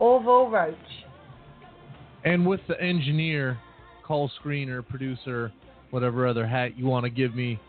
Orville 0.00 0.50
Roach. 0.50 0.74
And 2.24 2.46
with 2.46 2.60
the 2.68 2.80
engineer, 2.80 3.58
call 4.04 4.30
screener, 4.42 4.86
producer, 4.86 5.52
whatever 5.90 6.26
other 6.26 6.46
hat 6.46 6.76
you 6.76 6.86
want 6.86 7.04
to 7.04 7.10
give 7.10 7.34
me, 7.34 7.60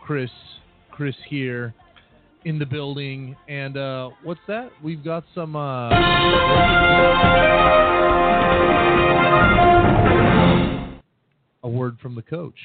Chris, 0.00 0.30
Chris 0.90 1.16
here 1.28 1.74
in 2.44 2.58
the 2.58 2.66
building. 2.66 3.36
And 3.48 3.76
uh, 3.76 4.10
what's 4.22 4.40
that? 4.46 4.70
We've 4.82 5.04
got 5.04 5.24
some. 5.34 5.56
Uh, 5.56 5.88
a 11.64 11.68
word 11.68 11.98
from 12.00 12.14
the 12.14 12.22
coach. 12.22 12.58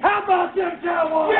How 0.00 0.22
about 0.24 0.54
them 0.54 0.80
Cowboys? 0.82 1.34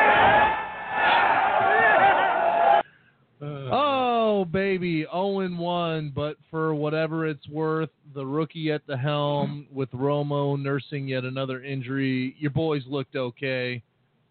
Oh, 3.41 4.45
baby, 4.45 5.03
0 5.03 5.49
1, 5.49 6.11
but 6.13 6.35
for 6.51 6.75
whatever 6.75 7.25
it's 7.25 7.47
worth, 7.47 7.89
the 8.13 8.25
rookie 8.25 8.71
at 8.71 8.85
the 8.85 8.97
helm 8.97 9.67
with 9.71 9.89
Romo 9.91 10.61
nursing 10.61 11.07
yet 11.07 11.23
another 11.23 11.63
injury. 11.63 12.35
Your 12.37 12.51
boys 12.51 12.83
looked 12.87 13.15
okay. 13.15 13.81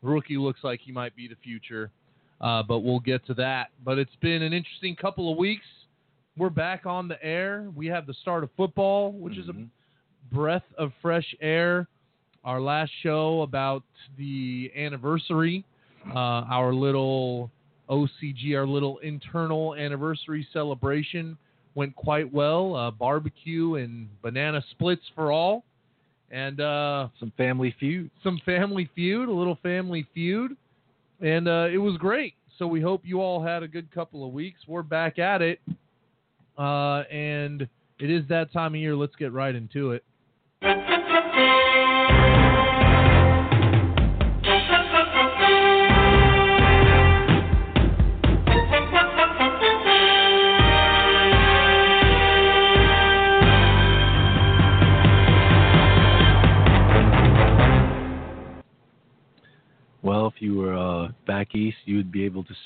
The 0.03 0.09
rookie 0.09 0.37
looks 0.37 0.61
like 0.63 0.81
he 0.81 0.93
might 0.93 1.17
be 1.17 1.27
the 1.27 1.37
future, 1.43 1.91
uh, 2.41 2.63
but 2.63 2.81
we'll 2.81 3.01
get 3.01 3.27
to 3.27 3.35
that. 3.35 3.69
But 3.85 3.99
it's 3.99 4.15
been 4.21 4.43
an 4.43 4.53
interesting 4.53 4.95
couple 4.95 5.33
of 5.33 5.39
weeks. 5.39 5.65
We're 6.37 6.51
back 6.51 6.85
on 6.87 7.09
the 7.09 7.23
air. 7.25 7.67
We 7.75 7.87
have 7.87 8.07
the 8.07 8.15
start 8.15 8.45
of 8.45 8.51
football, 8.57 9.13
which 9.13 9.39
is 9.39 9.49
a 9.49 9.55
breath 10.33 10.63
of 10.77 10.93
fresh 11.01 11.35
air. 11.41 11.89
Our 12.45 12.61
last 12.61 12.93
show 13.03 13.43
about 13.43 13.83
the 14.17 14.71
anniversary, 14.77 15.65
uh, 16.07 16.45
our 16.49 16.73
little 16.73 17.51
OCG, 17.89 18.55
our 18.55 18.67
little 18.67 18.99
internal 18.99 19.75
anniversary 19.75 20.47
celebration 20.53 21.37
went 21.75 21.95
quite 21.97 22.33
well. 22.33 22.75
Uh, 22.75 22.91
barbecue 22.91 23.77
and 23.77 24.09
banana 24.23 24.63
splits 24.73 25.03
for 25.15 25.33
all, 25.33 25.65
and 26.31 26.61
uh, 26.61 27.09
some 27.19 27.33
family 27.37 27.75
feud. 27.79 28.11
Some 28.23 28.41
family 28.45 28.91
feud, 28.95 29.29
a 29.29 29.33
little 29.33 29.59
family 29.63 30.07
feud, 30.13 30.57
and 31.21 31.49
uh, 31.49 31.69
it 31.73 31.79
was 31.79 31.97
great. 31.97 32.35
So 32.59 32.67
we 32.67 32.81
hope 32.81 33.03
you 33.05 33.21
all 33.21 33.43
had 33.43 33.63
a 33.63 33.69
good 33.69 33.91
couple 33.93 34.27
of 34.27 34.33
weeks. 34.33 34.61
We're 34.67 34.83
back 34.83 35.19
at 35.19 35.41
it, 35.43 35.61
uh, 36.59 37.05
and 37.11 37.63
it 38.01 38.11
is 38.11 38.25
that 38.29 38.53
time 38.53 38.75
of 38.75 38.81
year. 38.81 38.97
Let's 38.97 39.17
get 39.17 39.33
right 39.33 39.55
into 39.55 39.93
it. 39.93 40.05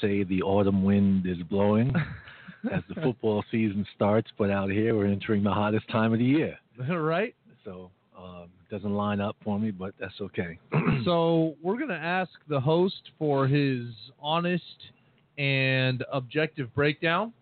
Say 0.01 0.23
the 0.25 0.43
autumn 0.43 0.85
wind 0.85 1.27
is 1.27 1.39
blowing 1.49 1.93
as 2.73 2.83
the 2.89 3.01
football 3.01 3.45
season 3.51 3.87
starts. 3.95 4.31
But 4.39 4.51
out 4.51 4.71
here, 4.71 4.97
we're 4.97 5.07
entering 5.07 5.43
the 5.43 5.53
hottest 5.53 5.89
time 5.89 6.13
of 6.13 6.19
the 6.19 6.25
year. 6.25 6.59
right? 6.89 7.35
So 7.65 7.91
um, 8.17 8.49
it 8.69 8.75
doesn't 8.75 8.95
line 8.95 9.21
up 9.21 9.37
for 9.45 9.59
me, 9.59 9.71
but 9.71 9.95
that's 9.99 10.21
okay. 10.21 10.59
so 11.05 11.57
we're 11.63 11.77
going 11.77 11.89
to 11.89 11.95
ask 11.95 12.31
the 12.49 12.61
host 12.61 13.11
for 13.19 13.47
his 13.47 13.87
honest 14.21 14.63
and 15.39 16.05
objective 16.13 16.75
breakdown 16.75 17.33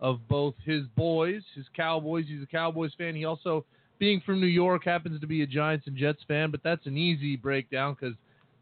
of 0.00 0.18
both 0.28 0.54
his 0.64 0.82
boys, 0.96 1.42
his 1.54 1.64
Cowboys. 1.76 2.24
He's 2.28 2.42
a 2.42 2.46
Cowboys 2.46 2.92
fan. 2.98 3.14
He 3.14 3.24
also, 3.24 3.64
being 3.98 4.20
from 4.24 4.40
New 4.40 4.46
York, 4.46 4.84
happens 4.84 5.20
to 5.20 5.26
be 5.26 5.42
a 5.42 5.46
Giants 5.46 5.86
and 5.86 5.96
Jets 5.96 6.22
fan, 6.26 6.50
but 6.50 6.60
that's 6.64 6.86
an 6.86 6.96
easy 6.96 7.36
breakdown 7.36 7.96
because 7.98 8.16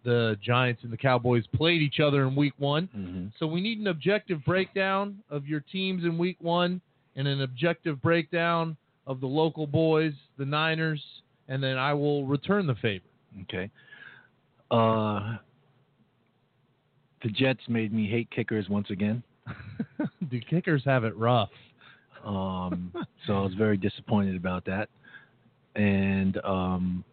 the 0.05 0.37
Giants 0.43 0.83
and 0.83 0.93
the 0.93 0.97
Cowboys 0.97 1.45
played 1.55 1.83
each 1.83 2.01
other 2.01 2.27
in 2.27 2.35
week 2.35 2.55
one. 2.59 2.89
Mm-hmm. 2.97 3.27
So 3.39 3.47
we 3.47 3.61
need 3.61 3.79
an 3.79 3.89
objective 3.89 4.45
breakdown 4.45 5.19
of 5.31 5.47
your 5.47 5.61
teams 5.61 6.05
in 6.05 6.17
week 6.17 6.37
one 6.41 6.81
and 7.17 7.29
an 7.29 7.43
objective 7.43 8.01
breakdown 8.01 8.77
of 9.07 9.21
the 9.21 9.27
local 9.27 9.67
boys, 9.67 10.13
the 10.39 10.45
Niners, 10.45 11.03
and 11.49 11.63
then 11.63 11.77
I 11.77 11.93
will 11.93 12.27
return 12.27 12.67
the 12.67 12.77
favor. 12.77 13.05
Okay. 13.43 13.71
Uh, 14.71 15.37
the 17.23 17.29
Jets 17.31 17.61
made 17.69 17.93
me 17.93 18.09
hate 18.09 18.31
kickers 18.31 18.69
once 18.69 18.89
again. 18.91 19.23
the 20.31 20.41
kickers 20.41 20.83
have 20.85 21.05
it 21.05 21.17
rough. 21.17 21.51
Um, 22.25 22.93
so 23.27 23.35
I 23.35 23.41
was 23.41 23.55
very 23.55 23.77
disappointed 23.77 24.37
about 24.37 24.65
that. 24.67 24.89
And 25.77 26.39
um, 26.45 27.05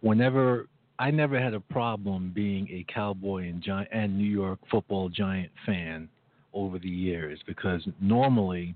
whenever 0.00 0.68
I 0.98 1.10
never 1.10 1.40
had 1.40 1.54
a 1.54 1.60
problem 1.60 2.32
being 2.34 2.68
a 2.70 2.84
Cowboy 2.92 3.48
and 3.48 3.62
Giant 3.62 3.88
and 3.92 4.18
New 4.18 4.28
York 4.28 4.58
Football 4.70 5.08
Giant 5.08 5.50
fan 5.64 6.08
over 6.52 6.78
the 6.78 6.88
years 6.88 7.38
because 7.46 7.86
normally 8.00 8.74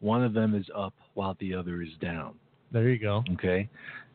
one 0.00 0.24
of 0.24 0.32
them 0.32 0.54
is 0.54 0.66
up 0.74 0.94
while 1.14 1.36
the 1.40 1.54
other 1.54 1.82
is 1.82 1.90
down. 2.00 2.34
There 2.72 2.88
you 2.88 2.98
go. 2.98 3.22
Okay. 3.34 3.68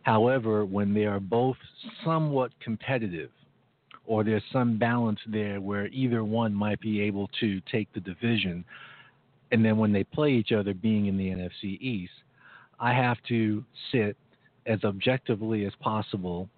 However, 0.04 0.66
when 0.66 0.94
they 0.94 1.06
are 1.06 1.20
both 1.20 1.58
somewhat 2.04 2.52
competitive, 2.60 3.30
or 4.08 4.24
there's 4.24 4.44
some 4.54 4.78
balance 4.78 5.20
there 5.28 5.60
where 5.60 5.88
either 5.88 6.24
one 6.24 6.54
might 6.54 6.80
be 6.80 7.02
able 7.02 7.28
to 7.40 7.60
take 7.72 7.92
the 7.94 8.00
division, 8.00 8.64
and 9.52 9.66
then 9.66 9.78
when 9.78 9.92
they 9.92 10.04
play 10.04 10.32
each 10.32 10.52
other, 10.52 10.74
being 10.74 11.08
in 11.08 11.18
the 11.18 11.28
NFC 11.30 11.80
East, 11.82 12.14
I 12.80 12.94
have 12.94 13.18
to 13.30 13.64
sit 13.92 14.16
as 14.66 14.84
objectively 14.84 15.66
as 15.66 15.74
possible, 15.80 16.50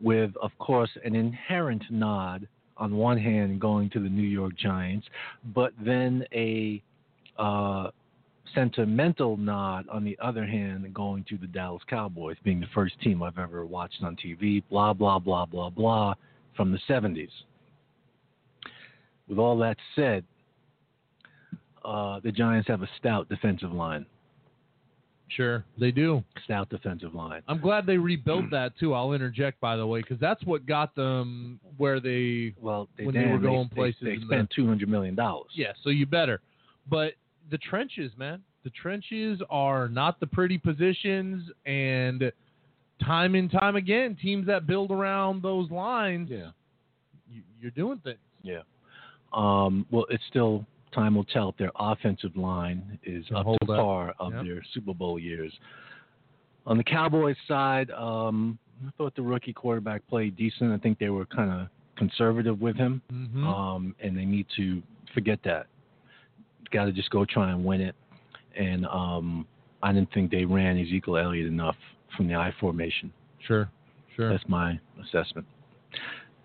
with, 0.00 0.32
of 0.40 0.50
course, 0.58 0.90
an 1.04 1.14
inherent 1.14 1.82
nod 1.90 2.48
on 2.76 2.96
one 2.96 3.18
hand 3.18 3.60
going 3.60 3.90
to 3.90 4.00
the 4.00 4.08
New 4.08 4.26
York 4.26 4.56
Giants, 4.56 5.06
but 5.54 5.72
then 5.84 6.24
a 6.32 6.82
uh, 7.38 7.90
sentimental 8.54 9.36
nod 9.36 9.86
on 9.88 10.04
the 10.04 10.18
other 10.20 10.46
hand 10.46 10.92
going 10.92 11.24
to 11.28 11.36
the 11.36 11.46
Dallas 11.46 11.82
Cowboys 11.88 12.36
being 12.44 12.60
the 12.60 12.66
first 12.74 13.00
team 13.00 13.22
I've 13.22 13.38
ever 13.38 13.64
watched 13.64 14.02
on 14.02 14.16
TV, 14.16 14.62
blah, 14.70 14.92
blah, 14.92 15.18
blah, 15.18 15.46
blah, 15.46 15.70
blah, 15.70 16.14
from 16.56 16.72
the 16.72 16.78
70s. 16.88 17.28
With 19.28 19.38
all 19.38 19.56
that 19.58 19.76
said, 19.96 20.24
uh, 21.84 22.20
the 22.20 22.32
Giants 22.32 22.68
have 22.68 22.82
a 22.82 22.88
stout 22.98 23.28
defensive 23.28 23.72
line. 23.72 24.06
Sure, 25.28 25.64
they 25.80 25.90
do. 25.90 26.22
Stout 26.44 26.68
defensive 26.68 27.14
line. 27.14 27.42
I'm 27.48 27.58
glad 27.60 27.86
they 27.86 27.96
rebuilt 27.96 28.50
that 28.50 28.78
too. 28.78 28.92
I'll 28.94 29.12
interject, 29.12 29.58
by 29.60 29.76
the 29.76 29.86
way, 29.86 30.00
because 30.00 30.20
that's 30.20 30.42
what 30.44 30.66
got 30.66 30.94
them 30.94 31.58
where 31.76 31.98
they. 31.98 32.54
Well, 32.60 32.88
they, 32.96 33.06
When 33.06 33.14
they 33.14 33.26
were 33.26 33.38
going 33.38 33.68
they, 33.70 33.74
places 33.74 34.00
They, 34.02 34.10
they 34.10 34.16
the- 34.18 34.26
spent 34.26 34.50
two 34.54 34.66
hundred 34.66 34.88
million 34.88 35.14
dollars. 35.14 35.48
Yeah, 35.54 35.72
so 35.82 35.90
you 35.90 36.06
better. 36.06 36.40
But 36.88 37.14
the 37.50 37.58
trenches, 37.58 38.12
man, 38.18 38.42
the 38.64 38.70
trenches 38.70 39.40
are 39.50 39.88
not 39.88 40.20
the 40.20 40.26
pretty 40.26 40.58
positions, 40.58 41.50
and 41.66 42.30
time 43.04 43.34
and 43.34 43.50
time 43.50 43.76
again, 43.76 44.16
teams 44.20 44.46
that 44.46 44.66
build 44.66 44.90
around 44.90 45.42
those 45.42 45.70
lines, 45.70 46.28
Yeah. 46.30 46.50
you, 47.30 47.42
you're 47.60 47.70
doing 47.72 47.98
things. 48.04 48.18
Yeah. 48.42 48.60
Um, 49.32 49.84
well, 49.90 50.06
it's 50.10 50.22
still 50.28 50.64
time 50.94 51.14
will 51.14 51.24
tell 51.24 51.48
if 51.50 51.56
their 51.56 51.70
offensive 51.76 52.36
line 52.36 52.98
is 53.04 53.24
up 53.34 53.44
to 53.46 53.52
up. 53.72 53.78
par 53.78 54.14
of 54.18 54.32
Yep. 54.34 54.44
their 54.44 54.62
Super 54.72 54.94
Bowl 54.94 55.18
years. 55.18 55.52
On 56.66 56.76
the 56.78 56.84
Cowboys 56.84 57.36
side, 57.46 57.90
um, 57.90 58.58
I 58.86 58.90
thought 58.96 59.14
the 59.14 59.22
rookie 59.22 59.52
quarterback 59.52 60.06
played 60.08 60.36
decent. 60.36 60.72
I 60.72 60.78
think 60.78 60.98
they 60.98 61.10
were 61.10 61.26
kind 61.26 61.50
of 61.50 61.68
conservative 61.96 62.60
with 62.60 62.76
him, 62.76 63.02
Mm-hmm. 63.12 63.46
um, 63.46 63.94
and 64.00 64.16
they 64.16 64.24
need 64.24 64.46
to 64.56 64.82
forget 65.12 65.38
that. 65.44 65.66
Got 66.72 66.86
to 66.86 66.92
just 66.92 67.10
go 67.10 67.24
try 67.24 67.50
and 67.50 67.64
win 67.64 67.80
it. 67.80 67.94
And 68.56 68.86
um, 68.86 69.46
I 69.82 69.92
didn't 69.92 70.12
think 70.12 70.30
they 70.30 70.44
ran 70.44 70.78
Ezekiel 70.78 71.16
Elliott 71.18 71.46
enough 71.46 71.76
from 72.16 72.26
the 72.28 72.34
I 72.34 72.52
formation. 72.60 73.12
sure, 73.46 73.68
sure. 74.16 74.30
That's 74.30 74.48
my 74.48 74.78
assessment. 75.02 75.46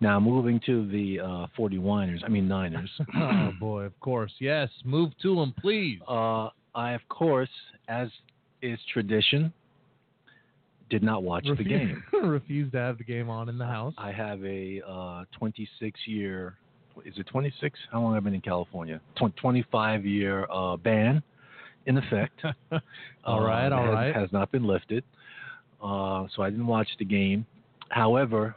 Now 0.02 0.20
moving 0.20 0.62
to 0.66 0.88
the 0.88 1.20
uh, 1.20 1.48
41ers, 1.58 2.24
I 2.24 2.30
mean 2.30 2.48
Niners. 2.48 2.90
oh 3.18 3.52
boy, 3.60 3.82
of 3.84 4.00
course, 4.00 4.32
yes. 4.40 4.70
Move 4.86 5.12
to 5.22 5.36
them, 5.36 5.54
please. 5.60 6.00
uh, 6.08 6.50
I 6.76 6.94
of 6.94 7.02
course, 7.10 7.50
as 7.88 8.10
is 8.62 8.80
tradition, 8.92 9.52
did 10.90 11.04
not 11.04 11.24
watch 11.24 11.46
the 11.58 11.64
game. 11.64 12.04
refused 12.24 12.72
to 12.74 12.78
have 12.78 12.98
the 12.98 13.04
game 13.04 13.30
on 13.30 13.50
in 13.50 13.58
the 13.58 13.66
house. 13.66 13.94
I 13.98 14.12
have 14.12 14.44
a 14.44 14.82
uh, 14.88 15.24
26 15.38 16.00
year, 16.06 16.56
is 17.06 17.14
it 17.18 17.28
26? 17.28 17.80
How 17.92 18.02
long 18.02 18.14
have 18.14 18.24
I 18.24 18.26
been 18.26 18.34
in 18.34 18.42
California? 18.42 19.00
Tw- 19.16 19.36
25 19.38 20.06
year 20.06 20.48
uh, 20.52 20.78
ban 20.78 21.22
in 21.86 21.98
effect. 21.98 22.42
All 23.26 23.42
right, 23.42 23.72
all 23.72 23.86
has, 23.86 23.94
right. 23.94 24.16
Has 24.16 24.32
not 24.32 24.52
been 24.52 24.66
lifted. 24.66 25.04
Uh, 25.82 26.26
so 26.36 26.42
I 26.42 26.50
didn't 26.50 26.68
watch 26.68 26.88
the 26.98 27.06
game. 27.06 27.46
However, 27.90 28.56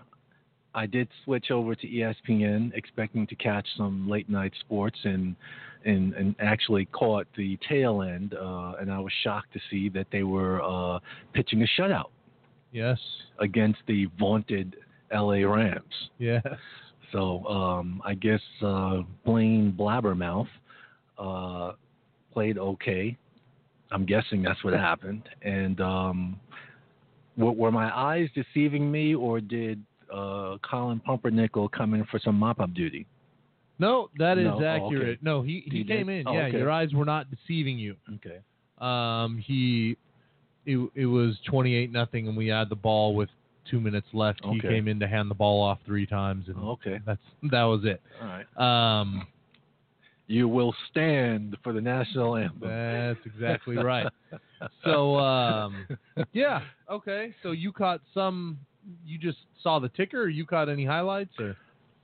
I 0.74 0.86
did 0.86 1.08
switch 1.24 1.50
over 1.50 1.74
to 1.74 1.86
ESPN, 1.86 2.72
expecting 2.74 3.26
to 3.26 3.34
catch 3.34 3.66
some 3.76 4.08
late 4.08 4.28
night 4.28 4.52
sports, 4.60 4.98
and 5.04 5.36
and 5.84 6.14
and 6.14 6.34
actually 6.38 6.86
caught 6.86 7.26
the 7.36 7.58
tail 7.68 8.02
end. 8.02 8.34
Uh, 8.34 8.74
and 8.80 8.90
I 8.90 8.98
was 8.98 9.12
shocked 9.22 9.52
to 9.52 9.60
see 9.70 9.88
that 9.90 10.06
they 10.10 10.22
were 10.22 10.62
uh, 10.62 10.98
pitching 11.34 11.62
a 11.62 11.80
shutout 11.80 12.10
yes, 12.72 12.98
against 13.38 13.80
the 13.86 14.06
vaunted 14.18 14.76
LA 15.12 15.44
Rams. 15.46 15.82
yes. 16.18 16.42
So 17.12 17.44
um, 17.44 18.00
I 18.04 18.14
guess 18.14 18.40
uh, 18.64 19.02
Blaine 19.26 19.74
Blabbermouth 19.78 20.48
uh, 21.18 21.72
played 22.32 22.56
okay. 22.56 23.16
I'm 23.90 24.06
guessing 24.06 24.42
that's 24.42 24.64
what 24.64 24.72
happened. 24.72 25.28
And 25.42 25.78
um, 25.82 26.40
were, 27.36 27.52
were 27.52 27.70
my 27.70 27.94
eyes 27.94 28.28
deceiving 28.34 28.90
me, 28.90 29.14
or 29.14 29.42
did 29.42 29.84
uh, 30.12 30.58
Colin 30.68 31.00
Pumpernickel 31.00 31.68
come 31.68 31.94
in 31.94 32.04
for 32.06 32.18
some 32.18 32.36
mop-up 32.36 32.74
duty? 32.74 33.06
No, 33.78 34.10
that 34.18 34.38
is 34.38 34.44
No? 34.44 34.52
Oh, 34.54 34.56
okay. 34.58 34.84
accurate. 34.86 35.18
No, 35.22 35.42
he 35.42 35.62
he, 35.66 35.78
He 35.78 35.84
came 35.84 36.06
did? 36.06 36.20
in. 36.20 36.28
Oh, 36.28 36.34
yeah, 36.34 36.46
okay. 36.46 36.58
your 36.58 36.70
eyes 36.70 36.92
were 36.92 37.04
not 37.04 37.26
deceiving 37.30 37.78
you. 37.78 37.96
Okay. 38.16 38.38
Um, 38.78 39.38
he 39.38 39.96
it, 40.66 40.78
it 40.94 41.06
was 41.06 41.36
28 41.48 41.90
nothing, 41.90 42.28
and 42.28 42.36
we 42.36 42.46
had 42.48 42.68
the 42.68 42.76
ball 42.76 43.14
with 43.16 43.28
two 43.68 43.80
minutes 43.80 44.06
left. 44.12 44.44
He 44.44 44.60
came 44.60 44.86
in 44.88 45.00
to 45.00 45.08
hand 45.08 45.30
the 45.30 45.34
ball 45.34 45.62
off 45.62 45.78
three 45.86 46.06
times, 46.06 46.46
and 46.48 46.56
Okay. 46.58 47.00
that's 47.06 47.20
that 47.50 47.62
was 47.64 47.80
it. 47.84 48.00
All 48.20 48.28
right. 48.28 49.00
Um, 49.00 49.26
You 50.28 50.48
will 50.48 50.74
stand 50.90 51.56
for 51.64 51.72
the 51.72 51.80
national 51.80 52.36
anthem. 52.36 52.68
that's 52.68 53.18
exactly 53.26 53.76
right. 53.92 54.06
So 54.84 55.16
um, 55.16 55.86
yeah, 56.32 56.62
okay. 56.90 57.34
So 57.42 57.50
you 57.52 57.72
caught 57.72 58.00
some. 58.14 58.58
You 59.06 59.18
just 59.18 59.38
saw 59.62 59.78
the 59.78 59.88
ticker, 59.90 60.22
or 60.22 60.28
you 60.28 60.44
caught 60.46 60.68
any 60.68 60.84
highlights, 60.84 61.32
or 61.38 61.56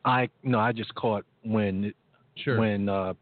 I 0.05 0.29
no, 0.43 0.59
I 0.59 0.73
just 0.73 0.95
caught 0.95 1.25
when 1.43 1.93
sure. 2.37 2.59
when 2.59 2.89
uh, 2.89 3.15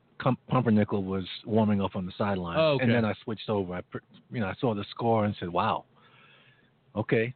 Pumpernickel 0.48 1.02
was 1.04 1.24
warming 1.44 1.80
up 1.80 1.96
on 1.96 2.06
the 2.06 2.12
sideline, 2.18 2.58
Oh, 2.58 2.72
okay. 2.74 2.84
and 2.84 2.92
then 2.94 3.04
I 3.04 3.14
switched 3.24 3.48
over. 3.48 3.74
I, 3.74 3.80
you 4.30 4.40
know, 4.40 4.46
I 4.46 4.54
saw 4.60 4.74
the 4.74 4.84
score 4.90 5.24
and 5.24 5.34
said, 5.40 5.48
"Wow, 5.48 5.84
okay, 6.94 7.34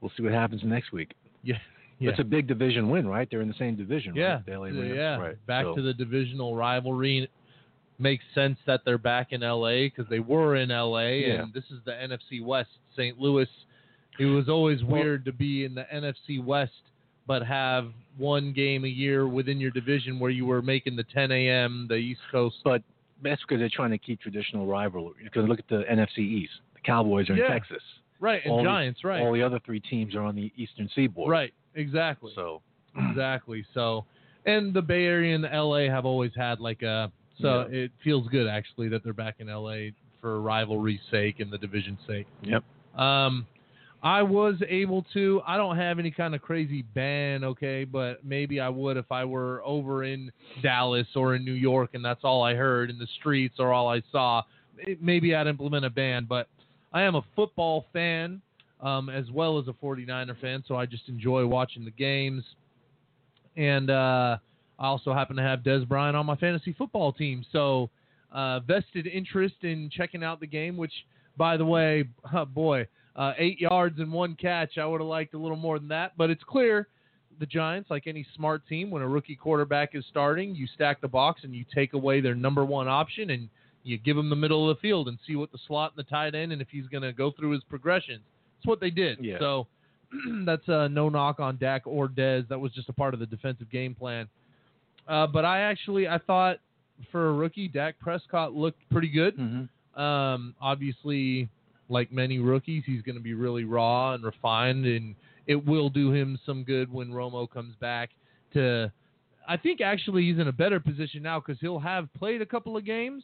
we'll 0.00 0.12
see 0.16 0.22
what 0.22 0.32
happens 0.32 0.62
next 0.64 0.92
week." 0.92 1.14
yeah, 1.42 1.56
yeah. 1.98 2.10
It's 2.10 2.20
a 2.20 2.24
big 2.24 2.46
division 2.46 2.88
win, 2.90 3.06
right? 3.06 3.28
They're 3.30 3.40
in 3.42 3.48
the 3.48 3.54
same 3.58 3.76
division, 3.76 4.14
Yeah, 4.14 4.40
right? 4.46 4.72
Yeah. 4.72 5.16
right? 5.18 5.46
Back 5.46 5.64
So- 5.64 5.74
to 5.76 5.82
the 5.82 5.94
divisional 5.94 6.54
rivalry. 6.56 7.28
Makes 8.00 8.22
sense 8.32 8.56
that 8.64 8.82
they're 8.84 8.96
back 8.96 9.32
in 9.32 9.40
LA 9.42 9.86
because 9.88 10.06
they 10.08 10.20
were 10.20 10.54
in 10.54 10.70
LA, 10.70 11.08
Yeah. 11.26 11.42
and 11.42 11.52
this 11.52 11.64
is 11.72 11.80
the 11.84 11.90
NFC 11.90 12.40
West. 12.40 12.70
St. 12.94 13.18
Louis. 13.18 13.48
It 14.18 14.26
was 14.26 14.48
always 14.48 14.82
Well- 14.82 15.02
weird 15.02 15.24
to 15.26 15.32
be 15.32 15.64
in 15.64 15.74
the 15.74 15.84
NFC 15.92 16.38
West, 16.42 16.72
but 17.26 17.42
have 17.46 17.92
one 18.16 18.52
game 18.52 18.84
a 18.84 18.88
year 18.88 19.26
within 19.28 19.60
your 19.60 19.70
division 19.70 20.18
where 20.18 20.30
you 20.30 20.46
were 20.46 20.62
making 20.62 20.96
the 20.96 21.04
10 21.04 21.30
a.m. 21.30 21.86
the 21.88 21.96
East 21.96 22.20
Coast. 22.32 22.56
but 22.64 22.82
that's 23.22 23.40
because 23.42 23.58
they're 23.58 23.68
trying 23.68 23.90
to 23.90 23.98
keep 23.98 24.20
traditional 24.20 24.66
rivalry. 24.66 25.24
Because 25.24 25.48
look 25.48 25.58
at 25.58 25.66
the 25.68 25.84
NFC 25.90 26.18
East. 26.18 26.52
The 26.74 26.80
Cowboys 26.80 27.28
are 27.30 27.34
in 27.34 27.50
Texas. 27.50 27.82
Right, 28.20 28.42
and 28.44 28.52
All 28.52 28.58
the- 28.58 28.64
Giants, 28.64 29.04
right, 29.04 29.20
All 29.20 29.32
the 29.32 29.42
other 29.42 29.58
three 29.60 29.80
teams 29.80 30.14
are 30.14 30.22
on 30.22 30.34
the 30.36 30.52
Eastern 30.56 30.88
Seaboard. 30.94 31.28
right, 31.30 31.52
exactly. 31.74 32.32
So 32.34 32.62
exactly. 32.96 33.64
So, 33.74 34.04
and 34.46 34.72
the 34.74 34.82
Bay 34.82 35.04
Area 35.06 35.34
and 35.34 35.44
LA 35.44 35.88
have 35.88 36.04
always 36.04 36.32
had 36.34 36.58
like 36.60 36.82
a. 36.82 37.12
So 37.40 37.68
it 37.70 37.92
feels 38.02 38.26
good 38.28 38.48
actually 38.48 38.88
that 38.88 39.04
they're 39.04 39.12
back 39.12 39.36
in 39.38 39.46
LA 39.48 39.90
for 40.20 40.40
rivalry's 40.40 40.98
sake 41.10 41.38
and 41.38 41.50
the 41.52 41.58
division's 41.58 42.00
sake. 42.06 42.26
Yep. 42.42 42.64
Um, 42.98 43.46
I 44.02 44.22
was 44.22 44.54
able 44.68 45.04
to. 45.14 45.42
I 45.46 45.56
don't 45.56 45.76
have 45.76 45.98
any 45.98 46.10
kind 46.10 46.34
of 46.34 46.42
crazy 46.42 46.82
ban, 46.94 47.42
okay, 47.42 47.84
but 47.84 48.24
maybe 48.24 48.60
I 48.60 48.68
would 48.68 48.96
if 48.96 49.10
I 49.10 49.24
were 49.24 49.60
over 49.64 50.04
in 50.04 50.30
Dallas 50.62 51.06
or 51.16 51.34
in 51.34 51.44
New 51.44 51.52
York 51.52 51.90
and 51.94 52.04
that's 52.04 52.20
all 52.22 52.42
I 52.42 52.54
heard 52.54 52.90
in 52.90 52.98
the 52.98 53.08
streets 53.18 53.56
or 53.58 53.72
all 53.72 53.88
I 53.88 54.02
saw. 54.12 54.42
Maybe 55.00 55.34
I'd 55.34 55.48
implement 55.48 55.84
a 55.84 55.90
ban, 55.90 56.26
but 56.28 56.46
I 56.92 57.02
am 57.02 57.16
a 57.16 57.24
football 57.34 57.86
fan 57.92 58.40
um, 58.80 59.08
as 59.08 59.30
well 59.30 59.58
as 59.58 59.66
a 59.68 59.72
49er 59.72 60.40
fan, 60.40 60.62
so 60.66 60.76
I 60.76 60.86
just 60.86 61.08
enjoy 61.08 61.46
watching 61.46 61.84
the 61.84 61.90
games. 61.90 62.44
And 63.56 63.90
uh, 63.90 64.38
I 64.78 64.86
also 64.86 65.12
happen 65.12 65.36
to 65.36 65.42
have 65.42 65.60
Dez 65.60 65.86
Bryant 65.86 66.16
on 66.16 66.26
my 66.26 66.36
fantasy 66.36 66.72
football 66.78 67.12
team, 67.12 67.44
so 67.52 67.90
uh, 68.32 68.60
vested 68.60 69.06
interest 69.06 69.56
in 69.62 69.90
checking 69.90 70.22
out 70.22 70.38
the 70.38 70.46
game. 70.46 70.76
Which, 70.76 70.92
by 71.36 71.56
the 71.56 71.64
way, 71.64 72.04
oh 72.32 72.44
boy, 72.44 72.86
uh, 73.18 73.34
eight 73.36 73.60
yards 73.60 73.98
and 73.98 74.10
one 74.10 74.34
catch. 74.36 74.78
I 74.78 74.86
would 74.86 75.00
have 75.02 75.08
liked 75.08 75.34
a 75.34 75.38
little 75.38 75.56
more 75.56 75.78
than 75.78 75.88
that, 75.88 76.12
but 76.16 76.30
it's 76.30 76.42
clear 76.44 76.88
the 77.40 77.46
Giants, 77.46 77.90
like 77.90 78.06
any 78.06 78.26
smart 78.34 78.66
team, 78.68 78.90
when 78.90 79.02
a 79.02 79.08
rookie 79.08 79.36
quarterback 79.36 79.94
is 79.94 80.04
starting, 80.08 80.54
you 80.54 80.66
stack 80.74 81.00
the 81.00 81.08
box 81.08 81.44
and 81.44 81.54
you 81.54 81.64
take 81.74 81.92
away 81.92 82.20
their 82.20 82.34
number 82.34 82.64
one 82.64 82.88
option 82.88 83.30
and 83.30 83.48
you 83.84 83.98
give 83.98 84.16
him 84.16 84.28
the 84.28 84.36
middle 84.36 84.68
of 84.68 84.76
the 84.76 84.80
field 84.80 85.08
and 85.08 85.18
see 85.26 85.36
what 85.36 85.52
the 85.52 85.58
slot 85.66 85.92
and 85.96 86.04
the 86.04 86.08
tight 86.08 86.34
end 86.34 86.52
and 86.52 86.60
if 86.62 86.68
he's 86.70 86.86
going 86.86 87.02
to 87.02 87.12
go 87.12 87.30
through 87.30 87.50
his 87.50 87.62
progressions. 87.68 88.22
That's 88.56 88.66
what 88.66 88.80
they 88.80 88.90
did. 88.90 89.18
Yeah. 89.20 89.38
So 89.38 89.66
that's 90.44 90.68
uh, 90.68 90.88
no 90.88 91.08
knock 91.08 91.38
on 91.38 91.58
Dak 91.58 91.82
or 91.86 92.08
Dez. 92.08 92.48
That 92.48 92.58
was 92.58 92.72
just 92.72 92.88
a 92.88 92.92
part 92.92 93.14
of 93.14 93.20
the 93.20 93.26
defensive 93.26 93.70
game 93.70 93.94
plan. 93.94 94.28
Uh, 95.06 95.26
but 95.26 95.44
I 95.44 95.60
actually 95.60 96.08
I 96.08 96.18
thought 96.18 96.58
for 97.12 97.28
a 97.28 97.32
rookie, 97.32 97.68
Dak 97.68 97.98
Prescott 98.00 98.54
looked 98.54 98.80
pretty 98.90 99.08
good. 99.08 99.34
hmm 99.36 100.00
Um, 100.00 100.54
obviously, 100.60 101.48
like 101.88 102.12
many 102.12 102.38
rookies, 102.38 102.82
he's 102.86 103.02
going 103.02 103.16
to 103.16 103.22
be 103.22 103.34
really 103.34 103.64
raw 103.64 104.14
and 104.14 104.24
refined, 104.24 104.86
and 104.86 105.14
it 105.46 105.56
will 105.56 105.88
do 105.88 106.12
him 106.12 106.38
some 106.44 106.64
good 106.64 106.92
when 106.92 107.08
Romo 107.10 107.50
comes 107.50 107.74
back. 107.80 108.10
To, 108.54 108.92
I 109.48 109.56
think 109.56 109.80
actually 109.80 110.24
he's 110.24 110.38
in 110.38 110.48
a 110.48 110.52
better 110.52 110.80
position 110.80 111.22
now 111.22 111.40
because 111.40 111.60
he'll 111.60 111.78
have 111.78 112.12
played 112.14 112.42
a 112.42 112.46
couple 112.46 112.76
of 112.76 112.84
games, 112.84 113.22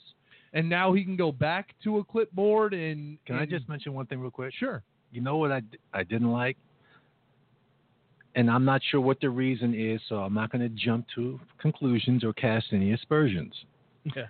and 0.52 0.68
now 0.68 0.92
he 0.92 1.04
can 1.04 1.16
go 1.16 1.32
back 1.32 1.74
to 1.84 1.98
a 1.98 2.04
clipboard 2.04 2.74
and. 2.74 3.18
Can 3.26 3.36
I 3.36 3.46
just 3.46 3.68
mention 3.68 3.92
one 3.92 4.06
thing 4.06 4.20
real 4.20 4.30
quick? 4.30 4.54
Sure. 4.58 4.82
You 5.12 5.20
know 5.20 5.36
what 5.36 5.52
I 5.52 5.62
I 5.92 6.02
didn't 6.02 6.32
like? 6.32 6.56
And 8.36 8.50
I'm 8.50 8.64
not 8.64 8.80
sure 8.90 9.00
what 9.00 9.20
the 9.20 9.30
reason 9.30 9.74
is, 9.74 10.00
so 10.08 10.16
I'm 10.16 10.34
not 10.34 10.50
going 10.50 10.62
to 10.62 10.68
jump 10.68 11.06
to 11.14 11.38
conclusions 11.60 12.24
or 12.24 12.32
cast 12.32 12.66
any 12.72 12.92
aspersions. 12.92 13.54
Yeah. 14.16 14.24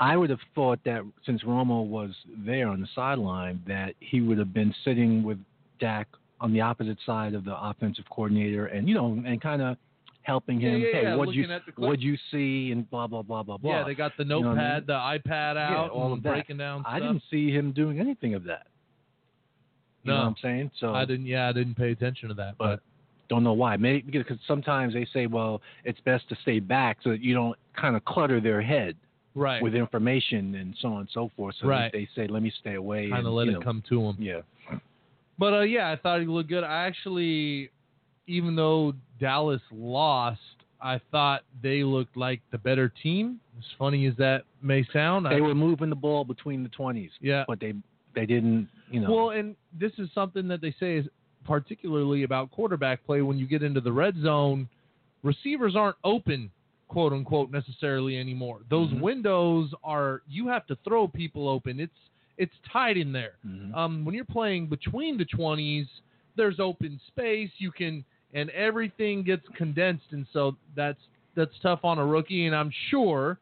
I 0.00 0.16
would 0.16 0.30
have 0.30 0.40
thought 0.54 0.80
that 0.84 1.02
since 1.26 1.42
Romo 1.42 1.84
was 1.86 2.10
there 2.46 2.68
on 2.68 2.80
the 2.80 2.88
sideline, 2.94 3.62
that 3.68 3.94
he 4.00 4.22
would 4.22 4.38
have 4.38 4.54
been 4.54 4.74
sitting 4.84 5.22
with 5.22 5.38
Dak 5.78 6.08
on 6.40 6.52
the 6.54 6.60
opposite 6.62 6.96
side 7.04 7.34
of 7.34 7.44
the 7.44 7.54
offensive 7.54 8.04
coordinator, 8.10 8.66
and 8.66 8.88
you 8.88 8.94
know, 8.94 9.22
and 9.26 9.40
kind 9.42 9.60
of 9.60 9.76
helping 10.22 10.58
him. 10.58 10.80
yeah, 10.80 10.86
hey, 10.92 11.02
yeah, 11.02 11.16
what 11.16 11.34
you 11.34 11.42
looking 11.42 11.54
at 11.54 11.66
the 11.66 11.72
clip. 11.72 11.88
what 11.88 12.00
you 12.00 12.16
see, 12.30 12.72
and 12.72 12.88
blah 12.90 13.06
blah 13.06 13.20
blah 13.22 13.42
blah 13.42 13.58
blah. 13.58 13.78
Yeah, 13.78 13.84
they 13.84 13.94
got 13.94 14.16
the 14.16 14.24
You 14.24 14.40
know 14.40 14.52
I 14.52 14.54
notepad, 14.54 14.86
the 14.86 14.92
iPad 14.94 15.54
Yeah, 15.56 15.76
out, 15.76 15.90
all 15.90 16.14
of 16.14 16.22
breaking 16.22 16.56
down 16.56 16.82
I 16.86 16.98
didn't 16.98 17.22
see 17.30 17.50
him 17.50 17.72
doing 17.72 18.00
anything 18.00 18.34
of 18.34 18.44
that. 18.44 18.66
You 20.04 20.12
know 20.12 20.16
No. 20.16 20.22
what 20.22 20.28
I'm 20.28 20.36
saying? 20.40 20.70
So 20.80 20.94
I 20.94 21.04
didn't. 21.04 21.26
Yeah, 21.26 21.48
I 21.48 21.52
didn't 21.52 21.74
pay 21.74 21.92
attention 21.92 22.28
to 22.28 22.34
that. 22.34 22.56
but 22.56 22.80
don't 23.28 23.44
know 23.44 23.52
why. 23.52 23.76
Maybe 23.76 24.10
because 24.10 24.38
sometimes 24.48 24.94
they 24.94 25.06
say, 25.12 25.26
well, 25.26 25.60
it's 25.84 26.00
best 26.00 26.28
to 26.30 26.36
stay 26.42 26.58
back 26.58 26.98
so 27.04 27.10
that 27.10 27.20
you 27.20 27.34
don't 27.34 27.56
kind 27.76 27.96
of 27.96 28.04
clutter 28.06 28.40
their 28.40 28.60
head 28.62 28.96
right, 29.34 29.62
with 29.62 29.74
information 29.74 30.54
and 30.56 30.74
so 30.80 30.88
on 30.88 31.00
and 31.00 31.08
so 31.12 31.30
forth. 31.36 31.54
So 31.60 31.68
Right. 31.68 31.92
they 31.92 32.08
say, 32.14 32.26
let 32.26 32.42
me 32.42 32.52
stay 32.60 32.74
away. 32.74 33.08
kind 33.10 33.26
of 33.26 33.32
let 33.32 33.48
it 33.48 33.52
know, 33.52 33.60
come 33.60 33.82
to 33.88 34.00
him. 34.02 34.16
Yeah. 34.18 34.40
But 35.38 35.54
uh, 35.54 35.60
yeah, 35.60 35.90
I 35.90 35.96
thought 35.96 36.20
he 36.20 36.26
looked 36.26 36.48
good. 36.50 36.64
I 36.64 36.86
actually, 36.86 37.70
even 38.26 38.54
though 38.56 38.92
Dallas 39.18 39.62
lost, 39.72 40.40
I 40.82 41.00
thought 41.10 41.42
they 41.62 41.82
looked 41.82 42.16
like 42.16 42.40
the 42.52 42.58
better 42.58 42.92
team. 43.02 43.40
As 43.58 43.64
funny 43.78 44.06
as 44.06 44.14
that 44.16 44.44
may 44.62 44.84
sound, 44.92 45.26
I, 45.26 45.34
They 45.34 45.40
were 45.40 45.54
moving 45.54 45.90
the 45.90 45.96
ball 45.96 46.24
between 46.24 46.62
the 46.62 46.68
20s, 46.70 47.10
yeah. 47.20 47.44
but 47.46 47.60
they 47.60 47.74
they 48.14 48.26
didn't, 48.26 48.68
you 48.90 49.00
know. 49.00 49.12
Well, 49.12 49.30
and 49.30 49.54
this 49.78 49.92
is 49.98 50.08
something 50.14 50.48
that 50.48 50.60
they 50.60 50.74
say 50.80 50.96
is 50.96 51.06
particularly 51.44 52.22
about 52.24 52.50
quarterback 52.50 53.04
play. 53.06 53.22
When 53.22 53.38
you 53.38 53.46
get 53.46 53.62
into 53.62 53.80
the 53.80 53.92
red 53.92 54.14
zone, 54.22 54.68
receivers 55.22 55.76
aren't 55.76 55.96
open, 56.04 56.50
quote 56.90 57.12
unquote, 57.12 57.52
necessarily 57.52 58.18
anymore. 58.18 58.62
Those 58.68 58.90
Mhm. 58.90 59.00
windows 59.00 59.72
are 59.84 60.22
you 60.28 60.48
have 60.48 60.66
to 60.66 60.74
throw 60.84 61.06
people 61.06 61.48
open. 61.48 61.78
It's 61.80 61.96
it's 62.36 62.54
tight 62.72 62.96
in 62.96 63.12
there. 63.12 63.34
Mhm. 63.46 63.74
Um, 63.74 64.04
when 64.04 64.14
you're 64.14 64.24
playing 64.24 64.66
between 64.66 65.18
the 65.18 65.26
20s, 65.26 65.86
there's 66.36 66.58
open 66.58 66.98
space. 67.06 67.50
You 67.58 67.70
can 67.70 68.04
and 68.34 68.50
everything 68.50 69.22
gets 69.22 69.46
condensed, 69.50 70.12
and 70.12 70.26
so 70.32 70.56
that's 70.74 71.00
that's 71.36 71.56
tough 71.60 71.84
on 71.84 71.98
a 71.98 72.04
rookie. 72.04 72.46
And 72.46 72.56
I'm 72.56 72.70
sure, 72.88 73.38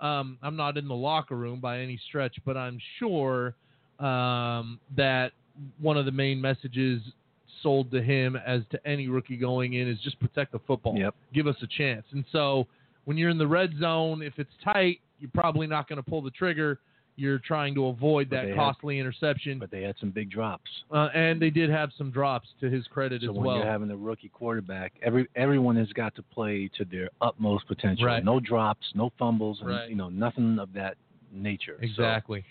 um, 0.00 0.38
I'm 0.40 0.56
not 0.56 0.76
in 0.76 0.86
the 0.86 0.94
locker 0.94 1.36
room 1.36 1.58
by 1.58 1.80
any 1.80 1.96
stretch, 1.96 2.36
but 2.44 2.56
I'm 2.56 2.78
sure 2.98 3.54
um, 3.98 4.78
that 4.96 5.32
one 5.78 5.96
of 5.96 6.04
the 6.04 6.12
main 6.12 6.40
messages 6.40 7.00
sold 7.62 7.90
to 7.92 8.02
him 8.02 8.36
as 8.36 8.62
to 8.70 8.86
any 8.86 9.08
rookie 9.08 9.36
going 9.36 9.74
in 9.74 9.88
is 9.88 9.98
just 10.00 10.18
protect 10.20 10.52
the 10.52 10.58
football. 10.60 10.96
Yep. 10.98 11.14
Give 11.32 11.46
us 11.46 11.56
a 11.62 11.66
chance. 11.66 12.04
And 12.12 12.24
so 12.30 12.66
when 13.04 13.16
you're 13.16 13.30
in 13.30 13.38
the 13.38 13.46
red 13.46 13.72
zone, 13.78 14.22
if 14.22 14.34
it's 14.38 14.50
tight, 14.62 15.00
you're 15.20 15.30
probably 15.34 15.66
not 15.66 15.88
going 15.88 15.96
to 15.96 16.02
pull 16.02 16.22
the 16.22 16.30
trigger. 16.30 16.78
You're 17.16 17.38
trying 17.38 17.76
to 17.76 17.86
avoid 17.86 18.28
But 18.28 18.36
that 18.36 18.42
they 18.42 18.48
had- 18.48 18.56
costly 18.56 18.98
interception. 18.98 19.60
But 19.60 19.70
they 19.70 19.82
had 19.82 19.94
some 20.00 20.10
big 20.10 20.30
drops. 20.30 20.68
Uh, 20.90 21.08
and 21.14 21.40
they 21.40 21.50
did 21.50 21.70
have 21.70 21.90
some 21.96 22.10
drops 22.10 22.48
to 22.60 22.68
his 22.68 22.86
credit 22.88 23.22
So 23.22 23.30
as 23.30 23.36
when 23.36 23.44
well. 23.46 23.56
you're 23.58 23.66
having 23.66 23.90
a 23.92 23.96
rookie 23.96 24.30
quarterback, 24.30 24.92
every 25.00 25.28
everyone 25.36 25.76
has 25.76 25.92
got 25.92 26.14
to 26.16 26.22
play 26.22 26.68
to 26.76 26.84
their 26.84 27.08
utmost 27.20 27.68
potential. 27.68 28.06
Right. 28.06 28.24
No 28.24 28.40
drops, 28.40 28.84
no 28.96 29.12
fumbles, 29.16 29.60
and 29.60 29.68
Right. 29.70 29.88
you 29.88 29.94
know 29.94 30.08
nothing 30.08 30.58
of 30.58 30.72
that 30.72 30.96
nature. 31.32 31.76
So, 31.80 31.84
exactly. 31.86 32.44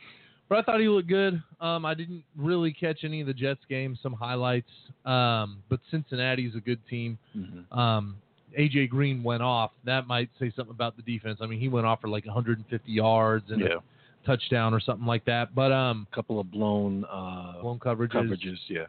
But 0.48 0.60
I 0.60 0.62
thought 0.62 0.80
he 0.80 0.88
looked 0.88 1.08
good. 1.10 1.42
Um, 1.60 1.86
I 1.86 1.94
didn't 1.94 2.24
really 2.38 2.72
catch 2.72 3.04
any 3.04 3.20
of 3.22 3.28
the 3.28 3.34
Jets 3.34 3.62
games, 3.68 4.00
some 4.02 4.14
highlights. 4.14 4.70
Um, 5.04 5.64
but 5.68 5.80
Cincinnati's 5.92 6.56
a 6.56 6.60
good 6.62 6.80
team. 6.88 7.18
mhm. 7.36 7.70
Um, 7.78 8.16
AJ 8.58 8.90
Green 8.90 9.24
went 9.24 9.42
off. 9.44 9.72
That 9.86 10.08
might 10.08 10.30
say 10.40 10.52
something 10.56 10.74
about 10.74 10.96
the 10.96 11.02
defense. 11.04 11.40
I 11.42 11.46
mean, 11.48 11.60
he 11.60 11.70
went 11.70 11.86
off 11.86 12.02
for 12.02 12.08
like 12.08 12.26
150 12.26 12.92
yards 12.92 13.46
and 13.50 13.62
yeah, 13.62 13.68
a 13.78 14.26
touchdown 14.26 14.74
or 14.74 14.80
something 14.80 15.06
like 15.06 15.26
that. 15.26 15.54
But 15.56 15.72
um, 15.72 16.08
a 16.12 16.16
couple 16.16 16.40
of 16.40 16.52
blown 16.52 17.06
uh, 17.06 17.62
blown 17.62 17.80
coverages. 17.80 18.14
coverages. 18.14 18.58
Yeah. 18.68 18.86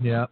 Yeah. 0.00 0.26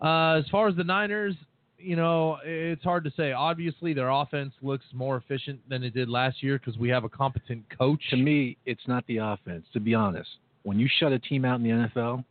Uh, 0.00 0.38
as 0.38 0.48
far 0.50 0.68
as 0.68 0.76
the 0.76 0.84
Niners, 0.84 1.34
you 1.78 1.96
know, 1.96 2.38
it's 2.44 2.82
hard 2.82 3.04
to 3.04 3.12
say. 3.16 3.32
Obviously, 3.32 3.92
their 3.92 4.10
offense 4.10 4.52
looks 4.62 4.84
more 4.92 5.16
efficient 5.16 5.60
than 5.68 5.82
it 5.82 5.94
did 5.94 6.08
last 6.08 6.42
year 6.42 6.58
because 6.58 6.78
we 6.78 6.88
have 6.88 7.04
a 7.04 7.08
competent 7.08 7.64
coach. 7.76 8.00
To 8.10 8.16
me, 8.16 8.56
it's 8.66 8.86
not 8.86 9.06
the 9.06 9.18
offense. 9.18 9.64
To 9.72 9.80
be 9.80 9.94
honest, 9.94 10.28
when 10.62 10.78
you 10.78 10.88
shut 10.98 11.12
a 11.12 11.18
team 11.18 11.44
out 11.44 11.60
in 11.60 11.62
the 11.64 11.70
NFL, 11.70 12.24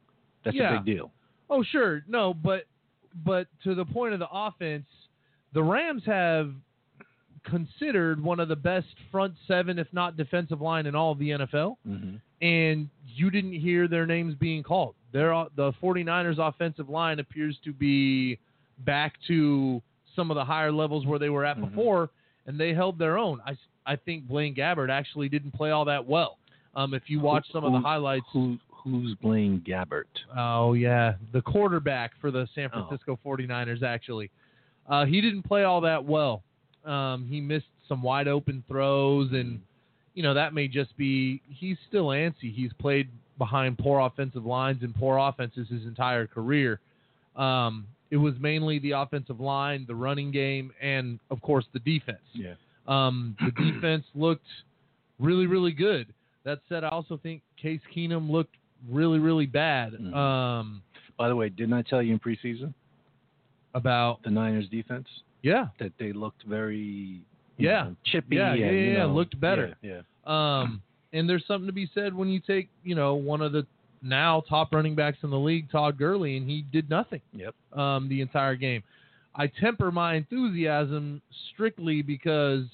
that's 0.44 0.56
Yeah. 0.56 0.76
a 0.76 0.78
big 0.78 0.86
deal. 0.86 1.12
Oh, 1.50 1.64
sure. 1.64 2.04
No, 2.08 2.34
but 2.34 2.66
but 3.26 3.48
to 3.64 3.76
the 3.76 3.84
point 3.84 4.14
of 4.14 4.20
the 4.20 4.30
offense, 4.32 4.86
the 5.54 5.64
Rams 5.64 6.04
have 6.06 6.52
considered 7.44 8.22
one 8.24 8.40
of 8.40 8.48
the 8.48 8.56
best 8.56 8.88
front 9.12 9.34
seven, 9.48 9.80
if 9.80 9.88
not 9.92 10.16
defensive 10.18 10.62
line 10.62 10.86
in 10.86 10.96
all 10.96 11.12
of 11.12 11.20
the 11.20 11.30
NFL, 11.32 11.76
hmm 11.86 12.16
and 12.44 12.90
you 13.06 13.30
didn't 13.30 13.54
hear 13.54 13.88
their 13.88 14.08
names 14.08 14.34
being 14.34 14.64
called. 14.64 14.96
Their 15.14 15.30
the 15.56 15.72
49ers 15.74 16.40
offensive 16.40 16.90
line 16.90 17.20
appears 17.20 17.56
to 17.64 17.72
be 17.72 18.40
back 18.80 19.14
to 19.28 19.80
some 20.16 20.32
of 20.32 20.36
the 20.36 20.44
higher 20.44 20.72
levels 20.72 21.06
where 21.06 21.20
they 21.20 21.30
were 21.30 21.46
at 21.46 21.58
Mhm. 21.58 21.70
before, 21.70 22.10
and 22.48 22.60
they 22.60 22.74
held 22.74 22.98
their 22.98 23.20
own. 23.20 23.40
I, 23.46 23.56
I 23.86 23.96
think 23.96 24.28
Blaine 24.28 24.56
Gabbert 24.56 24.90
actually 24.90 25.30
didn't 25.30 25.52
play 25.52 25.70
all 25.70 25.86
that 25.86 26.04
well. 26.04 26.40
Um, 26.76 26.96
if 26.96 27.12
you 27.12 27.20
watch 27.20 27.46
some 27.52 27.64
of 27.64 27.74
the 27.74 27.80
highlights, 27.80 28.26
Who 28.34 28.58
who's 28.72 29.14
Blaine 29.22 29.60
Gabbert? 29.64 30.06
Oh 30.36 30.74
yeah, 30.74 31.14
the 31.34 31.44
quarterback 31.44 32.14
for 32.20 32.32
the 32.32 32.48
San 32.56 32.70
Oh. 32.74 32.88
Francisco 32.88 33.20
49ers 33.24 33.84
actually. 33.84 34.32
Uh, 34.88 35.06
he 35.06 35.22
didn't 35.22 35.44
play 35.44 35.64
all 35.64 35.82
that 35.82 36.04
well. 36.04 36.44
Um, 36.86 37.26
he 37.30 37.40
missed 37.40 37.68
some 37.88 38.02
wide 38.02 38.28
open 38.28 38.64
throws 38.68 39.32
and 39.34 39.60
you 40.14 40.24
know 40.24 40.34
that 40.34 40.54
may 40.54 40.68
just 40.68 40.96
be 40.98 41.42
he's 41.50 41.78
still 41.88 42.08
antsy. 42.08 42.54
He's 42.54 42.72
played 42.80 43.08
behind 43.38 43.78
poor 43.78 44.00
offensive 44.02 44.46
lines 44.46 44.84
and 44.84 44.94
poor 44.96 45.18
offenses 45.18 45.68
his 45.70 45.84
entire 45.84 46.28
career. 46.28 46.80
Um, 47.36 47.88
it 48.10 48.18
was 48.18 48.34
mainly 48.40 48.80
the 48.80 48.92
offensive 48.92 49.40
line, 49.40 49.86
the 49.88 49.96
running 49.96 50.32
game, 50.32 50.72
and 50.82 51.20
of 51.30 51.42
course 51.42 51.66
the 51.74 51.80
defense. 51.80 52.20
Yeah. 52.34 52.54
Um, 52.88 53.38
the 53.40 53.52
defense 53.72 54.04
looked 54.16 54.46
really, 55.20 55.48
really 55.48 55.72
good. 55.72 56.14
That 56.44 56.60
said, 56.68 56.84
I 56.84 56.90
also 56.90 57.18
think 57.18 57.42
Case 57.62 57.80
Keenum 57.96 58.30
looked 58.30 58.56
really, 58.90 59.20
really 59.20 59.46
bad. 59.46 59.94
Mhm. 59.94 60.14
Um, 60.14 60.82
By 61.18 61.30
the 61.30 61.36
way, 61.36 61.50
didn't 61.50 61.74
I 61.74 61.84
tell 61.84 62.02
you 62.02 62.14
in 62.14 62.20
preseason 62.20 62.74
about 63.74 64.22
the 64.24 64.30
Niners 64.30 64.68
defense 64.70 65.08
yeah, 65.42 65.68
that 65.80 65.92
they 65.98 66.14
looked 66.14 66.44
very 66.44 67.22
Yeah. 67.58 67.84
know, 67.86 67.96
chippy 68.06 68.36
Yeah, 68.36 68.54
yeah, 68.54 68.66
and, 68.68 68.78
yeah, 68.78 68.92
yeah, 68.92 68.98
know, 69.00 69.14
looked 69.14 69.40
better. 69.40 69.76
Yeah, 69.82 70.02
um, 70.26 70.82
and 71.14 71.30
there's 71.30 71.46
something 71.46 71.68
to 71.68 71.74
be 71.74 71.90
said 71.94 72.14
when 72.14 72.30
you 72.30 72.40
take 72.40 72.70
you 72.84 72.96
know 72.96 73.16
one 73.16 73.42
of 73.42 73.52
the 73.52 73.66
now 74.02 74.42
top 74.50 74.74
running 74.74 74.96
backs 74.96 75.18
in 75.24 75.30
the 75.30 75.38
league, 75.38 75.72
Todd 75.72 75.98
Gurley, 75.98 76.38
and 76.38 76.50
he 76.50 76.66
did 76.72 76.90
nothing. 76.90 77.22
Yep. 77.34 77.54
um, 77.74 78.10
the 78.10 78.22
entire 78.22 78.56
game. 78.56 78.84
I 79.36 79.48
temper 79.48 79.92
my 79.92 80.16
enthusiasm 80.16 81.22
strictly 81.54 82.02
because 82.02 82.66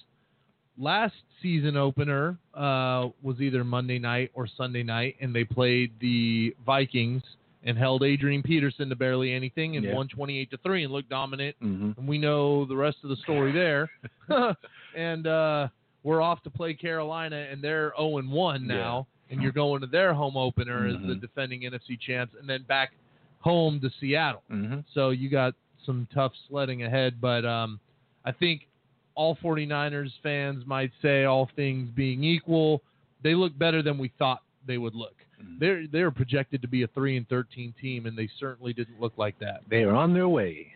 last 0.78 1.14
season 1.42 1.78
opener 1.78 2.38
uh, 2.54 3.10
was 3.22 3.40
either 3.42 3.64
Monday 3.64 4.00
night 4.00 4.32
or 4.34 4.48
Sunday 4.58 4.84
night, 4.84 5.16
and 5.22 5.36
they 5.36 5.44
played 5.44 5.92
the 6.00 6.56
Vikings 6.66 7.22
and 7.68 7.78
held 7.78 8.02
Adrian 8.04 8.42
Peterson 8.42 8.90
to 8.90 8.96
barely 8.96 9.34
anything 9.34 9.76
and 9.78 9.86
Yeah. 9.86 9.94
won 9.94 10.08
28 10.08 10.50
to 10.52 10.58
three 10.58 10.84
and 10.84 10.92
looked 10.92 11.10
dominant. 11.10 11.56
hmm 11.60 11.92
And 11.98 12.08
we 12.08 12.18
know 12.18 12.66
the 12.66 12.76
rest 12.76 12.98
of 13.04 13.10
the 13.10 13.18
story 13.18 13.52
there. 13.52 13.92
and 14.96 15.28
uh, 15.28 15.68
we're 16.04 16.22
off 16.22 16.42
to 16.44 16.50
play 16.50 16.74
Carolina, 16.74 17.48
and 17.52 17.62
they're 17.62 17.94
0 17.98 18.18
and 18.18 18.32
1 18.32 18.66
now. 18.66 19.06
And 19.30 19.42
you're 19.42 19.52
going 19.52 19.82
to 19.82 19.88
their 19.88 20.14
home 20.14 20.38
opener 20.38 20.88
as 20.88 20.96
the 21.06 21.16
Mhm. 21.16 21.22
defending 21.22 21.62
NFC 21.64 22.00
champs, 22.00 22.34
and 22.40 22.48
then 22.50 22.64
back 22.64 22.94
home 23.42 23.80
to 23.82 23.90
Seattle. 24.00 24.44
hmm 24.50 24.80
So 24.94 25.10
you 25.10 25.30
got 25.30 25.54
some 25.86 26.08
tough 26.14 26.34
sledding 26.48 26.84
ahead, 26.84 27.20
but 27.20 27.44
um, 27.46 27.80
I 28.24 28.32
think 28.32 28.68
all 29.16 29.36
49ers 29.36 30.12
fans 30.24 30.66
might 30.66 30.92
say, 31.02 31.26
all 31.26 31.50
things 31.56 31.90
being 31.90 32.24
equal, 32.24 32.82
they 33.24 33.36
look 33.36 33.58
better 33.58 33.82
than 33.82 33.98
we 33.98 34.10
thought 34.18 34.42
they 34.68 34.78
would 34.78 34.96
look. 34.96 35.16
Mm. 35.42 35.60
they're 35.60 35.88
they're 35.88 36.12
projected 36.12 36.62
to 36.62 36.68
be 36.68 36.84
a 36.84 36.88
three 36.88 37.18
and 37.18 37.28
thirteen 37.30 37.74
team, 37.82 38.06
and 38.06 38.18
they 38.18 38.30
certainly 38.40 38.74
didn't 38.74 39.00
look 39.00 39.14
like 39.18 39.40
that. 39.40 39.62
They 39.70 39.84
are 39.84 39.96
on 39.96 40.14
their 40.14 40.30
way. 40.30 40.68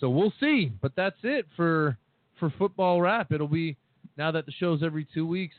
So 0.00 0.08
we'll 0.08 0.32
see. 0.40 0.72
But 0.80 0.92
that's 0.96 1.16
it 1.22 1.46
for 1.56 1.96
for 2.38 2.52
football 2.58 3.00
wrap. 3.00 3.32
It'll 3.32 3.48
be 3.48 3.76
now 4.16 4.30
that 4.30 4.46
the 4.46 4.52
show's 4.52 4.82
every 4.82 5.06
two 5.14 5.26
weeks. 5.26 5.54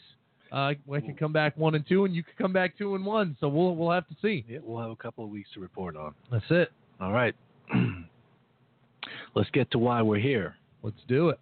Uh, 0.52 0.74
I 0.92 1.00
can 1.00 1.16
come 1.16 1.32
back 1.32 1.56
one 1.56 1.76
and 1.76 1.88
two, 1.88 2.04
and 2.04 2.14
you 2.14 2.24
can 2.24 2.34
come 2.38 2.52
back 2.52 2.78
two 2.78 2.96
and 2.96 3.06
one. 3.06 3.38
So 3.40 3.48
we'll 3.48 3.76
we'll 3.76 3.92
have 3.92 4.08
to 4.10 4.16
see. 4.22 4.44
Yeah, 4.50 4.60
we'll 4.64 4.82
have 4.82 4.92
a 4.92 4.96
couple 4.96 5.24
of 5.24 5.30
weeks 5.30 5.50
to 5.54 5.62
report 5.62 5.96
on. 5.96 6.14
That's 6.30 6.44
it. 6.50 6.72
All 7.00 7.14
right. 7.14 7.34
Let's 9.36 9.50
get 9.52 9.72
to 9.72 9.80
why 9.80 10.02
we're 10.02 10.20
here. 10.20 10.56
Let's 10.84 11.00
do 11.08 11.30
it. 11.30 11.40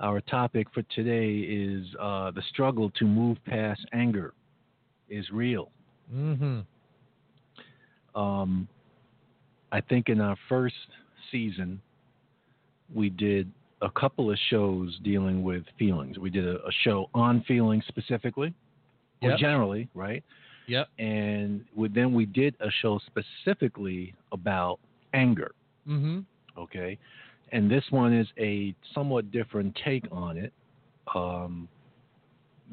Our 0.00 0.20
topic 0.20 0.68
for 0.72 0.82
today 0.94 1.38
is 1.38 1.86
uh, 2.00 2.30
the 2.32 2.42
struggle 2.50 2.90
to 2.98 3.04
move 3.04 3.38
past 3.46 3.80
anger 3.92 4.32
is 5.08 5.30
real. 5.30 5.70
Mm-hmm. 6.14 6.60
Um, 8.18 8.68
I 9.70 9.80
think 9.80 10.08
in 10.08 10.20
our 10.20 10.36
first 10.48 10.74
season, 11.30 11.80
we 12.94 13.10
did 13.10 13.50
a 13.82 13.90
couple 13.90 14.30
of 14.30 14.38
shows 14.50 14.98
dealing 15.04 15.42
with 15.42 15.62
feelings. 15.78 16.18
We 16.18 16.30
did 16.30 16.46
a, 16.46 16.56
a 16.56 16.72
show 16.82 17.10
on 17.14 17.44
feelings 17.46 17.84
specifically, 17.88 18.54
or 19.22 19.36
generally, 19.36 19.88
right? 19.94 20.24
Yep. 20.66 20.88
And 20.98 21.64
we, 21.76 21.88
then 21.88 22.12
we 22.12 22.26
did 22.26 22.54
a 22.60 22.70
show 22.82 23.00
specifically 23.06 24.14
about 24.32 24.80
anger. 25.14 25.52
Mm-hmm. 25.88 26.20
okay 26.60 26.98
and 27.52 27.70
this 27.70 27.84
one 27.90 28.12
is 28.12 28.26
a 28.38 28.74
somewhat 28.94 29.30
different 29.30 29.76
take 29.84 30.04
on 30.12 30.36
it 30.36 30.52
um, 31.14 31.66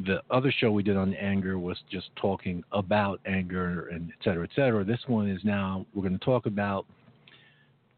the 0.05 0.21
other 0.29 0.51
show 0.51 0.71
we 0.71 0.83
did 0.83 0.97
on 0.97 1.13
anger 1.13 1.57
was 1.57 1.77
just 1.89 2.09
talking 2.17 2.63
about 2.73 3.21
anger 3.25 3.87
and 3.93 4.09
et 4.09 4.23
cetera 4.23 4.43
et 4.43 4.49
cetera 4.55 4.83
this 4.83 4.99
one 5.07 5.29
is 5.29 5.39
now 5.43 5.85
we're 5.93 6.01
going 6.01 6.17
to 6.17 6.25
talk 6.25 6.45
about 6.47 6.85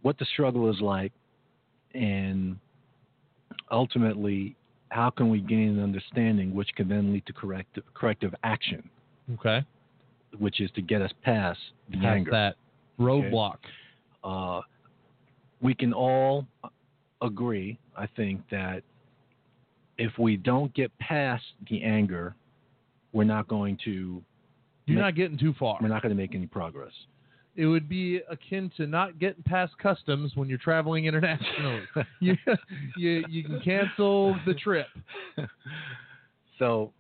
what 0.04 0.18
the 0.20 0.26
struggle 0.26 0.70
is 0.70 0.80
like 0.80 1.12
and 1.96 2.58
ultimately 3.72 4.56
how 4.90 5.10
can 5.10 5.30
we 5.30 5.40
gain 5.42 5.70
an 5.78 5.84
understanding 5.84 6.54
which 6.54 6.70
can 6.76 6.88
then 6.88 7.12
lead 7.12 7.26
to 7.26 7.34
corrective 7.34 7.84
corrective 7.94 8.34
action 8.44 8.88
Okay. 9.34 9.66
which 10.38 10.62
is 10.62 10.70
to 10.76 10.82
get 10.82 11.02
us 11.02 11.12
past 11.24 11.60
the 11.90 11.98
Past 11.98 12.06
anger 12.06 12.32
that 12.32 12.56
roadblock. 13.00 13.58
uh, 14.24 14.62
we 15.62 15.74
can 15.74 15.92
all 15.94 16.46
agree, 17.22 17.80
I 17.98 18.06
think, 18.16 18.42
that 18.52 18.84
if 19.98 20.18
we 20.18 20.38
don't 20.38 20.74
get 20.74 20.98
past 21.00 21.44
the 21.70 21.84
anger, 21.84 22.36
we're 23.14 23.24
not 23.24 23.48
going 23.48 23.78
to 23.86 24.22
You're 24.86 24.98
ma- 25.00 25.06
not 25.06 25.16
getting 25.16 25.38
too 25.38 25.54
far. 25.60 25.78
we're 25.82 25.88
not 25.88 26.02
going 26.02 26.16
to 26.16 26.22
make 26.22 26.36
any 26.36 26.48
progress. 26.48 26.92
It 27.56 27.66
would 27.66 27.90
be 27.90 28.22
akin 28.30 28.72
to 28.78 28.86
not 28.86 29.18
getting 29.18 29.42
past 29.44 29.74
customs 29.80 30.34
when 30.36 30.48
you're 30.48 30.60
traveling 30.60 31.06
internationally. 31.06 31.82
you, 32.20 32.36
you 32.96 33.24
you 33.28 33.44
can 33.44 33.60
cancel 33.62 34.36
the 34.46 34.54
trip. 34.54 34.86
so, 36.60 36.94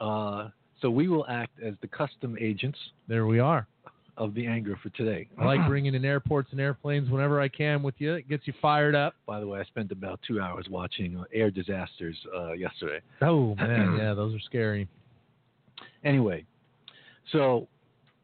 uh, 0.00 0.48
so 0.80 0.90
we 0.90 1.06
will 1.06 1.24
act 1.28 1.60
as 1.64 1.74
the 1.82 1.86
custom 1.86 2.36
agents 2.40 2.78
There 3.06 3.26
we 3.26 3.38
are. 3.38 3.68
Of 4.16 4.34
the 4.34 4.46
anger 4.46 4.78
for 4.82 4.90
today. 4.90 5.26
I 5.38 5.44
like 5.46 5.66
bringing 5.66 5.94
in 5.94 6.04
airports 6.04 6.48
and 6.52 6.60
airplanes 6.60 7.10
whenever 7.10 7.40
I 7.40 7.48
can 7.48 7.82
with 7.82 7.94
you. 7.98 8.14
It 8.14 8.28
gets 8.28 8.46
you 8.46 8.52
fired 8.60 8.94
up. 8.94 9.14
By 9.26 9.40
the 9.40 9.46
way, 9.46 9.60
I 9.60 9.64
spent 9.64 9.90
about 9.90 10.20
two 10.26 10.40
hours 10.40 10.66
watching 10.70 11.16
uh, 11.16 11.24
air 11.32 11.50
disasters 11.50 12.16
uh, 12.36 12.52
yesterday. 12.52 13.00
Oh 13.22 13.54
man, 13.54 13.96
yeah, 13.98 14.12
those 14.14 14.34
are 14.34 14.40
scary. 14.40 14.86
Anyway, 16.04 16.44
so 17.32 17.68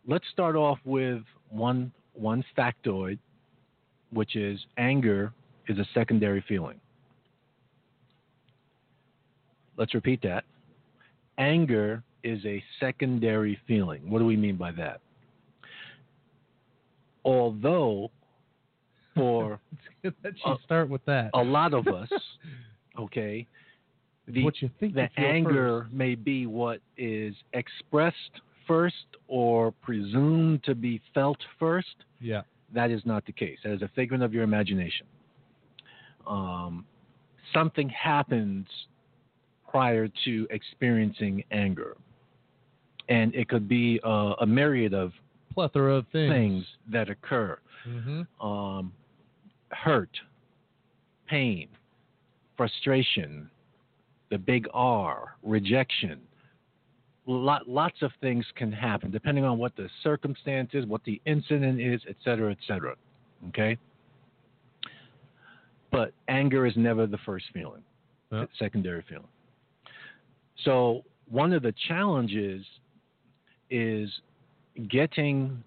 let's 0.07 0.25
start 0.33 0.57
off 0.57 0.79
with 0.85 1.23
one 1.51 1.91
one 2.13 2.45
factoid, 2.57 3.19
which 4.13 4.37
is 4.37 4.61
anger 4.77 5.33
is 5.69 5.79
a 5.79 5.87
secondary 5.95 6.45
feeling. 6.47 6.81
Let's 9.77 9.95
repeat 9.95 10.21
that. 10.23 10.45
Anger 11.39 12.03
is 12.25 12.45
a 12.45 12.63
secondary 12.81 13.59
feeling. 13.67 14.11
What 14.11 14.19
do 14.19 14.27
we 14.27 14.37
mean 14.37 14.57
by 14.57 14.73
that? 14.73 15.01
Although 17.29 18.11
for 19.15 19.61
that 20.03 20.15
you 20.25 20.57
start 20.65 20.89
with 20.89 21.05
that. 21.05 21.31
a 21.35 21.43
lot 21.43 21.75
of 21.75 21.87
us, 21.89 22.09
okay, 22.99 23.47
the 24.27 24.45
what 24.45 24.61
you 24.63 24.71
think 24.81 24.95
the 24.95 25.09
anger 25.19 25.83
first. 25.83 25.95
may 25.95 26.15
be 26.15 26.47
what 26.47 26.81
is 26.97 27.35
expressed 27.53 28.41
first 28.67 28.95
or 29.27 29.73
presumed 29.73 30.63
to 30.65 30.75
be 30.75 31.01
felt 31.13 31.39
first. 31.59 32.05
Yeah. 32.21 32.43
That 32.75 32.91
is 32.91 33.03
not 33.05 33.25
the 33.25 33.33
case. 33.33 33.59
That 33.65 33.73
is 33.73 33.83
a 33.83 33.91
figment 33.95 34.23
of 34.23 34.35
your 34.35 34.43
imagination. 34.43 35.07
Um, 36.27 36.85
something 37.55 37.89
happens 37.89 38.67
prior 39.69 40.09
to 40.25 40.47
experiencing 40.51 41.45
anger. 41.51 41.97
And 43.09 43.35
it 43.35 43.49
could 43.49 43.69
be 43.69 44.01
a, 44.05 44.33
a 44.41 44.47
myriad 44.47 44.93
of 44.93 45.13
Plethora 45.59 45.97
of 45.97 46.07
things. 46.13 46.33
things 46.33 46.65
that 46.93 47.11
occur 47.11 47.59
Mm-hmm. 47.89 48.47
um, 48.47 48.93
hurt, 49.71 50.11
pain, 51.29 51.69
frustration, 52.57 53.49
the 54.31 54.39
big 54.39 54.69
R, 54.75 55.37
rejection. 55.43 56.21
Lot, 57.27 57.69
lots 57.69 58.03
of 58.03 58.11
things 58.21 58.45
can 58.57 58.71
happen 58.71 59.11
depending 59.11 59.45
on 59.45 59.59
what 59.59 59.75
the 59.77 59.89
circumstance 60.03 60.71
is, 60.75 60.87
what 60.87 61.03
the 61.05 61.21
incident 61.25 61.81
is, 61.81 62.01
et 62.09 62.17
cetera, 62.25 62.51
et 62.53 62.59
cetera. 62.67 62.95
Okay? 63.49 63.77
But 65.91 66.13
anger 66.29 66.67
is 66.67 66.75
never 66.77 67.07
the 67.07 67.19
first 67.19 67.47
feeling, 67.53 67.83
Yeah. 68.31 68.45
secondary 68.59 69.03
feeling. 69.09 69.29
So, 70.65 71.05
one 71.29 71.53
of 71.53 71.63
the 71.63 71.73
challenges 71.89 72.65
is 73.71 74.11
getting 74.89 75.63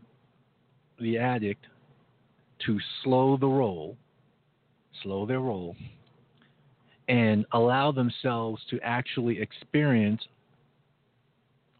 the 1.00 1.17
addict 1.17 1.65
to 2.65 2.80
slow 3.04 3.38
the 3.38 3.47
roll, 3.47 3.97
slow 5.04 5.26
their 5.26 5.39
roll, 5.39 5.76
and 7.10 7.45
allow 7.54 7.91
themselves 7.91 8.62
to 8.69 8.80
actually 8.84 9.41
experience 9.41 10.21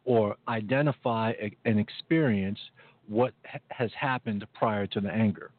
or 0.04 0.36
identify 0.48 1.32
and 1.65 1.80
experience 1.80 2.60
what 3.08 3.34
ha- 3.46 3.60
has 3.70 3.91
happened 4.00 4.46
prior 4.54 4.88
to 4.88 5.00
the 5.00 5.10
anger. 5.10 5.52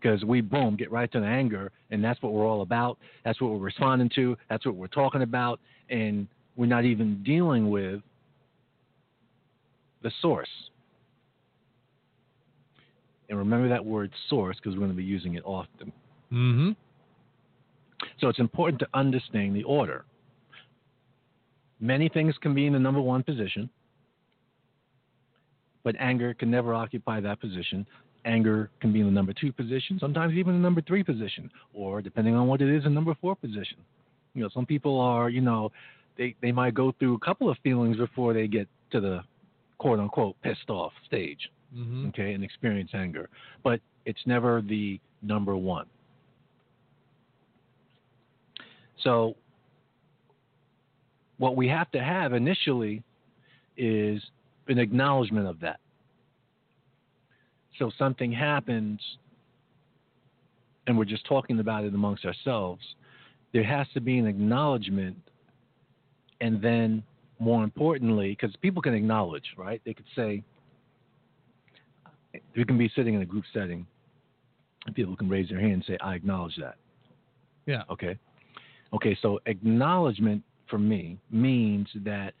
Because 0.00 0.24
we, 0.24 0.40
boom, 0.40 0.76
get 0.76 0.92
right 0.92 1.10
to 1.10 1.18
the 1.18 1.26
anger, 1.26 1.72
and 1.90 2.04
that's 2.04 2.22
what 2.22 2.32
we're 2.32 2.46
all 2.46 2.62
about. 2.62 2.98
That's 3.24 3.40
what 3.40 3.50
we're 3.50 3.58
responding 3.58 4.10
to. 4.14 4.36
That's 4.48 4.64
what 4.64 4.76
we're 4.76 4.86
talking 4.86 5.22
about. 5.22 5.58
And 5.90 6.28
we're 6.56 6.66
not 6.66 6.84
even 6.84 7.22
dealing 7.24 7.70
with 7.70 8.02
the 10.02 10.10
source. 10.20 10.48
And 13.28 13.38
remember 13.38 13.68
that 13.68 13.84
word 13.84 14.10
source 14.28 14.56
because 14.56 14.74
we're 14.74 14.80
going 14.80 14.90
to 14.90 14.96
be 14.96 15.04
using 15.04 15.34
it 15.34 15.42
often. 15.44 15.92
Mm-hmm. 16.32 16.70
So 18.20 18.28
it's 18.28 18.38
important 18.38 18.80
to 18.80 18.88
understand 18.94 19.54
the 19.54 19.64
order. 19.64 20.04
Many 21.80 22.08
things 22.08 22.34
can 22.40 22.54
be 22.54 22.66
in 22.66 22.72
the 22.72 22.78
number 22.78 23.00
one 23.00 23.22
position, 23.22 23.68
but 25.84 25.94
anger 26.00 26.34
can 26.34 26.50
never 26.50 26.74
occupy 26.74 27.20
that 27.20 27.40
position. 27.40 27.86
Anger 28.24 28.70
can 28.80 28.92
be 28.92 29.00
in 29.00 29.06
the 29.06 29.12
number 29.12 29.32
two 29.32 29.52
position, 29.52 29.98
sometimes 30.00 30.34
even 30.34 30.54
the 30.54 30.58
number 30.58 30.80
three 30.82 31.04
position, 31.04 31.50
or 31.72 32.02
depending 32.02 32.34
on 32.34 32.48
what 32.48 32.60
it 32.60 32.68
is, 32.68 32.84
a 32.84 32.88
number 32.88 33.14
four 33.20 33.36
position. 33.36 33.78
You 34.34 34.42
know, 34.42 34.48
some 34.52 34.66
people 34.66 35.00
are, 35.00 35.30
you 35.30 35.40
know, 35.40 35.70
they, 36.16 36.34
they 36.42 36.50
might 36.50 36.74
go 36.74 36.92
through 36.98 37.14
a 37.14 37.18
couple 37.20 37.48
of 37.48 37.56
feelings 37.62 37.96
before 37.96 38.34
they 38.34 38.48
get 38.48 38.68
to 38.90 39.00
the 39.00 39.22
quote 39.78 39.98
unquote 40.00 40.36
pissed 40.42 40.68
off 40.70 40.92
stage 41.06 41.50
Mm-hmm. 41.76 42.08
okay, 42.08 42.32
and 42.32 42.42
experience 42.42 42.92
anger. 42.94 43.28
But 43.62 43.80
it's 44.06 44.20
never 44.24 44.62
the 44.62 44.98
number 45.20 45.54
one. 45.54 45.86
So, 49.04 49.36
what 51.36 51.56
we 51.56 51.68
have 51.68 51.90
to 51.92 52.02
have 52.02 52.32
initially 52.32 53.02
is 53.76 54.22
an 54.68 54.78
acknowledgement 54.78 55.46
of 55.46 55.60
that. 55.60 55.78
So, 57.78 57.90
something 57.98 58.32
happens, 58.32 59.00
and 60.86 60.96
we're 60.98 61.04
just 61.04 61.26
talking 61.26 61.60
about 61.60 61.84
it 61.84 61.94
amongst 61.94 62.24
ourselves. 62.24 62.82
There 63.52 63.64
has 63.64 63.86
to 63.94 64.00
be 64.00 64.18
an 64.18 64.26
acknowledgement, 64.26 65.16
and 66.40 66.60
then, 66.62 67.02
more 67.38 67.62
importantly, 67.64 68.30
because 68.38 68.54
people 68.56 68.82
can 68.82 68.94
acknowledge, 68.94 69.44
right? 69.56 69.80
They 69.84 69.94
could 69.94 70.06
say, 70.16 70.42
we 72.56 72.64
can 72.64 72.76
be 72.78 72.90
sitting 72.94 73.14
in 73.14 73.22
a 73.22 73.26
group 73.26 73.44
setting 73.52 73.86
and 74.86 74.94
people 74.94 75.16
can 75.16 75.28
raise 75.28 75.48
their 75.48 75.58
hand 75.60 75.72
and 75.72 75.84
say 75.86 75.96
i 76.00 76.14
acknowledge 76.14 76.54
that 76.56 76.76
Yeah. 77.66 77.82
okay 77.90 78.18
okay 78.92 79.16
so 79.20 79.40
acknowledgement 79.46 80.42
for 80.68 80.78
me 80.78 81.18
means 81.30 81.88
that 82.04 82.34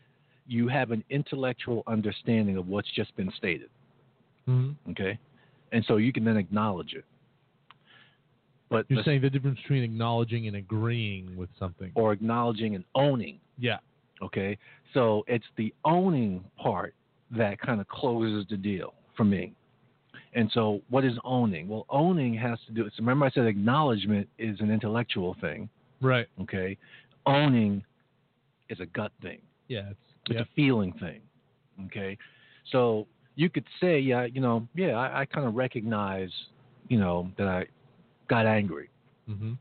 you 0.46 0.68
have 0.68 0.90
an 0.92 1.02
intellectual 1.10 1.82
understanding 1.86 2.56
of 2.58 2.68
what's 2.68 2.88
just 2.94 3.14
been 3.16 3.30
stated. 3.36 3.70
hmm 4.46 4.70
Okay, 4.90 5.18
and 5.72 5.84
so 5.86 5.96
you 5.96 6.12
can 6.12 6.24
then 6.24 6.36
acknowledge 6.36 6.94
it. 6.94 7.04
But 8.70 8.86
You're 8.88 9.02
saying 9.02 9.20
the 9.22 9.30
difference 9.30 9.58
between 9.60 9.82
acknowledging 9.82 10.46
and 10.46 10.56
agreeing 10.56 11.36
with 11.36 11.48
something. 11.58 11.90
or 11.94 12.12
acknowledging 12.12 12.74
and 12.74 12.84
owning. 12.94 13.40
Yeah. 13.58 13.78
Okay, 14.22 14.58
so 14.94 15.24
it's 15.28 15.44
the 15.56 15.72
owning 15.84 16.44
part 16.56 16.94
that 17.30 17.60
kind 17.60 17.80
of 17.80 17.88
closes 17.88 18.46
the 18.50 18.56
deal 18.56 18.94
for 19.16 19.24
me. 19.24 19.52
And 20.34 20.50
so, 20.52 20.80
what 20.90 21.04
is 21.04 21.14
owning? 21.24 21.68
Well, 21.68 21.86
owning 21.88 22.34
has 22.34 22.58
to 22.66 22.72
do. 22.72 22.84
So 22.84 23.00
remember, 23.00 23.26
I 23.26 23.30
said 23.30 23.46
acknowledgement 23.46 24.28
is 24.38 24.60
an 24.60 24.70
intellectual 24.70 25.36
thing. 25.40 25.68
Right. 26.00 26.26
Okay, 26.42 26.76
owning 27.26 27.82
is 28.68 28.80
a 28.80 28.86
gut 28.86 29.12
thing. 29.22 29.40
Yeah. 29.68 29.90
It's, 29.90 29.98
It's 30.26 30.34
yeah. 30.36 30.42
a 30.42 30.46
feeling 30.56 30.92
thing. 30.94 31.20
Okay, 31.86 32.18
so 32.72 33.06
you 33.36 33.48
could 33.48 33.64
say, 33.80 34.00
yeah, 34.00 34.24
you 34.24 34.40
know, 34.40 34.66
yeah, 34.74 34.96
I, 34.96 35.20
I 35.20 35.24
kind 35.26 35.46
of 35.46 35.54
recognize, 35.54 36.30
you 36.88 36.98
know, 36.98 37.30
that 37.38 37.46
I 37.46 37.66
got 38.28 38.46
angry. 38.46 38.90
hmm 39.26 39.52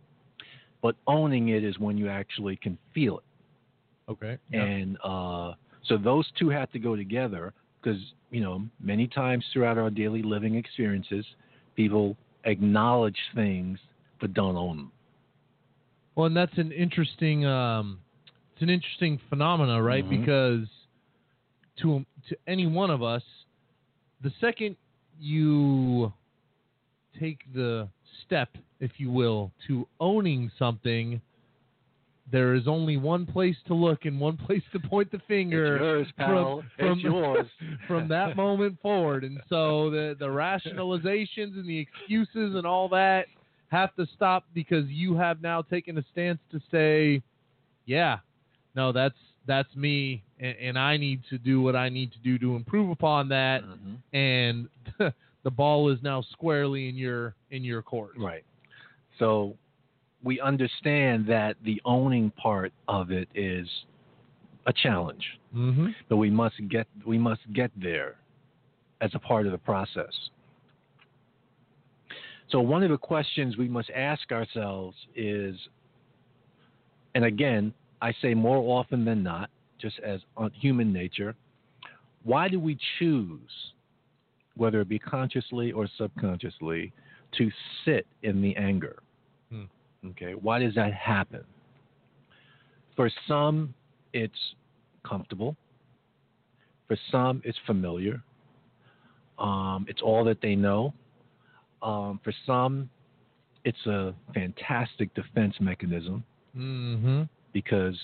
But 0.82 0.96
owning 1.06 1.50
it 1.50 1.63
is 1.63 1.78
when 1.80 1.98
you 1.98 2.10
actually 2.10 2.56
can 2.58 2.78
feel 2.93 3.20
it. 3.20 3.24
Okay. 4.10 4.38
Yeah. 4.52 4.63
And 4.63 4.98
uh, 5.04 5.54
so 5.86 5.98
those 5.98 6.26
two 6.39 6.50
have 6.50 6.72
to 6.72 6.80
go 6.80 6.96
together 6.96 7.54
because, 7.82 8.00
you 8.32 8.41
know, 8.41 8.63
many 8.80 9.08
times 9.08 9.46
throughout 9.54 9.78
our 9.78 9.89
daily 9.89 10.22
living 10.22 10.56
experiences, 10.56 11.26
people 11.76 12.15
acknowledge 12.46 13.17
things 13.36 13.80
but 14.20 14.34
don't 14.34 14.56
own 14.56 14.78
them. 14.78 14.91
Well, 16.15 16.26
and 16.28 16.36
that's 16.36 16.58
an 16.58 16.72
interesting, 16.72 17.46
um, 17.46 18.00
it's 18.54 18.62
an 18.63 18.70
interesting 18.70 19.20
phenomena, 19.30 19.82
right? 19.82 20.04
Mhm. 20.04 20.10
Because 20.10 20.67
to 21.82 22.04
to 22.30 22.38
any 22.48 22.65
one 22.65 22.89
of 22.89 23.04
us, 23.04 23.24
the 24.22 24.32
second 24.41 24.76
you 25.20 26.12
take 27.20 27.39
the 27.54 27.88
step, 28.26 28.50
if 28.80 29.00
you 29.00 29.12
will, 29.12 29.52
to 29.67 29.88
owning 30.00 30.52
something, 30.58 31.22
there 32.31 32.55
is 32.55 32.67
only 32.67 32.97
one 32.97 33.25
place 33.25 33.55
to 33.67 33.73
look 33.73 34.05
and 34.05 34.19
one 34.19 34.37
place 34.45 34.63
to 34.73 34.79
point 34.79 35.11
the 35.11 35.19
finger. 35.27 35.75
It's 35.99 36.11
yours. 36.17 36.63
From, 36.77 36.87
it's 36.95 37.01
yours. 37.01 37.47
from 37.87 38.07
that 38.09 38.35
moment 38.35 38.77
forward. 38.81 39.23
And 39.23 39.39
so 39.49 39.89
the 39.89 40.15
the 40.19 40.27
rationalizations 40.27 41.57
and 41.57 41.67
the 41.67 41.79
excuses 41.79 42.55
and 42.55 42.65
all 42.65 42.89
that 42.89 43.27
have 43.69 43.93
to 43.95 44.05
stop 44.15 44.45
because 44.53 44.87
you 44.87 45.15
have 45.17 45.41
now 45.41 45.61
taken 45.61 45.97
a 45.97 46.05
stance 46.11 46.39
to 46.51 46.61
say, 46.71 47.21
yeah, 47.85 48.17
no, 48.75 48.91
that's 48.91 49.15
that's 49.45 49.73
me, 49.75 50.23
and, 50.39 50.55
and 50.57 50.79
I 50.79 50.97
need 50.97 51.21
to 51.29 51.37
do 51.37 51.61
what 51.61 51.75
I 51.75 51.87
need 51.89 52.11
to 52.11 52.19
do 52.19 52.37
to 52.39 52.55
improve 52.55 52.89
upon 52.89 53.29
that. 53.29 53.63
Mhm. 53.63 53.97
And 54.13 54.69
the 55.43 55.51
ball 55.51 55.89
is 55.89 55.99
now 56.03 56.21
squarely 56.33 56.89
in 56.89 56.95
your 56.95 57.33
in 57.51 57.63
your 57.63 57.81
court. 57.81 58.11
Right. 58.17 58.43
So 59.19 59.55
we 60.27 60.41
understand 60.41 61.25
that 61.25 61.55
the 61.63 61.81
owning 61.85 62.31
part 62.31 62.73
of 62.89 63.11
it 63.11 63.29
is 63.33 63.67
a 64.65 64.73
challenge, 64.73 65.25
Mm-hmm. 65.55 65.87
but 66.09 66.17
we 66.17 66.29
must 66.29 66.55
get 66.67 66.85
we 67.05 67.17
must 67.17 67.41
get 67.53 67.71
there 67.81 68.17
as 68.99 69.09
a 69.15 69.19
part 69.19 69.45
of 69.45 69.53
the 69.53 69.57
process. 69.57 70.11
So 72.51 72.59
one 72.59 72.83
of 72.83 72.89
the 72.89 72.97
questions 72.97 73.55
we 73.55 73.69
must 73.69 73.89
ask 73.95 74.33
ourselves 74.33 74.97
is, 75.15 75.55
and 77.15 77.23
again, 77.23 77.73
I 78.01 78.13
say 78.21 78.33
more 78.33 78.57
often 78.57 79.05
than 79.05 79.23
not, 79.23 79.49
just 79.79 79.97
as 80.05 80.19
on 80.35 80.51
human 80.51 80.91
nature, 80.91 81.33
why 82.23 82.49
do 82.49 82.59
we 82.59 82.77
choose, 82.99 83.53
whether 84.57 84.81
it 84.81 84.89
be 84.89 84.99
consciously 84.99 85.71
or 85.71 85.87
subconsciously, 85.97 86.91
to 87.37 87.49
sit 87.85 88.05
in 88.23 88.41
the 88.41 88.53
anger? 88.57 88.97
Okay, 90.05 90.33
why 90.33 90.60
does 90.60 90.75
that 90.75 90.93
happen? 90.93 91.43
For 92.95 93.10
some, 93.27 93.73
it's 94.13 94.55
comfortable. 95.07 95.55
For 96.88 96.97
some, 97.12 97.41
it's 97.45 97.57
familiar. 97.65 98.21
Um, 99.38 99.86
it's 99.88 100.01
all 100.01 100.23
that 100.25 100.41
they 100.41 100.55
know. 100.55 100.93
Um, 101.81 102.19
for 102.23 102.33
some, 102.45 102.89
it's 103.65 103.86
a 103.86 104.13
fantastic 104.33 105.13
defense 105.13 105.55
mechanism 105.60 106.23
Mm-hmm. 106.57 107.23
because 107.53 107.95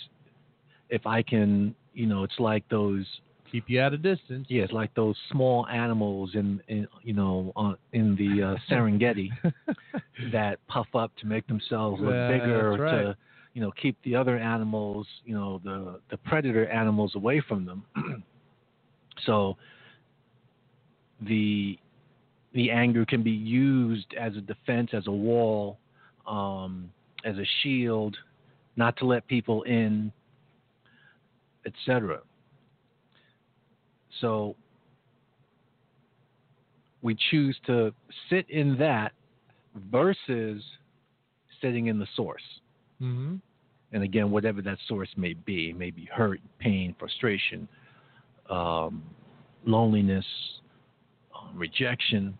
if 0.89 1.07
I 1.07 1.23
can, 1.23 1.73
you 1.93 2.05
know, 2.05 2.23
it's 2.23 2.39
like 2.39 2.67
those, 2.69 3.05
Keep 3.53 3.69
you 3.69 3.79
at 3.81 3.93
a 3.93 3.97
distance. 3.97 4.47
yeah, 4.49 4.63
it's 4.63 4.73
like 4.73 4.91
those 4.95 5.15
small 5.31 5.67
animals 5.67 6.31
in, 6.33 6.59
in 6.69 6.87
you 7.03 7.13
know, 7.13 7.53
on, 7.55 7.77
in 7.91 8.15
the 8.15 8.41
uh, 8.41 8.55
Serengeti 8.69 9.29
that 10.31 10.57
puff 10.67 10.87
up 10.95 11.15
to 11.17 11.27
make 11.27 11.45
themselves 11.45 12.01
look 12.01 12.15
Yeah, 12.15 12.27
bigger 12.27 12.71
right. 12.71 12.89
to, 12.89 13.17
you 13.53 13.61
know, 13.61 13.71
keep 13.79 13.95
the 14.03 14.15
other 14.15 14.39
animals, 14.39 15.05
you 15.23 15.35
know, 15.35 15.61
the 15.63 15.99
the 16.09 16.17
predator 16.17 16.67
animals 16.67 17.13
away 17.13 17.43
from 17.47 17.63
them. 17.63 17.85
so 19.27 19.55
the 21.21 21.77
the 22.53 22.71
anger 22.71 23.05
can 23.05 23.21
be 23.21 23.29
used 23.29 24.15
as 24.19 24.35
a 24.35 24.41
defense, 24.41 24.89
as 24.93 25.05
a 25.05 25.11
wall, 25.11 25.77
um, 26.25 26.89
as 27.23 27.37
a 27.37 27.45
shield, 27.61 28.17
not 28.77 28.97
to 28.97 29.05
let 29.05 29.27
people 29.27 29.61
in, 29.61 30.11
etc. 31.67 32.21
So 34.21 34.55
we 37.01 37.15
choose 37.31 37.57
to 37.67 37.93
sit 38.29 38.49
in 38.49 38.77
that 38.77 39.11
versus 39.91 40.63
sitting 41.61 41.87
in 41.87 41.99
the 41.99 42.07
source. 42.15 42.41
Mm-hmm. 43.01 43.35
And 43.91 44.03
again, 44.03 44.31
whatever 44.31 44.61
that 44.63 44.77
source 44.87 45.09
may 45.17 45.33
be, 45.33 45.73
maybe 45.73 46.09
hurt, 46.11 46.41
pain, 46.59 46.95
frustration, 46.97 47.67
um, 48.49 49.03
loneliness, 49.65 50.25
um, 51.35 51.57
rejection, 51.57 52.37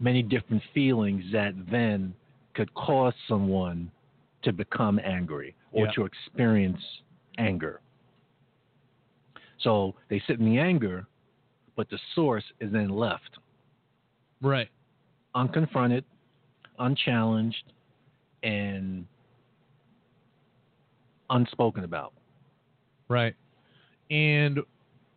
many 0.00 0.22
different 0.22 0.62
feelings 0.72 1.24
that 1.32 1.54
then 1.70 2.14
could 2.54 2.72
cause 2.74 3.14
someone 3.28 3.90
to 4.42 4.52
become 4.52 5.00
angry 5.02 5.54
or 5.72 5.86
Yeah. 5.86 5.92
to 5.92 6.04
experience 6.04 6.80
anger. 7.38 7.80
So 9.64 9.94
they 10.08 10.22
sit 10.26 10.38
in 10.38 10.44
the 10.44 10.58
anger, 10.58 11.06
but 11.74 11.90
the 11.90 11.98
source 12.14 12.44
is 12.60 12.70
then 12.70 12.90
left 12.90 13.38
Right. 14.40 14.68
unconfronted, 15.34 16.04
unchallenged, 16.78 17.72
and 18.42 19.06
unspoken 21.30 21.84
about. 21.84 22.12
Right. 23.08 23.34
And 24.10 24.60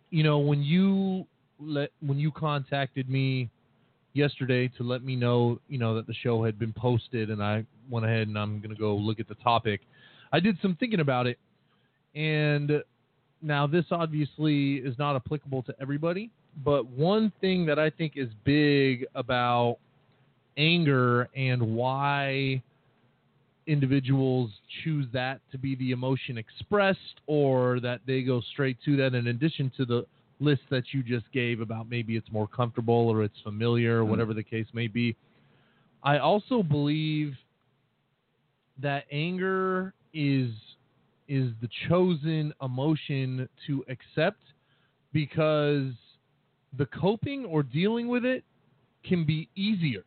you 0.10 0.24
know, 0.24 0.40
when 0.40 0.64
you 0.64 1.28
let 1.60 1.92
when 2.00 2.18
you 2.18 2.32
contacted 2.32 3.10
me 3.10 3.50
yesterday 4.14 4.70
to 4.70 4.84
let 4.84 5.04
me 5.04 5.16
know, 5.16 5.60
you 5.68 5.78
know, 5.78 5.94
that 5.96 6.08
the 6.08 6.14
show 6.14 6.44
had 6.44 6.58
been 6.58 6.74
posted 6.74 7.30
and 7.30 7.44
I 7.44 7.66
went 7.90 8.06
ahead 8.06 8.28
and 8.28 8.38
I'm 8.38 8.60
going 8.60 8.74
to 8.74 8.80
go 8.80 8.96
look 8.96 9.20
at 9.20 9.28
the 9.28 9.36
topic. 9.36 9.82
I 10.32 10.40
did 10.40 10.58
some 10.62 10.76
thinking 10.80 11.02
about 11.02 11.28
it. 11.28 11.38
And 12.16 12.82
now 13.42 13.68
this 13.68 13.86
obviously 13.92 14.76
is 14.78 14.98
not 14.98 15.16
applicable 15.16 15.64
to 15.64 15.76
everybody, 15.80 16.30
but 16.64 16.86
one 16.88 17.32
thing 17.42 17.66
that 17.68 17.78
I 17.80 17.90
think 17.90 18.14
is 18.16 18.30
big 18.44 19.06
about 19.16 19.78
anger 20.58 21.30
and 21.36 21.76
why 21.76 22.62
individuals 23.68 24.50
choose 24.84 25.06
that 25.14 25.40
to 25.52 25.58
be 25.58 25.76
the 25.76 25.92
emotion 25.92 26.38
expressed 26.38 27.22
or 27.28 27.80
that 27.82 28.00
they 28.08 28.24
go 28.24 28.42
straight 28.54 28.78
to 28.86 28.96
that 28.96 29.14
in 29.14 29.28
addition 29.28 29.72
to 29.78 29.86
the 29.86 30.06
list 30.40 30.62
that 30.70 30.84
you 30.94 31.04
just 31.04 31.30
gave 31.34 31.60
about 31.62 31.90
maybe 31.90 32.16
it's 32.16 32.32
more 32.32 32.48
comfortable 32.48 33.10
or 33.10 33.24
it's 33.24 33.40
familiar 33.44 34.02
or 34.02 34.06
Mhm. 34.06 34.10
whatever 34.10 34.34
the 34.34 34.44
case 34.44 34.68
may 34.74 34.88
be 34.88 35.16
i 36.04 36.18
also 36.18 36.64
believe 36.64 37.36
that 38.78 39.06
anger 39.12 39.94
is 40.14 40.52
is 41.28 41.52
the 41.62 41.70
chosen 41.90 42.54
emotion 42.62 43.48
to 43.68 43.84
accept 43.90 44.42
because 45.14 45.92
the 46.78 46.86
coping 46.88 47.46
or 47.46 47.64
dealing 47.64 48.08
with 48.08 48.26
it 48.26 48.44
can 49.04 49.26
be 49.26 49.50
easier 49.56 50.04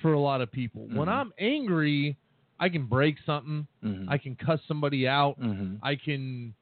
for 0.00 0.12
a 0.12 0.20
lot 0.20 0.40
of 0.40 0.50
people. 0.52 0.82
When 0.92 1.08
Mhm. 1.08 1.12
I'm 1.12 1.32
angry, 1.38 2.16
I 2.60 2.68
can 2.68 2.86
break 2.86 3.16
something, 3.24 3.66
Mm-hmm. 3.82 4.08
I 4.08 4.18
can 4.18 4.36
cuss 4.36 4.60
somebody 4.68 5.08
out, 5.08 5.38
mm-hmm. 5.40 5.76
I 5.82 5.96
can 5.96 6.54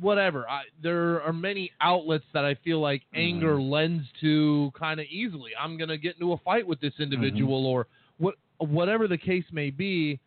whatever. 0.00 0.48
I, 0.48 0.62
there 0.80 1.20
are 1.22 1.32
many 1.32 1.72
outlets 1.80 2.24
that 2.32 2.44
I 2.44 2.54
feel 2.54 2.78
like 2.80 3.02
anger 3.14 3.54
Mm-hmm. 3.56 3.70
lends 3.70 4.04
to 4.20 4.70
kind 4.78 5.00
of 5.00 5.06
easily. 5.06 5.50
I'm 5.58 5.76
going 5.76 5.88
to 5.88 5.98
get 5.98 6.14
into 6.14 6.32
a 6.32 6.38
fight 6.38 6.66
with 6.66 6.80
this 6.80 6.94
individual 7.00 7.60
Mm-hmm. 7.62 7.66
or 7.66 7.86
what 8.18 8.34
whatever 8.58 9.08
the 9.08 9.18
case 9.18 9.44
may 9.52 9.70
be. 9.70 10.18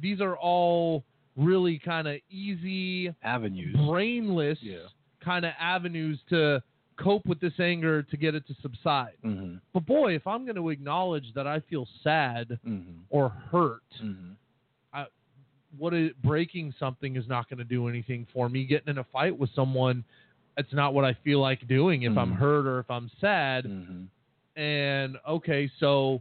These 0.00 0.20
are 0.20 0.36
all 0.36 1.04
really 1.36 1.78
kind 1.78 2.08
of 2.08 2.16
easy, 2.30 3.14
Avenues. 3.22 3.74
brainless 3.88 4.58
Yeah. 4.62 4.78
kind 5.24 5.44
of 5.44 5.52
avenues 5.58 6.18
to 6.30 6.62
cope 6.98 7.24
with 7.26 7.40
this 7.40 7.58
anger 7.58 8.02
to 8.02 8.16
get 8.16 8.34
it 8.34 8.46
to 8.46 8.54
subside. 8.60 9.14
Mm-hmm. 9.24 9.56
But 9.72 9.86
boy, 9.86 10.14
if 10.14 10.26
I'm 10.26 10.44
going 10.44 10.56
to 10.56 10.68
acknowledge 10.70 11.32
that 11.34 11.46
I 11.46 11.60
feel 11.60 11.86
sad 12.02 12.58
Mm-hmm. 12.66 13.00
or 13.10 13.28
hurt, 13.30 13.82
Mm-hmm. 14.02 14.32
what 15.78 15.94
is 15.94 16.10
breaking 16.24 16.74
something 16.80 17.14
is 17.16 17.28
not 17.28 17.48
going 17.48 17.58
to 17.58 17.64
do 17.64 17.88
anything 17.88 18.26
for 18.32 18.48
me. 18.48 18.64
Getting 18.64 18.88
in 18.88 18.98
a 18.98 19.04
fight 19.04 19.38
with 19.38 19.50
someone, 19.54 20.02
it's 20.56 20.72
not 20.72 20.94
what 20.94 21.04
I 21.04 21.14
feel 21.22 21.40
like 21.40 21.66
doing 21.68 22.02
if 22.02 22.18
I'm 22.18 22.32
Mhm. 22.32 22.36
hurt 22.38 22.66
or 22.66 22.80
if 22.80 22.90
I'm 22.90 23.08
sad. 23.20 23.66
Mm-hmm. 23.66 24.60
And 24.60 25.16
okay, 25.28 25.70
so 25.78 26.20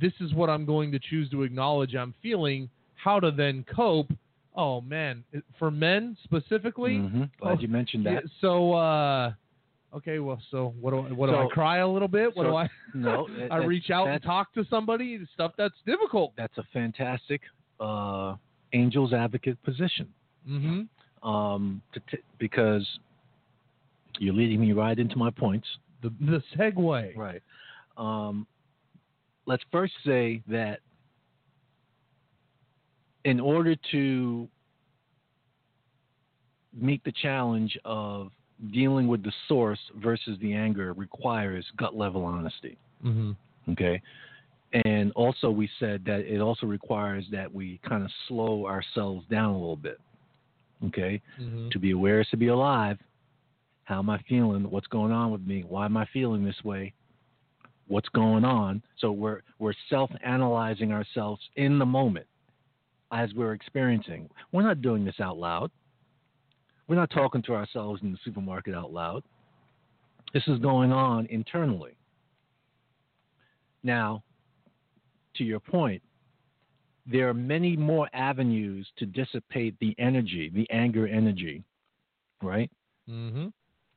this 0.00 0.12
is 0.20 0.34
what 0.34 0.50
I'm 0.50 0.64
going 0.66 0.90
to 0.90 0.98
choose 0.98 1.30
to 1.30 1.44
acknowledge 1.44 1.94
I'm 1.94 2.12
feeling. 2.20 2.68
How 2.96 3.20
to 3.20 3.30
then 3.30 3.64
cope? 3.74 4.10
Oh 4.54 4.80
man, 4.80 5.24
for 5.58 5.70
men 5.70 6.16
specifically. 6.24 6.92
Mm-hmm. 6.98 7.24
Glad 7.40 7.58
Oh, 7.58 7.60
you 7.60 7.68
mentioned 7.68 8.06
that. 8.06 8.22
so 8.40 8.72
uh, 8.74 9.32
okay, 9.96 10.18
well, 10.20 10.40
so 10.50 10.74
what 10.80 10.90
do 10.92 10.98
I, 10.98 11.12
what 11.12 11.26
do 11.28 11.34
I 11.36 11.46
cry 11.48 11.78
a 11.78 11.88
little 11.88 12.08
bit? 12.08 12.36
What 12.36 12.44
so- 12.44 12.50
do 12.50 12.56
I? 12.56 12.70
No, 12.94 13.26
that- 13.38 13.50
I 13.52 13.56
reach 13.58 13.90
out 13.90 14.06
and 14.08 14.22
talk 14.22 14.54
to 14.54 14.64
somebody. 14.70 15.18
Stuff 15.34 15.52
that's 15.58 15.74
difficult. 15.86 16.32
That's 16.36 16.56
a 16.58 16.64
fantastic 16.72 17.40
uh, 17.80 18.36
angel's 18.72 19.12
advocate 19.12 19.60
position. 19.64 20.08
Mm-hmm. 20.48 21.28
Um, 21.28 21.82
t- 22.10 22.18
because 22.38 22.86
you're 24.20 24.34
leading 24.34 24.60
me 24.60 24.72
right 24.72 24.98
into 24.98 25.16
my 25.16 25.30
points. 25.30 25.66
The 26.02 26.12
the 26.20 26.42
segue. 26.56 27.16
Right. 27.16 27.42
Um, 27.96 28.46
let's 29.46 29.62
first 29.72 29.94
say 30.06 30.42
that 30.48 30.80
in 33.24 33.40
order 33.40 33.74
to 33.90 34.48
meet 36.72 37.02
the 37.04 37.12
challenge 37.22 37.78
of 37.84 38.30
dealing 38.72 39.08
with 39.08 39.22
the 39.22 39.32
source 39.48 39.78
versus 39.96 40.38
the 40.40 40.52
anger 40.52 40.92
requires 40.92 41.64
gut 41.76 41.94
level 41.96 42.24
honesty. 42.24 42.78
Mm-hmm. 43.04 43.32
Okay. 43.72 44.00
And 44.84 45.12
also, 45.12 45.50
we 45.50 45.68
said 45.78 46.02
that 46.06 46.20
it 46.20 46.40
also 46.40 46.66
requires 46.66 47.24
that 47.30 47.52
we 47.52 47.80
kind 47.88 48.02
of 48.02 48.10
slow 48.26 48.66
ourselves 48.66 49.24
down 49.30 49.50
a 49.50 49.58
little 49.58 49.76
bit. 49.76 50.00
Okay. 50.86 51.20
Mm-hmm. 51.40 51.68
To 51.70 51.78
be 51.78 51.92
aware 51.92 52.20
is 52.20 52.28
to 52.30 52.36
be 52.36 52.48
alive. 52.48 52.98
How 53.84 53.98
am 53.98 54.10
I 54.10 54.20
feeling? 54.28 54.68
What's 54.70 54.86
going 54.88 55.12
on 55.12 55.30
with 55.30 55.42
me? 55.46 55.64
Why 55.68 55.84
am 55.84 55.96
I 55.96 56.06
feeling 56.12 56.44
this 56.44 56.62
way? 56.64 56.92
What's 57.86 58.08
going 58.08 58.44
on? 58.44 58.82
So 58.98 59.12
we're 59.12 59.42
we're 59.58 59.74
self-analyzing 59.90 60.90
ourselves 60.90 61.42
in 61.56 61.78
the 61.78 61.86
moment 61.86 62.26
as 63.12 63.32
we're 63.34 63.52
experiencing. 63.52 64.28
We're 64.52 64.62
not 64.62 64.82
doing 64.82 65.04
this 65.04 65.20
out 65.20 65.36
loud. 65.36 65.70
We're 66.88 66.96
not 66.96 67.10
talking 67.10 67.42
to 67.42 67.54
ourselves 67.54 68.02
in 68.02 68.12
the 68.12 68.18
supermarket 68.24 68.74
out 68.74 68.92
loud. 68.92 69.22
This 70.32 70.42
is 70.48 70.58
going 70.58 70.92
on 70.92 71.26
internally. 71.26 71.96
Now, 73.82 74.22
to 75.36 75.44
your 75.44 75.60
point, 75.60 76.02
there 77.06 77.28
are 77.28 77.34
many 77.34 77.76
more 77.76 78.08
avenues 78.14 78.86
to 78.96 79.06
dissipate 79.06 79.78
the 79.78 79.94
energy, 79.98 80.50
the 80.54 80.68
anger 80.70 81.06
energy, 81.06 81.62
right? 82.42 82.70
Mm-hmm. 83.08 83.48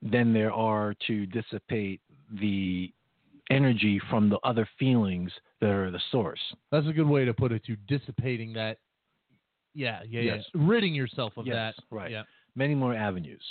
Than 0.02 0.34
there 0.34 0.52
are 0.52 0.94
to 1.08 1.26
dissipate 1.26 2.02
the 2.40 2.94
energy 3.50 4.00
from 4.10 4.30
the 4.30 4.40
other 4.44 4.68
feelings 4.78 5.32
that 5.62 5.70
are 5.70 5.90
the 5.90 6.02
source. 6.12 6.40
That's 6.72 6.88
a 6.88 6.94
good 6.94 7.08
way 7.08 7.26
to 7.26 7.34
put 7.34 7.52
it. 7.52 7.64
To 7.66 7.76
dissipating 7.88 8.54
that. 8.54 8.78
Yeah, 9.78 10.00
yeah, 10.10 10.22
Yes. 10.22 10.46
yeah. 10.56 10.62
Ridding 10.68 10.96
yourself 10.96 11.38
of 11.38 11.46
Yes, 11.46 11.76
that. 11.78 11.84
right. 11.92 12.10
Yeah. 12.10 12.24
Many 12.56 12.74
more 12.74 12.96
avenues. 12.96 13.44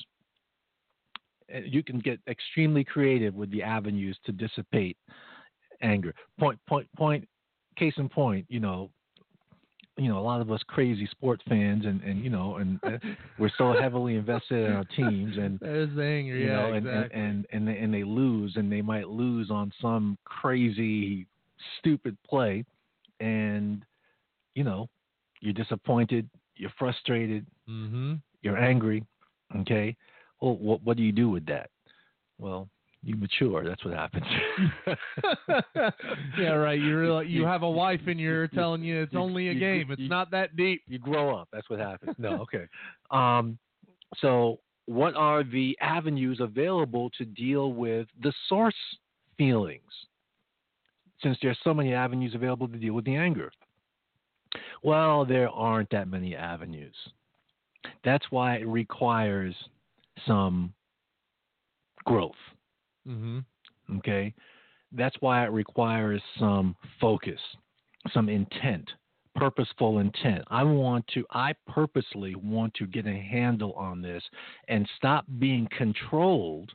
You 1.65 1.85
can 1.85 2.01
get 2.01 2.19
extremely 2.27 2.83
creative 2.83 3.35
with 3.37 3.49
the 3.53 3.63
avenues 3.63 4.19
to 4.25 4.33
dissipate 4.33 4.97
anger. 5.81 6.13
Point, 6.41 6.59
point, 6.67 6.89
point. 6.97 7.29
Case 7.77 7.95
in 7.99 8.09
point, 8.09 8.45
you 8.49 8.59
know, 8.59 8.91
you 9.97 10.09
know, 10.09 10.19
a 10.19 10.21
lot 10.21 10.41
of 10.41 10.51
us 10.51 10.61
crazy 10.67 11.07
sport 11.07 11.41
fans, 11.49 11.85
and 11.87 12.03
and 12.03 12.25
you 12.25 12.31
know, 12.31 12.57
and 12.57 12.81
uh, 12.83 12.99
we're 13.39 13.51
so 13.57 13.73
heavily 13.73 14.17
invested 14.17 14.67
in 14.67 14.73
our 14.73 14.85
teams, 14.85 15.37
and 15.37 15.59
There's 15.61 15.95
the 15.95 16.03
anger. 16.03 16.37
you 16.37 16.47
yeah, 16.47 16.57
know, 16.57 16.73
and, 16.73 16.87
exactly. 16.87 17.21
and 17.21 17.47
and 17.53 17.69
and 17.69 17.69
they, 17.69 17.79
and 17.79 17.95
they 17.95 18.03
lose, 18.03 18.57
and 18.57 18.73
they 18.73 18.83
might 18.83 19.09
lose 19.09 19.51
on 19.51 19.73
some 19.81 20.19
crazy, 20.25 21.27
stupid 21.79 22.17
play, 22.29 22.65
and 23.21 23.85
you 24.55 24.65
know, 24.65 24.89
you're 25.47 25.55
disappointed, 25.55 26.29
you're 26.57 26.73
frustrated, 26.77 27.47
mm-hmm. 27.71 28.15
you're 28.43 28.59
angry. 28.59 29.05
Okay, 29.61 29.97
well, 30.41 30.57
what 30.57 30.83
what 30.83 30.97
do 30.97 31.05
you 31.05 31.13
do 31.13 31.29
with 31.31 31.47
that? 31.47 31.71
Well, 32.39 32.69
you 33.05 33.15
mature. 33.15 33.65
That's 33.65 33.85
what 33.85 33.95
happens. 33.95 34.27
yeah, 36.37 36.49
right. 36.51 36.81
You 36.81 36.99
realize 36.99 37.27
you 37.29 37.43
You- 37.43 37.47
have 37.47 37.63
a 37.63 37.71
wife 37.71 38.01
and 38.09 38.19
you're 38.19 38.49
telling 38.49 38.83
you 38.83 39.03
it's 39.03 39.15
only 39.15 39.49
a 39.49 39.55
game. 39.55 39.91
It's 39.91 40.11
not 40.11 40.33
that 40.33 40.57
deep. 40.57 40.83
you 40.89 40.99
grow 40.99 41.37
up. 41.37 41.49
That's 41.53 41.71
what 41.71 41.79
happens. 41.79 42.17
No, 42.19 42.43
okay. 42.43 42.67
Um, 43.13 43.57
so, 44.19 44.59
what 44.87 45.15
are 45.15 45.45
the 45.45 45.79
avenues 45.81 46.41
available 46.41 47.11
to 47.19 47.25
deal 47.25 47.73
with 47.73 48.09
the 48.21 48.33
source 48.49 48.75
feelings? 49.39 49.83
Since 51.23 51.39
there's 51.41 51.59
so 51.63 51.73
many 51.73 51.95
avenues 51.95 52.35
available 52.35 52.67
to 52.69 52.77
deal 52.77 52.95
with 52.95 53.05
the 53.05 53.15
anger. 53.15 53.53
Well, 54.83 55.25
there 55.25 55.49
aren't 55.49 55.91
that 55.91 56.09
many 56.09 56.35
avenues. 56.37 56.95
That's 58.05 58.25
why 58.31 58.57
it 58.57 58.67
requires 58.67 59.55
some 60.27 60.73
growth. 62.05 62.33
Mm-hmm. 63.07 63.99
Okay. 63.99 64.35
That's 64.93 65.17
why 65.21 65.45
it 65.45 65.51
requires 65.51 66.23
some 66.39 66.77
focus, 67.01 67.41
some 68.13 68.29
intent, 68.29 68.89
purposeful 69.35 69.99
intent. 69.99 70.45
I 70.49 70.63
want 70.63 71.07
to, 71.15 71.25
I 71.33 71.53
purposely 71.67 72.35
want 72.35 72.73
to 72.75 72.87
get 72.87 73.07
a 73.07 73.15
handle 73.15 73.73
on 73.73 74.01
this 74.01 74.23
and 74.69 74.89
stop 74.97 75.25
being 75.39 75.69
controlled 75.77 76.73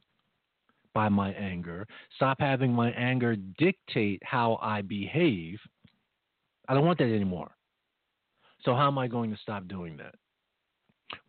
by 0.93 1.07
my 1.07 1.31
anger, 1.34 1.88
stop 2.15 2.38
having 2.39 2.73
my 2.73 2.91
anger 2.91 3.36
dictate 3.57 4.21
how 4.25 4.60
I 4.62 4.81
behave. 4.81 5.57
I 6.67 6.73
don't 6.73 6.86
want 6.86 6.99
that 6.99 7.05
anymore. 7.05 7.51
So, 8.63 8.76
how 8.76 8.88
am 8.88 8.97
I 8.97 9.08
going 9.08 9.32
to 9.32 9.38
stop 9.41 9.67
doing 9.67 9.97
that? 9.97 10.15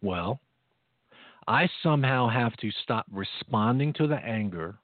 Well, 0.03 0.41
I 1.49 1.69
somehow 1.83 2.29
have 2.29 2.57
to 2.59 2.71
stop 2.83 3.07
responding 3.11 3.93
to 3.95 4.07
the 4.07 4.17
anger 4.17 4.77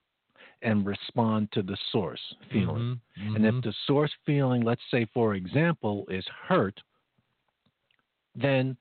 and 0.62 0.84
respond 0.84 1.48
to 1.52 1.62
the 1.62 1.76
source 1.92 2.20
feeling. 2.50 3.00
Mm-hmm. 3.20 3.37
And 3.37 3.46
if 3.46 3.62
the 3.62 3.72
source 3.87 4.11
feeling, 4.26 4.62
let's 4.62 4.82
say, 4.90 5.06
for 5.14 5.34
example, 5.34 6.04
is 6.11 6.24
hurt, 6.48 6.80
then 8.34 8.76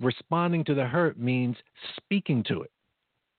responding 0.00 0.64
to 0.64 0.74
the 0.74 0.84
hurt 0.84 1.18
means 1.18 1.56
speaking 1.96 2.42
to 2.44 2.62
it. 2.62 2.70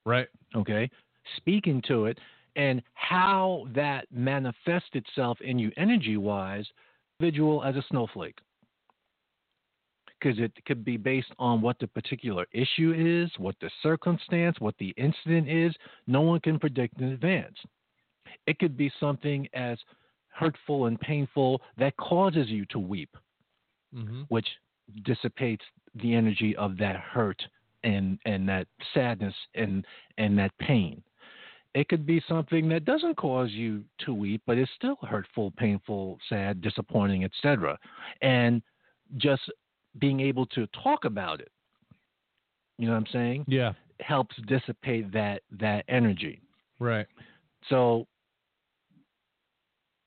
right. 0.06 0.28
Okay? 0.56 0.90
Speaking 1.38 1.82
to 1.88 2.06
it 2.06 2.20
and 2.56 2.82
how 2.94 3.68
that 3.74 4.06
manifests 4.12 4.90
itself 4.94 5.40
in 5.42 5.58
you 5.58 5.72
energy 5.78 6.18
wise, 6.18 6.66
visual 7.20 7.64
as 7.64 7.76
a 7.76 7.84
snowflake. 7.90 8.38
Because 10.24 10.40
it 10.40 10.54
could 10.66 10.86
be 10.86 10.96
based 10.96 11.32
on 11.38 11.62
what 11.62 11.78
the 11.80 11.88
particular 11.88 12.46
issue 12.54 12.94
is, 12.96 13.30
what 13.38 13.56
the 13.60 13.70
circumstance, 13.82 14.56
what 14.60 14.76
the 14.80 14.94
incident 14.96 15.50
is. 15.50 15.76
No 16.08 16.22
one 16.22 16.40
can 16.40 16.60
predict 16.60 17.02
in 17.02 17.10
advance. 17.10 17.58
It 18.48 18.58
could 18.58 18.78
be 18.78 18.90
something 19.00 19.48
as 19.54 19.78
hurtful 20.30 20.86
and 20.86 21.00
painful 21.00 21.62
that 21.78 21.98
causes 21.98 22.48
you 22.48 22.66
to 22.68 22.80
weep, 22.80 23.10
Mm-hmm. 23.96 24.24
which 24.30 24.48
dissipates 25.04 25.64
the 26.02 26.16
energy 26.16 26.56
of 26.56 26.78
that 26.78 26.96
hurt 26.96 27.40
and, 27.84 28.18
and 28.26 28.50
that 28.50 28.66
sadness 28.94 29.36
and, 29.54 29.86
and 30.18 30.38
that 30.40 30.58
pain. 30.58 31.04
It 31.76 31.90
could 31.90 32.06
be 32.06 32.24
something 32.28 32.68
that 32.70 32.86
doesn't 32.86 33.18
cause 33.18 33.52
you 33.52 33.84
to 34.00 34.14
weep, 34.14 34.42
but 34.48 34.58
is 34.58 34.70
still 34.76 34.98
hurtful, 35.04 35.52
painful, 35.58 36.18
sad, 36.28 36.62
disappointing, 36.62 37.24
etc. 37.24 37.78
And 38.22 38.64
just 39.18 39.44
being 40.00 40.20
able 40.20 40.46
to 40.48 40.68
talk 40.84 41.06
about 41.06 41.40
it, 41.40 41.52
you 42.78 42.88
know 42.88 42.94
what 42.94 43.00
I'm 43.00 43.14
saying, 43.14 43.46
Yeah. 43.48 43.74
helps 44.00 44.36
dissipate 44.48 45.12
that 45.12 45.44
that 45.52 45.86
energy. 45.88 46.42
Right. 46.80 47.08
So, 47.70 48.08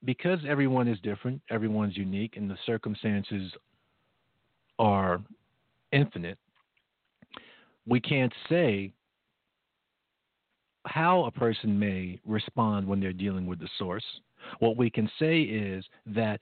because 0.04 0.44
everyone 0.46 0.88
is 0.88 1.00
different, 1.00 1.40
everyone's 1.50 1.96
unique, 1.96 2.36
and 2.36 2.50
the 2.50 2.58
circumstances 2.66 3.52
are 4.78 5.22
infinite, 5.92 6.38
we 7.86 8.00
can't 8.00 8.32
say 8.48 8.92
how 10.86 11.24
a 11.24 11.30
person 11.30 11.78
may 11.78 12.20
respond 12.24 12.86
when 12.86 13.00
they're 13.00 13.12
dealing 13.12 13.46
with 13.46 13.58
the 13.58 13.68
source. 13.78 14.04
What 14.60 14.76
we 14.76 14.90
can 14.90 15.10
say 15.18 15.40
is 15.42 15.84
that 16.06 16.40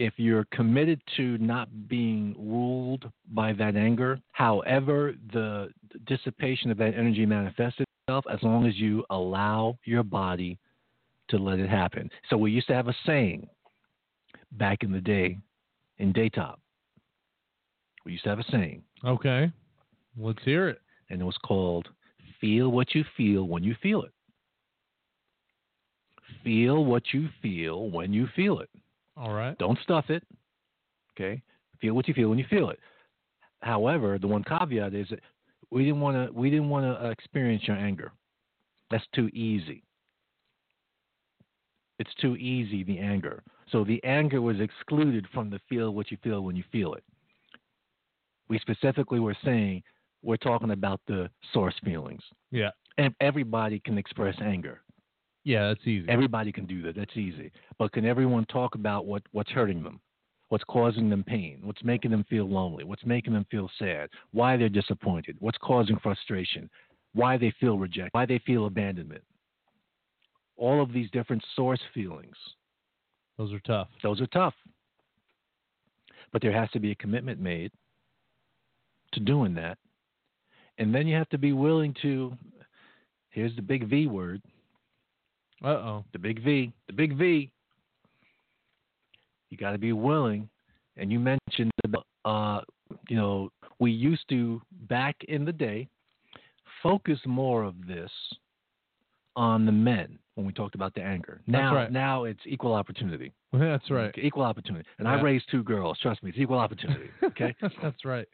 if 0.00 0.14
you're 0.16 0.46
committed 0.50 0.98
to 1.14 1.36
not 1.38 1.68
being 1.86 2.34
ruled 2.38 3.04
by 3.32 3.52
that 3.52 3.76
anger, 3.76 4.18
however 4.32 5.12
the 5.34 5.68
dissipation 6.06 6.70
of 6.70 6.78
that 6.78 6.94
energy 6.94 7.26
manifests 7.26 7.78
itself, 7.80 8.24
as 8.32 8.42
long 8.42 8.66
as 8.66 8.76
you 8.76 9.04
allow 9.10 9.76
your 9.84 10.02
body 10.02 10.58
to 11.28 11.36
let 11.36 11.58
it 11.58 11.68
happen. 11.68 12.08
So 12.30 12.38
we 12.38 12.50
used 12.50 12.66
to 12.68 12.74
have 12.74 12.88
a 12.88 12.94
saying 13.04 13.46
back 14.52 14.82
in 14.82 14.90
the 14.90 15.02
day 15.02 15.36
in 15.98 16.14
Daytop. 16.14 16.56
We 18.06 18.12
used 18.12 18.24
to 18.24 18.30
have 18.30 18.38
a 18.38 18.44
saying, 18.50 18.82
Okay. 19.04 19.52
Let's 20.18 20.42
hear 20.44 20.68
it. 20.70 20.80
and 21.10 21.20
it 21.20 21.24
was 21.24 21.36
called 21.46 21.88
Feel 22.40 22.70
What 22.70 22.94
You 22.94 23.04
Feel 23.18 23.46
When 23.46 23.62
You 23.62 23.76
Feel 23.82 24.02
It. 24.04 24.12
Feel 26.42 26.86
what 26.86 27.02
you 27.12 27.28
feel 27.42 27.90
when 27.90 28.14
you 28.14 28.26
feel 28.34 28.60
it. 28.60 28.70
All 29.20 29.34
right. 29.34 29.56
Don't 29.58 29.78
stuff 29.82 30.06
it. 30.08 30.22
Okay? 31.14 31.42
Feel 31.80 31.94
what 31.94 32.08
you 32.08 32.14
feel 32.14 32.30
when 32.30 32.38
you 32.38 32.46
feel 32.48 32.70
it. 32.70 32.78
However, 33.60 34.18
the 34.18 34.26
one 34.26 34.42
caveat 34.42 34.94
is 34.94 35.08
that 35.10 35.20
we 35.70 35.84
didn't 35.84 36.00
want 36.00 36.16
to 36.16 36.32
we 36.32 36.48
didn't 36.50 36.70
want 36.70 36.84
to 36.84 37.06
uh, 37.06 37.10
experience 37.10 37.62
your 37.66 37.76
anger. 37.76 38.12
That's 38.90 39.04
too 39.14 39.28
easy. 39.28 39.84
It's 41.98 42.14
too 42.20 42.34
easy 42.36 42.82
the 42.82 42.98
anger. 42.98 43.42
So 43.70 43.84
the 43.84 44.02
anger 44.04 44.40
was 44.40 44.58
excluded 44.58 45.26
from 45.32 45.50
the 45.50 45.60
feel 45.68 45.92
what 45.92 46.10
you 46.10 46.16
feel 46.22 46.40
when 46.40 46.56
you 46.56 46.64
feel 46.72 46.94
it. 46.94 47.04
We 48.48 48.58
specifically 48.58 49.20
were 49.20 49.36
saying 49.44 49.82
we're 50.22 50.38
talking 50.38 50.70
about 50.70 51.00
the 51.06 51.28
source 51.52 51.74
feelings. 51.84 52.22
Yeah. 52.50 52.70
And 52.96 53.14
everybody 53.20 53.80
can 53.80 53.98
express 53.98 54.34
anger. 54.42 54.80
Yeah, 55.44 55.68
that's 55.68 55.86
easy. 55.86 56.08
Everybody 56.08 56.52
can 56.52 56.66
do 56.66 56.82
that. 56.82 56.96
That's 56.96 57.16
easy. 57.16 57.50
But 57.78 57.92
can 57.92 58.04
everyone 58.04 58.44
talk 58.46 58.74
about 58.74 59.06
what, 59.06 59.22
what's 59.32 59.50
hurting 59.50 59.82
them? 59.82 60.00
What's 60.48 60.64
causing 60.64 61.08
them 61.08 61.22
pain? 61.22 61.60
What's 61.62 61.82
making 61.84 62.10
them 62.10 62.24
feel 62.28 62.48
lonely? 62.48 62.84
What's 62.84 63.06
making 63.06 63.32
them 63.32 63.46
feel 63.50 63.70
sad? 63.78 64.10
Why 64.32 64.56
they're 64.56 64.68
disappointed? 64.68 65.36
What's 65.38 65.58
causing 65.58 65.98
frustration? 66.02 66.68
Why 67.14 67.36
they 67.36 67.52
feel 67.60 67.78
rejected? 67.78 68.10
Why 68.12 68.26
they 68.26 68.40
feel 68.40 68.66
abandonment? 68.66 69.22
All 70.56 70.82
of 70.82 70.92
these 70.92 71.10
different 71.10 71.42
source 71.56 71.80
feelings. 71.94 72.36
Those 73.38 73.52
are 73.52 73.60
tough. 73.60 73.88
Those 74.02 74.20
are 74.20 74.26
tough. 74.26 74.54
But 76.32 76.42
there 76.42 76.52
has 76.52 76.70
to 76.72 76.80
be 76.80 76.90
a 76.90 76.96
commitment 76.96 77.40
made 77.40 77.72
to 79.12 79.20
doing 79.20 79.54
that. 79.54 79.78
And 80.78 80.94
then 80.94 81.06
you 81.06 81.16
have 81.16 81.28
to 81.30 81.38
be 81.38 81.52
willing 81.52 81.94
to, 82.02 82.36
here's 83.30 83.54
the 83.56 83.62
big 83.62 83.88
V 83.88 84.06
word, 84.06 84.42
Uh 85.62 85.68
oh. 85.68 86.04
the 86.12 86.18
big 86.18 86.42
V, 86.42 86.72
the 86.86 86.92
big 86.92 87.16
V. 87.16 87.50
You 89.50 89.56
got 89.56 89.72
to 89.72 89.78
be 89.78 89.92
willing. 89.92 90.48
And 90.96 91.10
you 91.10 91.18
mentioned 91.18 91.70
about, 91.84 92.06
uh, 92.24 92.60
you 93.08 93.16
know, 93.16 93.50
we 93.78 93.90
used 93.90 94.28
to 94.28 94.60
back 94.88 95.16
in 95.28 95.44
the 95.44 95.52
day 95.52 95.88
focus 96.82 97.18
more 97.26 97.64
of 97.64 97.74
this 97.86 98.10
on 99.36 99.66
the 99.66 99.72
men 99.72 100.18
when 100.34 100.46
we 100.46 100.52
talked 100.52 100.74
about 100.74 100.94
the 100.94 101.02
anger. 101.02 101.40
Now, 101.46 101.74
right. 101.74 101.92
now 101.92 102.24
it's 102.24 102.40
equal 102.46 102.72
opportunity. 102.72 103.32
That's 103.52 103.90
right. 103.90 104.14
Equal 104.16 104.42
opportunity. 104.42 104.86
And 104.98 105.08
I 105.08 105.20
raised 105.20 105.46
two 105.50 105.62
girls. 105.62 105.98
Trust 106.00 106.22
me, 106.22 106.30
it's 106.30 106.38
equal 106.38 106.58
opportunity. 106.58 107.10
Okay. 107.22 107.54
that's 107.60 108.04
right. 108.04 108.26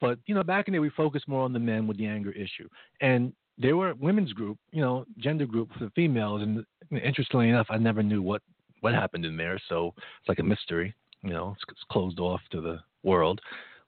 but 0.00 0.18
you 0.26 0.34
know, 0.34 0.42
back 0.42 0.68
in 0.68 0.72
the 0.72 0.76
day, 0.76 0.80
we 0.80 0.90
focused 0.90 1.28
more 1.28 1.42
on 1.42 1.52
the 1.52 1.58
men 1.58 1.86
with 1.86 1.96
the 1.96 2.06
anger 2.06 2.32
issue, 2.32 2.68
and 3.00 3.32
there 3.58 3.76
were 3.76 3.90
a 3.90 3.94
women's 3.94 4.32
group, 4.32 4.58
you 4.72 4.80
know, 4.80 5.04
gender 5.18 5.46
group 5.46 5.70
for 5.72 5.84
the 5.84 5.90
females, 5.90 6.42
and 6.42 6.64
interestingly 7.02 7.48
enough, 7.48 7.66
I 7.70 7.78
never 7.78 8.02
knew 8.02 8.22
what 8.22 8.42
what 8.80 8.94
happened 8.94 9.24
in 9.24 9.36
there, 9.36 9.60
so 9.68 9.94
it's 9.96 10.28
like 10.28 10.40
a 10.40 10.42
mystery. 10.42 10.94
You 11.22 11.30
know, 11.30 11.52
it's, 11.54 11.62
it's 11.68 11.84
closed 11.90 12.18
off 12.18 12.40
to 12.50 12.60
the 12.60 12.80
world. 13.04 13.40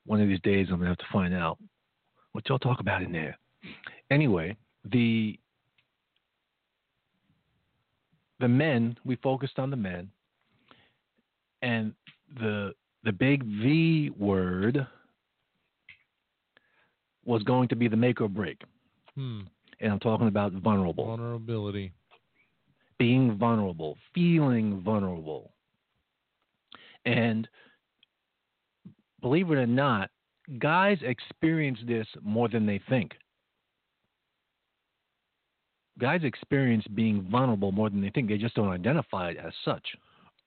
One 0.07 0.21
of 0.21 0.29
these 0.29 0.41
days, 0.43 0.69
I'm 0.71 0.79
gonna 0.79 0.91
have 0.91 0.99
to 0.99 1.05
find 1.13 1.35
out 1.35 1.59
what 2.33 2.49
y'all 2.49 2.59
talk 2.59 2.81
about 2.81 3.03
in 3.03 3.11
there. 3.11 3.37
Anyway, 4.11 4.57
the 4.85 5.39
the 8.41 8.49
men 8.49 8.97
we 9.05 9.17
focused 9.17 9.59
on 9.59 9.71
the 9.71 9.77
men, 9.77 10.11
and 11.63 11.93
the 12.39 12.73
the 13.05 13.13
big 13.13 13.43
V 13.45 14.11
word 14.17 14.87
was 17.25 17.43
going 17.43 17.69
to 17.69 17.77
be 17.77 17.89
the 17.89 17.97
make 17.97 18.21
or 18.21 18.29
break. 18.29 18.63
Hmm. 19.17 19.41
And 19.81 19.93
I'm 19.93 19.99
talking 20.01 20.29
about 20.29 20.53
vulnerable, 20.53 21.05
Vulnerability. 21.07 21.93
being 22.99 23.37
vulnerable, 23.37 23.97
feeling 24.15 24.81
vulnerable. 24.83 25.53
And 27.05 27.49
believe 29.21 29.51
it 29.51 29.57
or 29.57 29.67
not, 29.67 30.11
guys 30.59 30.99
experience 31.03 31.79
this 31.87 32.07
more 32.23 32.49
than 32.49 32.67
they 32.67 32.81
think. 32.89 33.13
Guys 35.99 36.23
experience 36.25 36.85
being 36.95 37.23
vulnerable 37.31 37.71
more 37.73 37.91
than 37.91 38.01
they 38.01 38.11
think. 38.11 38.29
They 38.29 38.39
just 38.39 38.55
don't 38.55 38.69
identify 38.71 39.31
it 39.31 39.37
as 39.37 39.53
such. 39.65 39.87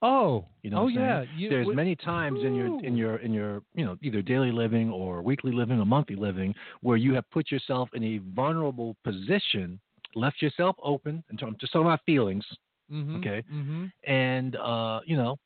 Oh. 0.01 0.45
You 0.62 0.69
know 0.69 0.77
oh 0.77 0.83
what 0.83 0.89
I'm 0.89 0.95
saying? 0.95 1.07
yeah. 1.07 1.23
You- 1.38 1.49
There's 1.49 1.67
many 1.75 1.95
times 1.95 2.39
in 2.43 2.53
your 2.55 2.83
in 2.86 2.95
your 2.97 3.17
in 3.17 3.33
your 3.33 3.62
you 3.73 3.86
know 3.86 3.97
either 4.01 4.21
daily 4.21 4.51
living 4.51 4.89
or 4.91 5.21
weekly 5.21 5.51
living 5.51 5.79
or 5.79 5.86
monthly 5.86 6.15
living 6.15 6.53
where 6.81 6.97
you 6.97 7.13
have 7.15 7.29
put 7.31 7.49
yourself 7.51 7.89
in 7.93 8.03
a 8.03 8.17
vulnerable 8.36 8.95
position, 9.03 9.79
left 10.15 10.41
yourself 10.41 10.75
open 10.83 11.23
in 11.31 11.38
terms 11.38 11.57
just 11.60 11.73
talking 11.73 11.88
about 11.88 12.01
feelings, 12.05 12.45
Mhm, 12.91 13.17
okay. 13.19 13.43
mhm. 13.51 13.91
and 14.05 14.55
uh, 14.57 14.99
you 15.05 15.17
know, 15.17 15.38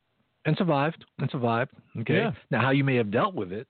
and 0.44 0.56
survived 0.58 1.04
and 1.18 1.30
survived. 1.30 1.70
Okay. 2.00 2.16
Yeah. 2.16 2.32
Now 2.50 2.60
how 2.60 2.70
you 2.70 2.84
may 2.84 2.96
have 2.96 3.10
dealt 3.10 3.34
with 3.34 3.52
it, 3.52 3.66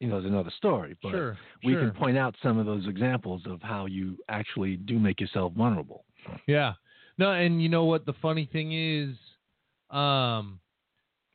you 0.00 0.08
know, 0.08 0.18
is 0.18 0.24
another 0.24 0.50
story. 0.56 0.96
But 1.02 1.10
Sure. 1.12 1.38
we 1.62 1.72
sure. 1.74 1.82
can 1.82 1.90
point 1.92 2.18
out 2.18 2.34
some 2.42 2.58
of 2.58 2.66
those 2.66 2.86
examples 2.88 3.42
of 3.46 3.62
how 3.62 3.86
you 3.86 4.18
actually 4.28 4.76
do 4.76 4.98
make 4.98 5.20
yourself 5.20 5.52
vulnerable. 5.52 6.04
Yeah. 6.48 6.72
No, 7.16 7.30
and 7.32 7.62
you 7.62 7.68
know 7.68 7.84
what 7.84 8.06
the 8.06 8.14
funny 8.14 8.46
thing 8.52 8.72
is, 8.72 9.14
um, 9.94 10.58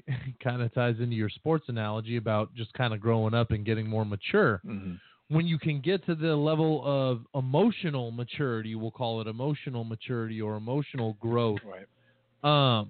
kind 0.44 0.62
of 0.62 0.74
ties 0.74 0.96
into 1.00 1.16
your 1.16 1.30
sports 1.30 1.66
analogy 1.68 2.18
about 2.18 2.54
just 2.56 2.74
kind 2.74 2.94
of 2.94 3.00
growing 3.00 3.34
up 3.34 3.52
and 3.52 3.66
getting 3.66 3.88
more 3.88 4.06
mature. 4.06 4.62
Mm-hmm. 4.66 4.94
When 5.30 5.46
you 5.46 5.60
can 5.60 5.80
get 5.80 6.06
to 6.08 6.16
the 6.16 6.36
level 6.36 6.82
of 6.84 7.22
emotional 7.36 8.10
maturity, 8.12 8.74
we'll 8.76 8.92
call 8.92 9.22
it 9.22 9.28
emotional 9.28 9.84
maturity 9.84 10.42
or 10.42 10.56
emotional 10.56 11.18
growth. 11.20 11.60
Right. 11.64 11.86
Um, 12.44 12.90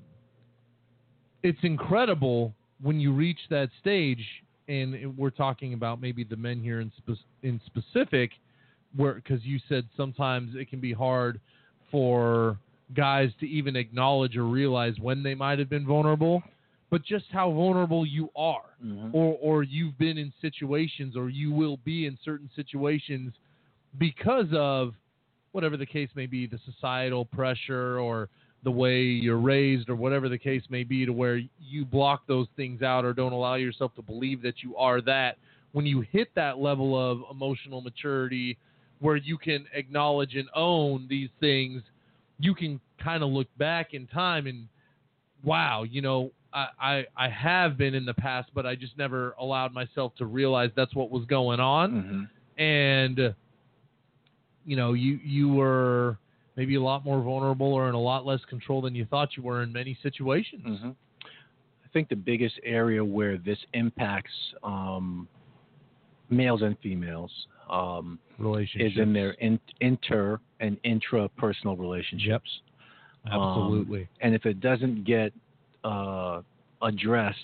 it's 1.43 1.59
incredible 1.63 2.53
when 2.81 2.99
you 2.99 3.11
reach 3.13 3.39
that 3.49 3.69
stage, 3.81 4.23
and 4.69 5.17
we're 5.17 5.31
talking 5.31 5.73
about 5.73 5.99
maybe 5.99 6.23
the 6.23 6.37
men 6.37 6.61
here 6.61 6.79
in 6.79 6.91
spe- 6.97 7.25
in 7.43 7.59
specific, 7.65 8.31
where 8.95 9.15
because 9.15 9.43
you 9.43 9.59
said 9.67 9.85
sometimes 9.97 10.55
it 10.55 10.69
can 10.69 10.79
be 10.79 10.93
hard 10.93 11.41
for 11.91 12.57
guys 12.93 13.31
to 13.39 13.47
even 13.47 13.75
acknowledge 13.75 14.35
or 14.35 14.45
realize 14.45 14.99
when 14.99 15.21
they 15.23 15.35
might 15.35 15.59
have 15.59 15.69
been 15.69 15.85
vulnerable, 15.85 16.41
but 16.89 17.03
just 17.03 17.25
how 17.31 17.51
vulnerable 17.51 18.05
you 18.05 18.29
are, 18.35 18.75
Mhm. 18.83 19.13
or 19.13 19.37
or 19.41 19.63
you've 19.63 19.97
been 19.97 20.17
in 20.17 20.33
situations, 20.41 21.15
or 21.15 21.29
you 21.29 21.51
will 21.51 21.77
be 21.77 22.05
in 22.05 22.17
certain 22.23 22.49
situations 22.55 23.33
because 23.97 24.51
of 24.53 24.95
whatever 25.51 25.77
the 25.77 25.85
case 25.85 26.09
may 26.15 26.25
be, 26.25 26.45
the 26.45 26.59
societal 26.59 27.25
pressure 27.25 27.99
or 27.99 28.29
the 28.63 28.71
way 28.71 29.03
you're 29.03 29.39
raised 29.39 29.89
or 29.89 29.95
whatever 29.95 30.27
the 30.29 30.37
case 30.37 30.63
may 30.69 30.83
be 30.83 31.05
to 31.05 31.13
where 31.13 31.41
you 31.59 31.85
block 31.85 32.27
those 32.27 32.47
things 32.55 32.81
out 32.81 33.05
or 33.05 33.13
don't 33.13 33.31
allow 33.31 33.55
yourself 33.55 33.93
to 33.95 34.01
believe 34.01 34.41
that 34.41 34.61
you 34.61 34.75
are 34.75 34.99
that 35.01 35.37
when 35.71 35.85
you 35.85 36.01
hit 36.01 36.27
that 36.35 36.57
level 36.57 36.97
of 36.97 37.23
emotional 37.31 37.79
maturity 37.81 38.57
where 38.99 39.15
you 39.15 39.37
can 39.37 39.65
acknowledge 39.73 40.35
and 40.35 40.49
own 40.55 41.07
these 41.07 41.29
things 41.39 41.81
you 42.39 42.55
can 42.55 42.79
kind 43.03 43.23
of 43.23 43.29
look 43.29 43.47
back 43.57 43.93
in 43.93 44.07
time 44.07 44.47
and 44.47 44.67
wow 45.43 45.83
you 45.83 46.01
know 46.01 46.31
I, 46.53 46.67
I 46.81 47.05
i 47.15 47.29
have 47.29 47.77
been 47.77 47.93
in 47.93 48.05
the 48.05 48.13
past 48.13 48.49
but 48.53 48.65
i 48.65 48.75
just 48.75 48.97
never 48.97 49.35
allowed 49.39 49.73
myself 49.73 50.13
to 50.17 50.25
realize 50.25 50.69
that's 50.75 50.95
what 50.95 51.09
was 51.11 51.25
going 51.25 51.59
on 51.59 51.91
Mhm. 51.91 52.61
and 52.61 53.35
you 54.65 54.75
know 54.75 54.93
you 54.93 55.19
you 55.23 55.49
were 55.49 56.17
maybe 56.55 56.75
a 56.75 56.81
lot 56.81 57.05
more 57.05 57.21
vulnerable 57.21 57.73
or 57.73 57.87
in 57.87 57.95
a 57.95 57.99
lot 57.99 58.25
less 58.25 58.43
control 58.49 58.81
than 58.81 58.93
you 58.95 59.05
thought 59.05 59.29
you 59.37 59.43
were 59.43 59.63
in 59.63 59.71
many 59.71 59.97
situations. 60.03 60.63
hmm 60.81 60.89
I 60.89 61.91
think 61.91 62.09
the 62.09 62.15
biggest 62.15 62.59
area 62.63 63.03
where 63.03 63.37
this 63.39 63.57
impacts 63.73 64.31
um, 64.63 65.27
males 66.29 66.61
and 66.61 66.77
females 66.83 67.31
um, 67.69 68.19
Relationships 68.37 68.93
is 68.93 69.01
in 69.01 69.13
their 69.13 69.31
in, 69.31 69.59
inter 69.81 70.39
and 70.59 70.77
intra 70.83 71.29
personal 71.37 71.75
relationships. 71.75 72.49
Um, 73.29 73.41
absolutely. 73.41 74.07
and 74.21 74.33
if 74.33 74.45
it 74.45 74.61
doesn't 74.61 75.03
get 75.03 75.33
uh, 75.83 76.41
addressed, 76.81 77.37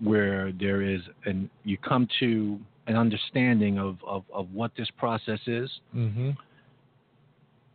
where 0.00 0.52
there 0.52 0.82
is, 0.82 1.00
and 1.24 1.48
you 1.64 1.78
come 1.78 2.08
to 2.20 2.58
an 2.86 2.96
understanding 2.96 3.78
of, 3.78 3.96
of, 4.06 4.24
of 4.32 4.52
what 4.52 4.72
this 4.76 4.88
process 4.98 5.38
is, 5.46 5.70
mm-hmm. 5.94 6.30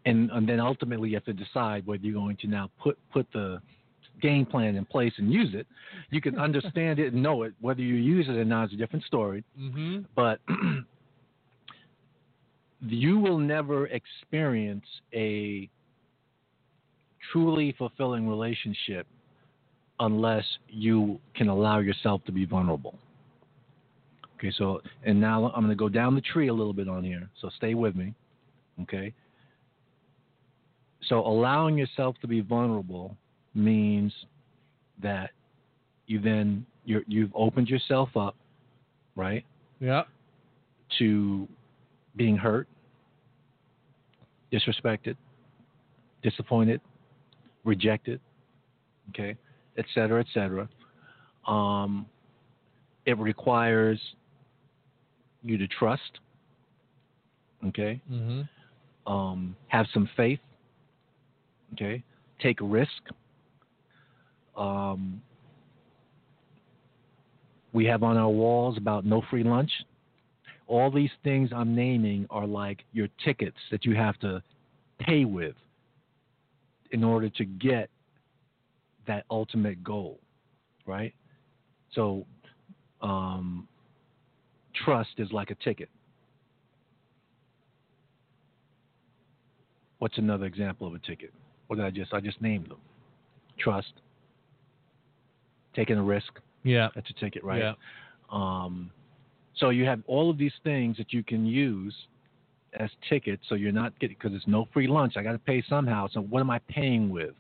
and, 0.05 0.29
and 0.31 0.47
then 0.47 0.59
ultimately 0.59 1.09
you 1.09 1.15
have 1.15 1.25
to 1.25 1.33
decide 1.33 1.85
whether 1.87 2.03
you're 2.03 2.13
going 2.13 2.37
to 2.37 2.47
now 2.47 2.69
put 2.81 2.97
put 3.11 3.25
the 3.33 3.61
game 4.21 4.45
plan 4.45 4.75
in 4.75 4.85
place 4.85 5.13
and 5.17 5.31
use 5.31 5.53
it. 5.53 5.67
You 6.09 6.21
can 6.21 6.37
understand 6.39 6.99
it 6.99 7.13
and 7.13 7.23
know 7.23 7.43
it. 7.43 7.53
Whether 7.61 7.81
you 7.81 7.95
use 7.95 8.27
it 8.27 8.35
or 8.35 8.45
not 8.45 8.69
is 8.69 8.73
a 8.73 8.77
different 8.77 9.05
story. 9.05 9.43
Mm-hmm. 9.59 9.99
But 10.15 10.39
you 12.81 13.19
will 13.19 13.37
never 13.37 13.87
experience 13.87 14.85
a 15.13 15.69
truly 17.31 17.75
fulfilling 17.77 18.27
relationship 18.27 19.07
unless 19.99 20.45
you 20.69 21.19
can 21.35 21.47
allow 21.47 21.79
yourself 21.79 22.23
to 22.25 22.31
be 22.31 22.45
vulnerable. 22.45 22.95
Okay, 24.37 24.51
so 24.55 24.81
and 25.03 25.19
now 25.19 25.51
I'm 25.55 25.63
going 25.63 25.69
to 25.69 25.75
go 25.75 25.89
down 25.89 26.13
the 26.13 26.21
tree 26.21 26.47
a 26.47 26.53
little 26.53 26.73
bit 26.73 26.87
on 26.87 27.03
here. 27.03 27.27
So 27.41 27.49
stay 27.57 27.73
with 27.73 27.95
me. 27.95 28.13
Okay. 28.83 29.13
So 31.09 31.25
allowing 31.25 31.77
yourself 31.77 32.15
to 32.21 32.27
be 32.27 32.41
vulnerable 32.41 33.15
means 33.55 34.13
that 35.01 35.31
you 36.05 36.19
then 36.19 36.65
you're, 36.85 37.01
you've 37.07 37.31
opened 37.35 37.67
yourself 37.67 38.15
up, 38.15 38.35
right, 39.15 39.43
Yeah. 39.79 40.03
to 40.99 41.47
being 42.17 42.35
hurt, 42.35 42.67
disrespected, 44.51 45.15
disappointed, 46.23 46.81
rejected, 47.63 48.19
okay, 49.09 49.35
et 49.77 49.85
cetera, 49.93 50.19
et 50.19 50.27
cetera. 50.33 50.67
Um, 51.47 52.05
it 53.05 53.17
requires 53.17 53.99
you 55.43 55.57
to 55.57 55.67
trust, 55.67 56.19
okay, 57.67 58.01
Mm-hmm. 58.11 59.11
um, 59.11 59.55
have 59.67 59.85
some 59.93 60.09
faith, 60.17 60.39
okay, 61.73 62.03
take 62.41 62.61
a 62.61 62.65
risk. 62.65 62.91
Um, 64.57 65.21
we 67.73 67.85
have 67.85 68.01
on 68.01 68.17
our 68.17 68.29
walls 68.29 68.75
about 68.77 69.05
no 69.05 69.21
free 69.29 69.43
lunch. 69.43 69.69
All 70.67 70.91
these 70.91 71.09
things 71.23 71.49
I'm 71.55 71.75
naming 71.75 72.27
are 72.29 72.45
like 72.45 72.83
your 72.91 73.07
tickets 73.23 73.57
that 73.71 73.85
you 73.85 73.95
have 73.95 74.17
to 74.19 74.43
pay 74.99 75.25
with 75.25 75.55
in 76.91 77.03
order 77.03 77.29
to 77.29 77.45
get 77.45 77.89
that 79.07 79.25
ultimate 79.31 79.83
goal, 79.83 80.19
right? 80.85 81.13
So, 81.93 82.25
um, 83.01 83.67
trust 84.85 85.11
is 85.17 85.31
like 85.31 85.51
a 85.51 85.55
ticket. 85.55 85.89
What's 89.99 90.17
another 90.17 90.45
example 90.45 90.85
of 90.85 90.93
a 90.93 90.99
ticket? 90.99 91.33
What 91.67 91.77
did 91.77 91.85
I 91.85 91.89
just? 91.89 92.13
I 92.13 92.19
just 92.19 92.41
named 92.41 92.69
them. 92.69 92.77
Trust, 93.57 93.93
taking 95.75 95.97
a 95.97 96.03
risk. 96.03 96.39
Yeah. 96.63 96.89
That's 96.93 97.09
a 97.09 97.13
ticket, 97.13 97.43
right? 97.43 97.59
Yeah. 97.59 97.73
Um, 98.29 98.91
so 99.59 99.69
you 99.69 99.85
have 99.85 100.01
all 100.07 100.29
of 100.29 100.37
these 100.37 100.53
things 100.63 100.97
that 100.97 101.13
you 101.13 101.23
can 101.23 101.45
use 101.45 101.93
as 102.79 102.89
tickets. 103.09 103.43
So 103.49 103.55
you're 103.55 103.71
not 103.71 103.97
getting 103.99 104.15
because 104.19 104.35
it's 104.35 104.47
no 104.47 104.67
free 104.73 104.87
lunch. 104.87 105.13
I 105.17 105.23
got 105.23 105.31
to 105.33 105.39
pay 105.39 105.63
somehow. 105.67 106.07
So 106.11 106.21
what 106.21 106.39
am 106.39 106.49
I 106.49 106.59
paying 106.59 107.09
with? 107.09 107.33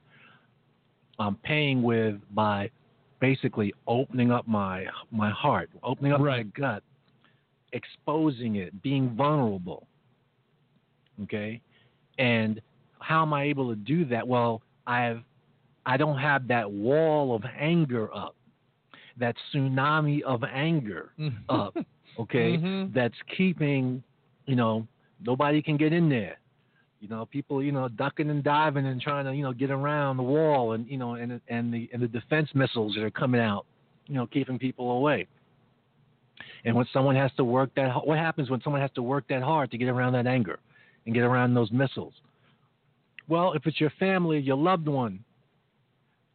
I'm 1.19 1.35
paying 1.37 1.81
with 1.81 2.15
by 2.33 2.69
basically 3.19 3.73
opening 3.87 4.31
up 4.31 4.47
my 4.47 4.85
my 5.11 5.29
heart, 5.31 5.69
opening 5.83 6.13
up 6.13 6.21
Right. 6.21 6.45
my 6.45 6.51
gut, 6.59 6.83
exposing 7.73 8.57
it, 8.57 8.81
being 8.81 9.15
vulnerable. 9.15 9.87
Okay, 11.23 11.61
and 12.19 12.61
how 12.99 13.23
am 13.23 13.33
I 13.33 13.43
able 13.43 13.69
to 13.69 13.75
do 13.75 14.05
that? 14.05 14.27
Well, 14.27 14.61
I've 14.85 15.23
I 15.85 15.97
don't 15.97 16.19
have 16.19 16.47
that 16.49 16.71
wall 16.71 17.35
of 17.35 17.43
anger 17.57 18.13
up, 18.13 18.35
that 19.17 19.35
tsunami 19.51 20.21
of 20.21 20.43
anger 20.43 21.11
mm. 21.17 21.33
up. 21.49 21.75
Okay, 22.19 22.57
Mhm. 22.57 22.93
that's 22.93 23.15
keeping, 23.35 24.03
you 24.45 24.55
know, 24.55 24.87
nobody 25.19 25.61
can 25.61 25.77
get 25.77 25.93
in 25.93 26.09
there. 26.09 26.39
You 26.99 27.07
know, 27.07 27.25
people, 27.25 27.61
you 27.61 27.71
know, 27.71 27.87
ducking 27.89 28.29
and 28.29 28.43
diving 28.43 28.87
and 28.87 28.99
trying 28.99 29.25
to, 29.25 29.35
you 29.35 29.43
know, 29.43 29.53
get 29.53 29.69
around 29.69 30.17
the 30.17 30.23
wall, 30.23 30.73
and 30.73 30.87
you 30.87 30.97
know, 30.97 31.13
and 31.13 31.39
and 31.47 31.73
the 31.73 31.89
and 31.93 32.01
the 32.01 32.07
defense 32.07 32.49
missiles 32.55 32.95
that 32.95 33.03
are 33.03 33.11
coming 33.11 33.39
out, 33.39 33.65
you 34.07 34.15
know, 34.15 34.25
keeping 34.25 34.57
people 34.57 34.91
away. 34.91 35.27
And 36.65 36.75
when 36.75 36.87
someone 36.91 37.15
has 37.15 37.31
to 37.37 37.43
work 37.43 37.69
that, 37.75 38.05
what 38.05 38.17
happens 38.17 38.49
when 38.49 38.61
someone 38.61 38.81
has 38.81 38.91
to 38.95 39.03
work 39.03 39.27
that 39.29 39.43
hard 39.43 39.69
to 39.71 39.77
get 39.77 39.89
around 39.89 40.13
that 40.13 40.25
anger, 40.27 40.59
and 41.05 41.13
get 41.13 41.23
around 41.23 41.53
those 41.53 41.71
missiles? 41.71 42.13
Well, 43.27 43.53
if 43.53 43.65
it's 43.67 43.79
your 43.79 43.91
family, 43.99 44.39
your 44.39 44.57
loved 44.57 44.87
one, 44.87 45.23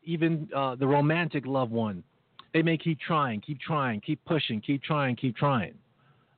even 0.04 0.48
uh, 0.54 0.74
the 0.76 0.86
romantic 0.86 1.46
loved 1.46 1.72
one, 1.72 2.04
they 2.52 2.62
may 2.62 2.76
keep 2.76 2.98
trying, 3.00 3.40
keep 3.40 3.60
trying, 3.60 4.00
keep 4.00 4.22
pushing, 4.24 4.60
keep 4.60 4.82
trying, 4.82 5.16
keep 5.16 5.36
trying. 5.36 5.74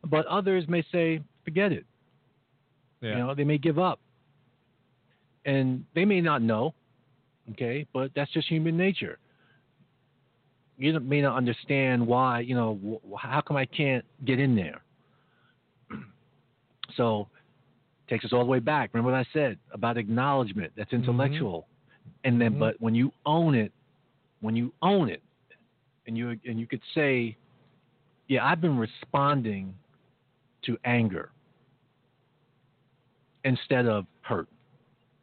But 0.06 0.26
others 0.26 0.64
may 0.68 0.84
say, 0.92 1.20
forget 1.44 1.72
it. 1.72 1.84
Yeah. 3.00 3.10
You 3.10 3.18
know, 3.18 3.34
they 3.34 3.44
may 3.44 3.58
give 3.58 3.78
up. 3.78 4.00
And 5.44 5.84
they 5.94 6.04
may 6.04 6.20
not 6.20 6.40
know, 6.40 6.72
okay, 7.52 7.86
but 7.92 8.10
that's 8.14 8.30
just 8.32 8.48
human 8.48 8.76
nature. 8.76 9.18
You 10.78 10.98
may 11.00 11.20
not 11.20 11.36
understand 11.36 12.06
why, 12.06 12.40
you 12.40 12.54
know, 12.54 13.00
how 13.18 13.40
come 13.40 13.56
I 13.56 13.66
can't 13.66 14.04
get 14.24 14.38
in 14.40 14.54
there? 14.56 14.80
So, 16.96 17.28
takes 18.08 18.24
us 18.24 18.32
all 18.32 18.44
the 18.44 18.50
way 18.50 18.60
back. 18.60 18.90
Remember 18.92 19.10
what 19.10 19.18
I 19.18 19.26
said 19.32 19.58
about 19.72 19.96
acknowledgement? 19.96 20.70
That's 20.76 20.92
intellectual. 20.92 21.66
And 22.22 22.40
then, 22.40 22.52
Mhm. 22.54 22.58
but 22.60 22.80
when 22.80 22.94
you 22.94 23.10
own 23.26 23.54
it, 23.54 23.72
when 24.40 24.54
you 24.54 24.72
own 24.82 25.08
it, 25.08 25.22
and 26.06 26.16
you 26.16 26.38
and 26.44 26.58
you 26.58 26.66
could 26.66 26.82
say, 26.94 27.36
yeah, 28.28 28.44
I've 28.44 28.60
been 28.60 28.78
responding 28.78 29.74
to 30.64 30.76
anger 30.84 31.30
instead 33.44 33.86
of 33.86 34.06
hurt, 34.22 34.48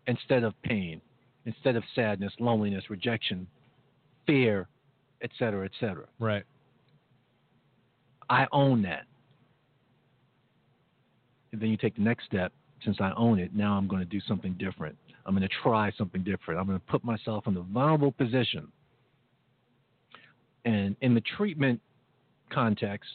instead 0.08 0.44
of 0.44 0.54
pain, 0.64 1.02
instead 1.46 1.76
of 1.76 1.84
sadness, 1.96 2.32
loneliness, 2.40 2.90
rejection, 2.90 3.48
fear, 4.28 4.68
etc., 5.24 5.38
cetera, 5.38 5.66
et 5.66 5.72
cetera. 5.80 6.06
Right. 6.20 6.44
I 8.30 8.48
own 8.52 8.82
that. 8.84 9.04
And 11.52 11.62
then 11.62 11.70
you 11.70 11.78
take 11.78 11.96
the 11.96 12.02
next 12.02 12.26
step. 12.26 12.54
Since 12.84 12.98
I 13.00 13.12
own 13.16 13.38
it, 13.38 13.54
now 13.54 13.74
I'm 13.74 13.88
going 13.88 14.02
to 14.02 14.08
do 14.08 14.20
something 14.28 14.54
different. 14.54 14.98
I'm 15.26 15.36
going 15.36 15.48
to 15.48 15.56
try 15.62 15.92
something 15.98 16.24
different. 16.24 16.60
I'm 16.60 16.66
going 16.66 16.80
to 16.80 16.86
put 16.86 17.04
myself 17.04 17.46
in 17.46 17.54
the 17.54 17.62
vulnerable 17.62 18.12
position. 18.12 18.68
And 20.66 20.96
in 21.02 21.14
the 21.14 21.22
treatment 21.38 21.80
context, 22.50 23.10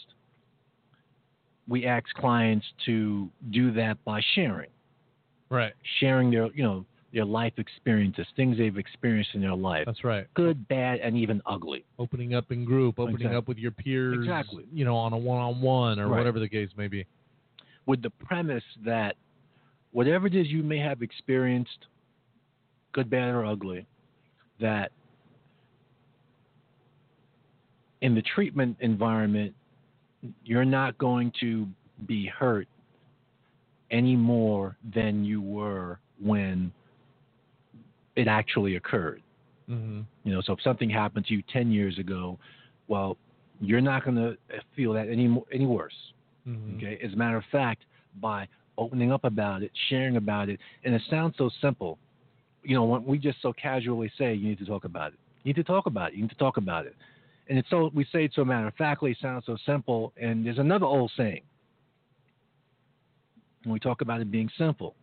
we 1.68 1.86
ask 1.86 2.06
clients 2.14 2.66
to 2.86 3.28
do 3.50 3.72
that 3.72 4.02
by 4.04 4.20
sharing, 4.34 4.70
Right. 5.50 5.72
sharing 6.00 6.30
their, 6.30 6.46
you 6.52 6.62
know, 6.62 6.86
their 7.12 7.24
life 7.24 7.54
experiences, 7.58 8.26
things 8.36 8.58
they've 8.58 8.76
experienced 8.76 9.30
in 9.34 9.40
their 9.40 9.54
life, 9.54 9.86
That's 9.86 10.04
right. 10.04 10.26
good, 10.34 10.68
bad, 10.68 11.00
and 11.00 11.16
even 11.16 11.40
ugly. 11.46 11.84
Opening 11.98 12.34
up 12.34 12.50
in 12.52 12.64
group, 12.64 12.98
opening 12.98 13.16
Exactly. 13.16 13.36
up 13.36 13.48
with 13.48 13.58
your 13.58 13.70
peers. 13.70 14.18
Exactly. 14.18 14.64
You 14.72 14.84
know, 14.84 14.96
on 14.96 15.12
a 15.12 15.16
one-on-one 15.18 15.98
or 15.98 16.08
Right. 16.08 16.18
whatever 16.18 16.38
the 16.40 16.48
case 16.48 16.70
may 16.76 16.88
be. 16.88 17.04
with 17.86 18.02
the 18.02 18.10
premise 18.10 18.64
that 18.84 19.14
whatever 19.92 20.26
it 20.26 20.34
is 20.34 20.48
you 20.48 20.64
may 20.64 20.78
have 20.78 21.02
experienced, 21.02 21.86
good, 22.90 23.08
bad, 23.08 23.32
or 23.32 23.44
ugly, 23.46 23.86
that 24.58 24.90
in 28.00 28.14
the 28.14 28.22
treatment 28.22 28.76
environment, 28.80 29.54
you're 30.44 30.64
not 30.64 30.96
going 30.98 31.32
to 31.40 31.66
be 32.06 32.26
hurt 32.26 32.68
any 33.90 34.16
more 34.16 34.76
than 34.94 35.24
you 35.24 35.40
were 35.40 35.98
when 36.20 36.72
it 38.16 38.28
actually 38.28 38.76
occurred. 38.76 39.22
Mm-hmm. 39.68 40.02
You 40.24 40.32
know, 40.34 40.40
so 40.40 40.52
if 40.52 40.62
something 40.62 40.90
happened 40.90 41.26
to 41.26 41.34
you 41.34 41.42
10 41.52 41.70
years 41.70 41.98
ago, 41.98 42.38
well, 42.88 43.16
you're 43.60 43.80
not 43.80 44.04
going 44.04 44.16
to 44.16 44.36
feel 44.74 44.92
that 44.92 45.08
any 45.08 45.28
mo- 45.28 45.46
any 45.52 45.66
worse. 45.66 45.94
Mm-hmm. 46.46 46.76
Okay. 46.76 46.98
As 47.02 47.12
a 47.12 47.16
matter 47.16 47.36
of 47.36 47.44
fact, 47.50 47.82
by 48.20 48.46
opening 48.78 49.12
up 49.12 49.24
about 49.24 49.62
it, 49.62 49.70
sharing 49.88 50.16
about 50.16 50.48
it, 50.48 50.60
and 50.84 50.94
it 50.94 51.02
sounds 51.10 51.34
so 51.38 51.50
simple. 51.60 51.98
You 52.62 52.74
know, 52.74 52.84
when 52.84 53.04
we 53.04 53.18
just 53.18 53.40
so 53.42 53.52
casually 53.52 54.10
say 54.18 54.34
you 54.34 54.48
need 54.48 54.58
to 54.58 54.66
talk 54.66 54.84
about 54.84 55.12
it. 55.12 55.18
You 55.42 55.50
need 55.50 55.56
to 55.56 55.64
talk 55.64 55.86
about 55.86 56.10
it. 56.10 56.16
You 56.16 56.22
need 56.22 56.30
to 56.30 56.36
talk 56.36 56.56
about 56.56 56.86
it. 56.86 56.94
And 57.48 57.58
it's 57.58 57.70
so 57.70 57.90
we 57.94 58.04
say 58.12 58.24
it 58.24 58.32
so 58.34 58.44
matter 58.44 58.66
of 58.66 58.74
factly, 58.74 59.12
it 59.12 59.18
sounds 59.20 59.44
so 59.46 59.56
simple. 59.64 60.12
And 60.20 60.44
there's 60.44 60.58
another 60.58 60.86
old 60.86 61.12
saying. 61.16 61.42
When 63.64 63.72
we 63.72 63.80
talk 63.80 64.00
about 64.00 64.20
it 64.20 64.30
being 64.30 64.50
simple. 64.58 64.94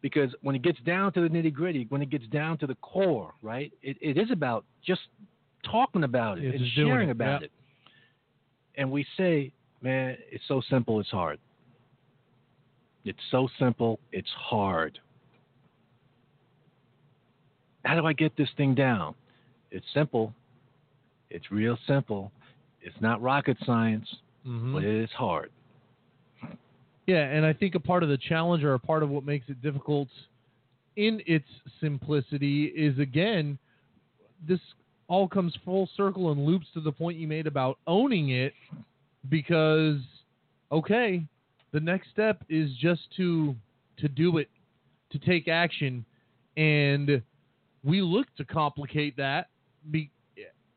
Because 0.00 0.34
when 0.42 0.54
it 0.54 0.62
gets 0.62 0.78
down 0.80 1.12
to 1.14 1.22
the 1.22 1.28
nitty 1.28 1.52
gritty, 1.52 1.86
when 1.88 2.02
it 2.02 2.10
gets 2.10 2.26
down 2.26 2.58
to 2.58 2.66
the 2.66 2.74
core, 2.76 3.32
right, 3.42 3.72
it, 3.82 3.96
it 4.02 4.18
is 4.18 4.30
about 4.30 4.64
just 4.84 5.00
talking 5.70 6.04
about 6.04 6.38
it 6.38 6.44
Yeah, 6.44 6.50
and 6.50 6.66
sharing 6.74 7.08
it, 7.08 7.12
about 7.12 7.40
yeah. 7.40 7.46
it. 7.46 7.52
And 8.76 8.90
we 8.90 9.06
say, 9.16 9.52
man, 9.80 10.16
it's 10.30 10.44
so 10.46 10.60
simple, 10.68 11.00
it's 11.00 11.10
hard. 11.10 11.38
It's 13.04 13.18
so 13.30 13.48
simple, 13.58 13.98
it's 14.12 14.28
hard. 14.36 14.98
How 17.84 17.94
do 17.98 18.06
I 18.06 18.12
get 18.14 18.36
this 18.36 18.48
thing 18.56 18.74
down? 18.74 19.14
It's 19.70 19.86
simple. 19.94 20.34
It's 21.34 21.50
real 21.50 21.76
simple. 21.88 22.30
It's 22.80 23.00
not 23.00 23.20
rocket 23.20 23.58
science, 23.66 24.08
Mhm. 24.46 24.72
but 24.72 24.84
it 24.84 24.94
is 24.94 25.10
hard. 25.10 25.50
Yeah, 27.06 27.28
and 27.28 27.44
I 27.44 27.52
think 27.52 27.74
a 27.74 27.80
part 27.80 28.04
of 28.04 28.08
the 28.08 28.16
challenge 28.16 28.62
or 28.62 28.74
a 28.74 28.78
part 28.78 29.02
of 29.02 29.10
what 29.10 29.24
makes 29.24 29.48
it 29.50 29.60
difficult 29.60 30.08
in 30.96 31.20
its 31.26 31.48
simplicity 31.80 32.66
is 32.66 32.98
again, 33.00 33.58
this 34.46 34.60
all 35.08 35.26
comes 35.26 35.54
full 35.64 35.88
circle 35.96 36.30
and 36.30 36.46
loops 36.46 36.70
to 36.72 36.80
the 36.80 36.92
point 36.92 37.18
you 37.18 37.26
made 37.26 37.48
about 37.48 37.78
owning 37.88 38.30
it 38.30 38.54
because 39.28 40.00
okay, 40.70 41.26
the 41.72 41.80
next 41.80 42.10
step 42.10 42.44
is 42.48 42.70
just 42.76 43.10
to 43.16 43.56
to 43.96 44.08
do 44.08 44.38
it, 44.38 44.48
to 45.10 45.18
take 45.18 45.48
action 45.48 46.04
and 46.56 47.20
we 47.82 48.00
look 48.00 48.32
to 48.36 48.44
complicate 48.44 49.16
that 49.16 49.48
be, 49.90 50.10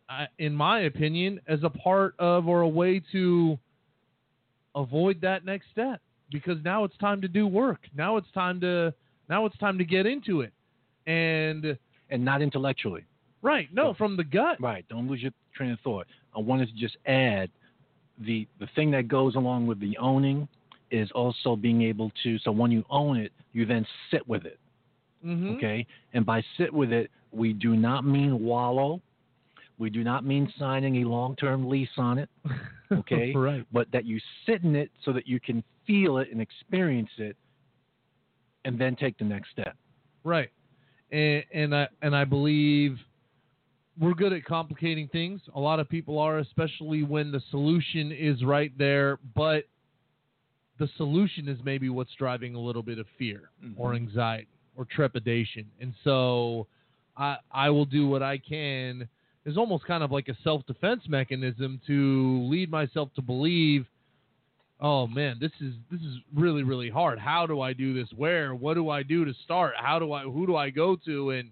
I- 0.09 0.27
in 0.37 0.53
my 0.55 0.81
opinion 0.81 1.39
as 1.47 1.63
a 1.63 1.69
part 1.69 2.15
of 2.19 2.47
or 2.47 2.61
a 2.61 2.67
way 2.67 3.01
to 3.11 3.59
avoid 4.75 5.19
that 5.21 5.45
next 5.45 5.67
step 5.71 6.01
because 6.31 6.57
now 6.63 6.83
it's 6.83 6.97
time 6.97 7.21
to 7.21 7.27
do 7.27 7.47
work. 7.47 7.81
Now 7.95 8.17
it's 8.17 8.31
time 8.33 8.59
to 8.61 8.93
now 9.29 9.45
it's 9.45 9.57
time 9.57 9.77
to 9.77 9.83
get 9.85 10.05
into 10.05 10.41
it. 10.41 10.53
And 11.05 11.77
And 12.09 12.23
not 12.23 12.41
intellectually. 12.41 13.03
right, 13.41 13.67
no, 13.73 13.93
from 13.93 14.15
the 14.17 14.23
gut. 14.23 14.59
Right. 14.61 14.85
Don't 14.89 15.07
lose 15.09 15.21
your 15.21 15.31
train 15.53 15.71
of 15.71 15.79
thought. 15.81 16.07
I 16.35 16.39
wanted 16.39 16.69
to 16.69 16.75
just 16.75 16.97
add 17.05 17.49
the 18.19 18.47
the 18.59 18.67
thing 18.75 18.91
that 18.91 19.07
goes 19.07 19.35
along 19.35 19.67
with 19.67 19.79
the 19.79 19.97
owning 19.97 20.47
is 20.89 21.11
also 21.11 21.55
being 21.55 21.81
able 21.81 22.11
to 22.23 22.37
so 22.39 22.51
when 22.51 22.71
you 22.71 22.83
own 22.89 23.17
it, 23.17 23.31
you 23.53 23.65
then 23.65 23.85
sit 24.11 24.25
with 24.27 24.45
it. 24.45 24.59
Mhm. 25.25 25.55
Okay? 25.57 25.85
And 26.13 26.25
by 26.25 26.43
sit 26.57 26.71
with 26.73 26.91
it, 26.93 27.11
we 27.31 27.51
do 27.53 27.75
not 27.75 28.05
mean 28.05 28.43
wallow. 28.43 29.01
We 29.77 29.89
do 29.89 30.03
not 30.03 30.25
mean 30.25 30.51
signing 30.57 31.03
a 31.03 31.07
long 31.07 31.35
term 31.35 31.67
lease 31.69 31.89
on 31.97 32.17
it. 32.17 32.29
Okay? 32.89 33.33
right. 33.35 33.65
But 33.73 33.91
that 33.91 34.05
you 34.05 34.17
sit 34.45 34.63
in 34.63 34.73
it 34.73 34.89
so 35.03 35.11
that 35.11 35.27
you 35.27 35.41
can 35.41 35.61
feel 35.85 36.19
it 36.19 36.29
and 36.31 36.39
experience 36.39 37.09
it 37.17 37.35
and 38.63 38.79
then 38.79 38.95
take 38.95 39.17
the 39.17 39.25
next 39.25 39.49
step. 39.51 39.75
Right. 40.23 40.49
And 41.11 41.43
and 41.53 41.75
I 41.75 41.87
and 42.01 42.15
I 42.15 42.23
believe 42.23 42.97
we're 43.99 44.13
good 44.13 44.31
at 44.31 44.45
complicating 44.45 45.09
things. 45.09 45.41
A 45.53 45.59
lot 45.59 45.81
of 45.81 45.89
people 45.89 46.17
are, 46.17 46.39
especially 46.39 47.03
when 47.03 47.29
the 47.29 47.41
solution 47.51 48.13
is 48.13 48.41
right 48.43 48.71
there, 48.77 49.19
but 49.35 49.65
the 50.79 50.87
solution 50.97 51.49
is 51.49 51.57
maybe 51.63 51.89
what's 51.89 52.13
driving 52.17 52.55
a 52.55 52.59
little 52.59 52.83
bit 52.83 52.99
of 52.99 53.05
fear 53.17 53.49
mm-hmm. 53.63 53.81
or 53.81 53.95
anxiety 53.95 54.47
or 54.75 54.85
trepidation. 54.85 55.65
And 55.81 55.93
so 56.03 56.67
I 57.17 57.37
I 57.51 57.69
will 57.69 57.85
do 57.85 58.07
what 58.07 58.23
I 58.23 58.37
can 58.37 59.09
is 59.47 59.57
almost 59.57 59.85
kind 59.85 60.03
of 60.03 60.11
like 60.11 60.27
a 60.27 60.37
self-defense 60.43 61.03
mechanism 61.07 61.81
to 61.87 62.45
lead 62.49 62.69
myself 62.69 63.09
to 63.15 63.21
believe 63.21 63.85
oh 64.81 65.07
man 65.07 65.37
this 65.39 65.51
is 65.59 65.73
this 65.89 66.01
is 66.01 66.17
really 66.35 66.61
really 66.61 66.89
hard. 66.89 67.17
How 67.17 67.47
do 67.47 67.61
i 67.61 67.73
do 67.73 67.93
this? 67.93 68.09
Where? 68.15 68.53
What 68.53 68.75
do 68.75 68.89
i 68.89 69.01
do 69.01 69.25
to 69.25 69.33
start? 69.45 69.73
How 69.75 69.97
do 69.97 70.11
i 70.11 70.23
who 70.23 70.45
do 70.45 70.55
i 70.55 70.69
go 70.69 70.95
to? 71.05 71.31
And 71.31 71.49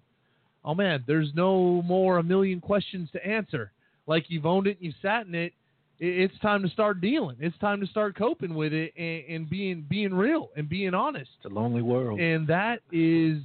oh 0.64 0.76
man 0.76 1.04
there's 1.08 1.32
no 1.34 1.82
more 1.84 2.18
a 2.20 2.24
million 2.24 2.60
questions 2.60 3.10
to 3.14 3.26
answer. 3.26 3.72
Like 4.06 4.26
you've 4.28 4.46
owned 4.46 4.68
it 4.68 4.78
and 4.78 4.86
you've 4.86 4.96
sat 5.02 5.26
in 5.26 5.34
it. 5.34 5.54
It's 5.98 6.38
time 6.40 6.62
to 6.64 6.70
start 6.70 7.00
dealing. 7.00 7.38
It's 7.40 7.58
time 7.60 7.80
to 7.80 7.88
start 7.88 8.18
coping 8.18 8.54
with 8.54 8.74
it 8.74 8.92
and, 8.98 9.24
and 9.34 9.50
being 9.50 9.86
being 9.90 10.14
real 10.14 10.50
and 10.58 10.68
being 10.68 10.94
honest. 10.94 11.30
It's 11.38 11.46
a 11.50 11.56
lonely 11.56 11.82
world. 11.82 12.20
and 12.20 12.46
that 12.48 12.82
is 12.92 13.38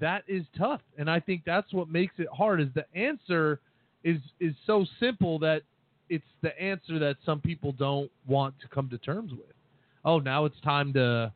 that 0.00 0.24
is 0.26 0.44
tough 0.56 0.80
and 0.98 1.10
i 1.10 1.20
think 1.20 1.42
that's 1.44 1.72
what 1.72 1.88
makes 1.88 2.14
it 2.18 2.28
hard 2.32 2.60
is 2.60 2.68
the 2.74 2.84
answer 2.94 3.60
is 4.04 4.18
is 4.40 4.54
so 4.66 4.84
simple 4.98 5.38
that 5.38 5.62
it's 6.08 6.24
the 6.42 6.60
answer 6.60 6.98
that 6.98 7.16
some 7.24 7.40
people 7.40 7.72
don't 7.72 8.10
want 8.26 8.54
to 8.60 8.68
come 8.68 8.88
to 8.88 8.98
terms 8.98 9.32
with 9.32 9.54
oh 10.04 10.18
now 10.18 10.44
it's 10.44 10.60
time 10.62 10.92
to 10.92 11.32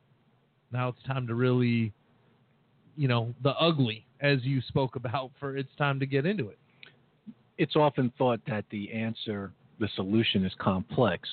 now 0.72 0.88
it's 0.88 1.02
time 1.06 1.26
to 1.26 1.34
really 1.34 1.92
you 2.96 3.08
know 3.08 3.34
the 3.42 3.50
ugly 3.56 4.06
as 4.20 4.42
you 4.42 4.60
spoke 4.62 4.96
about 4.96 5.30
for 5.38 5.56
it's 5.56 5.74
time 5.76 6.00
to 6.00 6.06
get 6.06 6.24
into 6.26 6.48
it 6.48 6.58
it's 7.58 7.76
often 7.76 8.12
thought 8.18 8.40
that 8.46 8.64
the 8.70 8.92
answer, 8.92 9.52
the 9.78 9.88
solution 9.94 10.44
is 10.44 10.52
complex. 10.58 11.28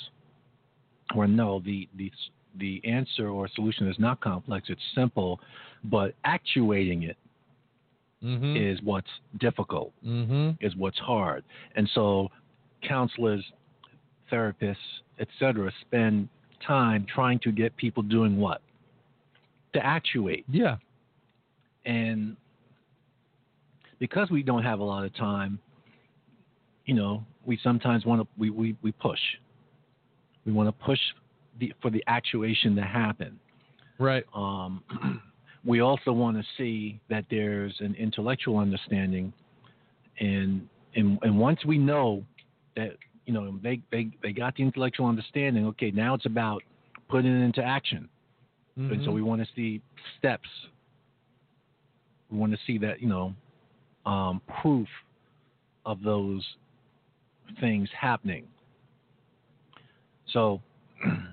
Or 1.16 1.28
no, 1.28 1.60
the 1.60 1.90
the 1.98 2.12
the 2.58 2.82
answer 2.86 3.30
or 3.30 3.48
solution 3.56 3.88
is 3.88 3.98
not 4.00 4.20
complex. 4.22 4.68
It's 4.70 4.82
simple, 4.96 5.40
but 5.84 6.14
actuating 6.26 7.04
it 7.04 7.18
mm-hmm. 8.24 8.56
is 8.56 8.80
what's 8.84 9.10
difficult, 9.40 9.94
mm-hmm. 10.06 10.52
is 10.64 10.76
what's 10.76 11.00
hard. 11.00 11.44
And 11.76 11.90
so, 11.94 12.30
counselors, 12.88 13.44
therapists, 14.32 14.76
etc., 15.20 15.72
spend 15.82 16.30
time 16.66 17.06
trying 17.14 17.40
to 17.40 17.52
get 17.52 17.76
people 17.78 18.04
doing 18.04 18.38
what 18.38 18.62
to 19.74 19.86
actuate. 19.86 20.46
yeah 20.50 20.78
And 21.86 22.36
because 24.00 24.30
we 24.30 24.44
don't 24.44 24.64
have 24.64 24.80
a 24.80 24.84
lot 24.84 25.06
of 25.06 25.16
time, 25.16 25.60
you 26.86 26.94
know, 26.94 27.24
we 27.46 27.60
sometimes 27.64 28.06
want 28.06 28.22
to 28.22 28.28
we, 28.38 28.50
we, 28.50 28.76
we 28.82 28.92
push. 28.92 29.20
We 30.46 30.52
want 30.52 30.68
to 30.68 30.86
push 30.86 31.00
the, 31.62 31.74
for 31.82 31.90
the 31.90 32.04
actuation 32.08 32.76
to 32.76 32.82
happen. 32.82 33.40
right 34.00 34.26
Um, 34.36 34.84
we 35.66 35.80
also 35.80 36.12
want 36.12 36.36
to 36.38 36.44
see 36.58 37.00
that 37.10 37.26
there's 37.30 37.76
an 37.80 37.96
intellectual 37.96 38.58
understanding, 38.58 39.32
and 40.20 40.68
and 40.96 41.18
and 41.22 41.40
once 41.40 41.64
we 41.66 41.78
know 41.78 42.26
that 42.76 42.98
you 43.26 43.34
know 43.34 43.58
they 43.64 43.82
they 43.92 44.10
they 44.22 44.34
got 44.34 44.56
the 44.56 44.64
intellectual 44.64 45.06
understanding, 45.06 45.66
okay, 45.68 45.92
now 45.92 46.16
it's 46.16 46.26
about 46.26 46.64
putting 47.08 47.32
it 47.32 47.46
into 47.46 47.64
action. 47.64 48.10
And 48.90 49.02
so 49.04 49.12
Mhm. 49.12 49.14
we 49.14 49.22
want 49.22 49.42
to 49.42 49.48
see 49.56 49.82
steps. 50.18 50.50
We 52.30 52.38
want 52.38 52.52
to 52.52 52.60
see 52.66 52.78
that, 52.80 53.02
you 53.02 53.08
know, 53.08 53.36
um, 54.06 54.42
proof 54.62 54.88
of 55.86 56.02
those 56.02 56.58
things 57.60 57.90
happening. 57.92 58.48
So 60.28 60.62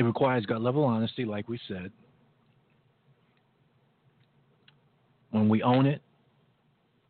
it 0.00 0.04
requires 0.04 0.46
gut 0.46 0.62
level 0.62 0.82
honesty, 0.82 1.26
like 1.26 1.46
we 1.46 1.60
said. 1.68 1.92
When 5.30 5.46
we 5.46 5.62
own 5.62 5.84
it, 5.84 6.00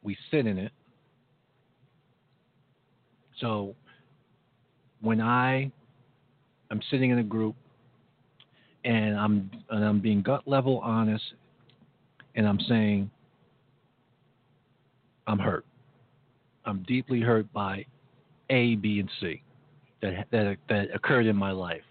we 0.03 0.17
sit 0.33 0.45
in 0.45 0.59
it. 0.59 0.73
So 3.39 3.77
when 5.03 5.21
I 5.21 5.71
am 6.73 6.81
sitting 6.91 7.11
in 7.11 7.21
a 7.21 7.23
group 7.23 7.55
and 8.85 9.17
I'm 9.17 9.53
and 9.71 9.85
I'm 9.85 10.01
being 10.01 10.21
gut 10.21 10.49
level 10.49 10.81
honest 10.83 11.23
and 12.35 12.45
I'm 12.45 12.59
saying 12.69 13.09
I'm 15.29 15.39
hurt. 15.39 15.65
I'm 16.65 16.83
deeply 16.89 17.21
hurt 17.21 17.51
by 17.53 17.87
A, 18.51 18.75
B, 18.75 18.99
and 18.99 19.09
C 19.21 19.45
that 20.03 20.27
that 20.33 20.57
that 20.69 20.89
occurred 20.93 21.27
in 21.27 21.37
my 21.37 21.53
life. 21.53 21.83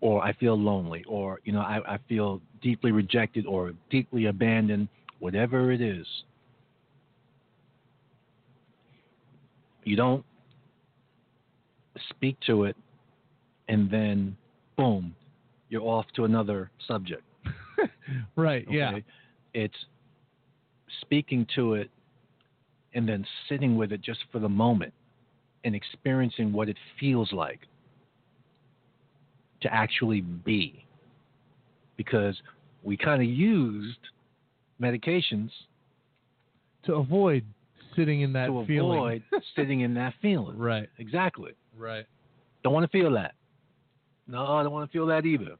Or 0.00 0.22
I 0.22 0.34
feel 0.34 0.58
lonely, 0.58 1.04
or 1.08 1.40
you 1.44 1.52
know, 1.52 1.60
I, 1.60 1.94
I 1.94 1.98
feel 2.08 2.40
deeply 2.60 2.92
rejected 2.92 3.46
or 3.46 3.72
deeply 3.90 4.26
abandoned, 4.26 4.88
whatever 5.20 5.72
it 5.72 5.80
is. 5.80 6.06
You 9.84 9.96
don't 9.96 10.24
speak 12.10 12.36
to 12.46 12.64
it 12.64 12.76
and 13.68 13.90
then 13.90 14.36
boom, 14.76 15.14
you're 15.68 15.82
off 15.82 16.06
to 16.16 16.24
another 16.24 16.70
subject. 16.86 17.22
right 18.36 18.66
yeah 18.70 18.98
It's 19.54 19.74
speaking 21.02 21.46
to 21.54 21.74
it 21.74 21.90
and 22.94 23.08
then 23.08 23.24
sitting 23.48 23.76
with 23.76 23.92
it 23.92 24.00
just 24.00 24.20
for 24.32 24.38
the 24.38 24.48
moment 24.48 24.92
and 25.64 25.74
experiencing 25.74 26.52
what 26.52 26.68
it 26.68 26.76
feels 26.98 27.32
like 27.32 27.60
to 29.62 29.72
actually 29.72 30.20
be. 30.20 30.84
Because 31.96 32.36
we 32.82 32.96
kind 32.96 33.22
of 33.22 33.28
used 33.28 33.98
medications 34.80 35.50
to 36.84 36.94
avoid 36.94 37.44
sitting 37.94 38.20
in 38.20 38.32
that 38.34 38.46
to 38.46 38.64
feeling 38.66 38.98
avoid 38.98 39.22
sitting 39.56 39.80
in 39.80 39.94
that 39.94 40.14
feeling. 40.20 40.56
right 40.58 40.88
Exactly. 40.98 41.52
right 41.76 42.04
Don't 42.62 42.72
want 42.72 42.84
to 42.90 42.96
feel 42.98 43.10
that. 43.12 43.34
No, 44.28 44.44
I 44.44 44.62
don't 44.62 44.72
want 44.72 44.90
to 44.90 44.96
feel 44.96 45.06
that 45.06 45.24
either. 45.24 45.56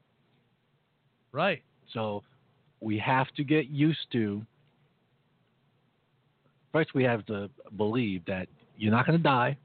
right 1.31 1.61
So 1.93 2.23
we 2.79 2.97
have 2.99 3.27
to 3.37 3.43
get 3.43 3.67
used 3.67 4.05
to. 4.13 4.45
First, 6.71 6.93
we 6.93 7.03
have 7.03 7.25
to 7.25 7.49
believe 7.75 8.23
that 8.27 8.47
you're 8.77 8.91
not 8.91 9.07
going 9.07 9.17
to 9.17 9.23
die 9.23 9.57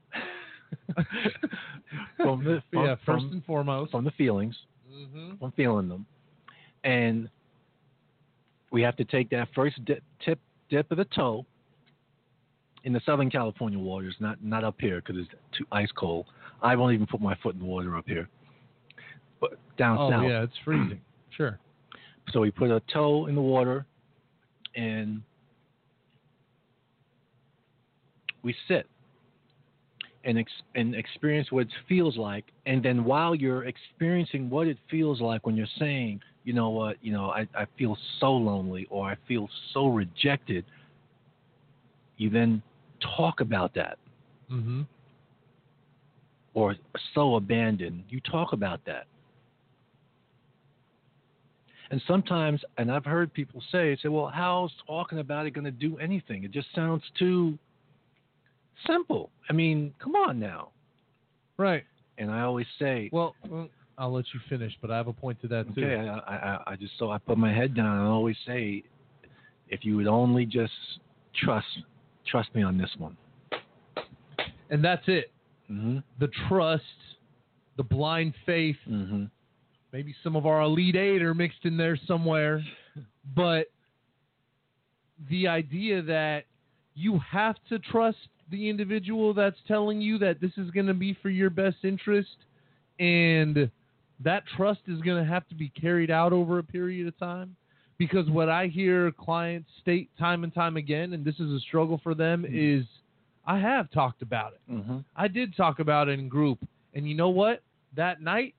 from 2.17 2.43
the 2.43 2.61
from, 2.71 2.85
yeah 2.85 2.95
first 3.05 3.25
from, 3.25 3.31
and 3.31 3.45
foremost 3.45 3.91
from 3.91 4.03
the 4.03 4.11
feelings, 4.11 4.55
mm-hmm. 4.91 5.35
from 5.37 5.51
feeling 5.53 5.87
them, 5.89 6.05
and 6.83 7.29
we 8.71 8.81
have 8.81 8.95
to 8.97 9.05
take 9.05 9.29
that 9.29 9.47
first 9.55 9.83
dip, 9.85 10.03
tip 10.23 10.39
dip 10.69 10.89
of 10.91 10.97
the 10.97 11.05
toe 11.05 11.45
in 12.83 12.91
the 12.91 13.01
Southern 13.05 13.29
California 13.29 13.79
waters, 13.79 14.15
not 14.19 14.43
not 14.43 14.63
up 14.63 14.75
here 14.79 15.01
because 15.01 15.17
it's 15.17 15.29
too 15.57 15.65
ice 15.71 15.91
cold. 15.95 16.25
I 16.61 16.75
won't 16.75 16.93
even 16.93 17.07
put 17.07 17.21
my 17.21 17.35
foot 17.41 17.55
in 17.55 17.59
the 17.59 17.65
water 17.65 17.95
up 17.97 18.05
here, 18.07 18.27
but 19.39 19.57
down 19.77 19.97
Oh 19.99 20.09
south. 20.09 20.23
yeah, 20.23 20.43
it's 20.43 20.53
freezing. 20.63 21.01
sure. 21.37 21.59
So 22.31 22.39
we 22.39 22.51
put 22.51 22.71
a 22.71 22.81
toe 22.91 23.27
in 23.27 23.35
the 23.35 23.41
water 23.41 23.85
and 24.75 25.21
we 28.43 28.55
sit 28.67 28.87
and 30.23 30.39
ex- 30.39 30.51
and 30.75 30.95
experience 30.95 31.51
what 31.51 31.61
it 31.61 31.73
feels 31.87 32.17
like. 32.17 32.45
And 32.65 32.81
then 32.83 33.03
while 33.03 33.35
you're 33.35 33.65
experiencing 33.65 34.49
what 34.49 34.67
it 34.67 34.77
feels 34.89 35.21
like 35.21 35.45
when 35.45 35.55
you're 35.55 35.67
saying, 35.79 36.21
you 36.43 36.53
know 36.53 36.69
what, 36.69 36.97
you 37.01 37.11
know, 37.11 37.29
I, 37.29 37.47
I 37.55 37.65
feel 37.77 37.97
so 38.19 38.31
lonely 38.31 38.87
or 38.89 39.09
I 39.09 39.17
feel 39.27 39.49
so 39.73 39.87
rejected, 39.87 40.65
you 42.17 42.29
then 42.29 42.61
talk 43.17 43.41
about 43.41 43.73
that 43.75 43.97
Mm-hmm. 44.51 44.81
or 46.53 46.75
so 47.15 47.35
abandoned. 47.35 48.03
You 48.09 48.19
talk 48.19 48.53
about 48.53 48.81
that. 48.85 49.07
And 51.91 52.01
sometimes, 52.07 52.61
and 52.77 52.91
I've 52.91 53.05
heard 53.05 53.33
people 53.33 53.61
say, 53.71 53.97
say, 54.01 54.09
well, 54.09 54.31
how's 54.33 54.71
talking 54.87 55.19
about 55.19 55.45
it 55.45 55.51
going 55.51 55.65
to 55.65 55.71
do 55.71 55.97
anything? 55.97 56.43
It 56.43 56.51
just 56.51 56.67
sounds 56.75 57.03
too 57.17 57.57
simple. 58.87 59.29
I 59.49 59.53
mean, 59.53 59.93
come 60.01 60.15
on 60.15 60.39
now. 60.39 60.69
Right. 61.57 61.83
And 62.17 62.29
I 62.31 62.41
always 62.41 62.67
say, 62.79 63.09
Well, 63.11 63.35
well, 63.49 63.69
I'll 63.97 64.11
let 64.13 64.25
you 64.33 64.39
finish, 64.49 64.73
but 64.81 64.91
I 64.91 64.97
have 64.97 65.07
a 65.07 65.13
point 65.13 65.39
to 65.41 65.47
that 65.49 65.73
too. 65.75 65.85
okay, 65.85 66.07
I, 66.09 66.17
I, 66.17 66.63
I- 66.71 66.75
just 66.75 66.93
so 66.97 67.11
I 67.11 67.17
put 67.17 67.37
my 67.37 67.53
head 67.53 67.75
down 67.75 67.97
and 67.97 68.07
I 68.07 68.11
always 68.11 68.37
say, 68.45 68.83
if 69.69 69.83
you 69.83 69.95
would 69.97 70.07
only 70.07 70.45
just 70.45 70.73
trust, 71.43 71.67
trust 72.27 72.53
me 72.55 72.63
on 72.63 72.77
this 72.77 72.89
one. 72.97 73.17
And 74.69 74.83
that's 74.83 75.03
it. 75.07 75.31
hmm 75.67 75.99
The 76.19 76.29
trust, 76.47 76.83
the 77.77 77.83
blind 77.83 78.33
faith, 78.45 78.77
hmm 78.85 79.25
maybe 79.91 80.15
some 80.23 80.35
of 80.35 80.47
our 80.47 80.61
elite 80.61 80.95
eight 80.95 81.21
are 81.21 81.35
mixed 81.35 81.65
in 81.65 81.77
there 81.77 81.95
somewhere, 82.07 82.63
but 83.35 83.67
the 85.29 85.47
idea 85.47 86.01
that 86.01 86.45
you 86.95 87.19
have 87.31 87.55
to 87.69 87.77
trust 87.79 88.17
the 88.53 88.69
individual 88.69 89.33
that's 89.33 89.57
telling 89.67 89.99
you 89.99 90.17
that 90.19 90.39
this 90.39 90.51
is 90.57 90.69
going 90.69 90.85
to 90.85 90.93
be 90.93 91.17
for 91.21 91.29
your 91.29 91.49
best 91.49 91.77
interest 91.83 92.37
and 92.99 93.69
that 94.23 94.43
trust 94.55 94.81
is 94.87 95.01
going 95.01 95.21
to 95.21 95.27
have 95.29 95.45
to 95.49 95.55
be 95.55 95.69
carried 95.69 96.11
out 96.11 96.31
over 96.31 96.59
a 96.59 96.63
period 96.63 97.07
of 97.07 97.17
time 97.17 97.55
because 97.97 98.29
what 98.29 98.49
i 98.49 98.67
hear 98.67 99.11
clients 99.13 99.67
state 99.81 100.07
time 100.19 100.43
and 100.43 100.53
time 100.53 100.77
again 100.77 101.13
and 101.13 101.25
this 101.25 101.35
is 101.39 101.51
a 101.51 101.59
struggle 101.61 101.99
for 102.03 102.13
them 102.13 102.45
is 102.47 102.85
i 103.45 103.57
have 103.57 103.89
talked 103.91 104.21
about 104.21 104.53
it 104.53 104.61
hmm 104.69 104.99
I 105.15 105.27
did 105.27 105.55
talk 105.55 105.79
about 105.79 106.09
it 106.09 106.19
in 106.19 106.27
group, 106.27 106.57
and 106.95 107.07
you 107.07 107.13
know 107.13 107.29
what? 107.29 107.61
That 107.95 108.19
night, 108.19 108.55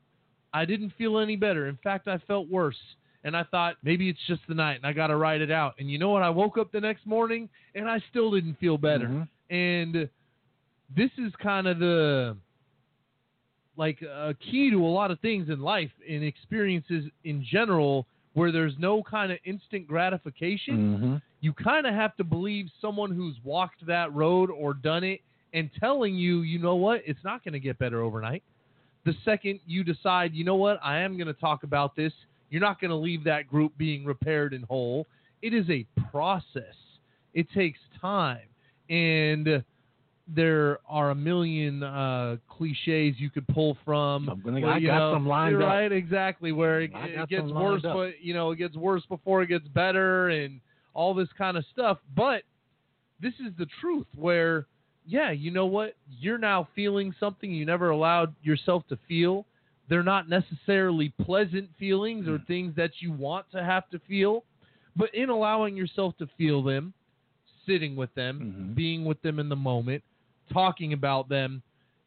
I 0.52 0.64
didn't 0.64 0.92
feel 0.96 1.18
any 1.18 1.34
better. 1.34 1.66
In 1.66 1.76
fact, 1.82 2.06
I 2.06 2.18
felt 2.28 2.48
worse. 2.48 2.76
And 3.24 3.36
I 3.36 3.42
thought 3.42 3.74
maybe 3.82 4.08
it's 4.08 4.20
just 4.28 4.42
the 4.46 4.54
night, 4.54 4.76
and 4.76 4.86
I 4.86 4.92
got 4.92 5.08
to 5.08 5.16
ride 5.16 5.40
it 5.40 5.50
out. 5.50 5.74
And 5.80 5.90
you 5.90 5.98
know 5.98 6.10
what? 6.10 6.22
I 6.22 6.30
woke 6.30 6.58
up 6.58 6.70
the 6.70 6.80
next 6.80 7.06
morning, 7.06 7.48
and 7.74 7.88
I 7.88 7.98
still 8.10 8.30
didn't 8.30 8.54
feel 8.60 8.78
better. 8.78 9.08
Mhm. 9.08 9.28
And 9.54 10.08
this 10.96 11.10
is 11.18 11.32
kind 11.42 11.66
of 11.66 11.78
the 11.78 12.36
like 13.76 14.02
a 14.02 14.34
key 14.34 14.70
to 14.70 14.84
a 14.84 14.86
lot 14.86 15.10
of 15.10 15.18
things 15.20 15.48
in 15.48 15.60
life 15.60 15.90
and 16.08 16.22
experiences 16.22 17.04
in 17.24 17.44
general, 17.44 18.06
where 18.34 18.52
there's 18.52 18.74
no 18.78 19.02
kind 19.02 19.32
of 19.32 19.38
instant 19.44 19.86
gratification 19.86 20.96
hmm 20.96 21.16
you 21.44 21.52
kind 21.52 21.86
of 21.86 21.92
have 21.92 22.16
to 22.16 22.24
believe 22.24 22.70
someone 22.80 23.10
who's 23.10 23.36
walked 23.44 23.86
that 23.86 24.10
road 24.14 24.48
or 24.48 24.72
done 24.72 25.04
it 25.04 25.20
and 25.52 25.68
telling 25.78 26.14
you, 26.14 26.40
you 26.40 26.58
know 26.58 26.74
what, 26.74 27.02
it's 27.04 27.22
not 27.22 27.44
going 27.44 27.52
to 27.52 27.60
get 27.60 27.78
better 27.78 28.00
overnight. 28.00 28.42
The 29.04 29.12
second 29.26 29.60
you 29.66 29.84
decide, 29.84 30.32
you 30.32 30.42
know 30.42 30.54
what, 30.54 30.80
I 30.82 31.00
am 31.00 31.18
going 31.18 31.26
to 31.26 31.34
talk 31.34 31.62
about 31.62 31.94
this, 31.96 32.14
you're 32.48 32.62
not 32.62 32.80
going 32.80 32.92
to 32.92 32.96
leave 32.96 33.24
that 33.24 33.46
group 33.46 33.76
being 33.76 34.06
repaired 34.06 34.54
and 34.54 34.64
whole. 34.64 35.06
It 35.42 35.52
is 35.52 35.68
a 35.68 35.84
process, 36.10 36.74
it 37.34 37.46
takes 37.54 37.78
time. 38.00 38.48
And 38.90 39.64
there 40.26 40.78
are 40.88 41.10
a 41.10 41.14
million 41.14 41.82
uh, 41.82 42.36
cliches 42.48 43.14
you 43.18 43.30
could 43.30 43.46
pull 43.48 43.76
from. 43.84 44.28
I'm 44.28 44.40
gonna- 44.40 44.60
where, 44.60 44.70
I 44.72 44.78
you 44.78 44.86
got 44.88 44.98
know, 44.98 45.14
some 45.14 45.26
lined 45.26 45.52
you're 45.52 45.62
up. 45.62 45.68
Right, 45.68 45.92
exactly. 45.92 46.52
Where 46.52 46.80
it, 46.82 46.90
it 46.94 47.28
gets 47.28 47.50
worse, 47.50 47.84
up. 47.84 47.94
but 47.94 48.20
you 48.22 48.34
know, 48.34 48.50
it 48.50 48.56
gets 48.56 48.76
worse 48.76 49.02
before 49.08 49.42
it 49.42 49.48
gets 49.48 49.68
better, 49.68 50.28
and 50.30 50.60
all 50.94 51.12
this 51.14 51.28
kind 51.36 51.56
of 51.56 51.64
stuff. 51.72 51.98
But 52.16 52.42
this 53.20 53.34
is 53.34 53.52
the 53.58 53.66
truth 53.80 54.06
where, 54.16 54.66
yeah, 55.06 55.30
you 55.30 55.50
know 55.50 55.66
what? 55.66 55.94
You're 56.18 56.38
now 56.38 56.68
feeling 56.74 57.14
something 57.20 57.50
you 57.50 57.66
never 57.66 57.90
allowed 57.90 58.34
yourself 58.42 58.84
to 58.88 58.98
feel. 59.08 59.44
They're 59.88 60.02
not 60.02 60.28
necessarily 60.30 61.12
pleasant 61.22 61.68
feelings 61.78 62.26
or 62.26 62.38
things 62.46 62.74
that 62.76 62.90
you 63.00 63.12
want 63.12 63.44
to 63.52 63.62
have 63.62 63.90
to 63.90 63.98
feel, 64.08 64.44
but 64.96 65.14
in 65.14 65.28
allowing 65.28 65.76
yourself 65.76 66.16
to 66.18 66.28
feel 66.38 66.62
them, 66.62 66.94
sitting 67.66 67.96
with 67.96 68.12
them, 68.14 68.40
Mhm. 68.40 68.74
being 68.74 69.04
with 69.04 69.20
them 69.22 69.38
in 69.38 69.48
the 69.48 69.56
moment, 69.56 70.02
talking 70.50 70.92
about 70.92 71.28
them, 71.28 71.62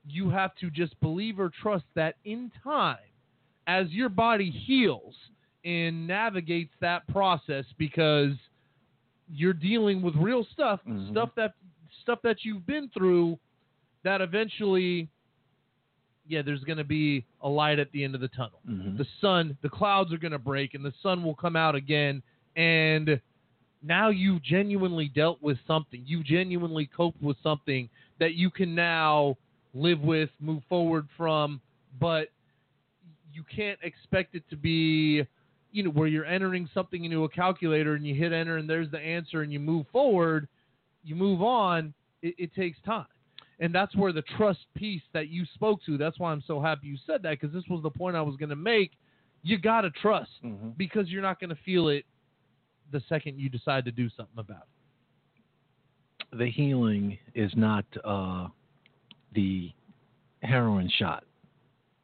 you 0.06 0.30
have 0.30 0.56
to 0.56 0.70
just 0.70 1.00
believe 1.00 1.40
or 1.40 1.50
trust 1.50 1.86
that 1.94 2.16
in 2.24 2.52
time, 2.64 2.98
as 3.68 3.92
your 3.92 4.10
body 4.10 4.50
heals 4.50 5.16
and 5.66 6.08
navigates 6.08 6.74
that 6.80 7.06
process, 7.08 7.66
because 7.78 8.36
you're 9.30 9.54
dealing 9.54 10.02
with 10.02 10.16
real 10.16 10.46
stuff, 10.46 10.80
Mhm. 10.86 11.10
stuff 11.12 11.36
that 11.36 11.54
stuff 12.02 12.22
that 12.22 12.46
you've 12.46 12.66
been 12.66 12.88
through, 12.90 13.38
that 14.04 14.22
eventually, 14.22 15.10
yeah, 16.28 16.42
there's 16.42 16.64
going 16.64 16.78
to 16.78 16.84
be 16.86 17.26
a 17.42 17.50
light 17.50 17.80
at 17.80 17.92
the 17.92 18.04
end 18.04 18.16
of 18.16 18.22
the 18.22 18.28
tunnel 18.30 18.62
Mhm. 18.66 18.98
the 18.98 19.06
sun, 19.20 19.58
the 19.62 19.70
clouds 19.70 20.14
are 20.14 20.18
going 20.18 20.32
to 20.32 20.40
break 20.40 20.74
and 20.74 20.86
the 20.86 20.94
sun 21.02 21.24
will 21.24 21.36
come 21.36 21.56
out 21.58 21.76
again. 21.76 22.22
And 22.56 23.20
now 23.88 24.10
you 24.10 24.40
genuinely 24.42 25.08
dealt 25.08 25.42
with 25.42 25.58
something. 25.66 26.04
You 26.06 26.24
genuinely 26.24 26.86
coped 26.86 27.22
with 27.22 27.38
something 27.42 27.90
that 28.20 28.34
you 28.34 28.50
can 28.52 28.76
now 28.76 29.38
live 29.74 30.02
with, 30.02 30.30
move 30.40 30.64
forward 30.68 31.08
from, 31.16 31.62
but 32.00 32.28
you 33.34 33.44
can't 33.54 33.80
expect 33.84 34.36
it 34.36 34.44
to 34.50 34.56
be, 34.56 35.24
you 35.72 35.84
know, 35.84 35.90
where 35.92 36.08
you're 36.08 36.26
entering 36.26 36.70
something 36.74 37.06
into 37.06 37.24
a 37.24 37.30
calculator 37.30 37.94
and 37.96 38.06
you 38.06 38.16
hit 38.16 38.34
enter 38.34 38.58
and 38.58 38.70
there's 38.70 38.90
the 38.92 39.00
answer 39.00 39.42
and 39.42 39.52
you 39.54 39.60
move 39.60 39.86
forward, 39.92 40.48
you 41.04 41.16
move 41.16 41.42
on. 41.42 41.94
It, 42.24 42.34
it 42.40 42.56
takes 42.56 42.80
time 42.84 43.06
and 43.60 43.74
that's 43.74 43.96
where 43.96 44.12
the 44.12 44.24
trust 44.38 44.60
piece 44.76 45.04
that 45.14 45.30
you 45.30 45.46
spoke 45.54 45.80
to 45.86 45.98
that's 46.00 46.18
why 46.18 46.32
i'm 46.32 46.44
so 46.48 46.60
happy 46.60 46.88
you 46.88 46.98
said 47.06 47.22
that 47.22 47.40
because 47.40 47.54
this 47.54 47.64
was 47.70 47.82
the 47.84 47.90
point 47.92 48.16
i 48.16 48.22
was 48.22 48.36
going 48.38 48.50
to 48.50 48.56
make 48.56 48.92
you 49.44 49.60
got 49.60 49.82
to 49.82 49.92
trust 49.92 50.32
Mhm. 50.44 50.76
because 50.78 51.10
you're 51.10 51.22
not 51.22 51.40
going 51.40 51.52
to 51.52 51.58
feel 51.64 51.90
it 51.90 52.06
the 52.92 53.02
second 53.10 53.40
you 53.40 53.50
decide 53.50 53.86
to 53.86 53.92
do 53.92 54.10
something 54.10 54.38
about 54.40 54.64
it 56.32 56.38
the 56.38 56.50
healing 56.50 57.18
is 57.36 57.52
not 57.56 57.86
uh, 58.04 58.48
the 59.34 59.72
heroin 60.44 60.90
shot. 60.98 61.24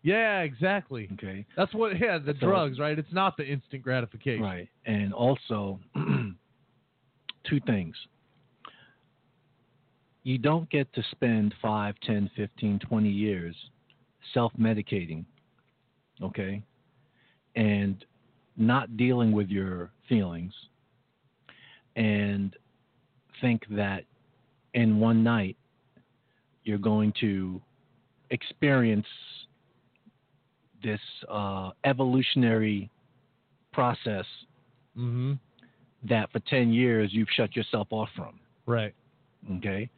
yeah 0.01 0.41
exactly 0.41 1.09
Okay. 1.13 1.45
that's 1.57 1.73
what 1.73 1.99
yeah 1.99 2.17
the 2.17 2.33
So- 2.39 2.47
drugs 2.47 2.79
right 2.79 2.97
it's 2.97 3.11
not 3.13 3.35
the 3.37 3.45
instant 3.45 3.81
gratification 3.83 4.41
Right. 4.43 4.69
And 4.85 5.13
also, 5.13 5.79
two 7.49 7.59
things. 7.65 7.95
You 10.23 10.37
don't 10.37 10.69
get 10.69 10.91
to 10.93 11.03
spend 11.11 11.53
5, 11.61 11.95
10, 12.05 12.29
15, 12.35 12.79
20 12.79 13.09
years 13.09 13.55
self 14.33 14.53
medicating, 14.59 15.25
okay, 16.21 16.63
and 17.55 18.03
not 18.55 18.95
dealing 18.95 19.31
with 19.33 19.49
your 19.49 19.91
feelings 20.07 20.53
and 21.95 22.55
think 23.41 23.63
that 23.71 24.03
in 24.73 24.99
one 24.99 25.23
night 25.23 25.57
you're 26.63 26.77
going 26.77 27.13
to 27.19 27.61
experience 28.29 29.05
this 30.83 30.99
uh, 31.29 31.71
evolutionary 31.85 32.89
process 33.71 34.25
mm-hmm 34.97 35.33
that 36.07 36.31
for 36.31 36.39
10 36.39 36.73
years 36.73 37.11
you've 37.13 37.29
shut 37.35 37.55
yourself 37.55 37.87
off 37.91 38.09
from. 38.15 38.39
right 38.65 38.93
Okay. 39.57 39.89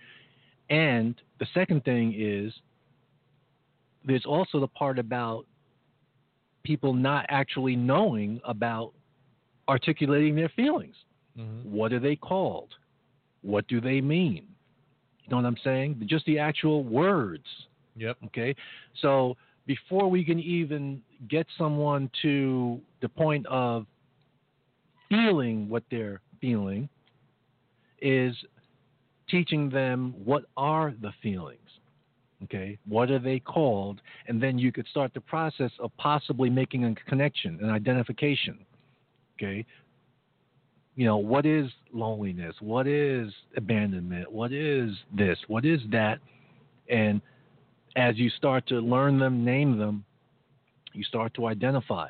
And 0.69 1.15
the 1.39 1.45
second 1.53 1.83
thing 1.83 2.13
is 2.17 2.53
there's 4.03 4.25
also 4.25 4.59
the 4.59 4.67
part 4.67 4.97
about 4.97 5.45
people 6.63 6.93
not 6.93 7.25
actually 7.29 7.75
knowing 7.75 8.39
about 8.43 8.93
articulating 9.67 10.35
their 10.35 10.49
feelings. 10.49 10.95
Mm-hmm. 11.37 11.71
What 11.71 11.93
are 11.93 11.99
they 11.99 12.15
called? 12.15 12.73
What 13.41 13.67
do 13.67 13.79
they 13.81 14.01
mean? 14.01 14.47
You 15.23 15.29
know 15.31 15.37
what 15.37 15.45
I'm 15.45 15.57
saying? 15.63 16.01
Just 16.05 16.25
the 16.25 16.39
actual 16.39 16.83
words. 16.83 17.45
yep 17.95 18.17
Okay. 18.27 18.55
So 19.01 19.35
before 19.65 20.09
we 20.09 20.23
can 20.23 20.39
even 20.39 21.01
get 21.27 21.47
someone 21.57 22.09
to 22.21 22.79
the 23.01 23.09
point 23.09 23.45
of 23.47 23.85
feeling 25.09 25.69
what 25.69 25.83
they're 25.89 26.21
feeling 26.41 26.87
is 28.01 28.35
teaching 29.29 29.69
them 29.69 30.13
what 30.23 30.45
are 30.55 30.93
the 31.01 31.11
feelings. 31.21 31.59
Okay, 32.43 32.77
what 32.87 33.09
are 33.09 33.19
they 33.19 33.39
called? 33.39 34.01
And 34.27 34.43
then 34.43 34.59
you 34.59 34.71
could 34.71 34.85
start 34.87 35.13
the 35.13 35.21
process 35.21 35.71
of 35.79 35.89
possibly 35.97 36.49
making 36.49 36.83
a 36.83 36.93
connection, 37.09 37.59
an 37.61 37.69
identification. 37.69 38.59
Okay, 39.37 39.65
you 40.95 41.05
know, 41.05 41.17
what 41.17 41.45
is 41.45 41.69
loneliness? 41.93 42.55
What 42.59 42.87
is 42.87 43.31
abandonment? 43.57 44.31
What 44.31 44.51
is 44.53 44.91
this? 45.15 45.37
What 45.47 45.65
is 45.65 45.81
that? 45.91 46.19
And 46.89 47.21
as 47.95 48.17
you 48.17 48.29
start 48.29 48.67
to 48.67 48.79
learn 48.79 49.19
them, 49.19 49.43
name 49.43 49.77
them, 49.77 50.05
you 50.93 51.03
start 51.03 51.33
to 51.35 51.47
identify 51.47 52.09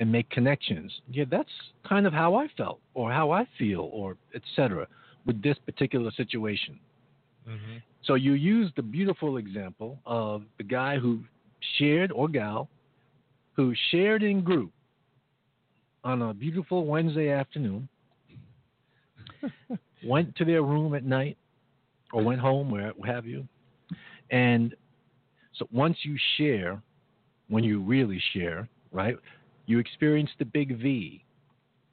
and 0.00 0.10
make 0.10 0.28
connections. 0.30 0.92
Yeah, 1.10 1.24
that's 1.30 1.48
kind 1.88 2.06
of 2.06 2.12
how 2.12 2.34
I 2.34 2.48
felt 2.56 2.80
or 2.92 3.10
how 3.10 3.30
I 3.30 3.46
feel 3.58 3.88
or 3.92 4.16
etc. 4.34 4.86
with 5.24 5.42
this 5.42 5.56
particular 5.64 6.10
situation. 6.10 6.78
Mm-hmm. 7.48 7.76
So 8.02 8.14
you 8.14 8.32
use 8.32 8.70
the 8.76 8.82
beautiful 8.82 9.38
example 9.38 9.98
of 10.04 10.42
the 10.58 10.64
guy 10.64 10.98
who 10.98 11.20
shared 11.78 12.12
or 12.12 12.28
gal 12.28 12.68
who 13.54 13.72
shared 13.90 14.22
in 14.22 14.42
group 14.42 14.72
on 16.04 16.22
a 16.22 16.34
beautiful 16.34 16.86
Wednesday 16.86 17.30
afternoon, 17.30 17.88
went 20.04 20.36
to 20.36 20.44
their 20.44 20.62
room 20.62 20.94
at 20.94 21.04
night 21.04 21.36
or 22.12 22.22
went 22.22 22.40
home, 22.40 22.70
where 22.70 22.92
have 23.04 23.26
you. 23.26 23.48
And 24.30 24.74
so 25.54 25.66
once 25.72 25.96
you 26.02 26.16
share, 26.36 26.80
when 27.48 27.64
you 27.64 27.80
really 27.80 28.22
share, 28.32 28.68
right, 28.92 29.16
you 29.66 29.78
experience 29.78 30.30
the 30.38 30.44
big 30.44 30.80
V. 30.80 31.24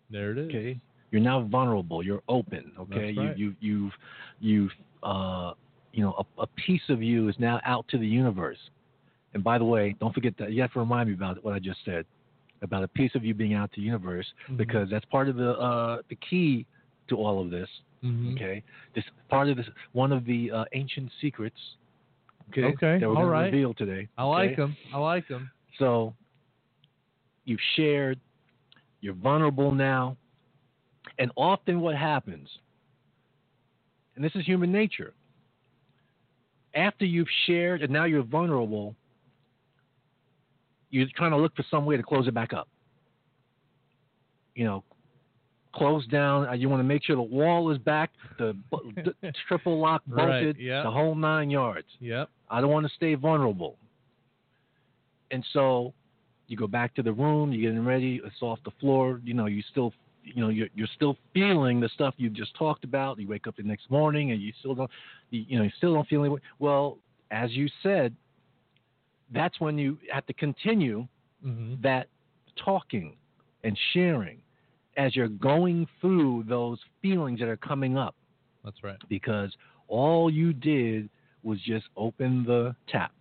There 0.10 0.32
it 0.32 0.38
is. 0.38 0.50
Okay. 0.50 0.80
You're 1.12 1.22
now 1.22 1.42
vulnerable. 1.42 2.04
You're 2.04 2.24
open. 2.28 2.72
Okay. 2.80 3.14
That's 3.16 3.18
right. 3.18 3.38
You, 3.38 3.56
you, 3.60 3.90
you've, 3.90 3.92
you've, 4.40 4.72
uh, 5.04 5.54
you 5.94 6.04
know, 6.04 6.26
a, 6.38 6.44
a 6.44 6.48
piece 6.66 6.82
of 6.90 7.02
you 7.02 7.28
is 7.30 7.36
now 7.40 7.60
out 7.66 7.86
to 7.90 7.98
the 7.98 8.08
universe. 8.08 8.58
And 9.34 9.44
by 9.44 9.58
the 9.58 9.66
way, 9.66 9.96
don't 10.00 10.14
forget 10.14 10.34
that 10.40 10.52
you 10.52 10.62
have 10.62 10.74
to 10.74 10.80
remind 10.80 11.10
me 11.10 11.16
about 11.16 11.44
what 11.44 11.54
I 11.54 11.60
just 11.60 11.80
said 11.86 12.06
about 12.62 12.84
a 12.84 12.88
piece 12.88 13.14
of 13.16 13.24
you 13.26 13.34
being 13.34 13.54
out 13.54 13.72
to 13.74 13.80
the 13.82 13.86
universe 13.86 14.32
Mhm. 14.50 14.58
because 14.58 14.90
that's 14.90 15.06
part 15.06 15.28
of 15.28 15.36
the 15.36 15.58
uh, 15.60 16.02
the 16.10 16.16
key 16.16 16.66
to 17.08 17.18
all 17.18 17.42
of 17.42 17.50
this. 17.50 17.70
Mhm. 18.04 18.34
Okay, 18.34 18.64
this 18.94 19.04
part 19.30 19.50
of 19.50 19.58
this 19.58 19.68
one 19.94 20.12
of 20.12 20.26
the 20.26 20.52
uh, 20.52 20.66
ancient 20.74 21.12
secrets. 21.22 21.60
Okay, 22.50 22.66
Okay, 22.66 23.00
that 23.00 23.08
we're 23.08 23.16
all 23.16 23.22
going 23.24 23.30
right. 23.30 23.50
to 23.50 23.58
reveal 23.58 23.74
today. 23.74 24.08
I 24.18 24.24
like 24.24 24.56
them. 24.58 24.76
I 24.94 24.98
like 24.98 25.28
them. 25.28 25.50
So 25.78 26.14
you've 27.46 27.62
shared, 27.76 28.20
you're 29.00 29.14
vulnerable 29.14 29.72
now, 29.72 30.18
and 31.18 31.32
often 31.36 31.80
what 31.80 31.96
happens, 31.96 32.60
and 34.16 34.24
this 34.24 34.36
is 34.36 34.46
human 34.46 34.72
nature, 34.72 35.14
after 36.76 37.06
you've 37.06 37.30
shared 37.46 37.82
and 37.82 37.92
now 37.92 38.04
you're 38.04 38.24
vulnerable, 38.24 38.96
you're 40.92 41.08
trying 41.16 41.32
to 41.32 41.38
look 41.38 41.56
for 41.56 41.66
some 41.72 41.86
way 41.86 41.98
to 41.98 42.04
close 42.04 42.28
it 42.28 42.34
back 42.34 42.54
up. 42.54 42.68
You 44.56 44.66
know, 44.66 44.84
close 45.74 46.06
down. 46.08 46.48
uh, 46.48 46.52
You 46.54 46.70
want 46.70 46.82
to 46.82 46.84
make 46.88 47.04
sure 47.04 47.16
the 47.16 47.22
wall 47.22 47.72
is 47.72 47.78
back, 47.78 48.12
the, 48.38 48.56
the 49.22 49.34
triple 49.48 49.80
lock 49.80 50.04
Right, 50.08 50.44
bolted, 50.44 50.58
the 50.84 50.92
whole 50.92 51.16
nine 51.16 51.50
yards. 51.50 51.88
Yep. 52.00 52.30
I 52.50 52.62
don't 52.62 52.70
want 52.72 52.86
to 52.86 52.94
stay 52.94 53.16
vulnerable. 53.16 53.78
And 55.32 55.46
so 55.54 55.94
you 56.48 56.58
go 56.58 56.68
back 56.68 56.94
to 56.96 57.02
the 57.04 57.14
room, 57.14 57.54
you're 57.54 57.72
getting 57.72 57.86
ready, 57.86 58.20
it's 58.26 58.42
off 58.42 58.60
the 58.66 58.72
floor, 58.80 59.22
you 59.24 59.34
know, 59.34 59.46
you 59.46 59.64
still 59.72 59.94
you 60.24 60.40
know, 60.40 60.50
you're 60.50 60.68
you're 60.76 60.90
still 60.96 61.18
feeling 61.34 61.80
the 61.80 61.90
stuff 61.96 62.14
you 62.18 62.30
just 62.30 62.54
talked 62.56 62.84
about. 62.84 63.18
You 63.18 63.28
wake 63.28 63.48
up 63.48 63.56
the 63.56 63.64
next 63.64 63.90
morning 63.90 64.32
and 64.32 64.42
you 64.42 64.52
still 64.60 64.76
don't 64.76 64.92
you, 65.32 65.46
you 65.48 65.58
know, 65.58 65.64
you 65.64 65.72
still 65.78 65.94
don't 65.94 66.08
feel 66.08 66.24
any 66.26 66.36
well, 66.60 66.98
as 67.32 67.52
you 67.54 67.68
said, 67.82 68.14
that's 69.34 69.60
when 69.60 69.78
you 69.78 69.98
have 70.12 70.26
to 70.28 70.34
continue 70.34 71.08
Mm-hmm. 71.46 71.82
that 71.82 72.06
talking 72.64 73.16
and 73.64 73.76
sharing 73.94 74.38
as 74.96 75.16
you're 75.16 75.28
going 75.28 75.88
through 76.00 76.44
those 76.48 76.78
feelings 77.02 77.40
that 77.40 77.48
are 77.50 77.58
coming 77.58 77.98
up 77.98 78.14
That's 78.64 78.84
right. 78.84 78.98
because 79.10 79.52
all 79.88 80.30
you 80.30 80.54
did 80.54 81.10
was 81.42 81.60
just 81.66 81.88
open 81.98 82.44
the 82.44 82.76
tap. 82.88 83.12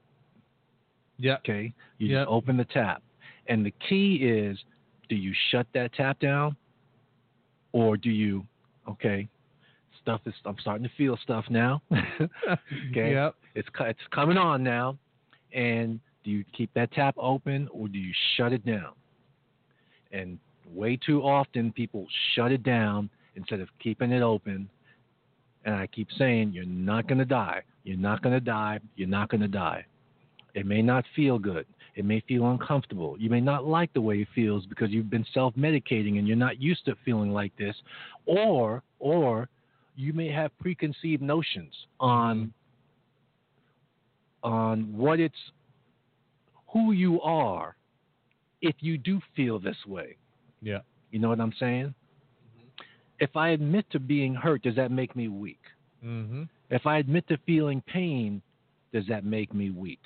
Yeah. 1.16 1.36
Okay, 1.36 1.72
you 1.96 2.08
Yep. 2.08 2.26
just 2.26 2.28
open 2.30 2.58
the 2.58 2.66
tap, 2.66 3.02
and 3.46 3.64
the 3.64 3.72
key 3.88 4.16
is, 4.16 4.58
do 5.08 5.14
you 5.16 5.32
shut 5.50 5.66
that 5.72 5.94
tap 5.94 6.18
down, 6.20 6.54
or 7.72 7.96
do 7.96 8.10
you? 8.10 8.46
Okay, 8.86 9.28
stuff 10.02 10.20
is. 10.26 10.34
I'm 10.44 10.56
starting 10.60 10.84
to 10.86 10.92
feel 10.96 11.16
stuff 11.22 11.44
now. 11.48 11.80
okay, 11.92 12.28
Yep. 13.12 13.34
it's 13.54 13.68
it's 13.80 14.00
coming 14.10 14.36
on 14.36 14.62
now, 14.62 14.98
and 15.52 16.00
do 16.24 16.30
you 16.30 16.44
keep 16.56 16.72
that 16.74 16.92
tap 16.92 17.14
open 17.18 17.68
or 17.72 17.88
do 17.88 17.98
you 17.98 18.12
shut 18.36 18.52
it 18.52 18.64
down? 18.64 18.92
And 20.12 20.38
way 20.72 20.96
too 20.96 21.22
often 21.22 21.72
people 21.72 22.06
shut 22.34 22.52
it 22.52 22.62
down 22.62 23.10
instead 23.36 23.60
of 23.60 23.68
keeping 23.82 24.12
it 24.12 24.22
open. 24.22 24.68
And 25.64 25.74
I 25.74 25.86
keep 25.86 26.08
saying, 26.18 26.52
you're 26.52 26.64
not 26.64 27.06
going 27.06 27.18
to 27.18 27.24
die. 27.24 27.62
You're 27.84 27.96
not 27.96 28.22
going 28.22 28.34
to 28.34 28.40
die. 28.40 28.80
You're 28.96 29.08
not 29.08 29.28
going 29.28 29.40
to 29.40 29.48
die. 29.48 29.84
It 30.54 30.66
may 30.66 30.82
not 30.82 31.04
feel 31.14 31.38
good. 31.38 31.66
It 31.96 32.04
may 32.04 32.20
feel 32.20 32.50
uncomfortable. 32.50 33.16
You 33.18 33.30
may 33.30 33.40
not 33.40 33.66
like 33.66 33.92
the 33.92 34.00
way 34.00 34.16
it 34.18 34.28
feels 34.34 34.64
because 34.66 34.90
you've 34.90 35.10
been 35.10 35.26
self-medicating 35.34 36.18
and 36.18 36.26
you're 36.26 36.36
not 36.36 36.60
used 36.60 36.84
to 36.86 36.96
feeling 37.04 37.32
like 37.32 37.56
this, 37.56 37.74
or 38.26 38.82
or 39.00 39.48
you 39.96 40.12
may 40.12 40.30
have 40.30 40.56
preconceived 40.58 41.22
notions 41.22 41.74
on 41.98 42.52
on 44.42 44.96
what 44.96 45.20
it's 45.20 45.34
who 46.72 46.92
you 46.92 47.20
are 47.20 47.76
if 48.62 48.76
you 48.80 48.98
do 48.98 49.20
feel 49.34 49.58
this 49.58 49.76
way. 49.86 50.16
Yeah. 50.62 50.80
You 51.10 51.18
know 51.18 51.28
what 51.28 51.40
I'm 51.40 51.54
saying? 51.58 51.94
If 53.18 53.36
I 53.36 53.50
admit 53.50 53.86
to 53.90 53.98
being 53.98 54.34
hurt, 54.34 54.62
does 54.62 54.76
that 54.76 54.90
make 54.90 55.14
me 55.14 55.28
weak? 55.28 55.60
Mm-hmm. 56.04 56.44
If 56.70 56.86
I 56.86 56.98
admit 56.98 57.28
to 57.28 57.38
feeling 57.44 57.82
pain, 57.86 58.40
does 58.92 59.04
that 59.08 59.24
make 59.24 59.52
me 59.52 59.70
weak? 59.70 60.00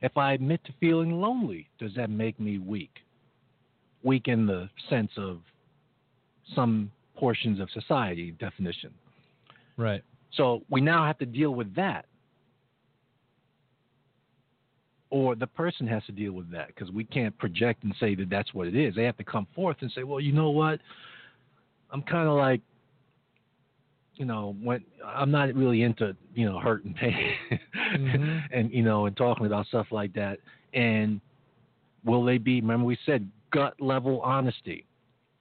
If 0.00 0.16
I 0.16 0.32
admit 0.32 0.64
to 0.66 0.72
feeling 0.78 1.20
lonely, 1.20 1.68
does 1.80 1.92
that 1.96 2.10
make 2.10 2.38
me 2.38 2.58
weak? 2.58 2.92
Weak 4.02 4.28
in 4.28 4.46
the 4.46 4.68
sense 4.88 5.10
of 5.16 5.40
some 6.54 6.92
portions 7.16 7.58
of 7.58 7.68
society 7.70 8.30
definition. 8.38 8.94
Right. 9.76 10.02
So 10.34 10.62
we 10.70 10.80
now 10.80 11.04
have 11.04 11.18
to 11.18 11.26
deal 11.26 11.50
with 11.50 11.74
that. 11.74 12.06
Or 15.10 15.34
the 15.34 15.46
person 15.46 15.86
has 15.86 16.04
to 16.04 16.12
deal 16.12 16.32
with 16.32 16.50
that 16.52 16.68
because 16.68 16.90
we 16.90 17.04
can't 17.04 17.36
project 17.38 17.82
and 17.84 17.94
say 17.98 18.14
that 18.14 18.28
that's 18.28 18.52
what 18.52 18.66
it 18.66 18.76
is. 18.76 18.94
They 18.94 19.04
have 19.04 19.16
to 19.16 19.24
come 19.24 19.46
forth 19.54 19.78
and 19.80 19.90
say, 19.92 20.02
well, 20.02 20.20
you 20.20 20.32
know 20.32 20.50
what? 20.50 20.80
I'm 21.90 22.02
kind 22.02 22.28
of 22.28 22.36
like, 22.36 22.60
you 24.16 24.26
know, 24.26 24.54
when 24.62 24.84
I'm 25.06 25.30
not 25.30 25.54
really 25.54 25.82
into, 25.82 26.14
you 26.34 26.44
know, 26.44 26.58
hurt 26.58 26.84
and 26.84 26.94
pain 26.94 27.32
Mhm. 27.92 28.42
and, 28.52 28.70
you 28.70 28.82
know, 28.82 29.06
and 29.06 29.16
talking 29.16 29.46
about 29.46 29.66
stuff 29.66 29.86
like 29.90 30.12
that. 30.14 30.40
And 30.74 31.20
will 32.04 32.24
they 32.24 32.36
be, 32.36 32.60
remember 32.60 32.84
we 32.84 32.98
said 33.06 33.28
gut 33.50 33.80
level 33.80 34.20
honesty. 34.20 34.84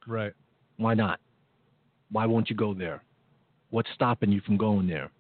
Right. 0.06 0.34
Why 0.78 0.94
not? 0.94 1.20
Why 2.12 2.26
won't 2.26 2.50
you 2.50 2.56
go 2.56 2.74
there? 2.74 3.04
What's 3.70 3.90
stopping 3.94 4.32
you 4.32 4.42
from 4.42 4.58
going 4.58 4.88
there? 4.88 5.12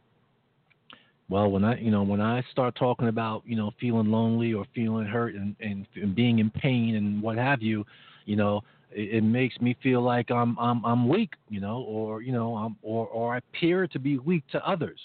Well, 1.30 1.50
when 1.52 1.64
I, 1.66 1.78
you 1.80 1.92
know, 1.92 2.04
when 2.04 2.22
I 2.22 2.42
start 2.52 2.76
talking 2.76 3.10
about, 3.10 3.44
you 3.46 3.56
know, 3.58 3.72
feeling 3.80 4.10
lonely 4.12 4.54
or 4.54 4.66
feeling 4.74 5.06
hurt 5.06 5.36
and, 5.36 5.56
and, 5.60 5.86
and 5.96 6.16
being 6.16 6.40
in 6.40 6.50
pain 6.50 6.96
and 6.96 7.22
what 7.22 7.38
have 7.38 7.62
you, 7.62 7.86
you 8.26 8.38
know, 8.38 8.64
it, 8.92 9.16
it 9.18 9.22
makes 9.24 9.60
me 9.60 9.76
feel 9.84 10.02
like 10.02 10.32
I'm, 10.32 10.58
I'm, 10.58 10.86
I'm 10.86 11.10
weak, 11.10 11.34
you 11.50 11.60
know, 11.60 11.80
or, 11.82 12.22
you 12.22 12.32
know, 12.32 12.56
I'm, 12.56 12.78
or, 12.82 13.08
or 13.08 13.34
I 13.36 13.40
appear 13.40 13.88
to 13.88 14.00
be 14.00 14.18
weak 14.20 14.44
to 14.54 14.66
others. 14.66 15.00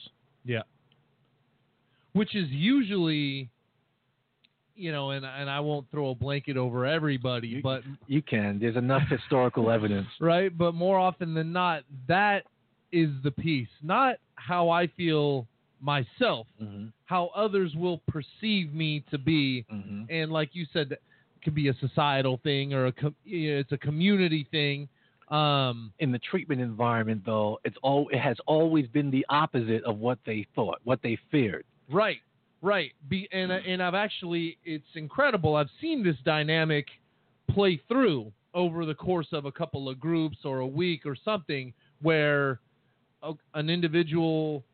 Yeah. 0.44 0.62
Which 2.12 2.36
is 2.36 2.48
usually, 2.50 3.48
you 4.76 4.92
know, 4.92 5.10
and 5.10 5.24
and 5.24 5.48
I 5.50 5.60
won't 5.60 5.90
throw 5.90 6.10
a 6.10 6.14
blanket 6.14 6.56
over 6.56 6.86
everybody, 6.86 7.48
You- 7.48 7.62
but 7.62 7.82
You 8.06 8.22
can. 8.22 8.58
There's 8.60 8.76
enough 8.76 9.02
historical 9.08 9.70
evidence. 9.76 10.06
right, 10.20 10.56
but 10.56 10.74
more 10.74 10.98
often 10.98 11.34
than 11.34 11.52
not, 11.52 11.82
that 12.08 12.44
is 12.92 13.10
the 13.24 13.30
piece, 13.30 13.68
not 13.82 14.16
how 14.36 14.68
I 14.68 14.86
feel 14.88 15.46
myself, 15.82 16.46
hmm 16.58 16.86
how 17.06 17.30
others 17.34 17.74
will 17.74 18.00
perceive 18.08 18.72
me 18.72 19.04
to 19.10 19.18
be, 19.18 19.66
hmm 19.68 20.04
and 20.08 20.32
like 20.32 20.50
you 20.52 20.64
said, 20.72 20.88
that 20.88 21.00
could 21.44 21.54
be 21.54 21.68
a 21.68 21.74
societal 21.74 22.40
thing 22.42 22.72
or 22.72 22.86
a 22.86 22.92
com- 22.92 23.14
it's 23.26 23.72
a 23.72 23.78
community 23.78 24.46
thing. 24.50 24.88
Um, 25.28 25.92
in 25.98 26.12
the 26.12 26.18
treatment 26.18 26.60
environment, 26.60 27.22
though, 27.24 27.58
it's 27.64 27.76
all 27.82 28.08
it 28.10 28.18
has 28.18 28.36
always 28.46 28.86
been 28.88 29.10
the 29.10 29.24
opposite 29.28 29.82
of 29.84 29.98
what 29.98 30.18
they 30.26 30.46
thought, 30.54 30.78
what 30.84 31.00
they 31.02 31.18
feared. 31.30 31.64
Right, 31.90 32.18
right. 32.60 32.92
Be, 33.08 33.28
and 33.32 33.50
and 33.50 33.82
I've 33.82 33.94
actually, 33.94 34.58
it's 34.64 34.84
incredible. 34.94 35.56
I've 35.56 35.70
seen 35.80 36.02
this 36.02 36.16
dynamic 36.24 36.86
play 37.50 37.80
through 37.88 38.32
over 38.54 38.84
the 38.84 38.94
course 38.94 39.28
of 39.32 39.46
a 39.46 39.52
couple 39.52 39.88
of 39.88 39.98
groups 39.98 40.38
or 40.44 40.58
a 40.58 40.66
week 40.66 41.06
or 41.06 41.16
something 41.24 41.72
where 42.02 42.60
a, 43.22 43.32
an 43.54 43.70
individual 43.70 44.64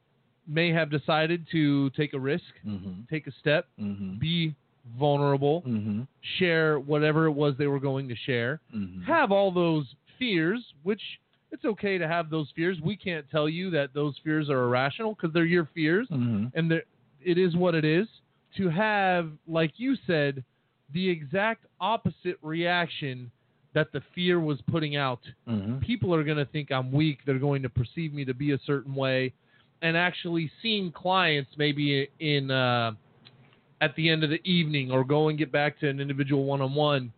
may 0.49 0.73
have 0.73 0.91
decided 0.91 1.47
to 1.53 1.91
take 1.91 2.15
a 2.15 2.19
risk, 2.19 2.45
Mm-hmm. 2.67 3.03
take 3.11 3.27
a 3.27 3.33
step, 3.41 3.67
Mm-hmm. 3.81 4.19
be 4.19 4.55
vulnerable, 4.99 5.63
Mm-hmm. 5.67 6.03
share 6.39 6.81
whatever 6.81 7.27
it 7.27 7.33
was 7.33 7.55
they 7.59 7.67
were 7.67 7.81
going 7.81 8.09
to 8.09 8.17
share, 8.27 8.61
Mm-hmm. 8.75 9.03
have 9.03 9.31
all 9.33 9.53
those 9.53 9.87
fears, 10.19 10.65
which 10.83 11.03
it's 11.51 11.65
okay 11.65 11.97
to 11.99 12.07
have 12.09 12.29
those 12.31 12.49
fears. 12.55 12.79
We 12.83 12.97
can't 12.97 13.25
tell 13.31 13.49
you 13.49 13.71
that 13.71 13.95
those 13.95 14.15
fears 14.25 14.51
are 14.51 14.65
irrational 14.65 15.15
because 15.15 15.33
they're 15.33 15.45
your 15.45 15.69
fears 15.75 16.09
Mm-hmm. 16.11 16.47
and 16.59 16.73
it 16.73 17.39
is 17.39 17.57
what 17.57 17.75
it 17.75 17.85
is. 17.85 18.07
To 18.57 18.71
have, 18.71 19.31
like 19.47 19.73
you 19.77 19.95
said, 20.07 20.43
the 20.95 21.09
exact 21.09 21.67
opposite 21.81 22.39
reaction 22.43 23.31
that 23.75 23.93
the 23.93 24.01
fear 24.15 24.41
was 24.41 24.59
putting 24.71 24.97
out. 24.97 25.21
Mm-hmm. 25.47 25.81
People 25.81 26.15
are 26.15 26.25
going 26.25 26.39
to 26.39 26.47
think 26.47 26.73
I'm 26.73 26.91
weak. 26.91 27.19
They're 27.27 27.39
going 27.39 27.63
to 27.63 27.69
perceive 27.69 28.15
me 28.15 28.25
to 28.25 28.33
be 28.33 28.53
a 28.53 28.59
certain 28.67 28.95
way. 28.95 29.35
And 29.81 29.97
actually 29.97 30.51
seeing 30.61 30.91
clients 30.91 31.51
maybe 31.57 32.09
in 32.19 32.51
uh, 32.51 32.93
at 33.81 33.95
the 33.95 34.09
end 34.09 34.25
of 34.25 34.31
the 34.31 34.41
evening 34.45 34.91
or 34.91 35.05
go 35.05 35.29
and 35.29 35.39
get 35.39 35.53
back 35.53 35.79
to 35.81 35.89
an 35.89 36.01
individual 36.01 36.45
one 36.45 36.61
on 36.61 36.75
one, 36.75 37.13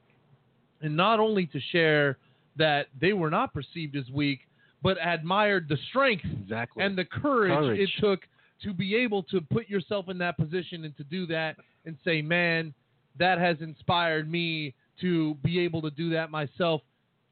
and 0.82 0.96
not 0.96 1.20
only 1.20 1.46
to 1.46 1.60
share 1.72 2.18
that 2.56 2.88
they 3.00 3.12
were 3.14 3.30
not 3.30 3.54
perceived 3.54 3.96
as 3.96 4.04
weak, 4.12 4.40
but 4.82 4.98
admired 5.02 5.68
the 5.68 5.78
strength 5.88 6.24
Exactly. 6.42 6.84
and 6.84 6.96
the 6.96 7.04
courage, 7.04 7.52
Courage. 7.52 7.80
it 7.80 7.90
took 8.00 8.20
to 8.62 8.74
be 8.74 8.94
able 8.94 9.22
to 9.24 9.40
put 9.40 9.68
yourself 9.68 10.08
in 10.08 10.18
that 10.18 10.36
position 10.36 10.84
and 10.84 10.94
to 10.98 11.04
do 11.04 11.26
that 11.26 11.56
and 11.86 11.96
say, 12.04 12.20
man, 12.20 12.74
that 13.18 13.38
has 13.38 13.56
inspired 13.60 14.30
me 14.30 14.74
to 15.00 15.34
be 15.42 15.58
able 15.60 15.80
to 15.80 15.90
do 15.90 16.10
that 16.10 16.30
myself, 16.30 16.82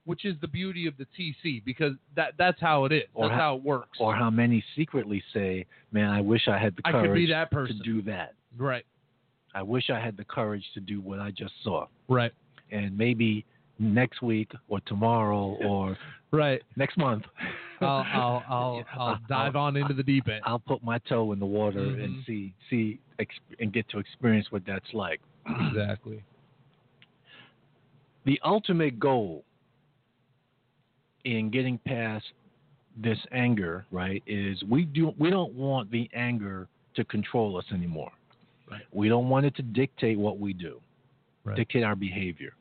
which 0.08 0.24
is 0.24 0.34
the 0.40 0.48
beauty 0.48 0.86
of 0.86 0.94
the 0.96 1.06
TC 1.16 1.62
because 1.66 1.92
that 2.16 2.32
that's 2.38 2.58
how 2.60 2.86
it 2.86 2.92
is. 2.92 3.02
Or 3.12 3.28
That's 3.28 3.34
how- 3.38 3.48
how 3.50 3.56
it 3.56 3.62
works. 3.62 3.98
or 4.00 4.14
how 4.14 4.30
many 4.30 4.64
secretly 4.74 5.22
say, 5.34 5.66
"Man, 5.92 6.08
I 6.08 6.22
wish 6.22 6.48
I 6.48 6.56
had 6.56 6.74
the 6.76 6.82
I 6.86 6.92
courage 6.92 7.08
could 7.10 7.14
be 7.14 7.26
that 7.26 7.50
to 7.50 7.74
do 7.84 8.00
that. 8.02 8.34
Right. 8.56 8.86
I 9.54 9.62
wish 9.62 9.90
I 9.90 10.00
had 10.00 10.16
the 10.16 10.24
courage 10.24 10.64
to 10.72 10.80
do 10.80 11.00
what 11.02 11.18
I 11.20 11.30
just 11.30 11.52
saw." 11.62 11.86
Right. 12.08 12.32
And 12.70 12.96
maybe 12.96 13.44
next 13.78 14.22
week 14.22 14.50
or 14.68 14.80
tomorrow 14.80 15.56
or 15.70 15.96
Right. 16.30 16.62
next 16.76 16.96
month, 16.96 17.24
I'll 17.82 18.04
I'll 18.12 18.44
I'll, 18.48 18.84
I'll 18.98 19.18
dive 19.28 19.56
on 19.56 19.76
into 19.76 19.92
the 19.92 20.02
deep 20.02 20.26
end. 20.28 20.40
I'll 20.44 20.58
put 20.58 20.82
my 20.82 20.98
toe 21.00 21.32
in 21.32 21.38
the 21.38 21.46
water 21.60 21.80
and 21.80 22.16
Mhm. 22.16 22.24
see 22.26 22.54
see 22.70 22.98
ex- 23.18 23.44
and 23.60 23.72
get 23.74 23.86
to 23.90 23.98
experience 23.98 24.50
what 24.50 24.64
that's 24.64 24.92
like. 24.94 25.20
Exactly. 25.68 26.22
The 28.24 28.38
ultimate 28.44 28.98
goal 28.98 29.44
in 31.24 31.50
getting 31.50 31.78
past 31.78 32.24
this 32.96 33.18
anger, 33.32 33.86
right, 33.90 34.22
is 34.26 34.62
we 34.64 34.84
do 34.84 35.12
we 35.18 35.30
don't 35.30 35.54
want 35.54 35.90
the 35.90 36.08
anger 36.14 36.68
to 36.94 37.04
control 37.04 37.56
us 37.56 37.64
anymore. 37.72 38.10
Right. 38.70 38.82
We 38.92 39.08
don't 39.08 39.28
want 39.28 39.46
it 39.46 39.54
to 39.56 39.62
dictate 39.62 40.18
what 40.18 40.38
we 40.38 40.52
do, 40.52 40.80
Right. 41.44 41.56
dictate 41.56 41.84
our 41.84 41.96
behavior. 41.96 42.54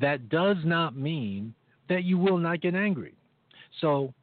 That 0.00 0.28
does 0.28 0.56
not 0.64 0.96
mean 0.96 1.54
that 1.88 2.04
you 2.04 2.18
will 2.18 2.38
not 2.38 2.60
get 2.60 2.74
angry. 2.74 3.14
So 3.80 4.14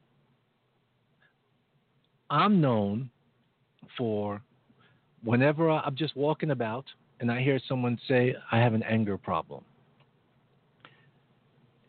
I'm 2.30 2.62
known 2.62 3.10
for 3.98 4.42
whenever 5.24 5.70
I'm 5.70 5.96
just 5.96 6.16
walking 6.16 6.52
about 6.52 6.86
and 7.20 7.32
I 7.32 7.42
hear 7.42 7.60
someone 7.68 8.00
say, 8.08 8.36
I 8.52 8.58
have 8.58 8.74
an 8.74 8.84
anger 8.84 9.18
problem. 9.18 9.64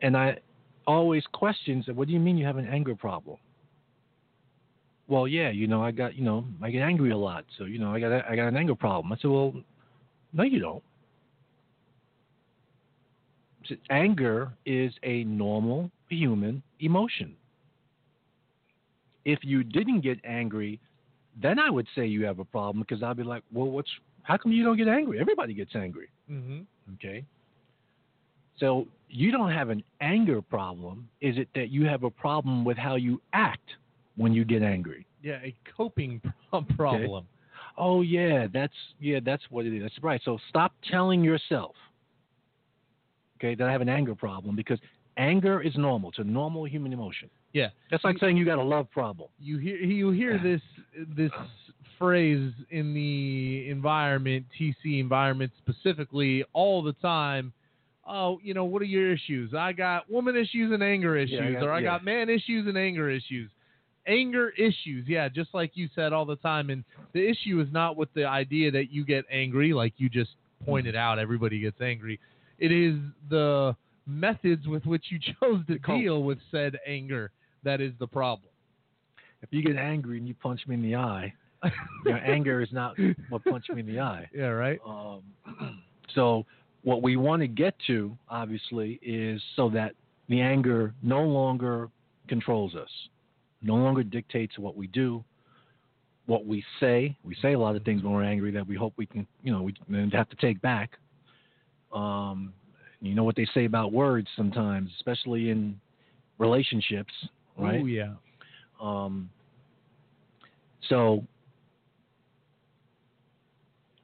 And 0.03 0.16
I 0.16 0.39
always 0.87 1.24
question, 1.33 1.85
what 1.95 2.09
do 2.09 2.14
you 2.14 2.20
mean 2.20 2.37
you 2.37 2.47
have 2.47 2.57
an 2.57 2.68
anger 2.68 2.95
problem? 2.95 3.39
Well, 5.09 5.28
yeah, 5.28 5.51
you 5.51 5.66
know, 5.66 5.83
I 5.83 5.91
got, 5.91 6.14
you 6.14 6.24
know, 6.24 6.45
I 6.62 6.70
get 6.70 6.83
angry 6.83 7.11
a 7.11 7.16
lot. 7.16 7.45
So, 7.59 7.64
you 7.64 7.78
know, 7.78 7.93
I 7.93 8.01
got, 8.01 8.12
a, 8.12 8.24
I 8.28 8.37
got 8.37 8.49
an 8.49 8.57
anger 8.57 8.74
problem. 8.74 9.12
I 9.12 9.16
said, 9.16 9.30
well, 9.30 9.53
no, 10.33 10.43
you 10.43 10.59
don't. 10.59 10.83
Said, 13.66 13.78
Anger 13.91 14.53
is 14.64 14.93
a 15.03 15.24
normal 15.24 15.91
human 16.09 16.62
emotion. 16.80 17.35
If 19.24 19.41
you 19.43 19.62
didn't 19.62 20.01
get 20.01 20.18
angry, 20.24 20.80
then 21.41 21.59
I 21.59 21.70
would 21.70 21.87
say 21.95 22.07
you 22.07 22.24
have 22.24 22.39
a 22.39 22.45
problem 22.45 22.85
because 22.87 23.03
I'd 23.03 23.16
be 23.16 23.22
like, 23.22 23.43
well, 23.53 23.70
what's, 23.70 23.91
how 24.22 24.37
come 24.37 24.53
you 24.53 24.64
don't 24.64 24.76
get 24.76 24.89
angry? 24.89 25.20
Everybody 25.20 25.55
gets 25.55 25.76
angry. 25.76 26.09
Mm-hmm. 26.30 26.61
Okay. 26.95 27.24
So 28.59 28.86
you 29.09 29.30
don't 29.30 29.50
have 29.50 29.68
an 29.70 29.82
anger 30.00 30.40
problem. 30.42 31.09
Is 31.20 31.36
it 31.38 31.48
that 31.55 31.70
you 31.70 31.84
have 31.86 32.03
a 32.03 32.11
problem 32.11 32.64
with 32.64 32.76
how 32.76 32.96
you 32.96 33.20
act 33.32 33.68
when 34.16 34.32
you 34.32 34.44
get 34.44 34.62
angry? 34.62 35.07
Yeah, 35.22 35.38
a 35.44 35.55
coping 35.76 36.20
pro- 36.50 36.62
problem. 36.76 37.26
Oh 37.78 38.03
yeah, 38.03 38.46
that's 38.53 38.74
yeah, 39.00 39.20
that's 39.24 39.42
what 39.50 39.66
it 39.66 39.74
is. 39.74 39.82
That's 39.82 40.03
right. 40.03 40.20
So 40.24 40.38
stop 40.48 40.72
telling 40.90 41.24
yourself, 41.24 41.74
okay, 43.38 43.55
that 43.55 43.66
I 43.66 43.72
have 43.72 43.80
an 43.80 43.88
anger 43.88 44.14
problem 44.14 44.57
because 44.57 44.78
anger 45.16 45.61
is 45.61 45.76
normal. 45.76 46.11
It's 46.11 46.18
a 46.18 46.24
normal 46.24 46.64
human 46.64 46.92
emotion. 46.92 47.30
Yeah. 47.53 47.68
That's 47.90 48.05
like 48.05 48.18
saying 48.18 48.36
you 48.36 48.44
got 48.44 48.59
a 48.59 48.62
love 48.62 48.90
problem. 48.90 49.28
you 49.38 49.59
hear 49.59 49.76
you 49.76 50.11
hear 50.11 50.38
this 50.38 50.61
this 51.16 51.30
phrase 51.98 52.53
in 52.70 52.94
the 52.94 53.68
environment 53.68 54.46
TC 54.59 55.00
environment 55.00 55.53
specifically 55.59 56.44
all 56.53 56.82
the 56.82 56.94
time. 56.94 57.53
Oh, 58.07 58.40
you 58.42 58.53
know, 58.53 58.64
what 58.64 58.82
are 58.82 58.86
your 58.86 59.12
issues? 59.12 59.55
I 59.55 59.72
got 59.72 60.11
woman 60.11 60.36
issues 60.36 60.72
and 60.72 60.82
anger 60.82 61.16
issues, 61.16 61.38
Yeah, 61.40 61.48
I 61.48 61.53
got- 61.53 61.62
or 61.62 61.72
I 61.72 61.78
yeah. 61.78 61.84
got 61.84 62.05
man 62.05 62.28
issues 62.28 62.66
and 62.66 62.76
anger 62.76 63.09
issues. 63.09 63.50
Anger 64.07 64.50
issues, 64.59 65.07
yeah, 65.07 65.28
just 65.28 65.55
like 65.55 65.70
you 65.74 65.88
said 65.94 66.12
all 66.12 66.24
the 66.24 66.34
time. 66.36 66.70
And 66.70 66.82
the 67.12 67.24
issue 67.24 67.61
is 67.61 67.68
not 67.72 67.96
with 67.96 68.12
the 68.14 68.24
idea 68.24 68.72
that 68.72 68.90
you 68.90 69.05
get 69.05 69.24
angry, 69.30 69.72
like 69.72 69.92
you 69.98 70.09
just 70.09 70.30
pointed 70.64 70.96
out. 70.96 71.20
Everybody 71.20 71.61
gets 71.61 71.80
angry. 71.80 72.18
It 72.59 72.72
is 72.72 72.96
the 73.30 73.76
methods 74.07 74.66
with 74.66 74.84
which 74.86 75.05
you 75.11 75.18
chose 75.40 75.64
to 75.68 75.78
deal 75.78 76.24
with 76.24 76.38
said 76.50 76.78
anger 76.84 77.30
that 77.62 77.80
is 77.80 77.92
the 78.00 78.07
problem. 78.09 78.48
If 79.42 79.50
you 79.53 79.62
get 79.62 79.76
angry 79.76 80.18
and 80.18 80.26
you 80.26 80.34
punch 80.34 80.66
me 80.66 80.74
in 80.74 80.82
the 80.82 80.96
eye, 80.96 81.32
your 82.05 82.16
anger 82.18 82.61
is 82.61 82.72
not 82.72 82.96
what 83.28 83.44
punched 83.44 83.70
me 83.70 83.80
in 83.80 83.86
the 83.86 84.00
eye. 84.00 84.28
Yeah, 84.34 84.46
right. 84.46 84.80
Um, 84.84 85.22
so 86.14 86.44
what 86.83 87.03
we 87.03 87.16
want 87.16 87.43
to 87.43 87.49
get 87.49 87.74
to, 87.87 88.16
obviously, 88.28 88.99
is 89.03 89.41
so 89.57 89.68
that 89.70 89.95
the 90.28 90.41
anger 90.41 90.95
no 91.03 91.22
longer 91.22 91.89
controls 92.28 92.74
us, 92.74 92.89
no 93.62 93.74
longer 93.74 94.03
dictates 94.03 94.59
what 94.59 94.76
we 94.76 94.87
do, 94.89 95.24
what 96.26 96.47
we 96.47 96.64
say. 96.80 97.16
We 97.24 97.37
say 97.43 97.53
a 97.53 97.59
lot 97.59 97.76
of 97.76 97.85
things 97.85 98.03
when 98.03 98.12
we're 98.12 98.24
angry 98.24 98.51
that 98.53 98.66
we 98.66 98.76
hope 98.76 98.95
we 98.97 99.07
can, 99.07 99.26
you 99.43 99.53
know, 99.53 99.62
we 99.62 99.74
have 100.12 100.28
to 100.30 100.37
take 100.37 100.61
back. 100.61 100.93
Um, 101.93 102.53
you 103.01 103.14
know 103.14 103.24
what 103.24 103.35
they 103.37 103.47
say 103.53 103.64
about 103.64 103.93
words 103.93 104.28
sometimes, 104.37 104.91
especially 104.97 105.51
in 105.51 105.78
relationships, 106.39 107.12
right? 107.59 107.80
Oh 107.83 107.87
yeah. 107.87 108.12
Um, 108.80 109.28
so, 110.89 111.24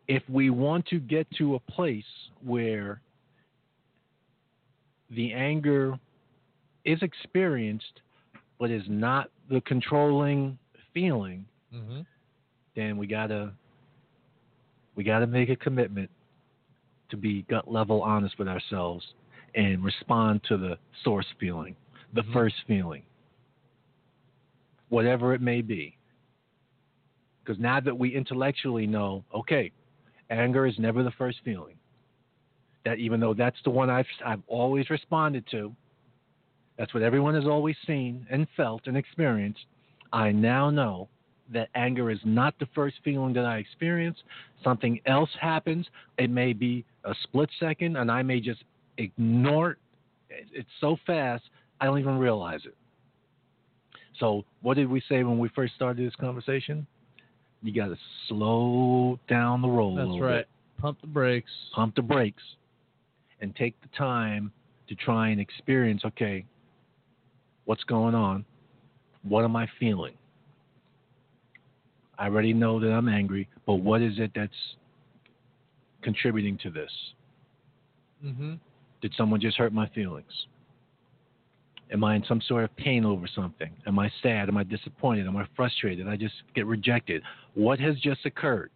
if 0.09 0.22
we 0.28 0.50
want 0.50 0.86
to 0.86 0.98
get 0.98 1.26
to 1.36 1.54
a 1.54 1.61
place 1.61 2.04
where 2.42 3.00
the 5.11 5.32
anger 5.32 5.98
is 6.84 7.00
experienced 7.02 8.00
but 8.59 8.70
is 8.70 8.82
not 8.88 9.30
the 9.50 9.61
controlling 9.62 10.59
feeling, 10.92 11.44
Mm-hmm. 11.74 12.00
then 12.74 12.96
we 12.96 13.06
gotta 13.06 13.52
we 14.96 15.04
gotta 15.04 15.26
make 15.26 15.50
a 15.50 15.56
commitment 15.56 16.11
to 17.11 17.16
be 17.16 17.42
gut 17.42 17.70
level 17.70 18.02
honest 18.02 18.38
with 18.38 18.48
ourselves 18.48 19.04
and 19.54 19.84
respond 19.84 20.40
to 20.48 20.56
the 20.56 20.78
source 21.04 21.26
feeling, 21.38 21.76
the 22.14 22.22
Mhm. 22.22 22.32
first 22.32 22.54
feeling, 22.66 23.02
whatever 24.88 25.34
it 25.34 25.40
may 25.42 25.61
be. 25.61 25.96
Because 27.44 27.61
now 27.61 27.80
that 27.80 27.96
we 27.96 28.14
intellectually 28.14 28.86
know, 28.86 29.24
okay, 29.34 29.70
anger 30.31 30.66
is 30.66 30.79
never 30.79 31.03
the 31.03 31.11
first 31.12 31.39
feeling. 31.45 31.76
That 32.85 32.99
even 32.99 33.20
though 33.20 33.35
that's 33.35 33.59
the 33.64 33.70
one 33.70 33.91
I've 33.91 34.07
I've 34.24 34.43
always 34.47 34.89
responded 34.89 35.45
to, 35.51 35.74
that's 36.79 36.95
what 36.95 37.03
everyone 37.03 37.35
has 37.35 37.45
always 37.45 37.76
seen 37.87 38.26
and 38.31 38.47
felt 38.57 38.87
and 38.87 38.97
experienced. 38.97 39.66
I 40.12 40.31
now 40.31 40.70
know 40.70 41.09
that 41.53 41.68
anger 41.74 42.11
is 42.11 42.20
not 42.24 42.55
the 42.59 42.68
first 42.74 42.97
feeling 43.05 43.33
that 43.35 43.45
I 43.45 43.59
experience. 43.59 44.18
Something 44.62 45.01
else 45.07 45.31
happens. 45.41 45.87
It 46.18 46.31
may 46.31 46.53
be 46.53 46.85
a 47.05 47.14
split 47.24 47.51
second, 47.59 47.97
and 47.97 48.11
I 48.11 48.22
may 48.22 48.41
just 48.41 48.64
ignore 48.99 49.72
it. 49.72 49.79
It's 50.53 50.68
so 50.81 50.97
fast, 51.07 51.45
I 51.81 51.87
don't 51.87 51.99
even 51.99 52.18
realize 52.18 52.61
it. 52.64 52.76
So, 54.20 54.45
what 54.62 54.74
did 54.74 54.89
we 54.89 55.01
say 55.09 55.22
when 55.22 55.39
we 55.39 55.49
first 55.51 55.74
started 55.74 56.07
this 56.07 56.16
conversation? 56.16 56.87
You 57.62 57.74
got 57.74 57.88
to 57.88 57.96
slow 58.28 59.18
down 59.28 59.62
the 59.62 59.68
roll 59.68 59.98
a 59.98 60.06
That's 60.06 60.20
right. 60.20 60.36
bit 60.38 60.48
Pump 60.80 61.00
the 61.00 61.09
brakes. 61.09 61.50
pump 61.74 61.96
the 61.96 62.02
brakes 62.02 62.42
and 63.40 63.54
take 63.56 63.80
the 63.82 63.88
time 63.96 64.52
to 64.88 64.94
try 64.94 65.28
and 65.30 65.40
experience 65.40 66.02
okay, 66.04 66.44
what's 67.64 67.82
going 67.84 68.14
on? 68.14 68.44
What 69.22 69.44
am 69.44 69.56
I 69.56 69.68
feeling? 69.80 70.14
I 72.18 72.26
already 72.26 72.52
know 72.52 72.80
that 72.80 72.90
I'm 72.90 73.09
angry, 73.09 73.48
but 73.66 73.74
what 73.76 74.02
is 74.02 74.14
it 74.18 74.32
that's 74.34 74.52
contributing 76.02 76.59
to 76.62 76.70
this? 76.70 76.90
Mm-hmm. 78.24 78.54
Did 79.00 79.14
someone 79.16 79.40
just 79.40 79.56
hurt 79.56 79.72
my 79.72 79.88
feelings? 79.90 80.32
Am 81.90 82.04
I 82.04 82.16
in 82.16 82.24
some 82.28 82.40
sort 82.46 82.64
of 82.64 82.76
pain 82.76 83.04
over 83.04 83.26
something? 83.34 83.70
Am 83.86 83.98
I 83.98 84.11
sad? 84.22 84.48
Am 84.48 84.56
I 84.56 84.64
disappointed? 84.64 85.26
Am 85.26 85.36
I 85.36 85.46
frustrated? 85.56 86.06
I 86.06 86.16
just 86.16 86.34
get 86.54 86.66
rejected? 86.66 87.22
What 87.59 87.80
has 87.80 87.96
just 87.98 88.24
occurred? 88.24 88.70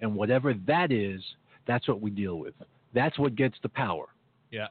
And 0.00 0.14
whatever 0.14 0.54
that 0.68 0.92
is, 0.92 1.20
that's 1.66 1.88
what 1.88 2.00
we 2.00 2.08
deal 2.08 2.36
with. 2.36 2.54
That's 2.94 3.18
what 3.18 3.34
gets 3.34 3.56
the 3.64 3.68
power. 3.68 4.06
Yeah. 4.52 4.68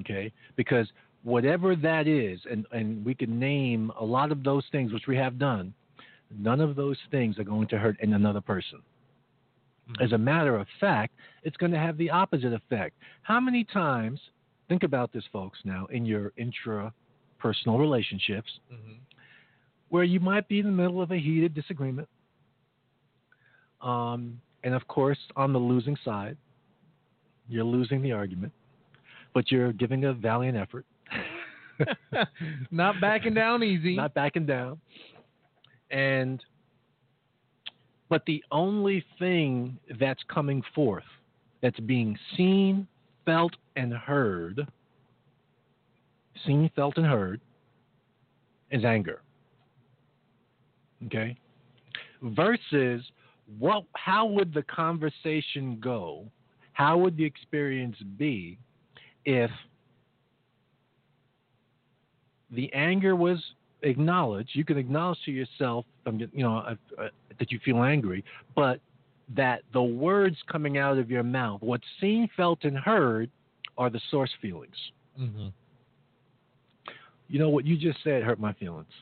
Okay? 0.00 0.30
Because 0.54 0.86
whatever 1.22 1.74
that 1.74 2.06
is, 2.06 2.38
and, 2.50 2.66
and 2.70 3.02
we 3.02 3.14
can 3.14 3.38
name 3.38 3.90
a 3.98 4.04
lot 4.04 4.30
of 4.30 4.44
those 4.44 4.62
things, 4.72 4.92
which 4.92 5.06
we 5.08 5.16
have 5.16 5.38
done, 5.38 5.72
none 6.38 6.60
of 6.60 6.76
those 6.76 6.98
things 7.10 7.38
are 7.38 7.44
going 7.44 7.66
to 7.68 7.78
hurt 7.78 7.98
in 8.00 8.12
another 8.12 8.42
person. 8.42 8.82
As 10.02 10.12
a 10.12 10.18
matter 10.18 10.56
of 10.56 10.66
fact, 10.78 11.14
it's 11.44 11.56
going 11.56 11.72
to 11.72 11.78
have 11.78 11.96
the 11.96 12.10
opposite 12.10 12.52
effect. 12.52 12.94
How 13.22 13.40
many 13.40 13.64
times, 13.64 14.20
think 14.68 14.82
about 14.82 15.14
this, 15.14 15.24
folks, 15.32 15.58
now, 15.64 15.86
in 15.86 16.04
your 16.04 16.32
intrapersonal 16.38 17.78
relationships, 17.78 18.50
Mm-hmm. 18.70 18.92
Where 19.92 20.04
you 20.04 20.18
might 20.18 20.48
be 20.48 20.58
in 20.58 20.64
the 20.64 20.72
middle 20.72 21.02
of 21.02 21.10
a 21.10 21.18
heated 21.18 21.52
disagreement. 21.52 22.08
Um, 23.82 24.40
and 24.64 24.72
of 24.72 24.88
course, 24.88 25.18
on 25.36 25.52
the 25.52 25.58
losing 25.58 25.98
side, 26.02 26.38
you're 27.46 27.62
losing 27.62 28.00
the 28.00 28.10
argument, 28.10 28.54
but 29.34 29.52
you're 29.52 29.70
giving 29.74 30.06
a 30.06 30.14
valiant 30.14 30.56
effort, 30.56 30.86
Not 32.70 33.02
backing 33.02 33.34
down 33.34 33.62
easy. 33.62 33.94
not 33.94 34.14
backing 34.14 34.46
down. 34.46 34.80
And 35.90 36.42
but 38.08 38.22
the 38.26 38.42
only 38.50 39.04
thing 39.18 39.76
that's 40.00 40.22
coming 40.32 40.62
forth 40.74 41.04
that's 41.60 41.80
being 41.80 42.18
seen, 42.34 42.86
felt, 43.26 43.52
and 43.76 43.92
heard, 43.92 44.66
seen, 46.46 46.70
felt, 46.74 46.96
and 46.96 47.04
heard, 47.04 47.42
is 48.70 48.86
anger. 48.86 49.20
Okay? 51.06 51.36
Versus 52.22 53.02
what 53.58 53.84
how 53.94 54.26
would 54.26 54.54
the 54.54 54.62
conversation 54.62 55.78
go? 55.80 56.26
How 56.72 56.96
would 56.98 57.16
the 57.16 57.24
experience 57.24 57.96
be 58.16 58.58
if 59.24 59.50
the 62.50 62.72
anger 62.72 63.16
was 63.16 63.38
acknowledged? 63.82 64.50
You 64.52 64.64
can 64.64 64.78
acknowledge 64.78 65.18
to 65.26 65.32
yourself, 65.32 65.84
um, 66.06 66.18
you 66.18 66.42
know, 66.42 66.58
uh, 66.58 66.74
uh, 66.98 67.08
that 67.38 67.50
you 67.50 67.58
feel 67.64 67.82
angry, 67.82 68.24
but 68.54 68.80
that 69.34 69.62
the 69.72 69.82
words 69.82 70.36
coming 70.50 70.78
out 70.78 70.98
of 70.98 71.10
your 71.10 71.22
mouth, 71.22 71.60
what's 71.62 71.84
seen, 72.00 72.28
felt, 72.36 72.64
and 72.64 72.76
heard, 72.76 73.30
are 73.78 73.90
the 73.90 74.00
source 74.10 74.30
feelings. 74.40 74.76
Mm-hmm. 75.18 75.48
You 77.28 77.38
know 77.38 77.48
what 77.48 77.64
you 77.64 77.76
just 77.76 77.98
said 78.04 78.22
hurt 78.22 78.38
my 78.38 78.52
feelings. 78.54 78.92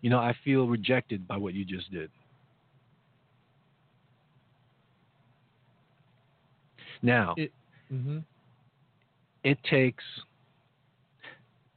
You 0.00 0.10
know, 0.10 0.18
I 0.18 0.34
feel 0.44 0.66
rejected 0.68 1.26
by 1.26 1.36
what 1.36 1.54
you 1.54 1.64
just 1.64 1.90
did. 1.90 2.10
Now, 7.02 7.34
It- 7.36 7.52
Mm-hmm. 7.92 8.18
it 9.44 9.58
takes 9.64 10.04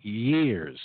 years. 0.02 0.78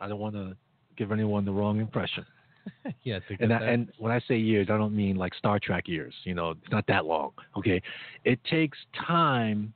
I 0.00 0.08
don't 0.08 0.18
want 0.18 0.34
to 0.34 0.56
give 0.96 1.12
anyone 1.12 1.44
the 1.44 1.52
wrong 1.52 1.78
impression. 1.78 2.24
yeah. 3.02 3.18
And, 3.40 3.52
I, 3.52 3.58
and 3.64 3.92
when 3.98 4.10
I 4.12 4.20
say 4.26 4.38
years, 4.38 4.68
I 4.70 4.78
don't 4.78 4.96
mean 4.96 5.16
like 5.16 5.34
Star 5.34 5.58
Trek 5.58 5.88
years. 5.88 6.14
You 6.24 6.34
know, 6.34 6.50
it's 6.52 6.70
not 6.70 6.86
that 6.86 7.04
long. 7.04 7.32
Okay, 7.58 7.82
it 8.24 8.42
takes 8.44 8.78
time 9.06 9.74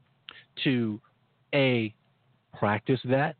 to 0.65 0.99
a 1.55 1.93
practice 2.59 3.01
that, 3.05 3.37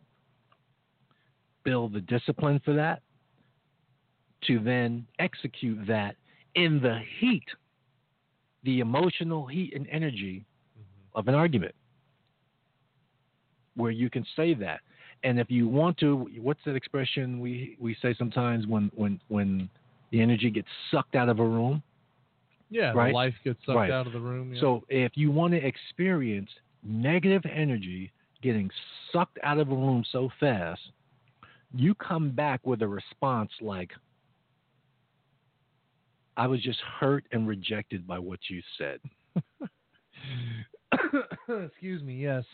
build 1.69 1.93
the 1.93 2.01
discipline 2.01 2.61
for 2.65 2.73
that, 2.75 3.03
to 4.47 4.59
then 4.61 5.07
execute 5.19 5.87
that 5.87 6.17
in 6.55 6.81
the 6.81 7.01
heat, 7.21 7.45
the 8.65 8.81
emotional 8.81 9.47
heat 9.47 9.73
and 9.75 9.87
energy 9.91 10.45
mm-hmm. 10.79 11.19
of 11.19 11.29
an 11.29 11.35
argument, 11.35 11.75
where 13.77 13.91
you 13.91 14.09
can 14.09 14.25
say 14.37 14.55
that. 14.55 14.81
And 15.25 15.39
if 15.39 15.51
you 15.51 15.69
want 15.69 15.99
to, 15.99 16.29
what's 16.41 16.61
that 16.65 16.77
expression 16.77 17.41
we, 17.41 17.77
we 17.81 17.97
say 18.01 18.15
sometimes 18.17 18.67
when, 18.67 18.91
when, 18.95 19.21
when 19.29 19.69
the 20.13 20.21
energy 20.21 20.51
gets 20.51 20.69
sucked 20.91 21.17
out 21.17 21.29
of 21.29 21.39
a 21.41 21.45
room? 21.45 21.83
yeah, 22.71 22.93
right? 22.93 23.09
the 23.09 23.15
life 23.15 23.35
gets 23.45 23.59
sucked 23.65 23.77
Right. 23.77 23.91
out 23.91 24.07
of 24.07 24.13
the 24.13 24.21
room. 24.21 24.55
Yeah. 24.55 24.61
So 24.61 24.85
if 24.89 25.13
you 25.17 25.31
want 25.31 25.55
to 25.55 25.65
experience 25.65 26.51
negative 26.83 27.43
energy 27.51 28.13
getting 28.43 28.71
sucked 29.13 29.39
out 29.43 29.59
of 29.59 29.71
a 29.71 29.75
room 29.75 30.05
so 30.13 30.31
fast, 30.39 30.81
you 31.75 31.95
come 31.95 32.31
back 32.31 32.67
with 32.67 32.83
a 32.83 32.89
response 32.89 33.51
like, 33.61 33.91
I 36.37 36.47
was 36.47 36.63
just 36.63 36.79
hurt 37.01 37.25
and 37.33 37.49
rejected 37.49 38.07
by 38.07 38.19
what 38.19 38.39
you 38.49 38.63
said. 38.79 39.01
excuse 41.49 42.03
me. 42.03 42.15
Yes. 42.17 42.45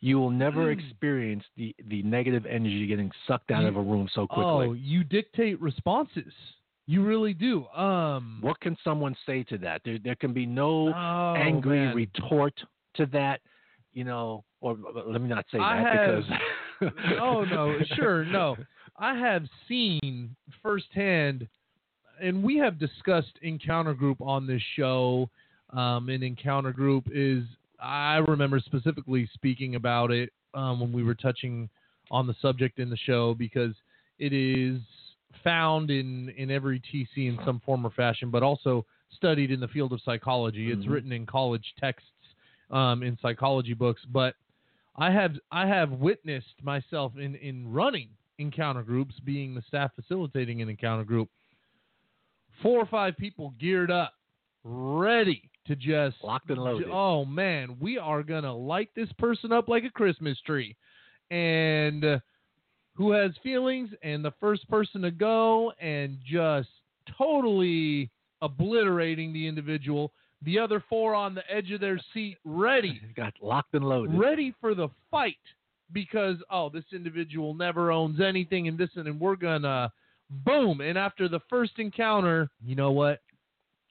You 0.00 0.18
will 0.18 0.30
never 0.30 0.66
Mm. 0.74 0.78
experience 0.78 1.44
the, 1.56 1.74
the 1.88 2.02
negative 2.02 2.46
energy 2.46 2.86
getting 2.86 3.10
sucked 3.26 3.50
out 3.50 3.62
You- 3.62 3.68
of 3.68 3.76
a 3.76 3.82
room 3.82 4.08
so 4.14 4.26
quickly. 4.26 4.66
Oh, 4.68 4.72
you 4.72 5.04
dictate 5.04 5.60
responses. 5.60 6.32
You 6.86 7.04
really 7.04 7.32
do. 7.34 7.66
Um. 7.68 8.38
What 8.40 8.58
can 8.60 8.76
someone 8.82 9.14
say 9.24 9.44
to 9.44 9.58
that? 9.58 9.82
There, 9.84 9.98
there 10.02 10.16
can 10.16 10.32
be 10.32 10.46
no 10.46 10.88
oh, 10.88 11.34
angry 11.36 11.78
man. 11.78 11.94
retort 11.94 12.54
to 12.94 13.06
that, 13.06 13.40
you 13.92 14.02
know, 14.04 14.44
or 14.60 14.76
let 15.06 15.20
me 15.20 15.28
not 15.28 15.46
say 15.52 15.58
I 15.58 15.76
that 15.82 15.94
have- 15.96 16.16
because. 16.24 16.40
oh 17.20 17.44
no, 17.44 17.78
sure, 17.94 18.24
no. 18.24 18.56
I 18.96 19.16
have 19.16 19.44
seen 19.68 20.34
firsthand, 20.62 21.48
and 22.20 22.42
we 22.42 22.56
have 22.58 22.78
discussed 22.78 23.32
Encounter 23.42 23.94
Group 23.94 24.20
on 24.20 24.46
this 24.46 24.62
show. 24.76 25.28
Um, 25.70 26.10
and 26.10 26.22
Encounter 26.22 26.72
Group 26.72 27.08
is, 27.10 27.44
I 27.80 28.16
remember 28.16 28.60
specifically 28.60 29.28
speaking 29.32 29.74
about 29.74 30.10
it 30.10 30.30
um, 30.52 30.80
when 30.80 30.92
we 30.92 31.02
were 31.02 31.14
touching 31.14 31.68
on 32.10 32.26
the 32.26 32.34
subject 32.42 32.78
in 32.78 32.90
the 32.90 32.96
show 32.96 33.32
because 33.32 33.74
it 34.18 34.34
is 34.34 34.80
found 35.42 35.90
in 35.90 36.28
in 36.36 36.50
every 36.50 36.78
TC 36.80 37.28
in 37.28 37.38
some 37.46 37.60
form 37.64 37.86
or 37.86 37.90
fashion, 37.90 38.30
but 38.30 38.42
also 38.42 38.84
studied 39.16 39.50
in 39.50 39.60
the 39.60 39.68
field 39.68 39.92
of 39.92 40.00
psychology. 40.02 40.70
It's 40.70 40.84
Mhm. 40.84 40.90
written 40.90 41.12
in 41.12 41.24
college 41.26 41.74
texts 41.80 42.10
um, 42.70 43.02
in 43.02 43.18
psychology 43.20 43.74
books, 43.74 44.02
but 44.10 44.34
I 44.96 45.10
have 45.10 45.32
I 45.50 45.66
have 45.66 45.90
witnessed 45.92 46.62
myself 46.62 47.12
in 47.16 47.34
in 47.36 47.72
running 47.72 48.10
encounter 48.38 48.82
groups, 48.82 49.14
being 49.24 49.54
the 49.54 49.62
staff 49.66 49.92
facilitating 49.94 50.60
an 50.62 50.68
encounter 50.68 51.04
group. 51.04 51.28
Four 52.62 52.80
or 52.80 52.86
five 52.86 53.16
people 53.16 53.54
geared 53.58 53.90
up, 53.90 54.12
ready 54.64 55.50
to 55.66 55.76
just 55.76 56.16
Locked 56.22 56.50
and 56.50 56.58
loaded. 56.58 56.88
Oh 56.90 57.24
man, 57.24 57.76
we 57.80 57.98
are 57.98 58.22
gonna 58.22 58.54
light 58.54 58.90
this 58.94 59.10
person 59.18 59.52
up 59.52 59.68
like 59.68 59.84
a 59.84 59.90
Christmas 59.90 60.38
tree, 60.44 60.76
and 61.30 62.04
uh, 62.04 62.18
who 62.94 63.12
has 63.12 63.32
feelings, 63.42 63.90
and 64.02 64.24
the 64.24 64.34
first 64.40 64.68
person 64.68 65.02
to 65.02 65.10
go 65.10 65.72
and 65.80 66.18
just 66.24 66.68
totally 67.16 68.10
obliterating 68.42 69.32
the 69.32 69.46
individual. 69.46 70.12
The 70.44 70.58
other 70.58 70.82
four 70.88 71.14
on 71.14 71.34
the 71.34 71.42
edge 71.50 71.70
of 71.70 71.80
their 71.80 72.00
seat, 72.12 72.38
ready. 72.44 73.00
Got 73.16 73.34
locked 73.40 73.74
and 73.74 73.84
loaded. 73.84 74.18
ready 74.18 74.54
for 74.60 74.74
the 74.74 74.88
fight 75.10 75.36
because 75.92 76.36
oh 76.50 76.70
this 76.70 76.84
individual 76.92 77.54
never 77.54 77.92
owns 77.92 78.20
anything 78.20 78.66
and 78.66 78.78
this 78.78 78.88
and, 78.96 79.06
and 79.06 79.20
we're 79.20 79.36
gonna 79.36 79.92
boom. 80.44 80.80
And 80.80 80.96
after 80.96 81.28
the 81.28 81.40
first 81.50 81.72
encounter 81.78 82.48
you 82.64 82.74
know 82.74 82.92
what? 82.92 83.20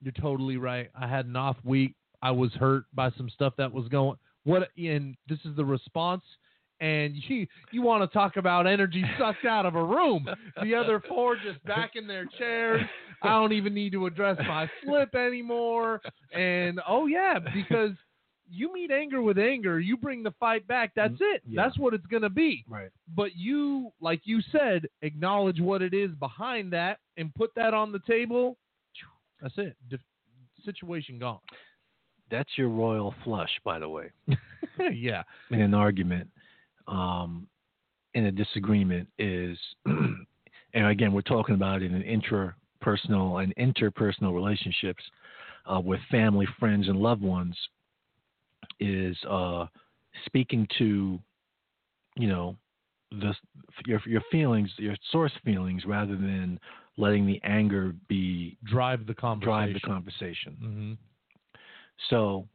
You're 0.01 0.13
totally 0.13 0.57
right. 0.57 0.89
I 0.99 1.07
had 1.07 1.27
an 1.27 1.35
off 1.35 1.57
week. 1.63 1.93
I 2.23 2.31
was 2.31 2.51
hurt 2.53 2.85
by 2.93 3.11
some 3.17 3.29
stuff 3.29 3.53
that 3.57 3.71
was 3.71 3.87
going 3.87 4.17
what 4.43 4.69
and 4.77 5.15
this 5.29 5.39
is 5.45 5.55
the 5.55 5.65
response. 5.65 6.23
And 6.79 7.13
you 7.27 7.47
you 7.71 7.81
want 7.81 8.09
to 8.09 8.13
talk 8.13 8.37
about 8.37 8.67
energy 8.67 9.05
sucked 9.19 9.45
out 9.45 9.65
of 9.65 9.75
a 9.75 9.83
room. 9.83 10.27
The 10.63 10.75
other 10.75 11.01
four 11.07 11.35
just 11.35 11.63
back 11.65 11.91
in 11.95 12.07
their 12.07 12.25
chairs 12.37 12.81
i 13.21 13.29
don't 13.29 13.53
even 13.53 13.73
need 13.73 13.91
to 13.91 14.05
address 14.05 14.37
my 14.47 14.69
slip 14.83 15.15
anymore 15.15 16.01
and 16.33 16.79
oh 16.87 17.07
yeah 17.07 17.39
because 17.53 17.91
you 18.51 18.71
meet 18.73 18.91
anger 18.91 19.21
with 19.21 19.39
anger, 19.39 19.79
you 19.79 19.95
bring 19.95 20.23
the 20.23 20.33
fight 20.39 20.67
back. 20.67 20.91
That's 20.93 21.15
it. 21.21 21.41
yeah. 21.47 21.63
That's 21.63 21.79
what 21.79 21.93
it's 21.93 22.05
going 22.07 22.23
to 22.23 22.29
be. 22.29 22.65
Right. 22.67 22.89
But 23.15 23.35
you, 23.35 23.91
like 24.01 24.21
you 24.25 24.41
said, 24.51 24.87
acknowledge 25.01 25.61
what 25.61 25.81
it 25.81 25.93
is 25.93 26.11
behind 26.19 26.73
that 26.73 26.99
and 27.15 27.33
put 27.33 27.51
that 27.55 27.73
on 27.73 27.93
the 27.93 28.01
table. 28.05 28.57
That's 29.41 29.53
it. 29.57 29.75
De- 29.89 29.97
situation 30.65 31.17
gone. 31.17 31.39
That's 32.29 32.49
your 32.57 32.69
royal 32.69 33.15
flush, 33.23 33.49
by 33.63 33.79
the 33.79 33.89
way. 33.89 34.11
yeah. 34.93 35.23
in 35.49 35.61
an 35.61 35.73
argument, 35.73 36.29
um, 36.87 37.47
in 38.13 38.25
a 38.25 38.31
disagreement 38.31 39.07
is, 39.17 39.57
and 39.85 40.25
again, 40.73 41.13
we're 41.13 41.21
talking 41.21 41.55
about 41.55 41.81
in 41.81 41.95
an 41.95 42.01
in 42.01 42.21
intrapersonal 42.81 43.43
and 43.43 43.55
interpersonal 43.55 44.33
relationships 44.33 45.03
uh, 45.71 45.79
with 45.79 45.99
family, 46.09 46.47
friends, 46.59 46.87
and 46.87 46.97
loved 46.97 47.21
ones, 47.21 47.55
is 48.79 49.17
uh, 49.29 49.65
speaking 50.25 50.67
to, 50.77 51.19
you 52.15 52.27
know, 52.27 52.55
the 53.11 53.33
your 53.85 54.01
your 54.05 54.21
feelings, 54.31 54.69
your 54.77 54.95
source 55.11 55.31
feelings, 55.43 55.85
rather 55.85 56.15
than 56.15 56.59
letting 56.97 57.25
the 57.25 57.39
anger 57.43 57.93
be 58.07 58.57
Drive 58.65 59.05
the 59.05 59.13
conversation. 59.13 59.51
drive 59.51 59.73
the 59.73 59.79
conversation. 59.79 60.57
hmm 60.59 60.93
So, 62.09 62.47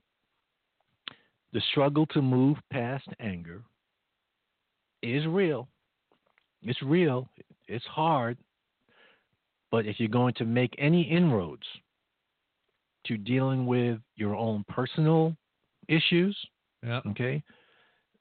the 1.53 1.61
struggle 1.71 2.07
to 2.07 2.23
move 2.23 2.57
past 2.71 3.07
anger 3.21 3.63
is 5.03 5.27
real. 5.27 5.69
It's 6.63 6.83
real. 6.83 7.29
It's 7.69 7.85
hard. 7.87 8.39
But 9.77 9.85
if 9.85 10.01
you're 10.01 10.09
going 10.09 10.33
to 10.39 10.47
make 10.47 10.75
any 10.79 11.03
inroads 11.03 11.67
to 13.07 13.19
dealing 13.19 13.67
with 13.67 14.01
your 14.15 14.35
own 14.35 14.65
personal 14.71 15.37
issues, 15.87 16.35
Yeah. 16.83 17.03
okay, 17.09 17.43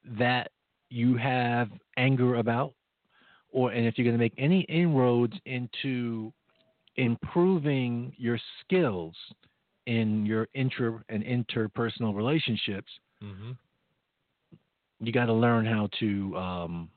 that 0.04 0.50
you 0.90 1.16
have 1.16 1.70
anger 1.96 2.34
about, 2.34 2.74
or 3.48 3.70
and 3.70 3.86
if 3.86 3.96
you're 3.96 4.04
going 4.04 4.18
to 4.18 4.22
make 4.22 4.34
any 4.36 4.60
inroads 4.68 5.32
into 5.46 6.30
improving 6.96 8.12
your 8.18 8.38
skills 8.60 9.16
in 9.86 10.26
your 10.26 10.48
intra 10.52 11.02
and 11.08 11.24
interpersonal 11.24 12.14
relationships, 12.14 12.92
hmm 13.22 13.52
you 15.00 15.10
got 15.10 15.26
to 15.26 15.32
learn 15.32 15.64
how 15.64 15.88
to 16.00 16.36
um, 16.36 16.90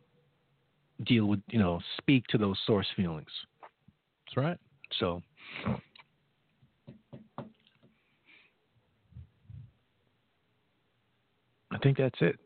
deal 1.05 1.27
with, 1.27 1.41
you 1.47 1.59
know, 1.59 1.79
speak 1.97 2.27
to 2.27 2.37
those 2.37 2.57
source 2.65 2.87
feelings. 2.97 3.31
That's 4.29 4.45
right. 4.45 4.57
So, 4.99 5.21
I 11.71 11.77
think 11.81 11.97
that's 11.97 12.17
it. 12.21 12.37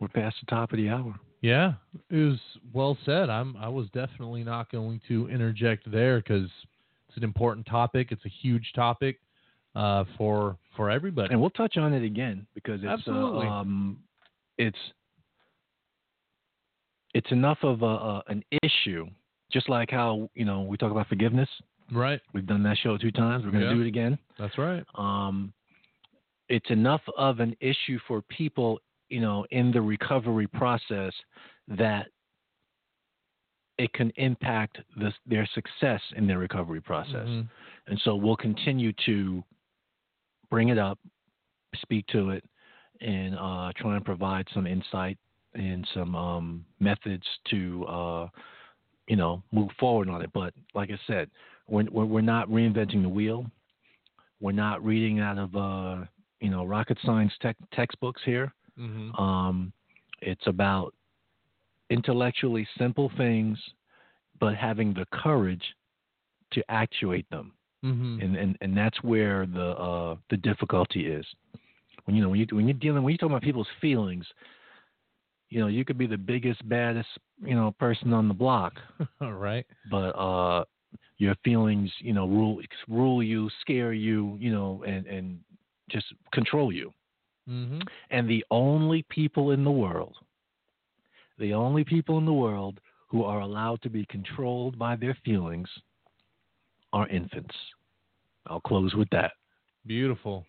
We're 0.00 0.08
past 0.08 0.36
the 0.40 0.46
top 0.50 0.72
of 0.72 0.78
the 0.78 0.88
hour. 0.88 1.14
Yeah, 1.40 1.74
it 2.10 2.16
was 2.16 2.38
well 2.72 2.98
said. 3.04 3.30
I'm. 3.30 3.56
I 3.56 3.68
was 3.68 3.86
definitely 3.90 4.42
not 4.42 4.70
going 4.72 5.00
to 5.08 5.28
interject 5.28 5.90
there 5.90 6.18
because 6.18 6.50
it's 7.08 7.16
an 7.16 7.24
important 7.24 7.66
topic. 7.66 8.08
It's 8.10 8.24
a 8.24 8.32
huge 8.42 8.72
topic 8.74 9.20
uh, 9.76 10.04
for 10.16 10.56
for 10.76 10.90
everybody. 10.90 11.32
and 11.32 11.40
we'll 11.40 11.50
touch 11.50 11.76
on 11.76 11.92
it 11.92 12.02
again 12.04 12.46
because 12.54 12.80
it's. 12.82 13.02
Uh, 13.06 13.12
um, 13.12 13.98
it's 14.56 14.78
it's 17.14 17.30
enough 17.30 17.58
of 17.62 17.82
a, 17.82 17.86
a 17.86 18.22
an 18.28 18.42
issue. 18.62 19.06
Just 19.50 19.68
like 19.68 19.90
how 19.90 20.28
you 20.34 20.44
know 20.44 20.62
we 20.62 20.76
talk 20.76 20.90
about 20.90 21.08
forgiveness. 21.08 21.48
Right. 21.90 22.20
We've 22.34 22.46
done 22.46 22.62
that 22.64 22.76
show 22.82 22.98
two 22.98 23.10
times. 23.10 23.44
We're 23.44 23.50
going 23.50 23.62
to 23.64 23.70
Yeah. 23.70 23.74
do 23.74 23.80
it 23.80 23.86
again. 23.86 24.18
That's 24.38 24.58
right. 24.58 24.84
Um, 24.94 25.52
it's 26.50 26.68
enough 26.70 27.00
of 27.16 27.40
an 27.40 27.56
issue 27.60 27.98
for 28.06 28.20
people, 28.22 28.78
you 29.08 29.20
know, 29.20 29.46
in 29.50 29.72
the 29.72 29.80
recovery 29.80 30.46
process 30.46 31.14
that 31.68 32.08
it 33.78 33.92
can 33.94 34.10
impact 34.16 34.78
the, 34.96 35.12
their 35.24 35.46
success 35.54 36.02
in 36.16 36.26
their 36.26 36.38
recovery 36.38 36.80
process. 36.82 37.26
Mhm. 37.26 37.48
And 37.86 37.98
so 38.00 38.16
we'll 38.16 38.36
continue 38.36 38.92
to 39.06 39.42
bring 40.50 40.68
it 40.68 40.78
up, 40.78 40.98
speak 41.76 42.06
to 42.08 42.30
it, 42.30 42.44
and 43.00 43.34
uh, 43.36 43.72
try 43.76 43.96
and 43.96 44.04
provide 44.04 44.46
some 44.52 44.66
insight 44.66 45.16
and 45.54 45.86
some 45.94 46.14
um, 46.14 46.66
methods 46.80 47.24
to, 47.50 47.86
uh, 47.86 48.28
you 49.08 49.16
know, 49.16 49.42
move 49.52 49.70
forward 49.80 50.08
on 50.08 50.22
it. 50.22 50.30
But 50.32 50.54
like 50.74 50.90
I 50.90 50.98
said, 51.06 51.30
we're, 51.66 51.84
we're 51.90 52.20
not 52.20 52.48
reinventing 52.48 53.02
the 53.02 53.08
wheel. 53.08 53.46
We're 54.40 54.52
not 54.52 54.84
reading 54.84 55.18
out 55.18 55.38
of, 55.38 55.56
uh, 55.56 56.04
you 56.40 56.50
know, 56.50 56.64
rocket 56.64 56.98
science 57.04 57.32
tech 57.40 57.56
textbooks 57.72 58.22
here. 58.24 58.52
Mhm. 58.78 59.18
Um, 59.18 59.72
it's 60.20 60.46
about 60.46 60.94
intellectually 61.90 62.66
simple 62.76 63.10
things, 63.16 63.58
but 64.40 64.54
having 64.54 64.92
the 64.92 65.06
courage 65.06 65.64
to 66.52 66.62
actuate 66.70 67.28
them 67.30 67.52
Mhm. 67.84 68.22
and 68.22 68.36
and 68.36 68.58
and 68.60 68.76
that's 68.76 69.02
where 69.02 69.46
the 69.46 69.76
uh 69.78 70.16
the 70.30 70.36
difficulty 70.36 71.06
is 71.06 71.26
when 72.04 72.16
you 72.16 72.22
know 72.22 72.30
when 72.30 72.40
you 72.40 72.46
when 72.50 72.66
you're 72.66 72.74
dealing 72.78 73.02
when 73.02 73.12
you're 73.12 73.18
talking 73.18 73.32
about 73.32 73.42
people's 73.42 73.68
feelings 73.80 74.26
you 75.50 75.60
know 75.60 75.66
you 75.66 75.84
could 75.84 75.98
be 75.98 76.06
the 76.06 76.16
biggest 76.18 76.66
baddest 76.68 77.08
you 77.42 77.54
know 77.54 77.74
person 77.78 78.12
on 78.12 78.28
the 78.28 78.34
block 78.34 78.74
All 79.20 79.32
right. 79.34 79.64
but 79.90 80.10
uh 80.16 80.64
your 81.18 81.34
feelings 81.44 81.90
you 82.00 82.12
know 82.12 82.26
rule 82.26 82.60
rule 82.88 83.22
you 83.22 83.48
scare 83.60 83.92
you 83.92 84.36
you 84.40 84.50
know 84.52 84.82
and 84.86 85.06
and 85.06 85.38
just 85.90 86.06
control 86.32 86.72
you 86.72 86.92
Mm-hmm. 87.48 87.80
and 88.10 88.28
the 88.28 88.44
only 88.50 89.06
people 89.08 89.52
in 89.52 89.64
the 89.64 89.70
world 89.70 90.16
the 91.38 91.54
only 91.54 91.82
people 91.82 92.18
in 92.18 92.26
the 92.26 92.32
world 92.32 92.78
who 93.08 93.24
are 93.24 93.40
allowed 93.40 93.80
to 93.80 93.88
be 93.88 94.04
controlled 94.10 94.78
by 94.78 94.96
their 94.96 95.16
feelings 95.24 95.68
are 96.92 97.08
infants 97.08 97.54
i'll 98.48 98.60
close 98.60 98.94
with 98.94 99.08
that 99.10 99.32
Beautiful. 99.86 100.44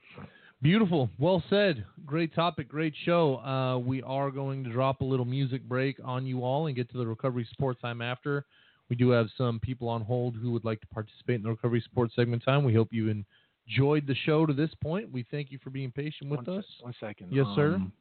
Beautiful. 0.62 1.10
Well 1.18 1.42
said. 1.50 1.86
Great 2.06 2.34
topic. 2.36 2.68
Great 2.68 2.94
show. 3.06 3.38
Uh, 3.38 3.78
we 3.78 4.02
are 4.04 4.30
going 4.30 4.64
to 4.66 4.70
drop 4.72 5.00
a 5.02 5.06
little 5.06 5.26
music 5.26 5.64
break 5.64 5.98
on 6.04 6.26
you 6.26 6.44
all 6.44 6.68
and 6.68 6.76
get 6.76 6.92
to 6.92 6.98
the 6.98 7.08
recovery 7.08 7.48
support 7.52 7.80
time 7.80 8.02
after. 8.02 8.46
We 8.90 8.96
do 8.96 9.10
have 9.12 9.28
some 9.38 9.60
people 9.60 9.88
on 9.88 10.02
hold 10.02 10.36
who 10.36 10.52
would 10.52 10.66
like 10.66 10.82
to 10.82 10.88
participate 10.88 11.36
in 11.38 11.44
the 11.44 11.50
recovery 11.50 11.82
support 11.88 12.12
segment 12.16 12.44
time. 12.44 12.64
We 12.64 12.74
hope 12.74 12.90
you 12.92 13.24
enjoyed 13.68 14.06
the 14.08 14.16
show 14.26 14.46
to 14.46 14.54
this 14.54 14.72
point. 14.82 15.12
We 15.12 15.26
thank 15.32 15.52
you 15.52 15.60
for 15.64 15.70
being 15.70 15.92
patient 15.92 16.30
with 16.30 16.46
One 16.48 16.58
us. 16.60 16.66
sec- 16.78 16.84
one 16.84 16.96
second. 17.00 17.28
Yes, 17.32 17.46
sir. 17.56 17.76
Um, 17.76 17.94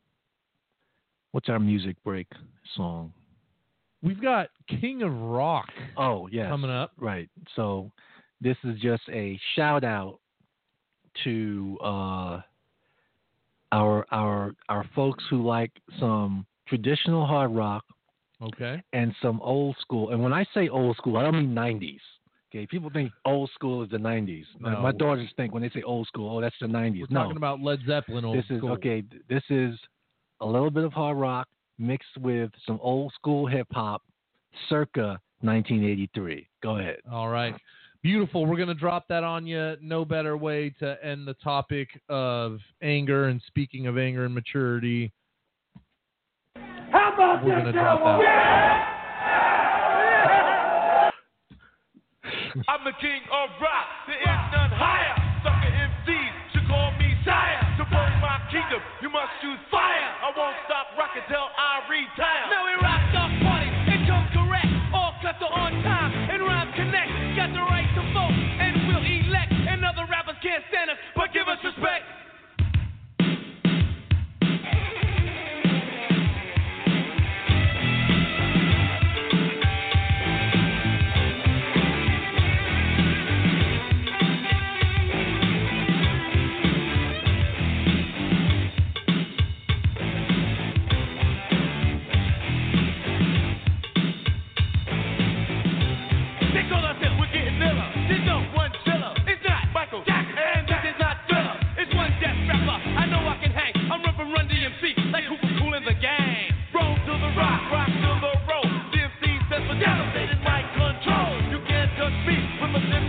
What's 1.33 1.51
our 1.51 1.59
music 1.59 1.97
break 2.05 2.27
song? 2.75 3.13
We've 4.03 4.21
got 4.21 4.49
King 4.81 5.03
of 5.03 5.13
Rock 5.13 5.69
Oh, 5.99 6.27
yeah. 6.33 6.49
coming 6.49 6.71
up. 6.71 6.93
Right. 6.97 7.29
So 7.55 7.93
this 8.41 8.57
is 8.65 8.81
just 8.81 9.03
a 9.11 9.39
shout 9.55 9.85
out 9.85 10.21
to 11.25 11.77
uh, 11.85 12.41
our 13.73 14.07
our 14.11 14.53
our 14.69 14.85
folks 14.95 15.25
who 15.31 15.43
like 15.47 15.71
some 16.01 16.47
traditional 16.69 17.27
hard 17.27 17.51
rock 17.55 17.85
Okay. 18.41 18.81
and 18.93 19.15
some 19.21 19.41
old 19.43 19.77
school. 19.81 20.11
And 20.11 20.23
when 20.23 20.33
I 20.33 20.45
say 20.55 20.69
old 20.69 20.97
school, 20.97 21.17
I 21.17 21.23
don't 21.25 21.35
mean 21.35 21.55
90s. 21.55 21.99
Okay, 22.51 22.67
people 22.67 22.89
think 22.89 23.11
old 23.27 23.51
school 23.55 23.83
is 23.83 23.91
the 23.91 23.99
90s. 23.99 24.45
My- 24.61 24.73
No. 24.75 24.81
My 24.81 24.93
daughters 24.93 25.29
think 25.37 25.53
when 25.53 25.63
they 25.63 25.71
say 25.71 25.83
old 25.83 26.07
school, 26.07 26.37
oh, 26.37 26.41
that's 26.41 26.55
the 26.61 26.67
90s. 26.69 27.01
We're 27.11 27.15
no, 27.15 27.23
talking 27.25 27.37
about 27.37 27.61
Led 27.61 27.81
Zeppelin 27.87 28.25
old 28.25 28.39
this 28.39 28.45
is 28.49 28.59
school. 28.59 28.71
okay. 28.73 29.03
This 29.29 29.43
is 29.51 29.79
a 30.41 30.47
little 30.47 30.71
bit 30.71 30.85
of 30.85 30.93
hard 30.93 31.19
rock 31.19 31.49
mixed 31.79 32.17
with 32.21 32.51
some 32.65 32.79
old 32.81 33.13
school 33.15 33.47
hip 33.47 33.67
hop, 33.73 34.03
circa 34.69 35.21
1983. 35.41 36.49
Go 36.63 36.79
ahead. 36.79 36.99
All 37.11 37.29
right. 37.29 37.55
Beautiful. 38.09 38.47
We're 38.47 38.57
going 38.57 38.73
to 38.73 38.75
drop 38.75 39.05
that 39.13 39.21
on 39.23 39.47
you. 39.47 39.77
No 39.83 40.03
better 40.03 40.35
way 40.35 40.73
to 40.81 40.97
end 41.05 41.29
the 41.29 41.37
topic 41.45 41.89
of 42.09 42.57
anger. 42.81 43.29
And 43.29 43.37
speaking 43.49 43.87
of 43.87 43.99
anger 43.99 44.25
and 44.25 44.33
maturity, 44.33 45.13
How 46.89 47.13
about 47.13 47.45
we're 47.45 47.53
that, 47.53 47.65
going 47.65 47.67
to 47.67 47.73
drop 47.73 48.01
cowboy? 48.01 48.25
that. 48.25 48.95
I'm 52.65 52.81
the 52.89 52.97
king 52.97 53.21
of 53.29 53.53
rock. 53.61 53.89
There 54.09 54.17
is 54.17 54.41
none 54.57 54.73
higher. 54.73 55.13
Sucker 55.45 55.69
MCs 55.69 56.33
should 56.57 56.65
call 56.65 56.89
me 56.97 57.13
sire. 57.29 57.61
To 57.77 57.85
burn 57.93 58.13
my 58.25 58.41
kingdom, 58.49 58.81
you 59.05 59.13
must 59.13 59.37
choose 59.45 59.61
fire. 59.69 60.09
I 60.25 60.33
won't 60.33 60.57
stop 60.65 60.97
rocking 60.97 61.29
till 61.29 61.45
I 61.45 61.85
retire. 61.93 62.49
Now 62.57 62.65
we 62.65 62.88
can't 70.59 70.71
stand 70.71 70.91
us, 70.91 70.99
but 71.15 71.33
give 71.33 71.47
us 71.47 71.59
respect. 71.63 72.18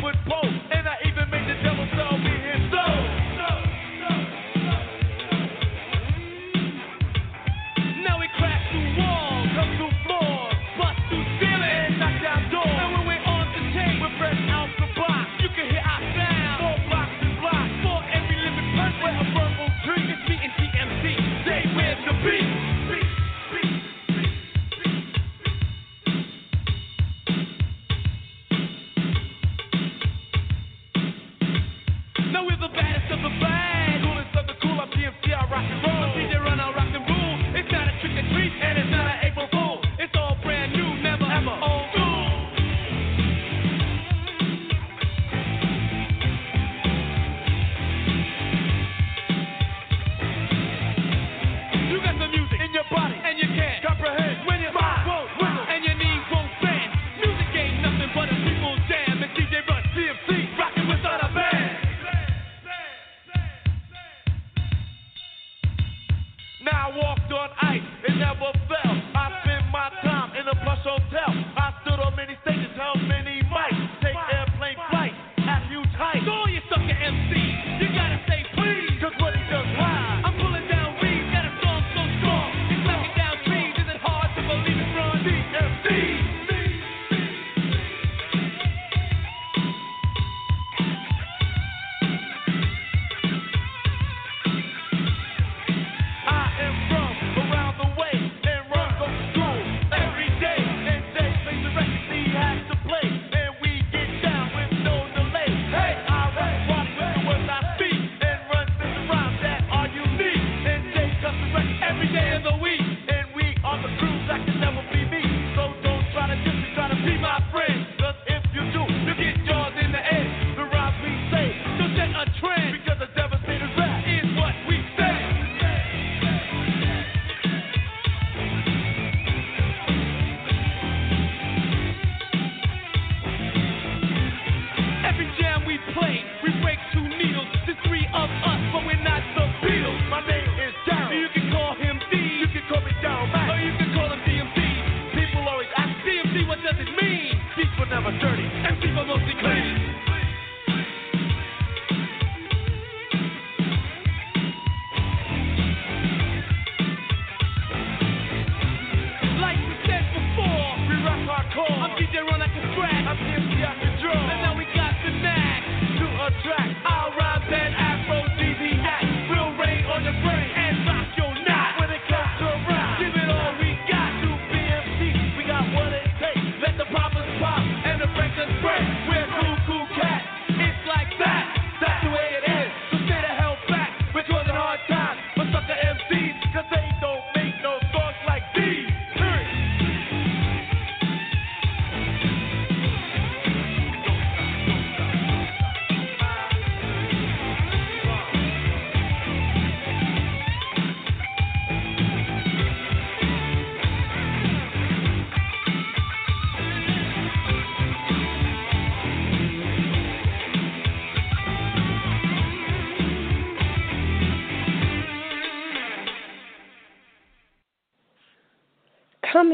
With 0.01 0.15
both 0.29 0.48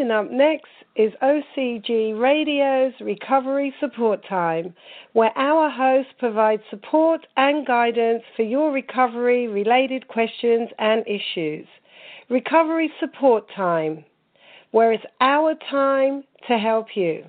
Coming 0.05 0.17
up 0.17 0.31
next 0.31 0.67
is 0.95 1.11
OCG 1.23 2.19
Radio's 2.21 2.93
Recovery 3.01 3.73
Support 3.79 4.23
Time, 4.29 4.75
where 5.13 5.35
our 5.35 5.67
host 5.67 6.09
provides 6.19 6.61
support 6.69 7.25
and 7.37 7.65
guidance 7.65 8.21
for 8.35 8.43
your 8.43 8.71
recovery 8.71 9.47
related 9.47 10.07
questions 10.07 10.69
and 10.77 11.03
issues. 11.07 11.65
Recovery 12.29 12.91
Support 12.99 13.45
Time, 13.55 14.05
where 14.69 14.93
it's 14.93 15.03
our 15.21 15.55
time 15.71 16.23
to 16.47 16.59
help 16.59 16.95
you. 16.95 17.23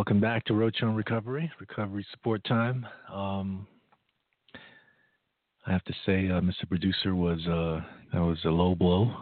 Welcome 0.00 0.18
back 0.18 0.42
to 0.46 0.54
Roach 0.54 0.82
on 0.82 0.94
Recovery, 0.94 1.52
Recovery 1.60 2.06
Support 2.12 2.42
Time. 2.44 2.86
Um, 3.12 3.66
I 5.66 5.72
have 5.72 5.84
to 5.84 5.92
say, 6.06 6.30
uh, 6.30 6.40
Mr. 6.40 6.66
Producer 6.66 7.14
was 7.14 7.38
uh, 7.46 7.82
that 8.10 8.22
was 8.22 8.38
a 8.46 8.48
low 8.48 8.74
blow. 8.74 9.14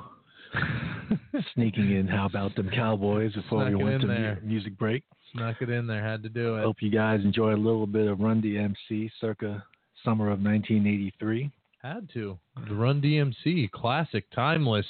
Sneaking 1.54 1.90
in, 1.90 2.06
how 2.06 2.26
about 2.26 2.54
them 2.54 2.70
Cowboys 2.72 3.32
before 3.32 3.64
Snuck 3.66 3.76
we 3.76 3.84
went 3.84 4.02
to 4.02 4.06
there. 4.06 4.38
music 4.44 4.78
break? 4.78 5.02
Snuck 5.32 5.56
it 5.60 5.68
in 5.68 5.88
there. 5.88 6.00
Had 6.00 6.22
to 6.22 6.28
do 6.28 6.54
it. 6.58 6.62
Hope 6.62 6.76
you 6.78 6.92
guys 6.92 7.22
enjoy 7.24 7.54
a 7.54 7.56
little 7.56 7.88
bit 7.88 8.06
of 8.06 8.20
Run 8.20 8.40
DMC 8.40 9.10
circa 9.20 9.64
summer 10.04 10.26
of 10.26 10.40
1983. 10.40 11.50
Had 11.82 12.08
to. 12.14 12.38
The 12.68 12.74
Run 12.76 13.02
DMC, 13.02 13.68
classic, 13.72 14.26
timeless. 14.32 14.86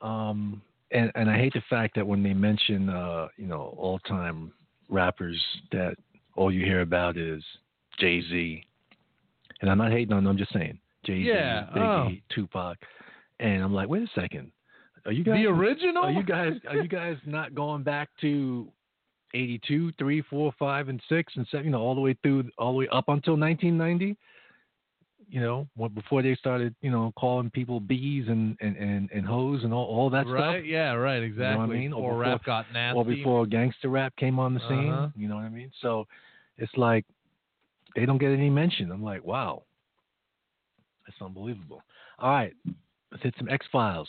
Um, 0.00 0.60
and 0.96 1.12
and 1.14 1.30
I 1.30 1.36
hate 1.36 1.52
the 1.52 1.62
fact 1.68 1.94
that 1.96 2.06
when 2.06 2.22
they 2.22 2.32
mention 2.32 2.88
uh, 2.88 3.28
you 3.36 3.46
know 3.46 3.74
all 3.78 3.98
time 4.00 4.52
rappers 4.88 5.40
that 5.72 5.96
all 6.34 6.52
you 6.52 6.64
hear 6.64 6.80
about 6.80 7.16
is 7.16 7.42
Jay 7.98 8.22
Z, 8.22 8.64
and 9.60 9.70
I'm 9.70 9.78
not 9.78 9.92
hating 9.92 10.12
on 10.12 10.24
them. 10.24 10.32
I'm 10.32 10.38
just 10.38 10.52
saying 10.52 10.78
Jay 11.04 11.22
Z, 11.22 11.28
Yeah, 11.28 11.66
Biggie, 11.74 12.22
Tupac, 12.34 12.78
and 13.40 13.62
I'm 13.62 13.74
like, 13.74 13.88
wait 13.88 14.02
a 14.02 14.20
second, 14.20 14.50
are 15.04 15.12
you 15.12 15.24
guys 15.24 15.36
The 15.36 15.46
original? 15.46 16.04
Are 16.04 16.10
you 16.10 16.24
guys 16.24 16.52
are 16.68 16.76
you 16.76 16.88
guys 16.88 17.16
not 17.26 17.54
going 17.54 17.82
back 17.82 18.08
to 18.22 18.68
82, 19.34 19.92
3, 19.98 20.22
4, 20.22 20.52
5, 20.58 20.88
and 20.88 21.02
6, 21.08 21.32
and 21.36 21.46
7, 21.50 21.66
you 21.66 21.72
know, 21.72 21.80
all 21.80 21.94
the 21.94 22.00
way 22.00 22.16
through, 22.22 22.48
all 22.58 22.72
the 22.72 22.78
way 22.78 22.88
up 22.90 23.08
until 23.08 23.36
1990? 23.36 24.16
You 25.28 25.40
know, 25.40 25.68
before 25.88 26.22
they 26.22 26.36
started, 26.36 26.74
you 26.82 26.90
know, 26.90 27.12
calling 27.18 27.50
people 27.50 27.80
bees 27.80 28.26
and, 28.28 28.56
and, 28.60 28.76
and, 28.76 29.10
and 29.12 29.26
hoes 29.26 29.64
and 29.64 29.74
all, 29.74 29.84
all 29.84 30.10
that 30.10 30.26
right? 30.26 30.38
stuff. 30.38 30.54
Right. 30.54 30.64
Yeah, 30.64 30.92
right. 30.92 31.16
You 31.16 31.24
Exactly. 31.24 31.52
know 31.52 31.66
what 31.66 31.74
I 31.74 31.78
mean? 31.78 31.92
Or 31.92 32.16
rap 32.16 32.44
got 32.44 32.66
nasty. 32.72 32.96
Or 32.96 33.04
before 33.04 33.44
gangster 33.44 33.88
rap 33.88 34.14
came 34.16 34.38
on 34.38 34.54
the 34.54 34.60
scene. 34.60 34.92
Uh-huh. 34.92 35.08
You 35.16 35.26
know 35.28 35.34
what 35.34 35.44
I 35.44 35.48
mean? 35.48 35.72
So 35.82 36.06
it's 36.58 36.72
like 36.76 37.04
they 37.96 38.06
don't 38.06 38.18
get 38.18 38.30
any 38.30 38.50
mention. 38.50 38.92
I'm 38.92 39.02
like, 39.02 39.24
wow, 39.24 39.64
that's 41.06 41.20
unbelievable. 41.20 41.82
All 42.20 42.30
right, 42.30 42.54
let's 43.10 43.24
hit 43.24 43.34
some 43.36 43.48
X 43.48 43.66
Files. 43.72 44.08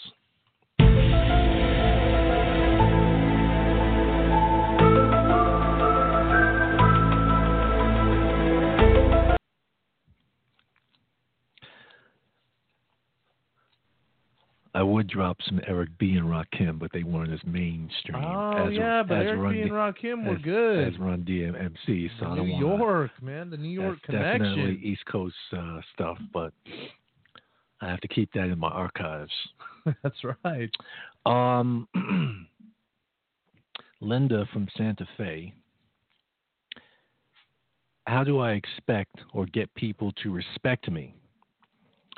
I 14.78 14.84
would 14.84 15.08
drop 15.08 15.38
some 15.48 15.60
Eric 15.66 15.90
B 15.98 16.18
and 16.18 16.28
Rakim, 16.28 16.78
but 16.78 16.92
they 16.94 17.02
weren't 17.02 17.34
as 17.34 17.40
mainstream. 17.48 18.24
Oh 18.24 18.68
as, 18.68 18.74
yeah, 18.76 19.02
but 19.02 19.18
as 19.18 19.26
Eric 19.26 19.40
Run 19.40 19.54
B 19.54 19.62
and 19.62 19.70
D- 19.72 19.74
Rakim 19.74 20.24
were 20.28 20.36
as, 20.36 20.42
good. 20.44 20.94
as 20.94 21.00
Run 21.00 21.24
DMC. 21.24 22.10
So 22.20 22.36
New 22.36 22.54
wanna, 22.54 22.60
York, 22.60 23.12
man, 23.20 23.50
the 23.50 23.58
New 23.58 23.72
York 23.72 23.98
that's 24.08 24.38
definitely. 24.38 24.80
East 24.84 25.04
Coast 25.08 25.34
uh, 25.58 25.82
stuff, 25.96 26.20
but 26.32 26.54
I 27.82 27.88
have 27.88 28.00
to 28.02 28.08
keep 28.08 28.32
that 28.34 28.50
in 28.50 28.60
my 28.60 28.70
archives. 28.70 29.32
That's 30.04 30.18
right. 30.44 30.70
Um, 31.26 31.88
Linda 34.00 34.46
from 34.54 34.68
Santa 34.78 35.08
Fe. 35.18 35.56
How 38.06 38.24
do 38.24 38.38
I 38.40 38.52
expect 38.52 39.16
or 39.34 39.48
get 39.48 39.74
people 39.74 40.12
to 40.22 40.32
respect 40.32 40.92
me 40.92 41.16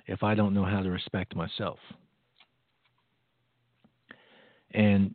if 0.07 0.23
I 0.23 0.35
don't 0.35 0.53
know 0.53 0.65
how 0.65 0.81
to 0.81 0.89
respect 0.89 1.37
myself? 1.37 1.79
And 4.73 5.13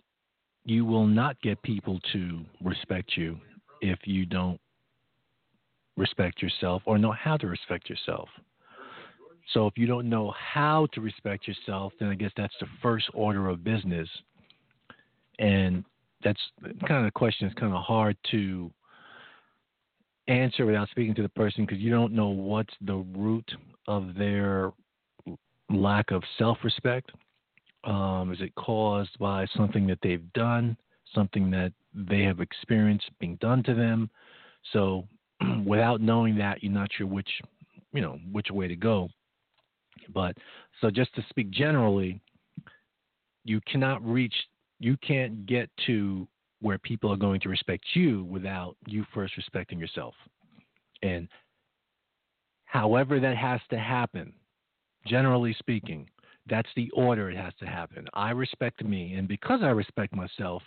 you 0.64 0.84
will 0.84 1.06
not 1.06 1.40
get 1.42 1.62
people 1.62 2.00
to 2.12 2.40
respect 2.62 3.16
you 3.16 3.38
if 3.80 3.98
you 4.04 4.26
don't 4.26 4.58
respect 5.96 6.42
yourself 6.42 6.82
or 6.86 6.98
know 6.98 7.12
how 7.12 7.36
to 7.36 7.46
respect 7.46 7.88
yourself. 7.88 8.28
So 9.52 9.66
if 9.66 9.76
you 9.76 9.86
don't 9.86 10.08
know 10.08 10.32
how 10.36 10.86
to 10.94 11.00
respect 11.00 11.46
yourself, 11.46 11.92
then 12.00 12.08
I 12.08 12.14
guess 12.14 12.32
that's 12.36 12.54
the 12.60 12.66
first 12.82 13.06
order 13.12 13.48
of 13.48 13.62
business. 13.62 14.08
And 15.38 15.84
that's 16.22 16.40
kind 16.88 17.00
of 17.00 17.04
the 17.04 17.10
question 17.10 17.46
is 17.46 17.54
kind 17.54 17.74
of 17.74 17.82
hard 17.82 18.16
to 18.30 18.70
answer 20.28 20.64
without 20.64 20.88
speaking 20.88 21.14
to 21.16 21.22
the 21.22 21.28
person 21.30 21.66
because 21.66 21.80
you 21.80 21.90
don't 21.90 22.14
know 22.14 22.28
what's 22.28 22.72
the 22.80 23.04
root 23.14 23.48
of 23.86 24.14
their 24.16 24.72
lack 25.68 26.10
of 26.10 26.22
self-respect. 26.38 27.10
Um, 27.86 28.32
is 28.32 28.40
it 28.40 28.54
caused 28.54 29.18
by 29.18 29.46
something 29.56 29.86
that 29.88 29.98
they've 30.02 30.32
done, 30.32 30.76
something 31.14 31.50
that 31.50 31.72
they 31.92 32.22
have 32.22 32.40
experienced 32.40 33.10
being 33.20 33.36
done 33.36 33.62
to 33.64 33.74
them? 33.74 34.10
So, 34.72 35.06
without 35.64 36.00
knowing 36.00 36.36
that, 36.38 36.62
you're 36.62 36.72
not 36.72 36.90
sure 36.96 37.06
which, 37.06 37.28
you 37.92 38.00
know, 38.00 38.18
which 38.32 38.50
way 38.50 38.68
to 38.68 38.76
go. 38.76 39.08
But 40.12 40.36
so, 40.80 40.90
just 40.90 41.14
to 41.14 41.24
speak 41.28 41.50
generally, 41.50 42.20
you 43.44 43.60
cannot 43.70 44.04
reach, 44.04 44.34
you 44.80 44.96
can't 44.98 45.46
get 45.46 45.68
to 45.86 46.26
where 46.60 46.78
people 46.78 47.12
are 47.12 47.16
going 47.16 47.40
to 47.40 47.50
respect 47.50 47.84
you 47.92 48.24
without 48.24 48.76
you 48.86 49.04
first 49.12 49.36
respecting 49.36 49.78
yourself. 49.78 50.14
And 51.02 51.28
however 52.64 53.20
that 53.20 53.36
has 53.36 53.60
to 53.70 53.78
happen, 53.78 54.32
generally 55.06 55.54
speaking, 55.58 56.08
that's 56.48 56.68
the 56.76 56.90
order 56.90 57.30
it 57.30 57.36
has 57.36 57.52
to 57.60 57.66
happen. 57.66 58.06
I 58.14 58.30
respect 58.30 58.84
me, 58.84 59.14
and 59.14 59.26
because 59.26 59.60
I 59.62 59.68
respect 59.68 60.14
myself, 60.14 60.62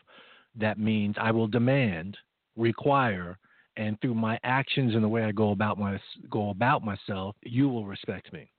that 0.55 0.79
means 0.79 1.15
I 1.19 1.31
will 1.31 1.47
demand, 1.47 2.17
require, 2.55 3.37
and 3.77 3.99
through 4.01 4.15
my 4.15 4.39
actions 4.43 4.95
and 4.95 5.03
the 5.03 5.07
way 5.07 5.23
I 5.23 5.31
go 5.31 5.51
about 5.51 5.77
my 5.77 5.99
go 6.29 6.49
about 6.49 6.83
myself, 6.83 7.35
you 7.43 7.69
will 7.69 7.85
respect 7.85 8.33
me. 8.33 8.49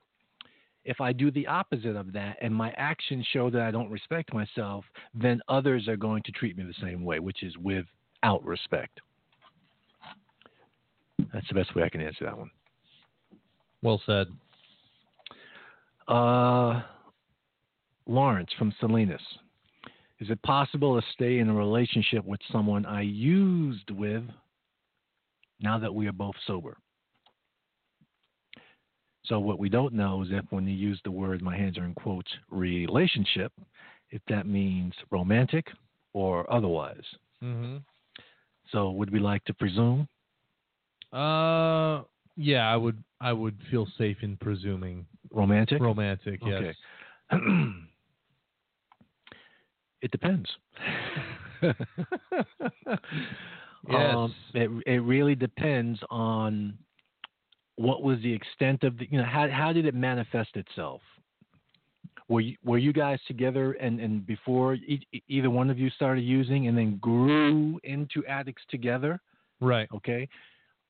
If 0.85 1.01
I 1.01 1.13
do 1.13 1.31
the 1.31 1.47
opposite 1.47 1.97
of 1.97 2.13
that 2.13 2.39
and 2.41 2.55
my 2.55 2.73
actions 2.77 3.27
show 3.33 3.51
that 3.51 3.61
I 3.61 3.71
don't 3.71 3.91
respect 3.91 4.33
myself, 4.33 4.85
then 5.13 5.41
others 5.49 5.89
are 5.89 5.97
going 5.97 6.23
to 6.23 6.33
treat 6.33 6.57
me 6.57 6.65
the 6.65 6.87
same 6.87 7.05
way, 7.05 7.19
which 7.19 7.43
is 7.43 7.55
without 7.59 8.45
respect. 8.45 9.01
That's 11.33 11.47
the 11.49 11.55
best 11.55 11.75
way 11.75 11.83
I 11.83 11.89
can 11.89 12.01
answer 12.01 12.25
that 12.25 12.39
one. 12.39 12.51
Well 13.83 14.01
said. 14.07 14.29
Uh, 16.07 16.83
Lawrence 18.09 18.51
from 18.59 18.75
Salinas. 18.81 19.21
Is 20.19 20.31
it 20.31 20.43
possible 20.43 21.01
to 21.01 21.07
stay 21.13 21.39
in 21.39 21.49
a 21.49 21.55
relationship 21.55 22.25
with 22.25 22.41
someone 22.51 22.85
I 22.85 23.03
used 23.03 23.91
with 23.91 24.25
now 25.61 25.79
that 25.79 25.95
we 25.95 26.09
are 26.09 26.13
both 26.13 26.35
sober? 26.47 26.77
So, 29.27 29.39
what 29.39 29.59
we 29.59 29.69
don't 29.69 29.93
know 29.93 30.23
is 30.23 30.29
if 30.33 30.45
when 30.51 30.67
you 30.67 30.75
use 30.75 31.01
the 31.05 31.11
word, 31.11 31.43
my 31.43 31.57
hands 31.57 31.77
are 31.77 31.85
in 31.85 31.95
quotes, 31.95 32.31
relationship, 32.51 33.53
if 34.11 34.23
that 34.29 34.47
means 34.47 34.95
romantic 35.11 35.67
or 36.15 36.51
otherwise. 36.53 37.05
Mm-hmm. 37.45 37.77
So, 38.73 38.91
would 38.91 39.11
we 39.13 39.21
like 39.21 39.45
to 39.45 39.55
presume? 39.55 40.09
Uh, 41.13 42.03
yeah, 42.37 42.71
I 42.73 42.77
would. 42.77 43.03
I 43.21 43.33
would 43.33 43.59
feel 43.71 43.87
safe 43.99 44.17
in 44.23 44.37
presuming 44.39 45.05
Romantic? 45.31 45.81
romantic. 45.81 46.41
Yes. 46.45 46.75
Okay. 47.33 47.45
it 50.03 50.11
depends. 50.11 50.49
Yes. 53.91 54.15
Um, 54.17 54.35
it 54.55 54.71
it 54.87 54.99
really 54.99 55.35
depends 55.35 55.99
on 56.11 56.77
what 57.77 58.03
was 58.03 58.19
the 58.23 58.33
extent 58.33 58.83
of 58.83 58.99
the 58.99 59.07
you 59.11 59.19
know 59.19 59.25
how 59.25 59.49
how 59.49 59.73
did 59.73 59.87
it 59.87 59.95
manifest 59.95 60.57
itself. 60.57 61.01
Were 62.29 62.41
you, 62.41 62.57
were 62.63 62.77
you 62.77 62.93
guys 62.93 63.19
together 63.27 63.73
and, 63.75 64.01
and 64.01 64.27
before 64.27 64.75
e- 64.75 65.07
either 65.29 65.49
one 65.49 65.71
of 65.71 65.79
you 65.79 65.89
started 65.89 66.21
using 66.21 66.67
and 66.67 66.77
then 66.77 66.99
grew 66.99 67.81
into 67.85 68.23
addicts 68.27 68.63
together? 68.69 69.19
Right. 69.63 69.89
Okay. 69.95 70.29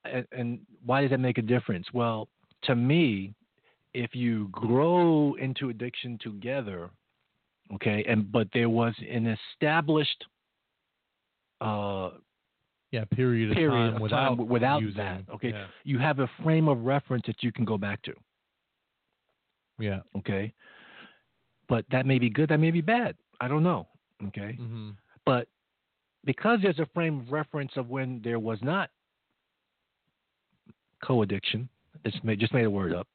And, 0.05 0.27
and 0.33 0.59
why 0.85 1.03
does 1.03 1.11
that 1.11 1.21
make 1.21 1.39
a 1.39 1.43
difference? 1.43 1.87
Well, 1.95 2.27
to 2.65 2.75
me, 2.75 3.35
if 3.95 4.17
you 4.17 4.49
grow 4.49 5.35
into 5.35 5.69
addiction 5.69 6.19
together, 6.21 6.91
okay, 7.75 8.05
and 8.09 8.31
but 8.31 8.49
there 8.53 8.69
was 8.69 8.95
an 9.11 9.27
established 9.53 10.25
uh, 11.61 12.11
Yeah. 12.93 13.05
Period 13.15 13.51
of 13.51 13.57
period 13.57 13.71
time 13.91 13.95
of 13.97 14.01
without 14.03 14.37
time 14.39 14.49
without 14.49 14.81
using. 14.83 14.97
that, 15.03 15.23
okay, 15.35 15.51
Yeah. 15.51 15.67
you 15.85 15.99
have 15.99 16.21
a 16.21 16.29
frame 16.43 16.69
of 16.69 16.85
reference 16.85 17.25
that 17.27 17.43
you 17.43 17.53
can 17.53 17.65
go 17.65 17.77
back 17.77 18.01
to, 18.03 18.15
Yeah. 19.79 20.01
okay. 20.19 20.53
But 21.69 21.85
that 21.91 22.07
may 22.07 22.19
be 22.19 22.31
good, 22.31 22.49
that 22.51 22.61
may 22.61 22.71
be 22.71 22.81
bad. 22.81 23.17
I 23.41 23.49
don't 23.49 23.63
know, 23.63 23.89
okay. 24.29 24.57
Mm-hmm. 24.59 24.91
But 25.27 25.49
because 26.25 26.61
there's 26.63 26.79
a 26.79 26.87
frame 26.95 27.21
of 27.21 27.33
reference 27.33 27.73
of 27.77 27.89
when 27.91 28.21
there 28.23 28.39
was 28.39 28.59
not 28.63 28.91
co-addiction, 31.03 31.69
it's 32.05 32.17
made, 32.25 32.41
just 32.41 32.53
made 32.55 32.65
a 32.65 32.71
word 32.71 32.93
up. 32.95 33.07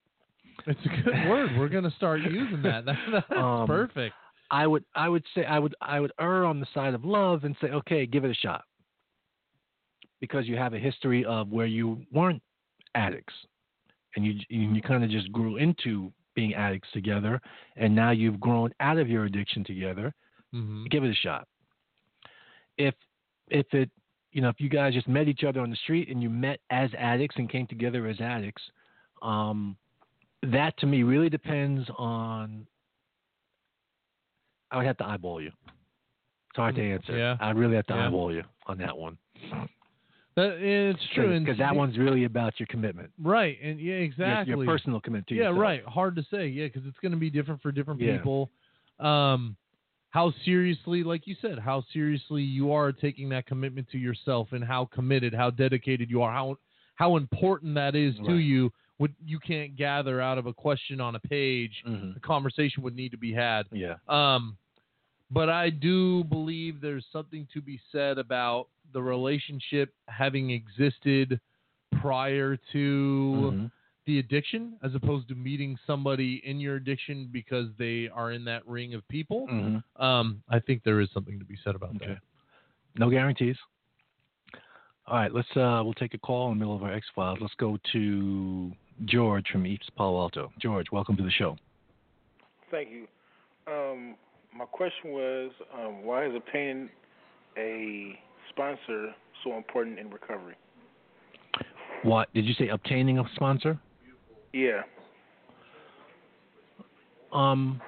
It's 0.68 0.80
a 0.86 0.90
good 1.04 1.30
word. 1.30 1.50
We're 1.58 1.68
gonna 1.70 1.92
start 1.98 2.22
using 2.22 2.62
that. 2.62 2.86
that 2.86 2.96
that's 3.12 3.32
Um, 3.38 3.68
perfect. 3.68 4.14
I 4.54 4.68
would 4.68 4.86
I 4.96 5.10
would 5.10 5.24
say 5.34 5.46
I 5.46 5.58
would 5.58 5.74
I 5.82 6.00
would 6.00 6.12
err 6.20 6.46
on 6.46 6.60
the 6.60 6.68
side 6.76 6.94
of 6.94 7.04
love 7.04 7.44
and 7.44 7.56
say 7.60 7.70
okay, 7.70 8.06
give 8.06 8.24
it 8.24 8.30
a 8.30 8.36
shot. 8.36 8.64
Because 10.22 10.48
you 10.48 10.56
have 10.56 10.76
a 10.76 10.80
history 10.80 11.26
of 11.26 11.50
where 11.50 11.66
you 11.66 12.06
weren't 12.12 12.42
addicts, 12.94 13.34
and 14.16 14.24
you 14.24 14.36
you, 14.50 14.76
you 14.76 14.82
kind 14.82 15.04
of 15.04 15.10
just 15.10 15.32
grew 15.32 15.58
into 15.58 16.14
being 16.36 16.54
addicts 16.54 16.88
together, 16.94 17.42
and 17.78 17.96
now 17.96 18.12
you've 18.12 18.40
grown 18.40 18.72
out 18.80 19.00
of 19.00 19.10
your 19.10 19.26
addiction 19.26 19.64
together. 19.64 20.14
hmm 20.52 20.86
Give 20.92 21.04
it 21.04 21.10
a 21.10 21.16
shot. 21.16 21.48
If 22.78 22.94
if 23.48 23.66
it 23.74 23.90
you 24.34 24.42
know 24.42 24.50
if 24.50 24.62
you 24.62 24.70
guys 24.70 24.94
just 24.94 25.08
met 25.08 25.28
each 25.28 25.44
other 25.44 25.62
on 25.62 25.72
the 25.72 25.78
street 25.78 26.10
and 26.10 26.22
you 26.22 26.30
met 26.30 26.60
as 26.70 26.92
addicts 26.96 27.38
and 27.38 27.50
came 27.50 27.66
together 27.66 28.06
as 28.06 28.22
addicts, 28.22 28.62
um, 29.24 29.76
that 30.44 30.78
to 30.78 30.86
me 30.86 31.02
really 31.02 31.30
depends 31.30 31.90
on 31.98 32.68
I 34.74 34.78
would 34.78 34.86
have 34.86 34.98
to 34.98 35.06
eyeball 35.08 35.40
you. 35.42 35.48
It's 36.50 36.58
hard 36.58 36.76
to 36.76 36.82
answer. 36.84 37.14
Mm, 37.14 37.18
yeah. 37.18 37.38
I'd 37.40 37.56
really 37.58 37.76
have 37.76 37.86
to 37.88 37.94
Yeah. 37.94 38.08
eyeball 38.08 38.34
you 38.34 38.44
on 38.68 38.78
that 38.80 38.98
one. 38.98 39.18
That, 40.36 40.54
it's 40.60 41.00
true. 41.14 41.40
Because 41.40 41.60
that 41.60 41.76
one's 41.76 41.98
really 41.98 42.24
about 42.24 42.60
your 42.60 42.66
commitment. 42.68 43.12
right. 43.22 43.58
And 43.62 43.80
yeah, 43.80 43.94
exactly. 43.96 44.56
Your, 44.56 44.66
personal 44.66 45.00
commitment 45.00 45.28
to 45.28 45.36
yeah, 45.36 45.42
yourself. 45.44 45.60
right. 45.60 45.86
Hard 45.86 46.16
to 46.16 46.24
say. 46.32 46.48
Yeah, 46.48 46.66
because 46.66 46.84
it's 46.88 46.98
going 47.02 47.12
to 47.12 47.18
be 47.18 47.30
different 47.30 47.62
for 47.62 47.72
different 47.72 48.02
Yeah. 48.02 48.18
people. 48.18 48.50
Um, 49.00 49.56
how 50.10 50.32
seriously, 50.46 51.04
like 51.04 51.26
you 51.28 51.36
said, 51.42 51.58
how 51.60 51.84
seriously 51.94 52.42
you 52.44 52.72
are 52.72 52.92
taking 52.92 53.30
that 53.30 53.46
commitment 53.48 53.90
to 53.92 53.98
yourself, 53.98 54.50
and 54.52 54.64
how 54.64 54.86
committed, 54.86 55.34
how 55.34 55.50
dedicated 55.50 56.10
you 56.10 56.22
are, 56.22 56.32
how 56.32 56.58
how 56.96 57.18
important 57.18 57.74
that 57.76 57.96
is 57.96 58.16
to 58.26 58.36
you. 58.36 58.72
What 58.98 59.10
you 59.26 59.40
can't 59.40 59.76
gather 59.76 60.22
out 60.22 60.38
of 60.38 60.46
a 60.46 60.54
question 60.54 61.02
on 61.02 61.16
a 61.16 61.20
page. 61.20 61.84
Mhm. 61.88 62.14
The 62.14 62.20
conversation 62.20 62.84
would 62.84 62.96
need 62.96 63.10
to 63.12 63.18
be 63.18 63.34
had. 63.34 63.66
Yeah. 63.72 63.96
Um, 64.08 64.56
but 65.34 65.50
I 65.50 65.70
do 65.70 66.24
believe 66.26 66.80
there's 66.80 67.06
something 67.12 67.48
to 67.54 67.62
be 67.62 67.80
said 67.92 68.18
about 68.18 68.68
the 68.94 69.02
relationship 69.02 69.94
having 70.08 70.52
existed 70.52 71.40
prior 72.00 72.58
to 72.72 73.52
Mhm. 73.54 73.72
the 74.06 74.20
addiction, 74.20 74.78
as 74.84 74.94
opposed 74.96 75.28
to 75.30 75.36
meeting 75.36 75.78
somebody 75.88 76.46
in 76.46 76.60
your 76.60 76.76
addiction 76.76 77.28
because 77.32 77.74
they 77.78 78.10
are 78.10 78.32
in 78.32 78.44
that 78.46 78.68
ring 78.68 78.94
of 78.94 79.08
people. 79.08 79.48
Mhm. 79.48 79.84
Um, 79.96 80.44
I 80.50 80.60
think 80.60 80.84
there 80.84 81.00
is 81.00 81.10
something 81.12 81.40
to 81.40 81.46
be 81.46 81.56
said 81.58 81.76
about 81.76 81.96
Okay. 81.96 82.08
that. 82.08 82.22
No 82.96 83.10
guarantees. 83.10 83.58
All 85.06 85.16
right, 85.18 85.34
let's 85.34 85.50
uh 85.58 85.82
we'll 85.84 85.94
take 85.96 86.14
a 86.14 86.18
call 86.18 86.52
in 86.52 86.58
the 86.58 86.60
middle 86.60 86.76
of 86.76 86.84
our 86.84 86.92
X 86.92 87.10
Files. 87.10 87.40
Let's 87.42 87.56
go 87.56 87.78
to 87.92 88.72
George 89.06 89.50
from 89.50 89.66
East 89.66 89.94
Palo 89.96 90.20
Alto. 90.20 90.54
George, 90.60 90.92
welcome 90.92 91.18
to 91.18 91.24
the 91.24 91.32
show. 91.32 91.58
Thank 92.70 92.90
you. 92.92 93.08
Um, 93.68 94.16
my 94.56 94.66
question 94.66 95.12
was, 95.12 95.52
um, 95.74 96.04
why 96.04 96.26
is 96.26 96.34
obtaining 96.36 96.90
a 97.58 98.20
sponsor 98.50 99.14
so 99.44 99.58
important 99.58 100.00
in 100.00 100.10
recovery? 100.10 100.56
What 102.04 102.34
did 102.34 102.46
you 102.46 102.54
say? 102.54 102.68
Obtaining 102.68 103.20
a 103.20 103.24
sponsor? 103.36 103.80
Yeah. 104.52 104.82
Um, 107.32 107.82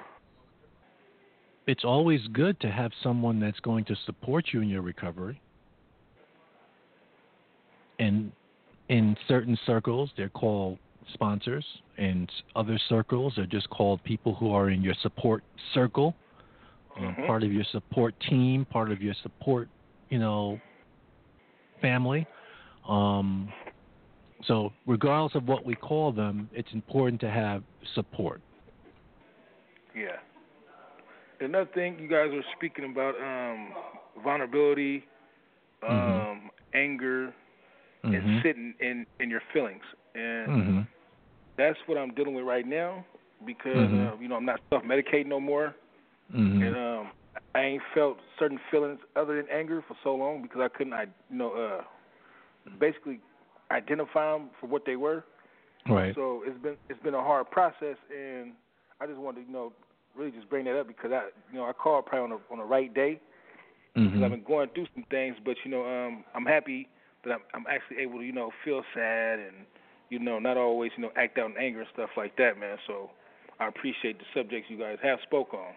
it's 1.68 1.84
always 1.84 2.22
good 2.32 2.60
to 2.62 2.72
have 2.72 2.92
someone 3.04 3.40
that's 3.40 3.60
going 3.60 3.86
to 3.86 3.96
support 4.06 4.46
you 4.54 4.62
in 4.62 4.70
your 4.70 4.82
recovery. 4.82 5.40
And 8.00 8.32
in 8.90 9.16
certain 9.28 9.58
circles, 9.66 10.10
they're 10.18 10.30
called 10.30 10.80
sponsors. 11.14 11.66
In 11.98 12.28
other 12.56 12.80
circles, 12.90 13.34
they're 13.36 13.46
just 13.46 13.70
called 13.70 14.04
people 14.04 14.34
who 14.36 14.52
are 14.52 14.70
in 14.70 14.82
your 14.82 14.96
support 15.02 15.44
circle. 15.74 16.16
Um, 16.98 17.16
Mhm. 17.18 17.28
part 17.28 17.44
of 17.44 17.52
your 17.52 17.64
support 17.66 18.16
team, 18.30 18.66
part 18.66 18.92
of 18.92 19.02
your 19.02 19.14
support, 19.22 19.70
you 20.10 20.20
know, 20.20 20.60
family. 21.82 22.26
Um, 22.88 23.52
so 24.44 24.74
regardless 24.86 25.36
of 25.36 25.48
what 25.48 25.66
we 25.66 25.76
call 25.76 26.12
them, 26.12 26.50
it's 26.52 26.72
important 26.74 27.20
to 27.22 27.30
have 27.30 27.64
support. 27.94 28.42
Yeah. 29.96 30.18
Another 31.40 31.70
thing, 31.74 32.00
you 32.00 32.08
guys 32.08 32.30
were 32.32 32.44
speaking 32.56 32.86
about 32.90 33.16
um, 33.22 33.74
vulnerability, 34.24 35.04
um, 35.84 35.92
Mhm. 35.92 36.28
anger, 36.74 37.34
and 38.04 38.24
Mhm. 38.24 38.44
sitting 38.44 38.74
in 38.80 39.06
in 39.20 39.30
your 39.30 39.42
feelings, 39.52 39.84
and 40.14 40.52
Mhm. 40.52 40.88
that's 41.58 41.78
what 41.88 41.98
I'm 41.98 42.14
dealing 42.14 42.34
with 42.36 42.46
right 42.46 42.66
now 42.66 43.06
because 43.46 43.92
uh, 43.92 44.16
you 44.20 44.28
know 44.28 44.36
I'm 44.36 44.46
not 44.46 44.62
self 44.70 44.84
medicating 44.84 45.28
no 45.28 45.40
more, 45.40 45.76
Mhm. 46.34 46.62
and 46.66 46.76
um, 46.76 47.12
I 47.54 47.62
ain't 47.62 47.84
felt 47.94 48.18
certain 48.40 48.60
feelings 48.72 49.00
other 49.16 49.36
than 49.38 49.50
anger 49.50 49.84
for 49.88 49.96
so 50.04 50.16
long 50.16 50.42
because 50.42 50.62
I 50.62 50.68
couldn't, 50.70 50.94
I 50.94 51.04
you 51.30 51.38
know, 51.38 51.52
uh, 51.54 51.84
basically 52.80 53.20
identify 53.72 54.32
them 54.34 54.50
for 54.60 54.68
what 54.68 54.86
they 54.86 54.96
were. 54.96 55.24
Right. 55.88 56.16
So 56.16 56.44
it's 56.46 56.58
been 56.62 56.78
it's 56.90 57.02
been 57.04 57.14
a 57.14 57.22
hard 57.22 57.50
process, 57.52 57.98
and 58.16 58.54
I 59.00 59.06
just 59.06 59.20
wanted 59.20 59.42
to 59.42 59.48
you 59.48 59.54
know 59.54 59.74
really 60.16 60.32
just 60.32 60.50
bring 60.50 60.66
that 60.66 60.80
up 60.80 60.88
because 60.88 61.12
I 61.12 61.30
you 61.52 61.60
know 61.60 61.66
I 61.66 61.74
called 61.74 62.06
probably 62.06 62.24
on 62.34 62.40
the 62.40 62.54
on 62.54 62.60
the 62.60 62.66
right 62.66 62.94
day 62.94 63.20
because 63.94 64.12
Mhm. 64.20 64.24
I've 64.24 64.32
been 64.32 64.44
going 64.44 64.70
through 64.70 64.88
some 64.96 65.04
things, 65.12 65.38
but 65.46 65.56
you 65.64 65.72
know 65.72 65.86
um 65.86 66.24
I'm 66.34 66.46
happy 66.46 66.88
that 67.24 67.34
I'm 67.34 67.42
I'm 67.54 67.66
actually 67.70 67.98
able 68.02 68.20
to 68.20 68.26
you 68.26 68.34
know 68.34 68.52
feel 68.64 68.84
sad 68.94 69.40
and 69.40 69.66
you 70.10 70.20
know 70.20 70.40
not 70.40 70.58
always 70.58 70.92
you 70.98 71.04
know 71.04 71.12
act 71.16 71.38
out 71.38 71.52
in 71.52 71.58
anger 71.58 71.82
and 71.82 71.90
stuff 71.94 72.10
like 72.18 72.36
that, 72.38 72.58
man. 72.60 72.78
So 72.88 73.12
I 73.60 73.68
appreciate 73.68 74.18
the 74.18 74.26
subjects 74.34 74.70
you 74.70 74.78
guys 74.80 74.98
have 75.04 75.20
spoke 75.24 75.54
on. 75.54 75.74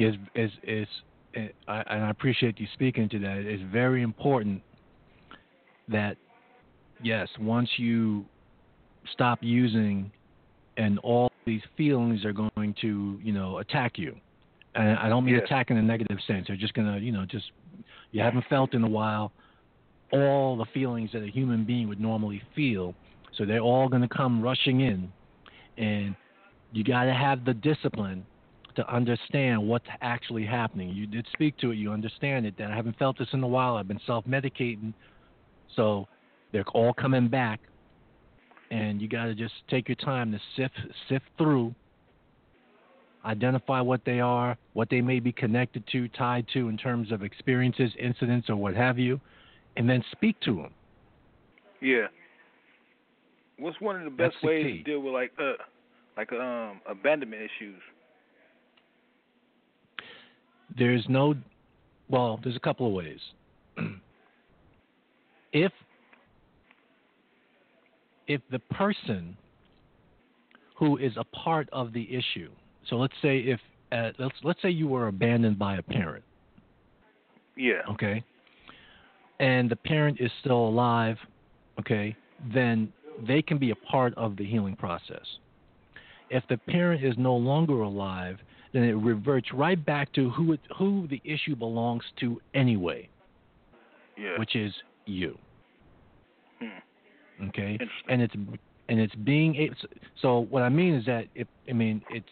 Is 0.00 0.14
is 0.34 0.50
is 0.62 0.88
eh, 1.34 1.48
I, 1.68 1.82
and 1.90 2.04
I 2.04 2.10
appreciate 2.10 2.58
you 2.58 2.66
speaking 2.72 3.08
to 3.10 3.18
that. 3.20 3.36
It's 3.38 3.62
very 3.70 4.02
important 4.02 4.62
that 5.88 6.16
yes, 7.02 7.28
once 7.38 7.68
you 7.76 8.24
stop 9.12 9.38
using, 9.42 10.10
and 10.76 10.98
all 11.00 11.28
these 11.44 11.62
feelings 11.76 12.24
are 12.24 12.32
going 12.32 12.74
to 12.80 13.18
you 13.22 13.32
know 13.32 13.58
attack 13.58 13.98
you, 13.98 14.16
and 14.74 14.98
I 14.98 15.08
don't 15.10 15.24
mean 15.24 15.34
Yes. 15.34 15.44
attack 15.44 15.70
in 15.70 15.76
a 15.76 15.82
negative 15.82 16.18
sense. 16.26 16.46
They're 16.46 16.56
just 16.56 16.74
gonna 16.74 16.98
you 16.98 17.12
know 17.12 17.26
just 17.26 17.50
you 18.12 18.22
haven't 18.22 18.46
felt 18.48 18.74
in 18.74 18.82
a 18.84 18.88
while 18.88 19.32
all 20.12 20.56
the 20.56 20.64
feelings 20.72 21.10
that 21.12 21.22
a 21.22 21.30
human 21.30 21.64
being 21.64 21.88
would 21.88 22.00
normally 22.00 22.42
feel, 22.56 22.94
so 23.34 23.44
they're 23.44 23.60
all 23.60 23.88
gonna 23.88 24.08
come 24.08 24.40
rushing 24.42 24.80
in, 24.80 25.12
and 25.76 26.16
you 26.72 26.84
got 26.84 27.04
to 27.04 27.12
have 27.14 27.44
the 27.44 27.54
discipline 27.54 28.24
to 28.80 28.94
understand 28.94 29.62
what's 29.62 29.86
actually 30.00 30.46
happening. 30.46 30.88
You 30.88 31.06
did 31.06 31.26
speak 31.32 31.56
to 31.58 31.70
it. 31.70 31.76
You 31.76 31.92
understand 31.92 32.46
it. 32.46 32.54
That 32.58 32.70
I 32.70 32.76
haven't 32.76 32.98
felt 32.98 33.18
this 33.18 33.28
in 33.32 33.42
a 33.42 33.46
while. 33.46 33.76
I've 33.76 33.88
been 33.88 34.00
self-medicating, 34.06 34.94
so 35.76 36.08
they're 36.50 36.64
all 36.72 36.94
coming 36.94 37.28
back, 37.28 37.60
and 38.70 39.00
you 39.02 39.08
got 39.08 39.26
to 39.26 39.34
just 39.34 39.52
take 39.68 39.88
your 39.88 39.96
time 39.96 40.32
to 40.32 40.40
sift 40.56 40.74
sift 41.08 41.26
through, 41.36 41.74
identify 43.24 43.80
what 43.80 44.00
they 44.06 44.20
are, 44.20 44.56
what 44.72 44.88
they 44.88 45.02
may 45.02 45.20
be 45.20 45.32
connected 45.32 45.84
to, 45.92 46.08
tied 46.08 46.46
to 46.54 46.68
in 46.68 46.78
terms 46.78 47.12
of 47.12 47.22
experiences, 47.22 47.92
incidents, 47.98 48.48
or 48.48 48.56
what 48.56 48.74
have 48.74 48.98
you, 48.98 49.20
and 49.76 49.88
then 49.88 50.02
speak 50.12 50.40
to 50.40 50.54
them. 50.54 50.70
Yeah. 51.82 52.06
What's 53.58 53.78
one 53.80 53.96
of 53.96 54.04
the 54.04 54.10
best 54.10 54.36
That's 54.40 54.44
ways 54.44 54.78
to 54.78 54.82
deal 54.84 55.00
with 55.00 55.12
like 55.12 55.32
uh 55.38 55.52
like 56.16 56.32
um 56.32 56.80
abandonment 56.88 57.42
issues? 57.42 57.80
There's 60.80 61.04
no 61.08 61.34
well 62.08 62.40
there's 62.42 62.56
a 62.56 62.60
couple 62.60 62.88
of 62.88 62.92
ways. 62.92 63.20
If 65.52 65.72
if 68.28 68.40
the 68.52 68.60
person 68.60 69.36
who 70.76 70.96
is 70.96 71.12
a 71.16 71.24
part 71.24 71.68
of 71.72 71.92
the 71.92 72.04
issue 72.04 72.50
so 72.88 72.94
let's 72.96 73.14
say 73.20 73.38
if 73.38 73.60
uh, 73.90 74.10
let's 74.20 74.36
let's 74.44 74.62
say 74.62 74.70
you 74.70 74.86
were 74.86 75.08
abandoned 75.08 75.58
by 75.58 75.76
a 75.78 75.82
parent. 75.82 76.24
Yeah. 77.56 77.82
okay? 77.90 78.22
And 79.40 79.68
the 79.68 79.76
parent 79.76 80.18
is 80.20 80.30
still 80.40 80.68
alive 80.68 81.16
okay 81.80 82.16
then 82.54 82.92
they 83.26 83.42
can 83.42 83.58
be 83.58 83.72
a 83.72 83.76
part 83.76 84.14
of 84.16 84.36
the 84.36 84.44
healing 84.44 84.76
process. 84.76 85.26
If 86.30 86.44
the 86.48 86.58
parent 86.58 87.04
is 87.04 87.14
no 87.18 87.34
longer 87.34 87.82
alive 87.82 88.38
then 88.72 88.84
it 88.84 88.94
reverts 88.94 89.52
right 89.52 89.84
back 89.84 90.12
to 90.12 90.30
who 90.30 90.52
it, 90.52 90.60
who 90.78 91.06
the 91.08 91.20
issue 91.24 91.56
belongs 91.56 92.04
to 92.20 92.40
anyway 92.54 93.08
Yeah. 94.16 94.38
which 94.38 94.54
is 94.56 94.72
you 95.06 95.38
Hmm. 96.60 97.48
okay 97.48 97.78
and 98.08 98.20
it's 98.22 98.34
and 98.88 99.00
it's 99.00 99.14
being 99.16 99.54
it's, 99.54 99.80
so 100.20 100.40
what 100.50 100.62
i 100.62 100.68
mean 100.68 100.94
is 100.94 101.04
that 101.06 101.26
it 101.34 101.48
i 101.68 101.72
mean 101.72 102.02
it's 102.10 102.28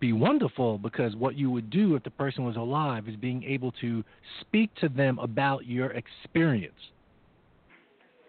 be 0.00 0.12
wonderful 0.12 0.78
because 0.78 1.14
what 1.16 1.36
you 1.36 1.48
would 1.50 1.70
do 1.70 1.94
if 1.94 2.02
the 2.02 2.10
person 2.10 2.44
was 2.44 2.56
alive 2.56 3.08
is 3.08 3.14
being 3.16 3.42
able 3.44 3.70
to 3.80 4.02
speak 4.40 4.68
to 4.76 4.88
them 4.88 5.18
about 5.20 5.64
your 5.66 5.90
experience 5.92 6.74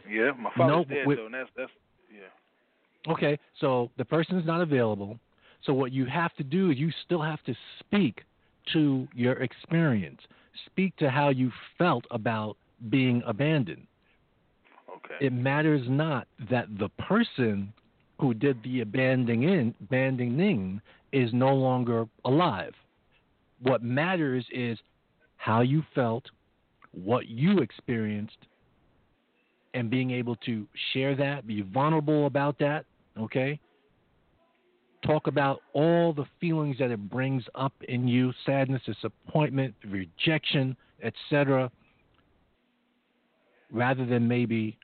Yeah, 0.08 0.32
my 0.38 0.52
father's 0.56 0.88
No, 0.90 0.96
dead 0.96 1.08
with- 1.08 1.18
though, 1.18 1.26
and 1.26 1.34
that's 1.34 1.50
that's 1.56 1.72
yeah. 2.14 3.12
Okay, 3.12 3.40
so 3.60 3.90
the 3.98 4.06
person 4.06 4.38
is 4.38 4.46
not 4.46 4.62
available. 4.62 5.18
So 5.66 5.74
what 5.74 5.92
you 5.92 6.06
have 6.06 6.34
to 6.36 6.44
do 6.44 6.72
is 6.72 6.78
you 6.78 6.92
still 7.06 7.22
have 7.22 7.42
to 7.44 7.56
speak 7.80 8.22
to 8.74 9.08
your 9.14 9.34
experience. 9.42 10.20
Speak 10.66 10.96
to 10.98 11.10
how 11.10 11.30
you 11.30 11.52
felt 11.78 12.06
about 12.12 12.58
being 12.90 13.24
abandoned. 13.26 13.88
Okay. 14.90 15.26
It 15.26 15.34
matters 15.34 15.82
not 15.88 16.28
that 16.50 16.68
the 16.78 16.90
person 16.90 17.74
who 18.20 18.34
did 18.34 18.62
the 18.64 18.82
abandoning 18.82 19.44
in, 19.44 19.74
abandoning 19.82 20.82
is 21.12 21.30
no 21.34 21.54
longer 21.54 22.06
alive. 22.26 22.74
What 23.62 23.84
matters 23.84 24.46
is 24.52 24.78
how 25.38 25.62
you 25.62 25.84
felt, 25.96 26.26
what 26.92 27.28
you 27.28 27.60
experienced, 27.60 28.38
and 29.74 29.90
being 29.90 30.12
able 30.12 30.36
to 30.38 30.68
share 30.94 31.16
that, 31.16 31.48
be 31.48 31.62
vulnerable 31.62 32.28
about 32.28 32.60
that, 32.60 32.86
okay? 33.18 33.60
Talk 35.06 35.28
about 35.28 35.62
all 35.74 36.14
the 36.14 36.26
feelings 36.40 36.78
that 36.80 36.90
it 36.92 37.10
brings 37.10 37.44
up 37.56 37.74
in 37.88 38.08
you 38.08 38.32
sadness, 38.46 38.82
disappointment, 38.86 39.76
rejection, 39.86 40.78
etc. 41.04 41.70
rather 43.72 44.06
than 44.06 44.28
maybe 44.28 44.78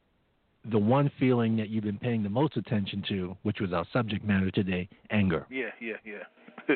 the 0.72 0.78
one 0.78 1.10
feeling 1.18 1.56
that 1.56 1.70
you've 1.70 1.86
been 1.86 1.98
paying 1.98 2.22
the 2.22 2.30
most 2.30 2.58
attention 2.58 3.02
to, 3.08 3.38
which 3.44 3.60
was 3.62 3.72
our 3.72 3.86
subject 3.94 4.26
matter 4.26 4.52
today 4.52 4.90
anger. 5.10 5.46
Yeah, 5.50 5.70
yeah, 5.80 5.94
yeah. 6.06 6.76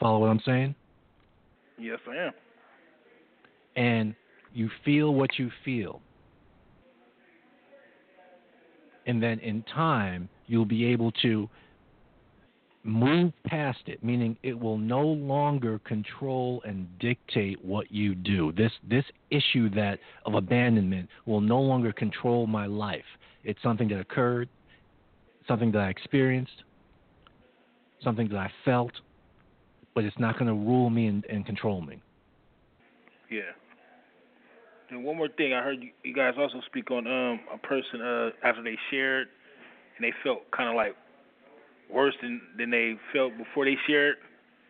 Follow 0.00 0.20
what 0.20 0.28
I'm 0.30 0.40
saying? 0.46 0.74
yes, 1.78 1.98
I 2.08 2.16
am. 2.16 2.32
and 3.76 4.14
you 4.54 4.70
feel 4.84 5.12
what 5.12 5.38
you 5.38 5.50
feel. 5.62 6.00
And 9.06 9.22
then 9.22 9.38
in 9.40 9.62
time, 9.62 10.28
you'll 10.46 10.64
be 10.64 10.84
able 10.86 11.12
to 11.22 11.48
move 12.86 13.32
past 13.44 13.80
it, 13.86 14.02
meaning 14.02 14.36
it 14.42 14.58
will 14.58 14.78
no 14.78 15.02
longer 15.02 15.80
control 15.80 16.62
and 16.64 16.86
dictate 16.98 17.62
what 17.64 17.90
you 17.90 18.14
do. 18.14 18.52
This 18.52 18.72
this 18.88 19.04
issue 19.30 19.68
that 19.70 19.98
of 20.24 20.34
abandonment 20.34 21.08
will 21.26 21.40
no 21.40 21.60
longer 21.60 21.92
control 21.92 22.46
my 22.46 22.66
life. 22.66 23.04
It's 23.44 23.60
something 23.62 23.88
that 23.88 24.00
occurred, 24.00 24.48
something 25.48 25.72
that 25.72 25.80
I 25.80 25.88
experienced, 25.88 26.62
something 28.02 28.28
that 28.28 28.38
I 28.38 28.50
felt, 28.64 28.92
but 29.94 30.04
it's 30.04 30.18
not 30.18 30.38
going 30.38 30.46
to 30.46 30.54
rule 30.54 30.90
me 30.90 31.06
and, 31.06 31.24
and 31.26 31.44
control 31.44 31.80
me. 31.80 32.00
Yeah. 33.30 33.42
And 34.90 35.04
one 35.04 35.16
more 35.16 35.28
thing, 35.28 35.52
I 35.52 35.62
heard 35.62 35.82
you, 35.82 35.90
you 36.02 36.14
guys 36.14 36.34
also 36.38 36.60
speak 36.66 36.90
on 36.90 37.06
um 37.06 37.40
a 37.52 37.58
person 37.58 38.00
uh 38.00 38.30
after 38.44 38.62
they 38.62 38.76
shared 38.90 39.28
and 39.96 40.04
they 40.04 40.12
felt 40.22 40.50
kind 40.50 40.68
of 40.68 40.76
like 40.76 40.94
worse 41.92 42.14
than 42.22 42.40
than 42.58 42.70
they 42.70 42.94
felt 43.12 43.36
before 43.36 43.64
they 43.64 43.76
shared. 43.86 44.16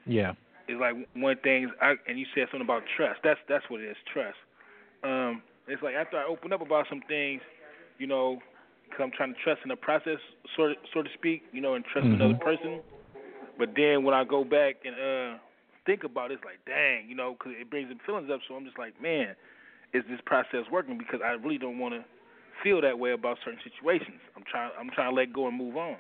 Yeah. 0.07 0.33
It's 0.69 0.81
like 0.81 0.95
one 1.15 1.37
thing, 1.45 1.71
I, 1.81 1.95
and 2.09 2.19
you 2.19 2.27
said 2.35 2.47
something 2.51 2.65
about 2.65 2.83
trust. 2.97 3.21
That's 3.23 3.39
that's 3.49 3.65
what 3.69 3.81
it 3.81 3.91
is, 3.91 3.97
trust. 4.13 4.37
Um, 5.05 5.43
it's 5.69 5.83
like 5.83 5.95
after 5.95 6.17
I 6.19 6.25
open 6.25 6.53
up 6.53 6.61
about 6.61 6.87
some 6.89 7.03
things, 7.09 7.41
you 7.99 8.07
know, 8.07 8.39
because 8.85 9.01
I'm 9.05 9.13
trying 9.17 9.35
to 9.35 9.41
trust 9.45 9.61
in 9.65 9.69
the 9.69 9.77
process, 9.77 10.19
sort 10.57 10.73
of, 10.73 10.77
so 10.93 11.03
to 11.03 11.09
speak, 11.15 11.43
you 11.53 11.61
know, 11.61 11.75
and 11.75 11.85
trust 11.85 12.09
Mhm. 12.09 12.15
another 12.15 12.35
person. 12.35 12.81
But 13.59 13.75
then 13.77 14.03
when 14.05 14.15
I 14.15 14.25
go 14.25 14.45
back 14.45 14.77
and 14.85 14.95
uh 14.95 15.39
think 15.87 16.03
about 16.05 16.31
it, 16.31 16.35
it's 16.35 16.45
like, 16.45 16.59
dang, 16.67 17.09
you 17.09 17.15
know, 17.15 17.35
because 17.39 17.53
it 17.61 17.71
brings 17.71 17.89
them 17.89 17.99
feelings 18.05 18.31
up. 18.31 18.41
So 18.49 18.55
I'm 18.55 18.65
just 18.65 18.79
like, 18.79 19.01
man, 19.01 19.37
is 19.93 20.03
this 20.11 20.21
process 20.27 20.65
working? 20.71 20.99
Because 20.99 21.21
I 21.25 21.33
really 21.33 21.59
don't 21.59 21.79
want 21.79 21.95
to 21.95 22.05
feel 22.63 22.81
that 22.81 22.99
way 22.99 23.13
about 23.13 23.39
certain 23.45 23.61
situations. 23.63 24.21
I'm 24.37 24.45
trying, 24.51 24.71
I'm 24.79 24.91
trying 24.95 25.11
to 25.11 25.17
let 25.17 25.33
go 25.33 25.49
and 25.49 25.57
move 25.57 25.77
on. 25.77 25.97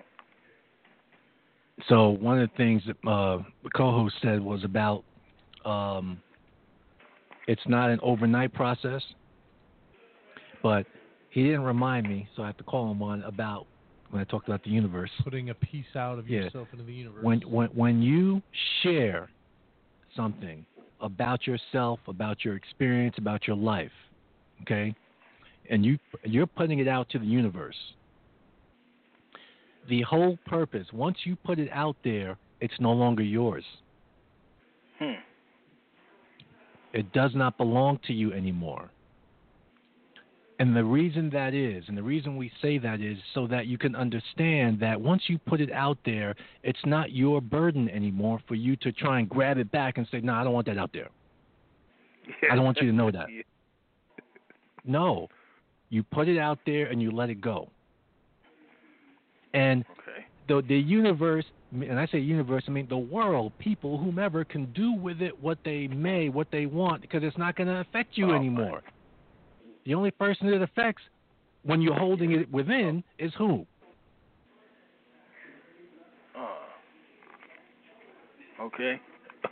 So 1.88 2.10
one 2.10 2.40
of 2.40 2.48
the 2.48 2.56
things 2.56 2.82
that 2.86 3.08
uh, 3.08 3.42
the 3.62 3.70
co-host 3.70 4.14
said 4.22 4.40
was 4.40 4.64
about 4.64 5.04
um, 5.64 6.20
it's 7.46 7.62
not 7.66 7.90
an 7.90 8.00
overnight 8.02 8.52
process, 8.54 9.02
but 10.62 10.86
he 11.30 11.44
didn't 11.44 11.62
remind 11.62 12.08
me, 12.08 12.26
so 12.34 12.42
I 12.42 12.46
have 12.46 12.56
to 12.56 12.64
call 12.64 12.90
him 12.90 13.02
on 13.02 13.22
about 13.22 13.66
when 14.10 14.20
I 14.20 14.24
talked 14.24 14.48
about 14.48 14.64
the 14.64 14.70
universe. 14.70 15.10
Putting 15.22 15.50
a 15.50 15.54
piece 15.54 15.84
out 15.94 16.18
of 16.18 16.28
Yeah. 16.28 16.44
yourself 16.44 16.68
into 16.72 16.84
the 16.84 16.92
universe. 16.92 17.22
When 17.22 17.40
when 17.42 17.68
when 17.70 18.02
you 18.02 18.42
share 18.82 19.28
something 20.14 20.64
about 21.00 21.46
yourself, 21.46 22.00
about 22.06 22.44
your 22.44 22.56
experience, 22.56 23.16
about 23.18 23.46
your 23.46 23.56
life, 23.56 23.92
okay, 24.62 24.94
and 25.70 25.84
you 25.84 25.98
you're 26.24 26.46
putting 26.46 26.78
it 26.78 26.88
out 26.88 27.08
to 27.10 27.18
the 27.18 27.26
universe. 27.26 27.76
The 29.88 30.02
whole 30.02 30.38
purpose, 30.46 30.86
once 30.92 31.18
you 31.24 31.36
put 31.36 31.58
it 31.58 31.68
out 31.72 31.96
there, 32.02 32.36
it's 32.60 32.74
no 32.80 32.92
longer 32.92 33.22
yours. 33.22 33.64
Hmm. 34.98 35.12
It 36.92 37.12
does 37.12 37.32
not 37.34 37.56
belong 37.58 38.00
to 38.06 38.12
you 38.12 38.32
anymore. 38.32 38.90
And 40.58 40.74
the 40.74 40.84
reason 40.84 41.28
that 41.30 41.52
is, 41.52 41.84
and 41.88 41.96
the 41.98 42.02
reason 42.02 42.36
we 42.36 42.50
say 42.62 42.78
that 42.78 43.00
is 43.02 43.18
so 43.34 43.46
that 43.46 43.66
you 43.66 43.76
can 43.76 43.94
understand 43.94 44.80
that 44.80 44.98
once 44.98 45.24
you 45.26 45.38
put 45.38 45.60
it 45.60 45.70
out 45.70 45.98
there, 46.06 46.34
it's 46.62 46.78
not 46.86 47.12
your 47.12 47.42
burden 47.42 47.90
anymore 47.90 48.40
for 48.48 48.54
you 48.54 48.74
to 48.76 48.90
try 48.90 49.18
and 49.18 49.28
grab 49.28 49.58
it 49.58 49.70
back 49.70 49.98
and 49.98 50.06
say, 50.10 50.20
No, 50.20 50.32
I 50.32 50.44
don't 50.44 50.54
want 50.54 50.66
that 50.66 50.78
out 50.78 50.90
there. 50.94 51.08
I 52.50 52.54
don't 52.56 52.64
want 52.64 52.78
you 52.80 52.90
to 52.90 52.96
know 52.96 53.10
that. 53.10 53.26
Yeah. 53.36 53.42
No. 54.84 55.28
You 55.90 56.02
put 56.04 56.28
it 56.28 56.38
out 56.38 56.58
there 56.64 56.86
and 56.86 57.02
you 57.02 57.10
let 57.10 57.28
it 57.28 57.40
go. 57.40 57.68
And 59.52 59.84
Okay. 59.90 60.26
the 60.48 60.62
the 60.66 60.78
universe 60.78 61.44
and 61.72 61.98
I 61.98 62.06
say 62.06 62.18
universe, 62.18 62.64
I 62.68 62.70
mean 62.70 62.86
the 62.88 62.96
world, 62.96 63.52
people, 63.58 63.98
whomever 63.98 64.44
can 64.44 64.66
do 64.72 64.92
with 64.92 65.20
it 65.20 65.38
what 65.42 65.58
they 65.64 65.88
may, 65.88 66.28
what 66.28 66.48
they 66.50 66.66
want, 66.66 67.02
because 67.02 67.22
it's 67.22 67.36
not 67.36 67.56
going 67.56 67.68
to 67.68 67.80
affect 67.80 68.16
you 68.16 68.30
Oh, 68.30 68.34
anymore. 68.34 68.82
The 69.86 69.94
only 69.94 70.10
person 70.10 70.48
it 70.48 70.60
affects 70.60 71.02
when 71.62 71.80
you're 71.80 71.94
holding 71.94 72.32
it 72.32 72.50
within 72.50 73.04
is 73.18 73.32
who? 73.38 73.64
Uh, 76.36 76.56
okay. 78.62 79.00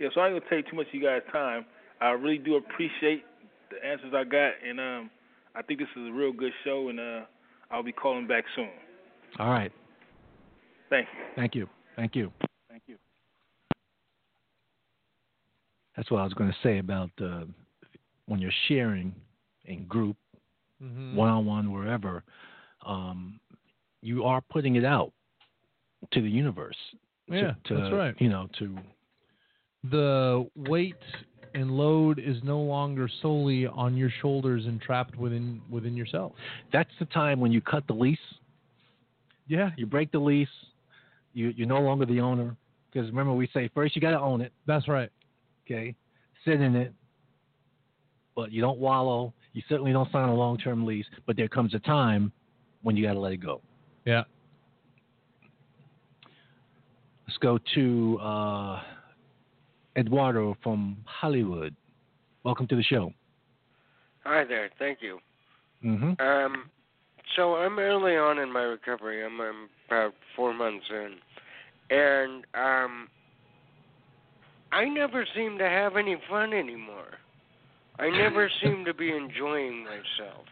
yeah, 0.00 0.08
so 0.12 0.20
I 0.20 0.28
ain't 0.28 0.40
gonna 0.40 0.50
take 0.50 0.68
too 0.68 0.76
much 0.76 0.88
of 0.88 0.94
you 0.94 1.02
guys' 1.02 1.22
time. 1.32 1.64
I 2.00 2.10
really 2.10 2.38
do 2.38 2.56
appreciate 2.56 3.24
the 3.70 3.76
answers 3.86 4.12
I 4.14 4.24
got, 4.24 4.52
and 4.68 4.80
um, 4.80 5.10
I 5.54 5.62
think 5.62 5.78
this 5.78 5.88
is 5.96 6.08
a 6.08 6.12
real 6.12 6.32
good 6.32 6.52
show, 6.64 6.88
and 6.88 6.98
uh, 6.98 7.20
I'll 7.70 7.84
be 7.84 7.92
calling 7.92 8.26
back 8.26 8.44
soon. 8.56 8.70
All 9.38 9.50
right. 9.50 9.70
Thank 10.90 11.06
you. 11.06 11.18
Thank 11.36 11.54
you. 11.54 11.68
Thank 11.96 12.16
you. 12.16 12.32
Thank 12.68 12.82
you. 12.88 12.96
That's 15.96 16.10
what 16.10 16.20
I 16.20 16.24
was 16.24 16.34
going 16.34 16.50
to 16.50 16.56
say 16.62 16.78
about 16.78 17.10
uh, 17.22 17.44
when 18.26 18.40
you're 18.40 18.52
sharing 18.68 19.14
in 19.66 19.84
group, 19.86 20.16
one 21.16 21.28
on 21.30 21.46
one, 21.46 21.72
wherever, 21.72 22.22
um, 22.84 23.40
you 24.02 24.24
are 24.24 24.40
putting 24.42 24.76
it 24.76 24.84
out 24.84 25.12
to 26.12 26.20
the 26.20 26.28
universe. 26.30 26.76
to- 27.30 27.34
Yeah, 27.36 27.54
to, 27.64 27.74
that's 27.76 27.92
right. 27.92 28.14
You 28.20 28.28
know, 28.28 28.48
to 28.58 28.76
the 29.90 30.48
weight 30.56 30.96
and 31.54 31.70
load 31.76 32.18
is 32.18 32.36
no 32.42 32.60
longer 32.60 33.08
solely 33.22 33.66
on 33.66 33.96
your 33.96 34.10
shoulders 34.20 34.66
and 34.66 34.80
trapped 34.80 35.16
within 35.16 35.60
within 35.70 35.96
yourself. 35.96 36.32
that's 36.72 36.90
the 36.98 37.04
time 37.06 37.38
when 37.40 37.52
you 37.52 37.60
cut 37.60 37.86
the 37.86 37.92
lease. 37.92 38.18
Yeah, 39.46 39.70
You 39.76 39.86
break 39.86 40.10
the 40.10 40.18
lease. 40.18 40.48
You 41.34 41.52
you're 41.56 41.68
no 41.68 41.80
longer 41.80 42.06
the 42.06 42.20
owner 42.20 42.56
because 42.90 43.08
remember 43.08 43.32
we 43.34 43.46
say 43.52 43.68
first 43.74 43.94
you 43.94 44.00
got 44.02 44.12
to 44.12 44.20
own 44.20 44.40
it. 44.40 44.52
that's 44.66 44.88
right. 44.88 45.10
Okay, 45.66 45.94
sit 46.44 46.60
in 46.60 46.74
it, 46.76 46.92
but 48.34 48.52
you 48.52 48.60
don't 48.60 48.78
wallow. 48.78 49.32
You 49.52 49.62
certainly 49.68 49.92
don't 49.92 50.10
sign 50.10 50.28
a 50.28 50.34
long-term 50.34 50.84
lease. 50.84 51.06
But 51.26 51.36
there 51.36 51.48
comes 51.48 51.74
a 51.74 51.78
time 51.80 52.32
when 52.82 52.96
you 52.96 53.04
got 53.04 53.14
to 53.14 53.20
let 53.20 53.32
it 53.32 53.38
go. 53.38 53.60
Yeah. 54.04 54.24
Let's 57.26 57.38
go 57.38 57.58
to 57.74 58.18
uh, 58.20 58.80
Eduardo 59.96 60.56
from 60.62 60.98
Hollywood. 61.04 61.74
Welcome 62.44 62.66
to 62.68 62.76
the 62.76 62.82
show. 62.82 63.12
Hi 64.24 64.44
there. 64.44 64.70
Thank 64.78 64.98
you. 65.00 65.18
Mm-hmm. 65.84 66.20
Um, 66.20 66.70
so 67.36 67.56
I'm 67.56 67.78
early 67.78 68.16
on 68.16 68.38
in 68.38 68.52
my 68.52 68.62
recovery. 68.62 69.24
I'm, 69.24 69.40
I'm 69.40 69.68
about 69.88 70.14
four 70.36 70.54
months 70.54 70.84
in, 70.90 71.16
and 71.96 72.44
um, 72.54 73.08
I 74.72 74.84
never 74.86 75.26
seem 75.34 75.58
to 75.58 75.68
have 75.68 75.96
any 75.96 76.16
fun 76.28 76.52
anymore. 76.52 77.18
I 77.98 78.10
never 78.10 78.50
seem 78.62 78.84
to 78.84 78.94
be 78.94 79.10
enjoying 79.14 79.84
myself. 79.84 80.46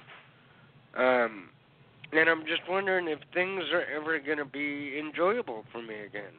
Um, 0.96 1.48
and 2.12 2.28
I'm 2.28 2.42
just 2.46 2.62
wondering 2.68 3.08
if 3.08 3.18
things 3.34 3.64
are 3.72 3.84
ever 3.84 4.18
going 4.20 4.38
to 4.38 4.44
be 4.44 4.98
enjoyable 4.98 5.64
for 5.72 5.82
me 5.82 6.00
again. 6.00 6.32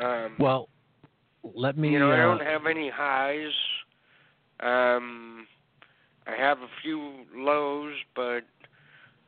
Um, 0.00 0.36
Well, 0.38 0.68
let 1.54 1.76
me. 1.76 1.90
you 1.90 1.98
know, 1.98 2.10
I 2.10 2.20
uh, 2.20 2.22
don't 2.22 2.46
have 2.46 2.66
any 2.66 2.90
highs. 2.90 3.52
Um, 4.60 5.46
I 6.26 6.34
have 6.36 6.58
a 6.58 6.68
few 6.82 7.24
lows, 7.34 7.94
but 8.14 8.42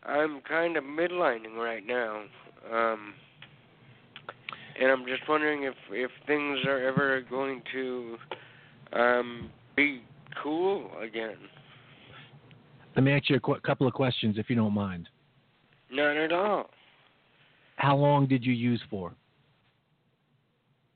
I'm 0.05 0.41
kind 0.49 0.77
of 0.77 0.85
midlining 0.85 1.57
right 1.57 1.87
now. 1.87 2.23
Um, 2.73 3.15
and 4.81 4.91
I'm 4.91 5.07
just 5.07 5.29
wondering 5.29 5.65
if 5.65 5.75
if 5.91 6.11
things 6.27 6.59
are 6.67 6.81
ever 6.81 7.23
going 7.29 7.63
to 7.73 8.17
um, 8.93 9.51
be 9.77 10.03
cool 10.43 10.91
again. 11.01 11.37
let 12.95 13.05
me 13.05 13.13
ask 13.13 13.29
you 13.31 13.37
a 13.37 13.41
qu- 13.41 13.61
couple 13.61 13.87
of 13.87 13.93
questions, 13.93 14.37
if 14.39 14.51
you 14.51 14.57
don't 14.57 14.75
mind. 14.75 15.09
Not 15.91 16.17
at 16.17 16.33
all. 16.33 16.71
How 17.77 17.97
long 17.97 18.27
did 18.27 18.45
you 18.45 18.53
use 18.53 18.83
for? 18.91 19.15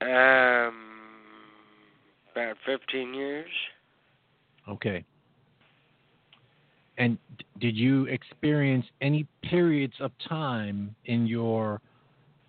Um, 0.01 0.75
about 2.33 2.57
15 2.67 3.15
years. 3.15 3.51
Okay. 4.69 5.05
And 6.99 7.19
d- 7.39 7.45
did 7.61 7.77
you 7.77 8.05
experience 8.07 8.85
any 9.01 9.27
periods 9.43 9.95
of 10.01 10.11
time 10.29 10.95
in 11.07 11.27
your 11.27 11.81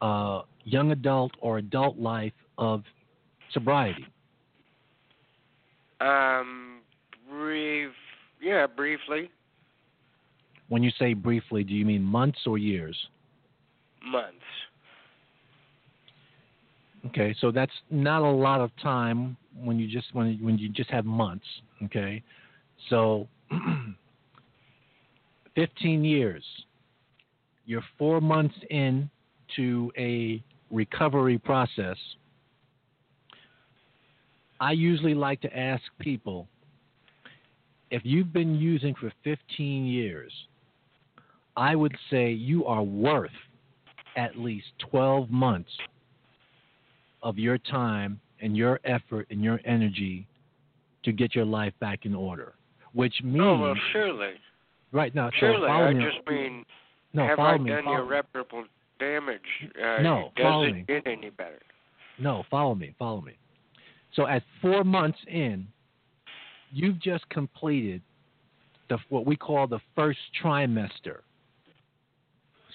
uh, 0.01 0.41
young 0.63 0.91
adult 0.91 1.31
or 1.39 1.59
adult 1.59 1.97
life 1.97 2.33
of 2.57 2.83
sobriety? 3.53 4.05
Um, 6.01 6.72
brief. 7.43 7.91
Yeah, 8.41 8.67
briefly. 8.67 9.29
When 10.69 10.81
you 10.81 10.91
say 10.97 11.13
briefly, 11.13 11.63
do 11.63 11.73
you 11.73 11.85
mean 11.85 12.01
months 12.01 12.39
or 12.45 12.57
years? 12.57 12.97
Months. 14.05 14.37
Okay, 17.07 17.35
so 17.41 17.51
that's 17.51 17.71
not 17.89 18.21
a 18.21 18.29
lot 18.29 18.61
of 18.61 18.71
time 18.81 19.35
when 19.61 19.77
you 19.77 19.87
just 19.87 20.07
when 20.13 20.39
when 20.41 20.57
you 20.57 20.69
just 20.69 20.89
have 20.89 21.05
months. 21.05 21.45
Okay, 21.83 22.23
so 22.89 23.27
fifteen 25.55 26.03
years. 26.03 26.43
You're 27.65 27.83
four 27.97 28.19
months 28.19 28.55
in 28.69 29.09
to 29.55 29.91
a 29.97 30.43
recovery 30.69 31.37
process. 31.37 31.97
I 34.59 34.71
usually 34.71 35.13
like 35.13 35.39
to 35.41 35.57
ask 35.57 35.83
people 35.99 36.47
if 37.93 38.01
you've 38.03 38.33
been 38.33 38.55
using 38.55 38.95
for 38.95 39.11
15 39.23 39.85
years, 39.85 40.31
I 41.55 41.75
would 41.75 41.95
say 42.09 42.31
you 42.31 42.65
are 42.65 42.81
worth 42.81 43.29
at 44.17 44.35
least 44.37 44.65
12 44.89 45.29
months 45.29 45.69
of 47.21 47.37
your 47.37 47.59
time 47.59 48.19
and 48.41 48.57
your 48.57 48.79
effort 48.83 49.27
and 49.29 49.43
your 49.43 49.59
energy 49.63 50.27
to 51.03 51.11
get 51.11 51.35
your 51.35 51.45
life 51.45 51.73
back 51.79 52.05
in 52.07 52.15
order. 52.15 52.53
Which 52.93 53.13
means 53.23 53.41
Oh 53.43 53.59
well, 53.59 53.75
surely. 53.91 54.33
right 54.91 55.13
now. 55.13 55.29
Surely, 55.39 55.61
so 55.61 55.67
follow 55.67 55.85
I 55.85 55.93
me. 55.93 56.03
just 56.03 56.27
mean, 56.27 56.65
no, 57.13 57.27
have 57.27 57.37
follow 57.37 57.49
I 57.49 57.57
me. 57.59 57.69
done 57.69 57.87
irreparable 57.87 58.65
damage? 58.99 59.39
Uh, 59.79 60.01
No, 60.01 60.31
does 60.35 60.67
it 60.69 60.73
me. 60.73 60.85
get 60.87 61.05
any 61.05 61.29
better? 61.29 61.59
No, 62.19 62.43
follow 62.49 62.73
me, 62.73 62.95
follow 62.97 63.21
me. 63.21 63.33
So 64.15 64.25
at 64.27 64.41
four 64.61 64.83
months 64.83 65.17
in, 65.27 65.67
you've 66.73 66.99
just 66.99 67.27
completed 67.29 68.01
the 68.89 68.97
what 69.09 69.25
we 69.25 69.35
call 69.35 69.67
the 69.67 69.79
first 69.95 70.19
trimester, 70.41 71.19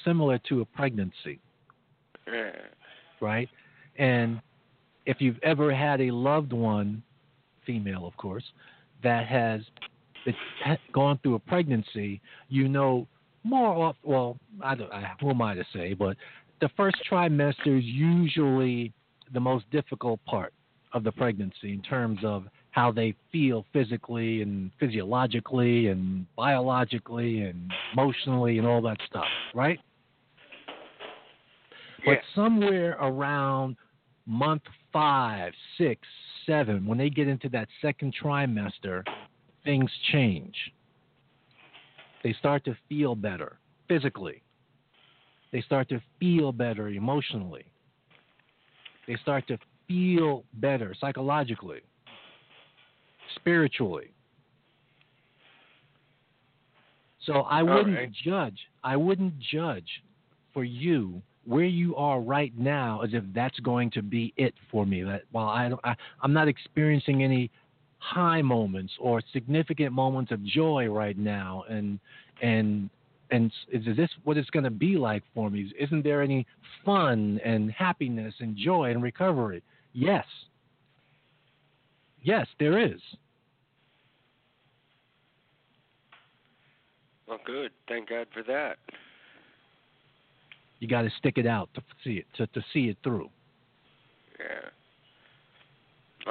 similar 0.04 0.38
to 0.48 0.60
a 0.60 0.64
pregnancy, 0.64 1.38
Yeah. 2.26 2.52
right? 3.20 3.48
And 3.96 4.40
if 5.06 5.20
you've 5.20 5.38
ever 5.42 5.74
had 5.74 6.00
a 6.00 6.10
loved 6.10 6.52
one, 6.52 7.02
female 7.66 8.06
of 8.06 8.16
course, 8.16 8.44
that 9.02 9.26
has 9.26 9.62
gone 10.92 11.18
through 11.22 11.34
a 11.34 11.38
pregnancy, 11.38 12.20
you 12.48 12.68
know 12.68 13.06
more 13.44 13.88
off. 13.88 13.96
Well, 14.02 14.36
I 14.60 14.74
don't. 14.74 14.92
I, 14.92 15.12
who 15.20 15.30
am 15.30 15.42
I 15.42 15.54
to 15.54 15.64
say? 15.72 15.94
But 15.94 16.16
the 16.60 16.68
first 16.76 16.96
trimester 17.10 17.78
is 17.78 17.84
usually 17.84 18.92
the 19.32 19.40
most 19.40 19.70
difficult 19.70 20.24
part 20.24 20.52
of 20.92 21.04
the 21.04 21.12
pregnancy 21.12 21.72
in 21.72 21.82
terms 21.82 22.18
of 22.24 22.46
how 22.70 22.92
they 22.92 23.14
feel 23.32 23.64
physically 23.72 24.42
and 24.42 24.70
physiologically 24.78 25.88
and 25.88 26.26
biologically 26.36 27.42
and 27.42 27.72
emotionally 27.92 28.58
and 28.58 28.66
all 28.66 28.82
that 28.82 28.98
stuff, 29.06 29.26
right? 29.54 29.80
But 32.04 32.18
somewhere 32.34 32.96
around 33.00 33.76
month 34.26 34.62
five, 34.92 35.52
six, 35.76 36.00
seven, 36.46 36.86
when 36.86 36.98
they 36.98 37.10
get 37.10 37.28
into 37.28 37.48
that 37.50 37.68
second 37.82 38.14
trimester, 38.22 39.02
things 39.64 39.90
change. 40.12 40.54
They 42.22 42.32
start 42.34 42.64
to 42.64 42.76
feel 42.88 43.14
better 43.14 43.58
physically. 43.88 44.42
They 45.52 45.60
start 45.62 45.88
to 45.88 46.00
feel 46.20 46.52
better 46.52 46.88
emotionally. 46.88 47.64
They 49.06 49.16
start 49.16 49.46
to 49.48 49.58
feel 49.86 50.44
better 50.54 50.94
psychologically, 51.00 51.80
spiritually. 53.36 54.10
So 57.26 57.40
I 57.42 57.62
wouldn't 57.62 57.96
right. 57.96 58.12
judge. 58.24 58.58
I 58.82 58.96
wouldn't 58.96 59.34
judge 59.38 59.88
for 60.54 60.64
you 60.64 61.20
where 61.44 61.64
you 61.64 61.96
are 61.96 62.20
right 62.20 62.56
now 62.58 63.00
as 63.02 63.10
if 63.12 63.24
that's 63.34 63.58
going 63.60 63.90
to 63.92 64.02
be 64.02 64.32
it 64.36 64.54
for 64.70 64.86
me. 64.86 65.02
That 65.02 65.22
while 65.32 65.48
I, 65.48 65.68
don't- 65.68 65.80
I 65.84 65.94
I'm 66.22 66.32
not 66.32 66.48
experiencing 66.48 67.22
any 67.22 67.50
high 67.98 68.42
moments 68.42 68.92
or 69.00 69.20
significant 69.32 69.92
moments 69.92 70.30
of 70.32 70.44
joy 70.44 70.88
right 70.88 71.18
now, 71.18 71.64
and 71.68 71.98
and 72.42 72.88
and 73.30 73.52
is 73.70 73.84
this 73.96 74.10
what 74.24 74.36
it's 74.36 74.50
going 74.50 74.64
to 74.64 74.70
be 74.70 74.96
like 74.96 75.22
for 75.34 75.50
me? 75.50 75.72
Isn't 75.78 76.02
there 76.02 76.22
any 76.22 76.46
fun 76.84 77.40
and 77.44 77.70
happiness 77.72 78.34
and 78.40 78.56
joy 78.56 78.90
and 78.90 79.02
recovery? 79.02 79.62
Yes. 79.92 80.24
Yes, 82.22 82.46
there 82.58 82.78
is. 82.78 83.00
Well, 87.28 87.38
good. 87.44 87.70
Thank 87.88 88.08
God 88.08 88.26
for 88.32 88.42
that. 88.44 88.78
You 90.80 90.88
got 90.88 91.02
to 91.02 91.10
stick 91.18 91.38
it 91.38 91.46
out 91.46 91.68
to 91.74 91.82
see 92.04 92.14
it 92.14 92.26
to, 92.36 92.46
to 92.48 92.64
see 92.72 92.88
it 92.88 92.96
through. 93.02 93.28
Yeah. 94.38 94.70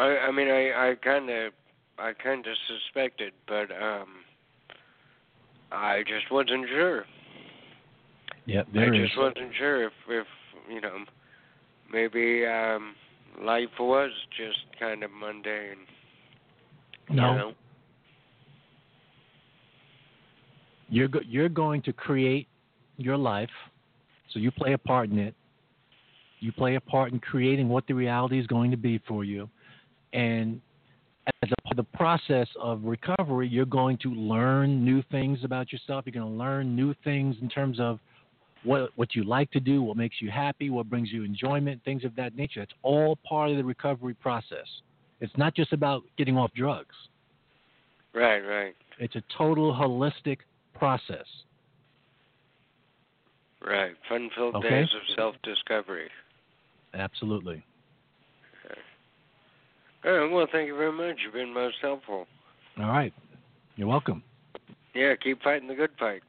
I 0.01 0.27
I 0.27 0.31
mean 0.31 0.47
I 0.47 0.91
I 0.91 0.95
kind 0.95 1.29
of 1.29 1.53
I 1.99 2.13
kind 2.13 2.45
of 2.45 2.53
suspected, 2.67 3.33
but 3.47 3.71
um 3.71 4.07
I 5.71 6.03
just 6.07 6.31
wasn't 6.31 6.67
sure. 6.69 7.05
Yep, 8.45 8.67
I 8.69 8.73
there 8.73 8.93
is. 8.93 9.07
just 9.07 9.17
wasn't 9.17 9.51
sure 9.57 9.85
if 9.85 9.93
if 10.07 10.27
you 10.69 10.79
know 10.79 10.99
maybe 11.91 12.45
um 12.45 12.95
life 13.41 13.69
was 13.79 14.11
just 14.35 14.59
kind 14.79 15.03
of 15.03 15.11
mundane. 15.11 15.85
No. 17.09 17.31
You 17.31 17.37
know? 17.37 17.53
You're 20.89 21.07
go- 21.07 21.21
you're 21.27 21.49
going 21.49 21.81
to 21.83 21.93
create 21.93 22.47
your 22.97 23.17
life, 23.17 23.49
so 24.31 24.39
you 24.39 24.51
play 24.51 24.73
a 24.73 24.77
part 24.77 25.09
in 25.09 25.19
it. 25.19 25.35
You 26.39 26.51
play 26.51 26.75
a 26.75 26.81
part 26.81 27.11
in 27.11 27.19
creating 27.19 27.67
what 27.67 27.85
the 27.87 27.93
reality 27.93 28.39
is 28.39 28.47
going 28.47 28.71
to 28.71 28.77
be 28.77 28.99
for 29.07 29.25
you, 29.25 29.49
and 30.13 30.61
as 31.43 31.51
a 31.51 31.75
the 31.77 31.83
process 31.83 32.47
of 32.59 32.83
recovery, 32.83 33.47
you're 33.47 33.65
going 33.65 33.97
to 33.99 34.09
learn 34.09 34.83
new 34.83 35.01
things 35.11 35.39
about 35.43 35.71
yourself. 35.71 36.05
You're 36.05 36.21
going 36.21 36.31
to 36.31 36.37
learn 36.37 36.75
new 36.75 36.93
things 37.03 37.35
in 37.41 37.47
terms 37.47 37.79
of 37.79 37.99
what 38.67 38.91
what 38.95 39.15
you 39.15 39.23
like 39.23 39.49
to 39.51 39.59
do, 39.59 39.81
what 39.81 39.97
makes 39.97 40.17
you 40.21 40.29
happy, 40.29 40.69
what 40.69 40.89
brings 40.89 41.11
you 41.11 41.23
enjoyment, 41.23 41.81
things 41.85 42.03
of 42.03 42.15
that 42.15 42.35
nature. 42.35 42.59
That's 42.59 42.73
all 42.83 43.17
part 43.27 43.49
of 43.49 43.57
the 43.57 43.63
recovery 43.63 44.13
process. 44.13 44.67
It's 45.21 45.35
not 45.37 45.55
just 45.55 45.73
about 45.73 46.03
getting 46.17 46.37
off 46.37 46.51
drugs. 46.53 46.95
Right, 48.13 48.39
right. 48.39 48.75
It's 48.99 49.15
a 49.15 49.23
total 49.35 49.73
holistic 49.73 50.39
process. 50.73 51.25
Right. 53.65 53.93
Fun 54.09 54.29
filled 54.35 54.55
Okay. 54.55 54.69
days 54.69 54.89
of 54.95 55.15
self 55.15 55.35
discovery. 55.43 56.09
Absolutely. 56.93 57.63
All 60.05 60.11
right, 60.11 60.31
well 60.31 60.47
thank 60.51 60.67
you 60.67 60.77
very 60.77 60.91
much. 60.91 61.17
You've 61.23 61.33
been 61.33 61.53
most 61.53 61.77
helpful. 61.81 62.27
All 62.79 62.89
right. 62.89 63.13
You're 63.75 63.87
welcome. 63.87 64.23
Yeah, 64.93 65.15
keep 65.15 65.41
fighting 65.41 65.67
the 65.67 65.75
good 65.75 65.91
fight. 65.99 66.21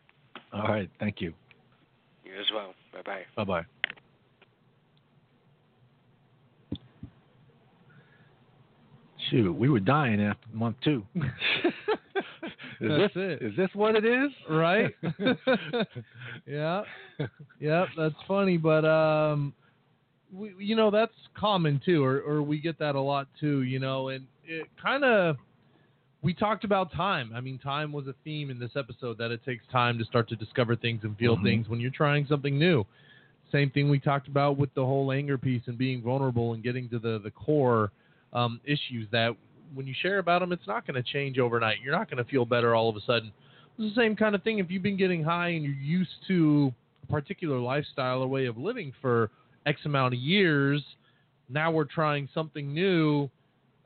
All 0.52 0.66
right. 0.69 0.90
Thank 0.98 1.20
you. 1.20 1.32
You 2.28 2.38
as 2.40 2.46
well. 2.52 2.74
Bye 2.92 3.02
bye. 3.05 3.22
Bye 3.36 3.44
bye. 3.44 3.66
Shoot, 9.30 9.52
we 9.52 9.68
were 9.68 9.80
dying 9.80 10.20
after 10.22 10.46
month 10.52 10.76
two. 10.82 11.02
is 11.14 11.22
That's 12.80 13.14
this 13.14 13.16
it. 13.16 13.42
is 13.42 13.56
this 13.56 13.68
what 13.74 13.96
it 13.96 14.05
is? 14.05 14.30
right? 14.48 14.94
yeah, 16.46 16.82
yep. 17.60 17.88
That's 17.96 18.14
funny, 18.26 18.56
but 18.56 18.84
um, 18.84 19.52
we, 20.32 20.52
you 20.59 20.76
know 20.76 20.90
that's 20.90 21.12
common 21.36 21.80
too, 21.84 22.05
or 22.05 22.20
or 22.20 22.42
we 22.42 22.60
get 22.60 22.78
that 22.78 22.94
a 22.94 23.00
lot 23.00 23.26
too. 23.40 23.62
You 23.62 23.78
know, 23.78 24.09
and 24.09 24.26
it 24.44 24.66
kind 24.80 25.05
of 25.05 25.36
we 26.22 26.34
talked 26.34 26.64
about 26.64 26.92
time. 26.92 27.30
I 27.34 27.40
mean, 27.40 27.58
time 27.58 27.92
was 27.92 28.06
a 28.08 28.14
theme 28.24 28.50
in 28.50 28.58
this 28.58 28.72
episode 28.76 29.18
that 29.18 29.30
it 29.30 29.44
takes 29.44 29.64
time 29.70 29.98
to 29.98 30.04
start 30.04 30.28
to 30.30 30.36
discover 30.36 30.74
things 30.74 31.04
and 31.04 31.16
feel 31.16 31.36
Mhm. 31.36 31.42
things 31.44 31.68
when 31.68 31.80
you're 31.80 31.90
trying 31.90 32.26
something 32.26 32.58
new. 32.58 32.84
Same 33.52 33.70
thing 33.70 33.88
we 33.88 33.98
talked 33.98 34.28
about 34.28 34.56
with 34.58 34.72
the 34.74 34.84
whole 34.84 35.12
anger 35.12 35.38
piece 35.38 35.66
and 35.68 35.78
being 35.78 36.02
vulnerable 36.02 36.52
and 36.54 36.62
getting 36.62 36.88
to 36.90 36.98
the 36.98 37.18
the 37.18 37.30
core 37.30 37.92
um, 38.34 38.60
issues 38.64 39.08
that 39.10 39.34
when 39.72 39.86
you 39.86 39.94
share 39.94 40.18
about 40.18 40.40
them, 40.40 40.52
it's 40.52 40.66
not 40.66 40.86
going 40.86 41.02
to 41.02 41.02
change 41.02 41.38
overnight. 41.38 41.80
You're 41.82 41.96
not 41.96 42.10
going 42.10 42.22
to 42.22 42.30
feel 42.30 42.44
better 42.44 42.74
all 42.74 42.90
of 42.90 42.96
a 42.96 43.00
sudden. 43.00 43.32
It's 43.78 43.94
the 43.94 44.00
same 44.00 44.14
kind 44.16 44.34
of 44.34 44.42
thing 44.42 44.58
if 44.58 44.70
you've 44.70 44.82
been 44.82 44.98
getting 44.98 45.22
high 45.22 45.48
and 45.48 45.64
you're 45.64 45.72
used 45.74 46.10
to 46.26 46.72
a 47.04 47.06
particular 47.06 47.58
lifestyle 47.58 48.22
or 48.22 48.26
way 48.28 48.44
of 48.44 48.58
living 48.58 48.92
for 49.00 49.30
X 49.64 49.80
amount 49.86 50.12
of 50.12 50.20
years. 50.20 50.84
Now 51.48 51.70
we're 51.70 51.84
trying 51.84 52.28
something 52.34 52.74
new. 52.74 53.30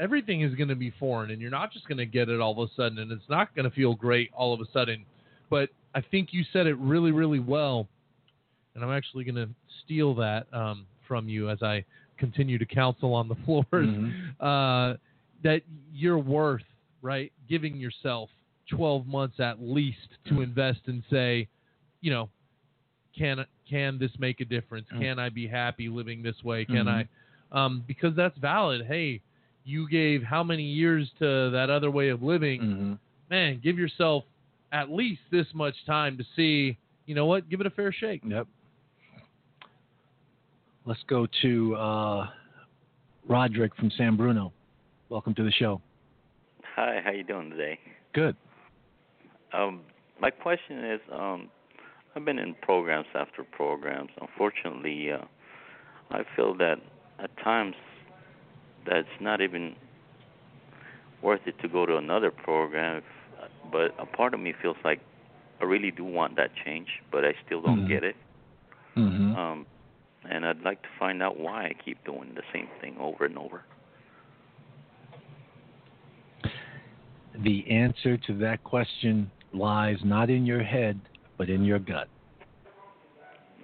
Everything 0.03 0.41
is 0.41 0.53
going 0.57 0.69
to 0.69 0.75
be 0.75 0.93
foreign, 0.99 1.31
and 1.31 1.41
you're 1.41 1.51
not 1.51 1.73
just 1.73 1.87
going 1.87 1.99
to 1.99 2.07
get 2.07 2.29
it 2.29 2.41
all 2.41 2.61
of 2.61 2.69
a 2.69 2.75
sudden, 2.75 2.99
and 2.99 3.13
it's 3.13 3.29
not 3.29 3.55
going 3.55 3.69
to 3.69 3.75
feel 3.75 3.95
great 3.95 4.31
all 4.35 4.53
of 4.53 4.61
a 4.61 4.65
sudden. 4.73 5.05
But 5.49 5.69
I 5.95 6.01
think 6.01 6.31
you 6.33 6.43
said 6.53 6.67
it 6.67 6.77
really, 6.79 7.13
really 7.13 7.39
well, 7.39 7.87
and 8.75 8.83
I'm 8.83 8.91
actually 8.91 9.23
going 9.23 9.37
to 9.37 9.49
steal 9.85 10.13
that 10.17 10.53
um, 10.53 10.87
from 11.07 11.29
you 11.29 11.49
as 11.51 11.63
I 11.63 11.85
continue 12.19 12.59
to 12.59 12.67
counsel 12.67 13.15
on 13.15 13.29
the 13.29 13.37
floors. 13.45 13.65
Mhm. 13.73 14.13
Uh, 14.41 14.97
that 15.45 15.63
you're 15.93 16.19
worth 16.19 16.63
right 17.01 17.33
giving 17.49 17.77
yourself 17.77 18.29
12 18.71 19.07
months 19.07 19.39
at 19.41 19.61
least 19.61 20.09
to 20.29 20.41
invest 20.41 20.81
and 20.87 21.03
say, 21.11 21.49
you 22.01 22.11
know, 22.11 22.29
can 23.17 23.45
can 23.69 23.99
this 23.99 24.11
make 24.19 24.41
a 24.41 24.45
difference? 24.45 24.87
Mm. 24.95 25.01
Can 25.01 25.19
I 25.19 25.29
be 25.29 25.47
happy 25.47 25.89
living 25.89 26.23
this 26.23 26.43
way? 26.43 26.65
Can 26.65 26.87
Mhm. 26.87 27.07
I? 27.53 27.65
Um, 27.65 27.85
because 27.87 28.15
that's 28.17 28.37
valid. 28.39 28.87
Hey, 28.87 29.21
you 29.65 29.89
gave 29.89 30.23
how 30.23 30.43
many 30.43 30.63
years 30.63 31.11
to 31.19 31.51
that 31.51 31.71
other 31.71 31.91
way 31.91 32.09
of 32.09 32.23
living? 32.23 32.61
Mhm. 32.61 32.99
Man, 33.31 33.61
give 33.63 33.79
yourself 33.79 34.25
at 34.73 34.91
least 34.91 35.23
this 35.31 35.47
much 35.55 35.75
time 35.85 36.17
to 36.19 36.25
see. 36.37 36.77
You 37.07 37.15
know 37.15 37.27
what? 37.27 37.49
Give 37.49 37.61
it 37.61 37.67
a 37.67 37.71
fair 37.71 37.93
shake. 37.93 38.23
Yep. 38.25 38.47
Let's 40.85 41.03
go 41.05 41.27
to 41.43 41.77
uh, 41.77 42.31
Roderick 43.29 43.75
from 43.77 43.91
San 43.91 44.17
Bruno. 44.17 44.53
Welcome 45.09 45.35
to 45.35 45.45
the 45.45 45.53
show. 45.53 45.81
Hi, 46.75 47.01
how 47.05 47.13
you 47.13 47.23
doing 47.23 47.51
today? 47.51 47.79
Good. 48.15 48.35
Um, 49.53 49.83
my 50.21 50.31
question 50.31 50.85
is, 50.85 51.01
um, 51.13 51.51
I've 52.17 52.25
been 52.25 52.39
in 52.39 52.55
programs 52.63 53.07
after 53.15 53.45
programs. 53.45 54.11
Unfortunately, 54.21 55.13
uh, 55.13 55.25
I 56.11 56.23
feel 56.35 56.55
that 56.55 56.77
at 57.19 57.31
times 57.39 57.75
that's 58.87 59.09
not 59.21 59.41
even 59.41 59.75
worth 61.23 61.41
it 61.47 61.55
to 61.63 61.69
go 61.69 61.87
to 61.87 61.97
another 61.97 62.31
program. 62.31 62.97
If, 62.97 63.05
but 63.71 63.95
a 63.99 64.07
part 64.07 64.35
of 64.35 64.41
me 64.41 64.53
feels 64.61 64.77
like 64.85 65.01
I 65.61 65.65
really 65.65 65.91
do 65.91 66.05
want 66.05 66.37
that 66.37 66.51
change, 66.65 66.89
but 67.11 67.25
I 67.25 67.35
still 67.47 67.63
don't 67.63 67.85
Mhm. 67.85 67.89
get 67.89 68.05
it. 68.05 68.17
Mm-hmm. 68.97 69.37
Um, 69.37 69.67
and 70.29 70.45
I'd 70.45 70.63
like 70.63 70.83
to 70.83 70.89
find 70.99 71.23
out 71.23 71.39
why 71.39 71.65
I 71.67 71.73
keep 71.85 72.03
doing 72.05 72.35
the 72.35 72.43
same 72.53 72.69
thing 72.81 72.97
over 72.99 73.25
and 73.25 73.39
over. 73.39 73.63
the 77.45 77.69
answer 77.71 78.17
to 78.19 78.35
that 78.35 78.63
question 78.63 79.31
lies 79.53 79.97
not 80.05 80.29
in 80.31 80.45
your 80.47 80.63
head, 80.63 81.01
but 81.39 81.49
in 81.49 81.65
your 81.65 81.79
gut. 81.79 82.09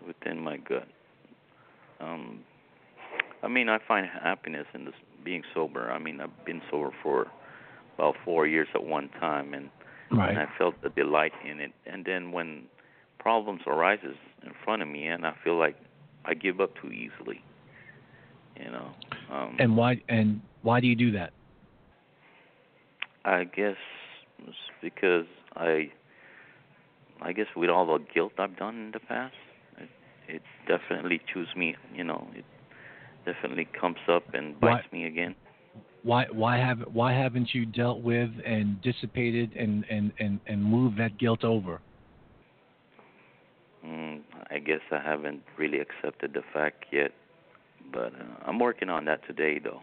within 0.06 0.40
my 0.40 0.56
gut. 0.56 0.88
Um, 2.00 2.40
I 3.42 3.48
mean, 3.48 3.68
I 3.68 3.78
find 3.86 4.06
happiness 4.06 4.66
in 4.74 4.86
this 4.86 4.94
being 5.24 5.42
sober. 5.54 5.90
I 5.90 5.98
mean, 5.98 6.20
I've 6.20 6.44
been 6.44 6.62
sober 6.70 6.90
for 7.02 7.26
about 7.94 8.14
four 8.24 8.46
years 8.46 8.68
at 8.74 8.82
one 8.84 9.08
time, 9.20 9.54
and 9.54 9.70
Right. 10.10 10.30
and 10.30 10.38
I 10.38 10.46
felt 10.58 10.80
the 10.82 10.90
delight 10.90 11.32
in 11.44 11.60
it. 11.60 11.72
And 11.86 12.04
then 12.04 12.32
when 12.32 12.64
problems 13.18 13.62
arises 13.66 14.16
in 14.42 14.52
front 14.64 14.82
of 14.82 14.88
me, 14.88 15.06
and 15.06 15.26
I 15.26 15.34
feel 15.44 15.56
like 15.58 15.76
I 16.24 16.34
give 16.34 16.60
up 16.60 16.70
too 16.80 16.90
easily. 16.90 17.42
You 18.56 18.70
know. 18.70 18.90
Um, 19.30 19.56
And 19.58 19.76
why 19.76 20.00
and 20.08 20.40
why 20.62 20.80
do 20.80 20.86
you 20.86 20.96
do 20.96 21.12
that? 21.12 21.32
I 23.24 23.44
guess 23.44 23.76
it's 24.46 24.56
because 24.80 25.26
I, 25.56 25.90
I 27.20 27.32
guess 27.32 27.46
with 27.56 27.70
all 27.70 27.86
the 27.86 28.04
guilt 28.12 28.32
I've 28.38 28.56
done 28.56 28.76
in 28.76 28.90
the 28.92 29.00
past, 29.00 29.34
it, 29.78 29.88
it 30.28 30.42
definitely 30.66 31.20
chews 31.32 31.48
me. 31.56 31.76
You 31.94 32.04
know, 32.04 32.28
it 32.34 32.44
definitely 33.32 33.68
comes 33.78 33.98
up 34.08 34.22
and 34.34 34.54
Why- 34.60 34.76
bites 34.76 34.92
me 34.92 35.06
again. 35.06 35.34
Why 36.04 36.26
why 36.30 36.56
have 36.56 36.78
why 36.92 37.12
haven't 37.12 37.52
you 37.52 37.66
dealt 37.66 38.00
with 38.02 38.30
and 38.46 38.80
dissipated 38.82 39.54
and 39.56 39.84
and 39.90 40.12
and 40.20 40.40
and 40.46 40.64
moved 40.64 40.96
that 40.98 41.18
guilt 41.18 41.44
over? 41.44 41.80
Mm, 43.84 44.22
I 44.50 44.58
guess 44.58 44.80
I 44.90 44.98
haven't 44.98 45.42
really 45.56 45.80
accepted 45.80 46.34
the 46.34 46.42
fact 46.52 46.86
yet, 46.92 47.12
but 47.92 48.12
uh, 48.12 48.46
I'm 48.46 48.58
working 48.58 48.88
on 48.88 49.04
that 49.06 49.26
today, 49.26 49.58
though. 49.62 49.82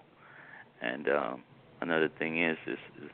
And 0.82 1.08
um, 1.10 1.44
another 1.82 2.10
thing 2.20 2.44
is, 2.44 2.58
is, 2.68 2.78
is 3.04 3.10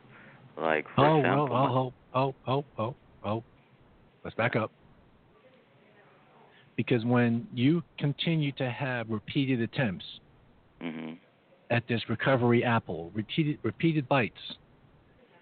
like 0.57 0.85
for 0.95 1.07
oh, 1.07 1.19
example, 1.19 1.49
oh, 1.51 1.93
oh, 2.13 2.33
oh, 2.47 2.65
oh, 2.77 2.83
oh, 2.83 2.95
oh. 3.23 3.43
Let's 4.23 4.35
back 4.35 4.55
up. 4.55 4.71
Because 6.75 7.03
when 7.05 7.47
you 7.53 7.83
continue 7.99 8.51
to 8.53 8.69
have 8.69 9.09
repeated 9.09 9.61
attempts 9.61 10.05
hmm 10.81 11.13
at 11.69 11.87
this 11.87 12.01
recovery 12.09 12.65
apple, 12.65 13.11
repeated 13.13 13.57
repeated 13.63 14.05
bites, 14.09 14.35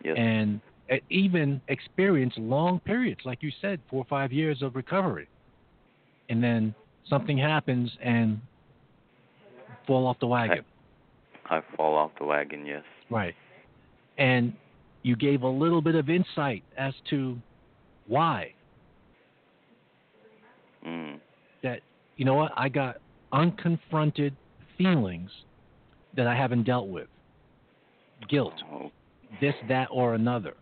yes, 0.03 0.15
and 0.15 0.61
uh, 0.91 0.97
even 1.09 1.59
experience 1.69 2.33
long 2.37 2.79
periods, 2.81 3.21
like 3.25 3.41
you 3.41 3.51
said, 3.59 3.79
four 3.89 4.01
or 4.01 4.05
five 4.07 4.31
years 4.31 4.61
of 4.61 4.75
recovery, 4.75 5.27
and 6.29 6.43
then 6.43 6.75
something 7.09 7.37
happens 7.37 7.91
and 8.03 8.39
fall 9.87 10.05
off 10.05 10.19
the 10.19 10.27
wagon. 10.27 10.63
I 11.49 11.61
fall 11.75 11.95
off 11.95 12.11
the 12.19 12.25
wagon. 12.25 12.65
Yes. 12.65 12.83
Right. 13.09 13.33
And 14.17 14.53
you 15.01 15.15
gave 15.15 15.41
a 15.41 15.47
little 15.47 15.81
bit 15.81 15.95
of 15.95 16.09
insight 16.09 16.63
as 16.77 16.93
to 17.09 17.37
why. 18.07 18.53
Mm. 20.85 21.19
That, 21.63 21.81
you 22.17 22.25
know 22.25 22.35
what, 22.35 22.51
I 22.55 22.69
got 22.69 22.97
unconfronted 23.33 24.33
feelings 24.79 25.29
that 26.15 26.25
I 26.25 26.35
haven't 26.35 26.63
dealt 26.63 26.87
with. 26.87 27.07
Guilt, 28.27 28.53
Oh, 28.71 28.91
this, 29.39 29.53
that, 29.67 29.89
or 29.91 30.15
another. 30.15 30.55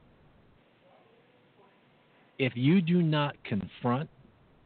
If 2.38 2.54
you 2.56 2.82
do 2.82 3.02
not 3.02 3.36
confront 3.46 4.10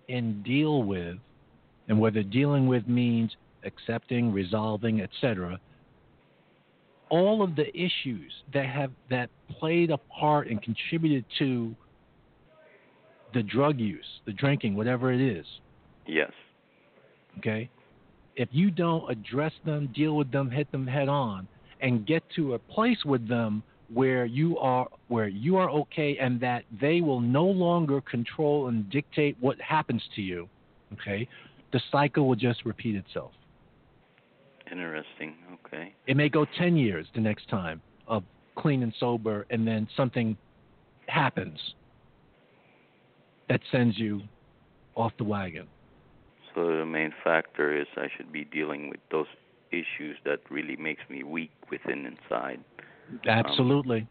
and 0.10 0.44
deal 0.44 0.84
with, 0.84 1.18
and 1.88 2.00
whether 2.00 2.24
dealing 2.24 2.68
with 2.68 2.88
means 2.88 3.36
accepting, 3.64 4.34
resolving, 4.34 5.02
etc., 5.02 5.60
all 7.10 7.44
of 7.44 7.56
the 7.56 7.68
issues 7.78 8.32
that 8.54 8.66
have 8.66 8.92
that 9.10 9.30
played 9.60 9.92
a 9.92 9.98
part 9.98 10.48
and 10.48 10.62
contributed 10.62 11.26
to 11.40 11.76
the 13.34 13.44
drug 13.44 13.80
use, 13.80 14.06
the 14.26 14.32
drinking, 14.34 14.76
whatever 14.76 15.12
it 15.12 15.22
is, 15.22 15.46
yes. 16.08 16.32
okay? 17.38 17.70
If 18.36 18.50
you 18.52 18.72
don't 18.72 19.10
address 19.10 19.54
them, 19.66 19.90
deal 19.94 20.16
with 20.16 20.32
them, 20.32 20.50
hit 20.50 20.72
them 20.72 20.88
head 20.88 21.10
on, 21.10 21.48
and 21.82 22.06
get 22.06 22.24
to 22.36 22.54
a 22.54 22.60
place 22.60 23.04
with 23.06 23.28
them 23.28 23.64
where 23.94 24.26
you 24.26 24.58
are 24.58 24.88
where 25.10 25.28
you 25.28 25.58
are 25.58 25.70
okay 25.70 26.18
and 26.18 26.40
that 26.40 26.64
they 26.80 27.02
will 27.02 27.20
no 27.20 27.44
longer 27.44 28.00
control 28.02 28.68
and 28.68 28.90
dictate 28.90 29.36
what 29.40 29.60
happens 29.60 30.02
to 30.16 30.22
you, 30.22 30.48
okay? 30.94 31.28
The 31.74 31.82
cycle 31.92 32.28
will 32.28 32.36
just 32.36 32.64
repeat 32.66 32.96
itself. 32.96 33.32
Interesting. 34.72 35.36
Okay. 35.66 35.94
It 36.08 36.16
may 36.16 36.30
go 36.30 36.46
10 36.58 36.78
years 36.78 37.06
the 37.14 37.20
next 37.20 37.50
time 37.50 37.82
of 38.08 38.24
clean 38.56 38.84
and 38.84 38.94
sober, 39.00 39.46
and 39.50 39.68
then 39.68 39.88
something 39.98 40.38
happens 41.08 41.60
that 43.50 43.60
sends 43.72 43.98
you 43.98 44.22
off 44.96 45.12
the 45.18 45.24
wagon. 45.26 45.68
So 46.54 46.68
the 46.68 46.86
main 46.86 47.14
factor 47.24 47.76
is 47.80 47.88
I 47.96 48.08
should 48.16 48.32
be 48.32 48.44
dealing 48.44 48.90
with 48.90 49.00
those 49.12 49.28
issues 49.72 50.18
that 50.26 50.40
really 50.50 50.76
makes 50.76 51.02
me 51.10 51.24
weak 51.24 51.52
within 51.70 52.06
inside. 52.06 52.60
Absolutely. 53.26 54.08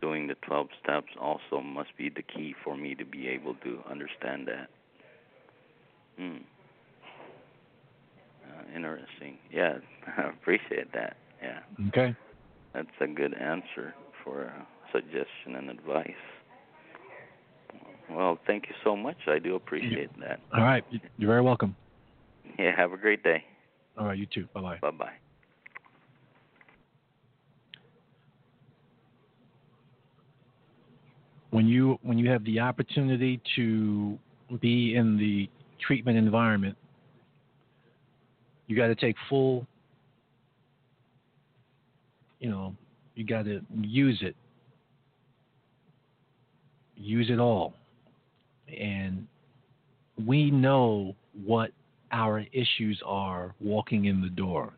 Doing 0.00 0.26
the 0.26 0.34
12 0.46 0.68
steps 0.82 1.12
also 1.20 1.60
must 1.60 1.96
be 1.96 2.08
the 2.08 2.22
key 2.22 2.54
for 2.64 2.76
me 2.76 2.94
to 2.94 3.04
be 3.04 3.28
able 3.28 3.54
to 3.56 3.80
understand 3.90 4.48
that. 4.48 4.68
Hmm. 6.18 6.36
Uh, 8.44 8.76
interesting. 8.76 9.38
Yeah, 9.50 9.78
I 10.18 10.28
appreciate 10.28 10.92
that. 10.92 11.16
Yeah, 11.42 11.60
okay. 11.88 12.14
that's 12.72 12.88
a 13.00 13.06
good 13.06 13.34
answer 13.34 13.94
for 14.22 14.42
a 14.42 14.66
suggestion 14.92 15.56
and 15.56 15.70
advice. 15.70 16.10
Well, 18.14 18.38
thank 18.46 18.68
you 18.68 18.74
so 18.84 18.96
much. 18.96 19.16
I 19.26 19.38
do 19.38 19.56
appreciate 19.56 20.10
that. 20.20 20.40
All 20.52 20.62
right. 20.62 20.84
You're 21.18 21.28
very 21.30 21.42
welcome. 21.42 21.76
Yeah, 22.56 22.70
have 22.76 22.92
a 22.92 22.96
great 22.96 23.24
day. 23.24 23.42
All 23.98 24.06
right. 24.06 24.16
You 24.16 24.26
too. 24.26 24.46
Bye 24.54 24.60
bye. 24.60 24.78
Bye 24.80 24.90
bye. 24.92 25.12
When 31.50 31.66
you 31.66 31.98
when 32.02 32.16
you 32.16 32.30
have 32.30 32.44
the 32.44 32.60
opportunity 32.60 33.40
to 33.56 34.16
be 34.60 34.94
in 34.94 35.16
the 35.16 35.50
treatment 35.84 36.16
environment, 36.16 36.76
you 38.68 38.76
got 38.76 38.86
to 38.86 38.94
take 38.94 39.16
full. 39.28 39.66
You 42.38 42.50
know, 42.50 42.76
you 43.16 43.26
got 43.26 43.46
to 43.46 43.62
use 43.80 44.18
it. 44.22 44.36
Use 46.94 47.30
it 47.30 47.40
all. 47.40 47.74
And 48.80 49.26
we 50.26 50.50
know 50.50 51.14
what 51.44 51.70
our 52.12 52.44
issues 52.52 53.00
are 53.04 53.54
walking 53.60 54.04
in 54.06 54.20
the 54.20 54.28
door. 54.28 54.72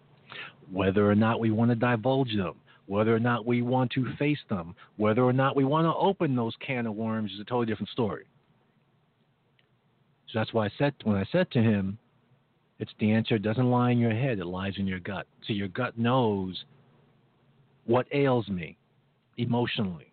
Whether 0.73 1.09
or 1.09 1.15
not 1.15 1.39
we 1.39 1.51
want 1.51 1.71
to 1.71 1.77
divulge 1.77 2.35
them, 2.35 2.55
whether 2.87 3.15
or 3.15 3.21
not 3.21 3.47
we 3.47 3.63
want 3.63 3.91
to 3.93 4.07
face 4.19 4.39
them, 4.49 4.75
whether 4.97 5.23
or 5.23 5.33
not 5.33 5.55
we 5.55 5.65
want 5.65 5.87
to 5.87 5.95
open 5.95 6.35
those 6.35 6.55
can 6.65 6.87
of 6.87 6.95
worms 6.95 7.33
is 7.33 7.41
a 7.41 7.45
totally 7.45 7.67
different 7.67 7.91
story. 7.91 8.25
So 10.33 10.39
that's 10.41 10.53
why 10.53 10.67
I 10.67 10.71
said 10.79 10.95
when 11.05 11.17
I 11.17 11.25
said 11.31 11.51
to 11.53 11.63
him, 11.63 11.99
it's 12.79 12.93
the 12.99 13.13
answer 13.13 13.39
doesn't 13.39 13.71
lie 13.71 13.91
in 13.91 13.99
your 13.99 14.15
head, 14.15 14.39
it 14.39 14.47
lies 14.47 14.75
in 14.77 14.87
your 14.87 14.99
gut. 15.01 15.27
So 15.47 15.53
your 15.53 15.69
gut 15.69 15.97
knows 15.99 16.65
what 17.87 18.07
ails 18.13 18.49
me 18.49 18.77
emotionally. 19.39 20.13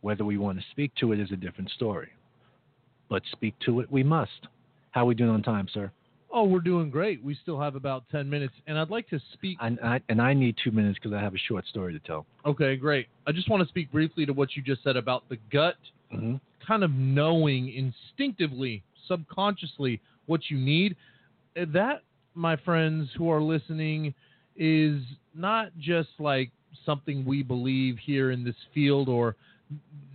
Whether 0.00 0.24
we 0.24 0.38
want 0.38 0.58
to 0.58 0.64
speak 0.70 0.92
to 0.96 1.12
it 1.12 1.20
is 1.20 1.32
a 1.32 1.36
different 1.36 1.70
story. 1.70 2.08
But 3.08 3.22
speak 3.32 3.54
to 3.66 3.80
it 3.80 3.90
we 3.90 4.02
must. 4.02 4.46
How 4.90 5.02
are 5.02 5.06
we 5.06 5.14
doing 5.14 5.30
on 5.30 5.42
time, 5.42 5.68
sir? 5.72 5.90
Oh, 6.30 6.44
we're 6.44 6.60
doing 6.60 6.90
great. 6.90 7.24
We 7.24 7.34
still 7.42 7.58
have 7.58 7.74
about 7.74 8.04
10 8.10 8.28
minutes, 8.28 8.52
and 8.66 8.78
I'd 8.78 8.90
like 8.90 9.08
to 9.08 9.20
speak. 9.32 9.56
And 9.62 9.78
I, 9.82 10.00
and 10.10 10.20
I 10.20 10.34
need 10.34 10.56
two 10.62 10.70
minutes 10.70 10.98
because 11.02 11.16
I 11.16 11.20
have 11.20 11.34
a 11.34 11.38
short 11.38 11.66
story 11.66 11.94
to 11.94 11.98
tell. 12.00 12.26
Okay, 12.44 12.76
great. 12.76 13.06
I 13.26 13.32
just 13.32 13.48
want 13.48 13.62
to 13.62 13.68
speak 13.68 13.90
briefly 13.90 14.26
to 14.26 14.32
what 14.32 14.54
you 14.54 14.62
just 14.62 14.82
said 14.84 14.96
about 14.96 15.28
the 15.28 15.38
gut 15.50 15.76
hmm 16.10 16.36
kind 16.66 16.84
of 16.84 16.90
knowing 16.90 17.72
instinctively, 17.72 18.82
subconsciously 19.06 20.00
what 20.26 20.40
you 20.50 20.58
need. 20.58 20.94
Uh, 21.58 21.64
That, 21.72 22.02
my 22.34 22.56
friends 22.56 23.08
who 23.16 23.30
are 23.30 23.40
listening, 23.40 24.12
is 24.54 25.00
not 25.34 25.68
just 25.78 26.10
like 26.18 26.50
something 26.84 27.24
we 27.24 27.42
believe 27.42 27.96
here 27.98 28.32
in 28.32 28.44
this 28.44 28.56
field 28.74 29.08
or 29.08 29.34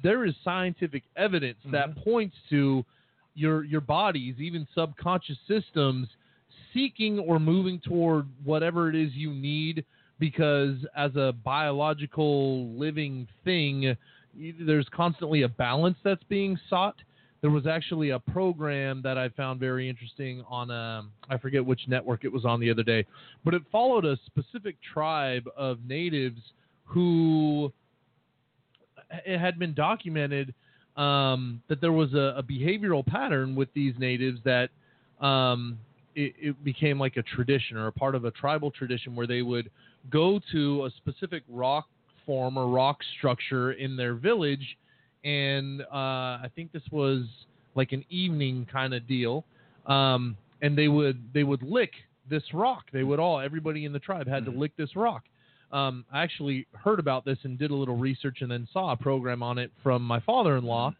there 0.01 0.25
is 0.25 0.33
scientific 0.43 1.03
evidence 1.15 1.57
that 1.71 1.95
points 2.03 2.35
to 2.49 2.83
your 3.35 3.63
your 3.63 3.81
bodies, 3.81 4.35
even 4.39 4.67
subconscious 4.75 5.37
systems, 5.47 6.07
seeking 6.73 7.19
or 7.19 7.39
moving 7.39 7.79
toward 7.79 8.27
whatever 8.43 8.89
it 8.89 8.95
is 8.95 9.13
you 9.13 9.33
need 9.33 9.85
because 10.19 10.75
as 10.95 11.15
a 11.15 11.33
biological 11.43 12.69
living 12.77 13.27
thing, 13.43 13.95
there's 14.59 14.87
constantly 14.93 15.41
a 15.43 15.49
balance 15.49 15.97
that's 16.03 16.23
being 16.29 16.57
sought. 16.69 16.95
There 17.41 17.51
was 17.51 17.67
actually 17.67 18.11
a 18.11 18.19
program 18.19 19.01
that 19.03 19.17
I 19.17 19.27
found 19.29 19.59
very 19.59 19.89
interesting 19.89 20.43
on 20.47 20.71
um 20.71 21.11
I 21.29 21.37
forget 21.37 21.65
which 21.65 21.81
network 21.87 22.25
it 22.25 22.31
was 22.31 22.45
on 22.45 22.59
the 22.59 22.69
other 22.69 22.83
day, 22.83 23.05
but 23.43 23.53
it 23.53 23.63
followed 23.71 24.05
a 24.05 24.17
specific 24.25 24.75
tribe 24.93 25.43
of 25.57 25.79
natives 25.87 26.39
who 26.85 27.71
it 29.25 29.39
had 29.39 29.59
been 29.59 29.73
documented 29.73 30.53
um, 30.97 31.61
that 31.69 31.81
there 31.81 31.91
was 31.91 32.13
a, 32.13 32.35
a 32.37 32.43
behavioral 32.43 33.05
pattern 33.05 33.55
with 33.55 33.69
these 33.73 33.93
natives 33.97 34.39
that 34.43 34.69
um, 35.25 35.77
it, 36.15 36.33
it 36.39 36.63
became 36.63 36.99
like 36.99 37.17
a 37.17 37.23
tradition 37.23 37.77
or 37.77 37.87
a 37.87 37.91
part 37.91 38.15
of 38.15 38.25
a 38.25 38.31
tribal 38.31 38.71
tradition 38.71 39.15
where 39.15 39.27
they 39.27 39.41
would 39.41 39.71
go 40.11 40.39
to 40.51 40.85
a 40.85 40.91
specific 40.97 41.43
rock 41.49 41.87
form 42.25 42.57
or 42.57 42.67
rock 42.67 42.99
structure 43.17 43.73
in 43.73 43.97
their 43.97 44.13
village, 44.13 44.77
and 45.23 45.81
uh, 45.81 45.85
I 46.43 46.49
think 46.55 46.71
this 46.71 46.83
was 46.91 47.25
like 47.75 47.91
an 47.91 48.05
evening 48.09 48.67
kind 48.71 48.93
of 48.93 49.07
deal 49.07 49.45
um, 49.85 50.37
and 50.61 50.77
they 50.77 50.87
would 50.87 51.21
they 51.33 51.43
would 51.43 51.61
lick 51.61 51.91
this 52.29 52.43
rock. 52.53 52.85
They 52.91 53.03
would 53.03 53.19
all 53.19 53.39
everybody 53.39 53.85
in 53.85 53.93
the 53.93 53.99
tribe 53.99 54.27
had 54.27 54.45
to 54.45 54.51
lick 54.51 54.75
this 54.77 54.95
rock. 54.95 55.23
Um, 55.73 56.05
I 56.13 56.21
actually 56.21 56.67
heard 56.73 56.99
about 56.99 57.25
this 57.25 57.39
and 57.43 57.57
did 57.57 57.71
a 57.71 57.75
little 57.75 57.97
research 57.97 58.37
and 58.41 58.51
then 58.51 58.67
saw 58.71 58.91
a 58.91 58.95
program 58.95 59.41
on 59.41 59.57
it 59.57 59.71
from 59.81 60.03
my 60.03 60.19
father-in-law. 60.19 60.93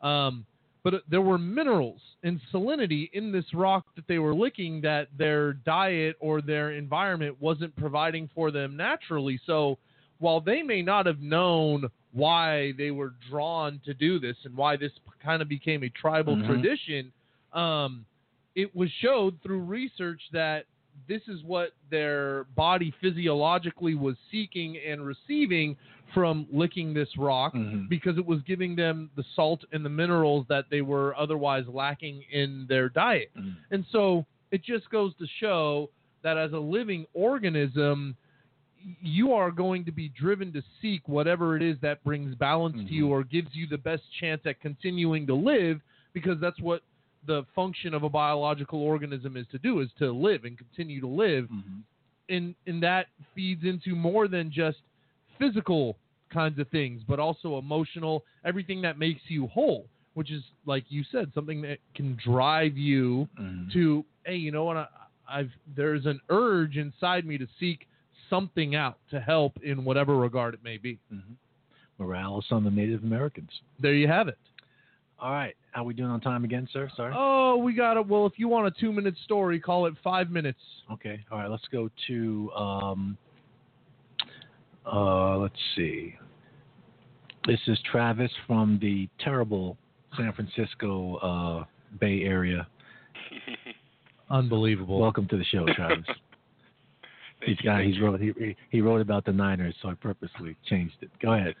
Um, 0.00 0.46
but 0.82 1.02
there 1.08 1.20
were 1.20 1.38
minerals 1.38 2.00
and 2.22 2.40
salinity 2.52 3.10
in 3.12 3.30
this 3.32 3.44
rock 3.54 3.84
that 3.96 4.06
they 4.08 4.18
were 4.18 4.34
licking 4.34 4.80
that 4.80 5.08
their 5.16 5.52
diet 5.52 6.16
or 6.20 6.40
their 6.40 6.72
environment 6.72 7.36
wasn't 7.40 7.74
providing 7.76 8.28
for 8.34 8.50
them 8.50 8.76
naturally. 8.76 9.38
So 9.46 9.78
while 10.18 10.40
they 10.40 10.62
may 10.62 10.82
not 10.82 11.06
have 11.06 11.20
known 11.20 11.88
why 12.12 12.72
they 12.78 12.90
were 12.90 13.14
drawn 13.28 13.80
to 13.84 13.92
do 13.92 14.18
this 14.18 14.36
and 14.44 14.56
why 14.56 14.76
this 14.76 14.92
kind 15.22 15.42
of 15.42 15.48
became 15.48 15.82
a 15.82 15.88
tribal 15.90 16.36
Mhm. 16.36 16.46
tradition, 16.46 17.12
um, 17.52 18.06
it 18.54 18.74
was 18.74 18.90
showed 19.00 19.40
through 19.42 19.60
research 19.60 20.22
that 20.32 20.66
this 21.08 21.22
is 21.28 21.42
what 21.44 21.70
their 21.90 22.44
body 22.56 22.92
physiologically 23.00 23.94
was 23.94 24.16
seeking 24.30 24.78
and 24.78 25.04
receiving 25.04 25.76
from 26.12 26.46
licking 26.52 26.94
this 26.94 27.08
rock 27.16 27.54
Mhm. 27.54 27.88
because 27.88 28.16
it 28.18 28.24
was 28.24 28.40
giving 28.42 28.76
them 28.76 29.10
the 29.16 29.24
salt 29.34 29.64
and 29.72 29.84
the 29.84 29.88
minerals 29.90 30.46
that 30.48 30.68
they 30.70 30.82
were 30.82 31.14
otherwise 31.16 31.66
lacking 31.66 32.22
in 32.30 32.66
their 32.68 32.88
diet. 32.88 33.30
Mm. 33.36 33.56
And 33.70 33.84
so 33.90 34.24
it 34.50 34.62
just 34.62 34.88
goes 34.90 35.14
to 35.16 35.26
show 35.40 35.90
that 36.22 36.36
as 36.38 36.52
a 36.52 36.58
living 36.58 37.06
organism, 37.14 38.16
you 39.02 39.32
are 39.32 39.50
going 39.50 39.84
to 39.86 39.92
be 39.92 40.10
driven 40.10 40.52
to 40.52 40.62
seek 40.80 41.08
whatever 41.08 41.56
it 41.56 41.62
is 41.62 41.78
that 41.80 42.04
brings 42.04 42.34
balance 42.34 42.76
to 42.86 42.94
you 42.94 43.08
or 43.08 43.24
gives 43.24 43.54
you 43.54 43.66
the 43.66 43.78
best 43.78 44.02
chance 44.20 44.44
at 44.44 44.60
continuing 44.60 45.26
to 45.26 45.34
live 45.34 45.80
because 46.12 46.38
that's 46.38 46.60
what 46.60 46.82
the 47.26 47.44
function 47.54 47.94
of 47.94 48.02
a 48.02 48.08
biological 48.08 48.80
organism 48.82 49.36
is 49.36 49.46
to 49.52 49.58
do 49.58 49.80
is 49.80 49.88
to 49.98 50.10
live 50.12 50.44
and 50.44 50.56
continue 50.58 51.00
to 51.00 51.06
live. 51.06 51.48
And 52.28 52.54
and 52.66 52.82
that 52.82 53.06
feeds 53.34 53.64
into 53.64 53.94
more 53.94 54.28
than 54.28 54.50
just 54.50 54.78
physical 55.38 55.96
kinds 56.32 56.58
of 56.58 56.68
things 56.68 57.02
but 57.06 57.20
also 57.20 57.58
emotional 57.58 58.24
everything 58.44 58.80
that 58.82 58.98
makes 58.98 59.20
you 59.28 59.46
whole 59.46 59.84
which 60.14 60.30
is 60.32 60.42
like 60.66 60.84
you 60.88 61.04
said 61.12 61.30
something 61.34 61.60
that 61.62 61.78
can 61.94 62.18
drive 62.24 62.76
you 62.76 63.28
Mm-hmm. 63.40 63.70
to 63.72 64.04
hey 64.24 64.36
you 64.36 64.50
know 64.50 64.64
what 64.64 64.76
I, 64.76 64.86
I've 65.28 65.50
there's 65.76 66.06
an 66.06 66.18
urge 66.30 66.76
inside 66.76 67.24
me 67.26 67.36
to 67.38 67.46
seek 67.60 67.86
something 68.30 68.74
out 68.74 68.98
to 69.10 69.20
help 69.20 69.52
in 69.62 69.84
whatever 69.84 70.16
regard 70.16 70.54
it 70.54 70.60
may 70.64 70.76
be. 70.78 70.98
Morales 71.98 72.46
on 72.50 72.64
the 72.64 72.70
Native 72.70 73.02
Americans. 73.04 73.50
there 73.78 73.94
you 73.94 74.08
have 74.08 74.26
it 74.28 74.38
All 75.18 75.30
right. 75.32 75.54
How 75.72 75.84
we 75.84 75.94
doing 75.94 76.10
on 76.10 76.20
time 76.20 76.44
again, 76.44 76.68
sir? 76.72 76.88
Sorry. 76.96 77.12
oh 77.16 77.56
we 77.56 77.72
got 77.74 77.96
it 77.96 78.06
well 78.06 78.26
if 78.26 78.34
you 78.36 78.46
want 78.48 78.66
a 78.66 78.80
two 78.80 78.92
minute 78.92 79.14
story 79.24 79.58
call 79.60 79.86
it 79.86 79.94
five 80.02 80.30
minutes 80.30 80.58
Okay. 80.92 81.20
All 81.30 81.38
right. 81.38 81.50
Let's 81.50 81.66
go 81.72 81.88
to. 82.08 82.50
Um, 82.52 83.16
uh, 84.90 85.38
let's 85.38 85.54
see. 85.76 86.14
This 87.46 87.60
is 87.66 87.78
Travis 87.90 88.30
from 88.46 88.78
the 88.82 89.08
terrible 89.20 89.76
San 90.16 90.32
Francisco 90.32 91.16
uh, 91.16 91.64
Bay 92.00 92.22
Area. 92.22 92.66
Unbelievable. 94.30 94.98
Welcome 95.00 95.26
to 95.28 95.36
the 95.36 95.44
show, 95.44 95.66
Travis. 95.74 96.04
he's 97.46 97.56
got. 97.58 97.82
He's 97.82 98.00
wrote. 98.00 98.20
He, 98.20 98.32
he- 98.38 98.56
he 98.70 98.80
wrote 98.80 99.00
about 99.00 99.24
the 99.24 99.32
Niners, 99.32 99.74
so 99.82 99.88
I 99.88 99.94
purposely 99.94 100.56
changed 100.68 100.96
it. 101.02 101.10
Go 101.22 101.32
ahead. 101.34 101.54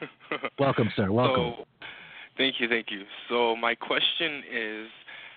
Welcome, 0.58 0.90
sir. 0.96 1.10
Welcome. 1.12 1.54
So, 1.58 1.64
thank 2.40 2.58
you, 2.58 2.68
thank 2.68 2.86
you. 2.90 3.02
So 3.28 3.54
my 3.54 3.74
question 3.74 4.42
is, 4.50 4.88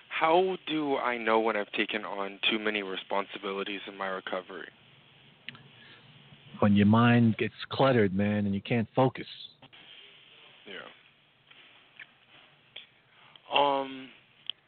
how 0.08 0.56
do 0.66 0.96
I 0.96 1.18
know 1.18 1.38
when 1.40 1.56
I've 1.56 1.70
taken 1.72 2.04
on 2.04 2.38
too 2.50 2.58
many 2.58 2.82
responsibilities 2.82 3.80
in 3.86 3.96
my 3.96 4.06
recovery? 4.06 4.68
when 6.60 6.76
your 6.76 6.86
mind 6.86 7.36
gets 7.36 7.54
cluttered, 7.70 8.14
man, 8.14 8.46
and 8.46 8.54
you 8.54 8.60
can't 8.60 8.88
focus. 8.94 9.26
Yeah. 10.66 10.80
Um, 13.54 14.08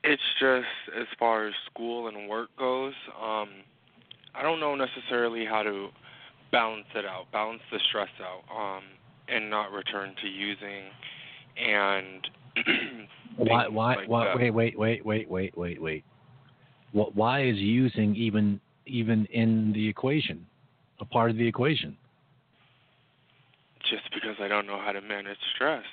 it's 0.05 0.23
just 0.39 0.67
as 0.99 1.07
far 1.19 1.49
as 1.49 1.55
school 1.73 2.09
and 2.09 2.29
work 2.29 2.51
goes. 2.59 2.93
Um, 3.19 3.49
I 4.35 4.43
don't 4.43 4.61
know 4.61 4.75
necessarily 4.75 5.47
how 5.47 5.63
to 5.63 5.89
balance 6.53 6.87
it 6.95 7.05
out, 7.05 7.33
balance 7.33 7.63
the 7.73 7.79
stress 7.89 8.11
out, 8.21 8.43
um, 8.55 8.83
and 9.29 9.49
not 9.49 9.73
return 9.73 10.15
to 10.21 10.29
using 10.29 10.91
and 11.57 12.28
Why? 13.37 13.69
Why? 13.69 13.95
like 13.97 14.09
why 14.09 14.24
that. 14.24 14.37
wait, 14.37 14.51
wait, 14.51 14.78
wait, 14.78 15.05
wait, 15.05 15.31
wait, 15.31 15.57
wait, 15.57 15.83
wait. 15.83 16.05
What? 16.93 17.15
Why 17.15 17.45
is 17.47 17.57
using 17.57 18.16
even 18.16 18.61
even 18.87 19.27
in 19.27 19.73
the 19.73 19.89
equation, 19.89 20.47
a 21.01 21.05
part 21.05 21.31
of 21.31 21.37
the 21.37 21.47
equation? 21.47 21.97
Just 23.91 24.05
because 24.15 24.37
I 24.41 24.49
don't 24.49 24.66
know 24.66 24.81
how 24.83 24.93
to 24.93 25.01
manage 25.01 25.37
stress. 25.55 25.85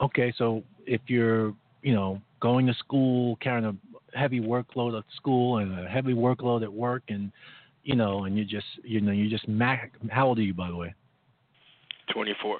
Okay, 0.00 0.32
so 0.38 0.62
if 0.86 1.02
you're, 1.08 1.54
you 1.82 1.94
know, 1.94 2.22
going 2.40 2.66
to 2.66 2.74
school, 2.74 3.36
carrying 3.36 3.66
a 3.66 4.18
heavy 4.18 4.40
workload 4.40 4.98
at 4.98 5.04
school 5.14 5.58
and 5.58 5.78
a 5.78 5.88
heavy 5.88 6.14
workload 6.14 6.62
at 6.62 6.72
work, 6.72 7.02
and 7.08 7.30
you 7.84 7.96
know, 7.96 8.24
and 8.24 8.38
you 8.38 8.44
just, 8.44 8.66
you 8.82 9.00
know, 9.02 9.12
you 9.12 9.28
just 9.28 9.46
mac. 9.46 9.92
How 10.08 10.28
old 10.28 10.38
are 10.38 10.42
you, 10.42 10.54
by 10.54 10.68
the 10.68 10.76
way? 10.76 10.94
24. 12.12 12.58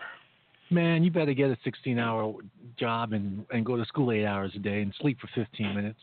Man, 0.70 1.02
you 1.02 1.10
better 1.10 1.35
get 1.35 1.51
a 1.51 1.59
16-hour 1.68 2.35
job 2.78 3.12
and 3.12 3.44
and 3.51 3.66
go 3.66 3.77
to 3.77 3.85
school 3.85 4.12
eight 4.12 4.24
hours 4.24 4.52
a 4.55 4.59
day 4.59 4.82
and 4.82 4.94
sleep 5.01 5.18
for 5.20 5.28
15 5.35 5.74
minutes. 5.74 5.98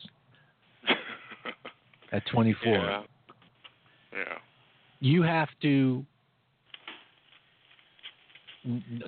At 2.12 2.22
24, 2.26 2.72
Yeah. 2.72 3.02
Yeah. 4.12 4.24
you 5.00 5.22
have 5.22 5.48
to. 5.62 6.04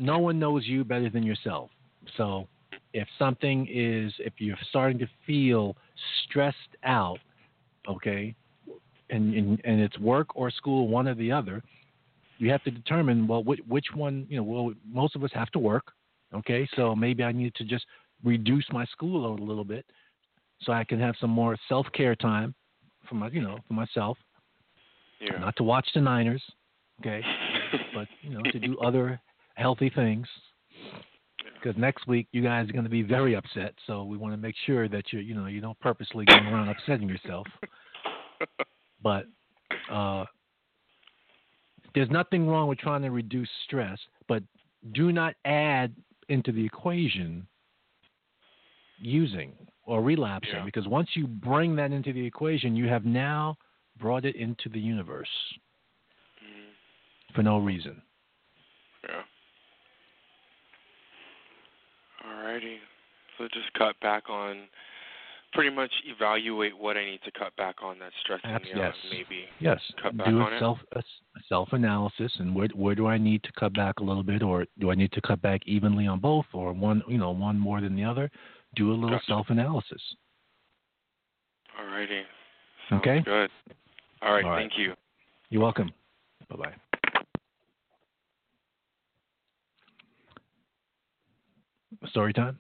No 0.00 0.18
one 0.18 0.38
knows 0.38 0.66
you 0.66 0.84
better 0.84 1.10
than 1.10 1.22
yourself. 1.22 1.70
So, 2.16 2.48
if 2.94 3.06
something 3.18 3.66
is, 3.70 4.12
if 4.18 4.32
you're 4.38 4.56
starting 4.70 4.98
to 4.98 5.08
feel 5.26 5.76
stressed 6.24 6.56
out, 6.84 7.18
okay, 7.88 8.34
and 9.10 9.34
and, 9.34 9.60
and 9.64 9.80
it's 9.80 9.98
work 9.98 10.28
or 10.34 10.50
school, 10.50 10.88
one 10.88 11.06
or 11.06 11.14
the 11.14 11.30
other, 11.32 11.62
you 12.40 12.50
have 12.50 12.62
to 12.64 12.70
determine 12.70 13.26
well 13.26 13.44
which, 13.44 13.60
which 13.68 13.86
one. 13.94 14.26
You 14.28 14.38
know, 14.38 14.42
well, 14.42 14.72
most 14.90 15.16
of 15.16 15.22
us 15.24 15.30
have 15.34 15.50
to 15.50 15.58
work, 15.58 15.92
okay. 16.34 16.68
So 16.76 16.94
maybe 16.96 17.22
I 17.22 17.32
need 17.32 17.54
to 17.56 17.64
just 17.64 17.84
reduce 18.24 18.66
my 18.72 18.84
school 18.86 19.22
load 19.22 19.40
a 19.40 19.44
little 19.44 19.64
bit, 19.64 19.84
so 20.62 20.72
I 20.72 20.84
can 20.84 20.98
have 21.00 21.14
some 21.20 21.30
more 21.30 21.56
self 21.68 21.86
care 21.92 22.16
time 22.16 22.54
for 23.08 23.14
my, 23.14 23.28
you 23.28 23.42
know, 23.42 23.58
for 23.68 23.74
myself. 23.74 24.16
Yeah. 25.20 25.38
Not 25.38 25.56
to 25.56 25.62
watch 25.62 25.86
the 25.94 26.00
Niners, 26.00 26.42
okay, 27.00 27.22
but 27.94 28.08
you 28.22 28.30
know, 28.30 28.42
to 28.50 28.58
do 28.58 28.78
other 28.78 29.20
healthy 29.54 29.90
things. 29.90 30.26
Because 31.62 31.78
next 31.78 32.06
week 32.06 32.26
you 32.32 32.42
guys 32.42 32.70
are 32.70 32.72
going 32.72 32.84
to 32.84 32.90
be 32.90 33.02
very 33.02 33.36
upset, 33.36 33.74
so 33.86 34.04
we 34.04 34.16
want 34.16 34.32
to 34.32 34.38
make 34.38 34.54
sure 34.64 34.88
that 34.88 35.12
you, 35.12 35.18
you 35.18 35.34
know, 35.34 35.44
you 35.44 35.60
don't 35.60 35.78
purposely 35.80 36.24
go 36.24 36.34
around 36.34 36.68
upsetting 36.68 37.08
yourself. 37.08 37.46
But 39.02 39.26
uh, 39.90 40.24
there's 41.94 42.10
nothing 42.10 42.48
wrong 42.48 42.68
with 42.68 42.78
trying 42.78 43.02
to 43.02 43.10
reduce 43.10 43.48
stress, 43.64 43.98
but 44.28 44.42
do 44.92 45.12
not 45.12 45.34
add 45.44 45.94
into 46.28 46.52
the 46.52 46.64
equation 46.64 47.46
using 48.98 49.52
or 49.84 50.02
relapsing, 50.02 50.54
Yeah. 50.54 50.64
because 50.64 50.86
once 50.86 51.08
you 51.14 51.26
bring 51.26 51.74
that 51.76 51.92
into 51.92 52.12
the 52.12 52.24
equation, 52.24 52.76
you 52.76 52.86
have 52.88 53.04
now 53.04 53.56
brought 53.98 54.24
it 54.24 54.36
into 54.36 54.68
the 54.68 54.80
universe 54.80 55.28
for 57.34 57.42
no 57.42 57.58
reason. 57.58 58.02
Yeah. 59.04 59.22
Alrighty. 62.26 62.78
So 63.38 63.48
just 63.48 63.72
cut 63.74 63.98
back 64.00 64.28
on, 64.28 64.68
pretty 65.52 65.70
much 65.70 65.90
evaluate 66.06 66.77
what 66.77 66.97
I 66.97 67.05
need 67.05 67.20
to 67.24 67.31
cut 67.32 67.55
back 67.56 67.82
on 67.82 67.98
that's 67.98 68.14
stressing 68.22 68.51
Abs- 68.51 68.64
me 68.64 68.70
yes. 68.70 68.78
out. 68.78 68.94
and 69.02 69.10
Maybe 69.10 69.44
Yes, 69.59 69.81
cut 70.02 70.16
back 70.16 70.27
do 70.28 70.40
on 70.40 70.52
a 70.52 70.56
it. 70.56 70.59
self 70.59 70.78
a 70.93 71.02
self 71.48 71.72
analysis, 71.72 72.32
and 72.39 72.55
where 72.55 72.68
where 72.74 72.94
do 72.94 73.06
I 73.06 73.18
need 73.18 73.43
to 73.44 73.52
cut 73.52 73.74
back 73.74 73.98
a 74.01 74.05
little 74.05 74.22
bit, 74.22 74.43
or 74.43 74.66
do 74.78 74.90
I 74.90 74.94
need 74.94 75.12
to 75.12 75.20
cut 75.20 75.43
back 75.43 75.60
evenly 75.66 76.06
on 76.06 76.20
both, 76.20 76.47
or 76.52 76.72
one 76.72 77.02
you 77.09 77.18
know 77.18 77.31
one 77.32 77.59
more 77.59 77.81
than 77.81 77.94
the 77.97 78.05
other? 78.05 78.31
Do 78.77 78.93
a 78.93 78.94
little 78.94 79.10
Gotcha. 79.10 79.27
self 79.27 79.51
analysis. 79.51 80.02
Alrighty. 81.81 82.22
Sounds 82.89 83.01
Okay. 83.01 83.20
good. 83.20 83.51
All 84.22 84.32
right. 84.32 84.44
All 84.44 84.51
right. 84.51 84.59
Thank 84.60 84.78
you. 84.78 84.94
You're 85.51 85.62
welcome. 85.62 85.90
Bye 86.48 86.56
bye. 86.56 86.74
Story 92.09 92.32
time. 92.32 92.59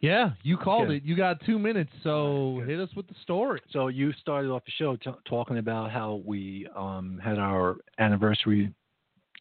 Yeah, 0.00 0.30
you 0.42 0.56
called 0.56 0.84
Okay. 0.88 0.96
it. 0.96 1.02
You 1.04 1.16
got 1.16 1.44
two 1.44 1.58
minutes, 1.58 1.90
so 2.04 2.62
hit 2.66 2.78
us 2.78 2.88
with 2.94 3.08
the 3.08 3.14
story. 3.22 3.60
So 3.70 3.88
you 3.88 4.12
started 4.14 4.50
off 4.50 4.64
the 4.64 4.70
show 4.72 4.94
t- 4.96 5.10
talking 5.28 5.58
about 5.58 5.90
how 5.90 6.22
we 6.24 6.68
um, 6.76 7.18
had 7.22 7.38
our 7.38 7.76
anniversary, 7.98 8.72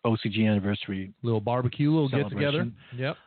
OCG 0.05 0.47
anniversary 0.47 1.11
Little 1.21 1.41
barbecue, 1.41 1.91
little 1.91 2.09
get 2.09 2.29
together. 2.29 2.67
Yep. 2.95 3.17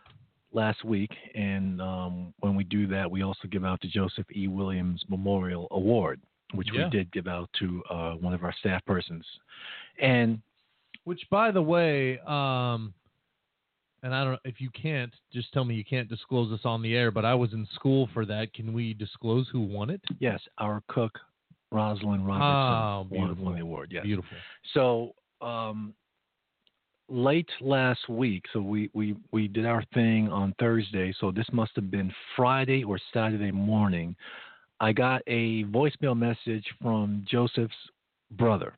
last 0.52 0.84
week, 0.84 1.12
and 1.36 1.80
um, 1.80 2.34
when 2.40 2.56
we 2.56 2.64
do 2.64 2.88
that, 2.88 3.08
we 3.08 3.22
also 3.22 3.46
give 3.48 3.64
out 3.64 3.80
the 3.80 3.88
Joseph 3.88 4.26
E. 4.34 4.48
Williams 4.48 5.04
Memorial 5.08 5.68
Award, 5.70 6.20
which 6.54 6.68
Yeah. 6.74 6.84
we 6.84 6.90
did 6.90 7.12
give 7.12 7.28
out 7.28 7.48
to 7.60 7.82
uh, 7.88 8.12
one 8.14 8.34
of 8.34 8.42
our 8.42 8.52
staff 8.58 8.84
persons. 8.86 9.24
And 10.00 10.40
Which, 11.04 11.22
by 11.30 11.50
the 11.52 11.62
way, 11.62 12.18
um, 12.26 12.92
and 14.02 14.14
I 14.14 14.24
don't 14.24 14.40
if 14.44 14.60
you 14.60 14.70
can't, 14.70 15.12
just 15.32 15.52
tell 15.52 15.64
me 15.64 15.74
you 15.74 15.84
can't 15.84 16.08
disclose 16.08 16.50
this 16.50 16.60
on 16.64 16.82
the 16.82 16.94
air. 16.96 17.10
But 17.10 17.24
I 17.24 17.34
was 17.34 17.52
in 17.52 17.66
school 17.74 18.08
for 18.14 18.24
that. 18.26 18.52
Can 18.54 18.72
we 18.72 18.94
disclose 18.94 19.46
who 19.52 19.60
won 19.60 19.90
it? 19.90 20.00
yes, 20.18 20.40
our 20.58 20.82
cook, 20.88 21.18
Rosalind 21.72 22.22
Oh, 22.22 22.26
Robertson, 22.26 23.10
won, 23.18 23.26
beautiful. 23.26 23.44
won 23.44 23.54
the 23.56 23.60
award. 23.62 23.90
Yes. 23.92 24.04
Beautiful. 24.04 24.36
So 24.74 25.12
um, 25.40 25.94
late 27.08 27.48
last 27.60 28.08
week, 28.08 28.44
so 28.52 28.60
we, 28.60 28.90
we, 28.94 29.16
we 29.32 29.48
did 29.48 29.66
our 29.66 29.84
thing 29.94 30.28
on 30.28 30.54
Thursday. 30.60 31.12
So 31.20 31.30
this 31.30 31.46
must 31.52 31.72
have 31.74 31.90
been 31.90 32.12
Friday 32.36 32.84
or 32.84 32.98
Saturday 33.12 33.50
morning. 33.50 34.14
I 34.80 34.92
got 34.92 35.22
a 35.26 35.64
voicemail 35.64 36.16
message 36.16 36.64
from 36.80 37.24
Joseph's 37.28 37.74
brother, 38.32 38.74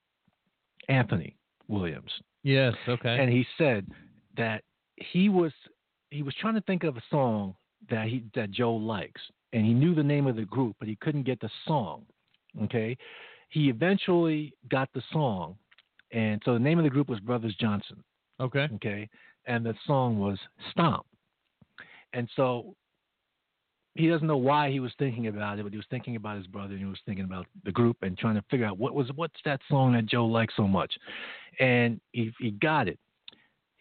Anthony 0.89 1.37
Williams, 1.69 2.11
Yes. 2.43 2.75
Okay. 2.89 3.19
and 3.21 3.31
he 3.31 3.47
said 3.57 3.87
that 4.37 4.63
he 4.97 5.29
was 5.29 5.53
he 6.11 6.23
was 6.23 6.35
trying 6.41 6.55
to 6.55 6.61
think 6.63 6.85
of 6.85 6.97
a 6.97 7.03
song 7.11 7.55
that 7.91 8.09
he 8.09 8.25
that 8.35 8.51
Joe 8.51 8.75
likes, 8.75 9.21
and 9.53 9.65
he 9.65 9.75
knew 9.75 9.95
the 9.95 10.03
name 10.03 10.27
of 10.27 10.37
the 10.37 10.45
group, 10.45 10.77
but 10.79 10.89
he 10.89 10.97
couldn't 10.97 11.25
get 11.25 11.41
the 11.41 11.51
song. 11.67 12.05
Okay, 12.65 12.97
he 13.49 13.69
eventually 13.69 14.55
got 14.69 14.89
the 14.95 15.03
song, 15.13 15.57
and 16.11 16.41
so 16.45 16.55
the 16.55 16.61
name 16.61 16.79
of 16.79 16.85
the 16.85 16.91
group 16.91 17.09
was 17.09 17.21
Brothers 17.21 17.57
Johnson. 17.59 18.03
okay. 18.41 18.69
Okay, 18.75 19.09
and 19.47 19.65
the 19.65 19.75
song 19.87 20.19
was 20.19 20.39
Stomp, 20.71 21.07
and 22.13 22.29
so 22.37 22.75
he 23.95 24.09
doesn't 24.09 24.27
know 24.27 24.37
why 24.37 24.71
he 24.71 24.81
was 24.81 24.93
thinking 24.99 25.27
about 25.27 25.59
it, 25.59 25.65
but 25.65 25.73
he 25.73 25.77
was 25.77 25.87
thinking 25.91 26.17
about 26.17 26.39
his 26.39 26.47
brother 26.47 26.73
and 26.73 26.79
he 26.79 26.87
was 26.87 27.01
thinking 27.05 27.25
about 27.25 27.47
the 27.65 27.73
group 27.73 27.99
and 28.03 28.17
trying 28.17 28.35
to 28.35 28.45
figure 28.51 28.65
out 28.65 28.79
what 28.79 28.95
was 28.95 29.11
what's 29.17 29.41
that 29.45 29.61
song 29.69 29.93
that 29.93 30.07
Joe 30.07 30.27
likes 30.27 30.55
so 30.57 30.67
much, 30.67 30.93
and 31.61 32.01
he 32.13 32.33
he 32.39 32.53
got 32.53 32.89
it. 32.89 32.99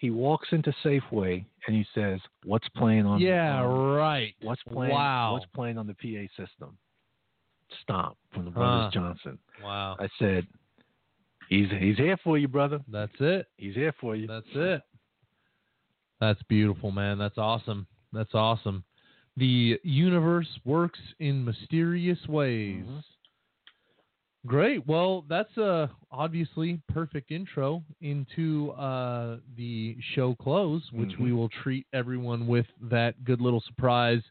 He 0.02 0.10
walks 0.10 0.48
into 0.52 0.74
Safeway 0.84 1.46
and 1.68 1.76
he 1.76 1.86
says, 1.94 2.20
"What's 2.44 2.68
playing 2.70 3.06
on? 3.06 3.22
Yeah. 3.22 3.62
on- 3.64 3.94
Right. 3.96 4.34
What's 4.42 4.64
playing? 4.64 4.92
Wow. 4.92 5.34
What's 5.34 5.46
playing 5.54 5.78
on 5.78 5.86
the 5.86 5.94
PA 5.94 6.28
system? 6.36 6.76
Stomp 7.84 8.18
from 8.34 8.46
the 8.46 8.52
Brothers 8.52 8.86
Huh. 8.86 9.00
Johnson." 9.00 9.38
Wow. 9.64 9.98
I 10.00 10.10
said, 10.18 10.48
"He's 11.50 11.70
he's 11.70 11.98
here 11.98 12.18
for 12.18 12.40
you, 12.40 12.48
brother. 12.48 12.80
That's 12.88 13.14
it. 13.20 13.46
He's 13.58 13.76
here 13.76 13.92
for 14.02 14.16
you." 14.16 14.26
That's 14.26 14.48
it. 14.56 14.82
That's 16.20 16.42
beautiful, 16.44 16.90
man. 16.92 17.20
That's 17.20 17.38
awesome. 17.38 17.86
That's 18.12 18.34
awesome. 18.34 18.84
The 19.38 19.80
universe 19.84 20.50
works 20.66 21.00
in 21.20 21.46
mysterious 21.46 22.28
ways. 22.28 22.84
Mm-hmm. 22.86 23.00
Great. 24.48 24.86
Well, 24.88 25.24
that's 25.30 25.56
a 25.58 25.90
obviously 26.12 26.82
perfect 26.90 27.32
intro 27.32 27.84
into 28.02 28.72
uh, 28.72 29.38
the 29.56 29.96
show 30.16 30.34
close, 30.36 30.82
which 30.92 31.18
we 31.20 31.30
Mhm. 31.30 31.36
will 31.38 31.50
treat 31.50 31.86
everyone 31.94 32.48
with 32.48 32.66
that 32.82 33.24
good 33.24 33.40
little 33.40 33.62
surprise. 33.62 34.24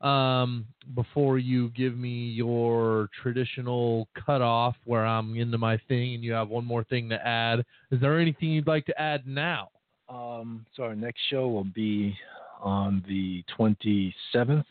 Um, 0.00 0.66
before 0.94 1.38
you 1.38 1.68
give 1.70 1.96
me 1.96 2.30
your 2.30 3.08
traditional 3.22 4.08
cutoff 4.14 4.74
where 4.84 5.06
I'm 5.06 5.36
into 5.36 5.58
my 5.58 5.76
thing 5.86 6.14
and 6.16 6.24
you 6.24 6.32
have 6.32 6.48
one 6.48 6.64
more 6.64 6.82
thing 6.82 7.08
to 7.10 7.24
add, 7.24 7.64
is 7.92 8.00
there 8.00 8.18
anything 8.18 8.50
you'd 8.50 8.66
like 8.66 8.84
to 8.86 9.00
add 9.00 9.28
now? 9.28 9.70
Um, 10.08 10.66
so 10.74 10.82
our 10.82 10.96
next 10.96 11.20
show 11.30 11.46
will 11.46 11.62
be 11.62 12.18
on 12.60 13.04
the 13.06 13.44
27th, 13.56 14.66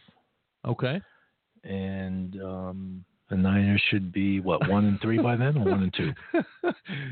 Okay. 0.65 1.01
and 1.63 2.41
um, 2.41 3.05
the 3.31 3.37
Niners 3.37 3.81
should 3.89 4.11
be 4.11 4.41
what 4.41 4.69
one 4.69 4.85
and 4.85 5.01
three 5.01 5.17
by 5.17 5.37
then, 5.37 5.57
or 5.57 5.63
one 5.63 5.83
and 5.83 5.93
two. 5.93 6.13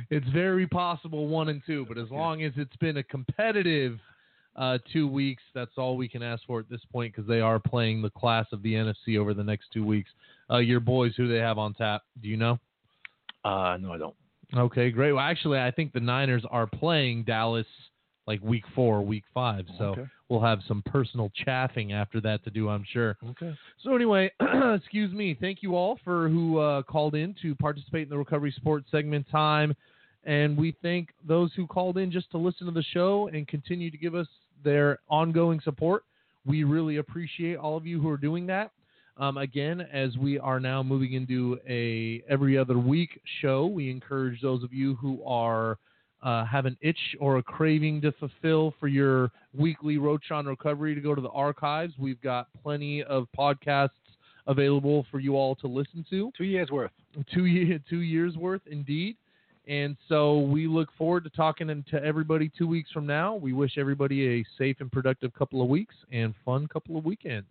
it's 0.09 0.27
very 0.29 0.67
possible 0.67 1.27
one 1.27 1.47
and 1.47 1.61
two, 1.65 1.85
but 1.87 1.97
as 1.97 2.11
long 2.11 2.43
as 2.43 2.51
it's 2.57 2.75
been 2.75 2.97
a 2.97 3.03
competitive 3.03 3.97
uh, 4.57 4.77
two 4.91 5.07
weeks, 5.07 5.41
that's 5.55 5.71
all 5.77 5.95
we 5.95 6.09
can 6.09 6.21
ask 6.21 6.43
for 6.45 6.59
at 6.59 6.69
this 6.69 6.81
point 6.91 7.15
because 7.15 7.27
they 7.27 7.39
are 7.39 7.57
playing 7.57 8.01
the 8.01 8.09
class 8.09 8.45
of 8.51 8.61
the 8.61 8.73
NFC 8.73 9.17
over 9.17 9.33
the 9.33 9.43
next 9.43 9.67
two 9.73 9.85
weeks. 9.85 10.09
Uh, 10.51 10.57
your 10.57 10.81
boys, 10.81 11.13
who 11.15 11.29
they 11.29 11.37
have 11.37 11.57
on 11.57 11.73
tap, 11.73 12.01
do 12.21 12.27
you 12.27 12.35
know? 12.35 12.59
Uh, 13.45 13.77
no, 13.79 13.93
I 13.93 13.97
don't. 13.97 14.15
Okay, 14.55 14.91
great. 14.91 15.13
Well, 15.13 15.23
actually, 15.23 15.59
I 15.59 15.71
think 15.71 15.93
the 15.93 16.01
Niners 16.01 16.43
are 16.51 16.67
playing 16.67 17.23
Dallas 17.23 17.67
like 18.29 18.41
week 18.43 18.63
four, 18.75 19.01
week 19.01 19.23
five, 19.33 19.65
so 19.79 19.85
Okay. 19.85 20.05
we'll 20.29 20.39
have 20.39 20.59
some 20.67 20.83
personal 20.85 21.31
chaffing 21.43 21.93
after 21.93 22.21
that 22.21 22.43
to 22.43 22.51
do, 22.51 22.69
I'm 22.69 22.85
sure. 22.93 23.17
Okay. 23.31 23.57
So 23.83 23.95
anyway, 23.95 24.31
excuse 24.75 25.11
me. 25.11 25.35
Thank 25.41 25.63
you 25.63 25.75
all 25.75 25.97
for 26.03 26.29
who 26.29 26.59
uh, 26.59 26.83
called 26.83 27.15
in 27.15 27.33
to 27.41 27.55
participate 27.55 28.03
in 28.03 28.09
the 28.09 28.17
Recovery 28.19 28.53
Sports 28.55 28.85
segment 28.91 29.25
time, 29.31 29.75
and 30.25 30.55
we 30.55 30.75
thank 30.83 31.09
those 31.27 31.51
who 31.55 31.65
called 31.65 31.97
in 31.97 32.11
just 32.11 32.29
to 32.29 32.37
listen 32.37 32.67
to 32.67 32.71
the 32.71 32.83
show 32.93 33.29
and 33.33 33.47
continue 33.47 33.89
to 33.89 33.97
give 33.97 34.13
us 34.13 34.27
their 34.63 34.99
ongoing 35.09 35.59
support. 35.61 36.03
We 36.45 36.63
really 36.65 36.97
appreciate 36.97 37.57
all 37.57 37.77
of 37.77 37.87
you 37.87 37.99
who 37.99 38.09
are 38.09 38.17
doing 38.17 38.45
that. 38.45 38.69
Um, 39.17 39.37
again, 39.37 39.81
as 39.91 40.15
we 40.17 40.37
are 40.37 40.59
now 40.59 40.83
moving 40.83 41.13
into 41.13 41.57
a 41.67 42.21
every 42.29 42.59
other 42.59 42.77
week 42.77 43.19
show, 43.41 43.65
we 43.65 43.89
encourage 43.89 44.39
those 44.39 44.63
of 44.63 44.71
you 44.71 44.95
who 44.95 45.21
are 45.25 45.79
uh, 46.21 46.45
have 46.45 46.65
an 46.65 46.77
itch 46.81 47.15
or 47.19 47.37
a 47.37 47.43
craving 47.43 48.01
to 48.01 48.11
fulfill 48.13 48.73
for 48.79 48.87
your 48.87 49.31
weekly 49.57 49.97
Roach 49.97 50.31
on 50.31 50.45
Recovery 50.45 50.95
to 50.95 51.01
go 51.01 51.15
to 51.15 51.21
the 51.21 51.29
archives. 51.29 51.93
We've 51.97 52.21
got 52.21 52.47
plenty 52.61 53.03
of 53.03 53.27
podcasts 53.37 53.89
available 54.47 55.05
for 55.11 55.19
you 55.19 55.35
all 55.35 55.55
to 55.55 55.67
listen 55.67 56.05
to. 56.09 56.31
Two 56.37 56.43
years 56.43 56.69
worth. 56.69 56.91
Two 57.33 57.45
year, 57.45 57.79
two 57.89 58.01
years 58.01 58.35
worth, 58.35 58.61
indeed. 58.69 59.15
And 59.67 59.95
so 60.07 60.39
we 60.39 60.67
look 60.67 60.89
forward 60.97 61.23
to 61.25 61.29
talking 61.29 61.67
to 61.91 62.03
everybody 62.03 62.51
two 62.57 62.67
weeks 62.67 62.89
from 62.91 63.05
now. 63.05 63.35
We 63.35 63.53
wish 63.53 63.77
everybody 63.77 64.39
a 64.39 64.45
safe 64.57 64.77
and 64.79 64.91
productive 64.91 65.31
couple 65.35 65.61
of 65.61 65.69
weeks 65.69 65.93
and 66.11 66.33
fun 66.43 66.67
couple 66.67 66.97
of 66.97 67.05
weekends. 67.05 67.45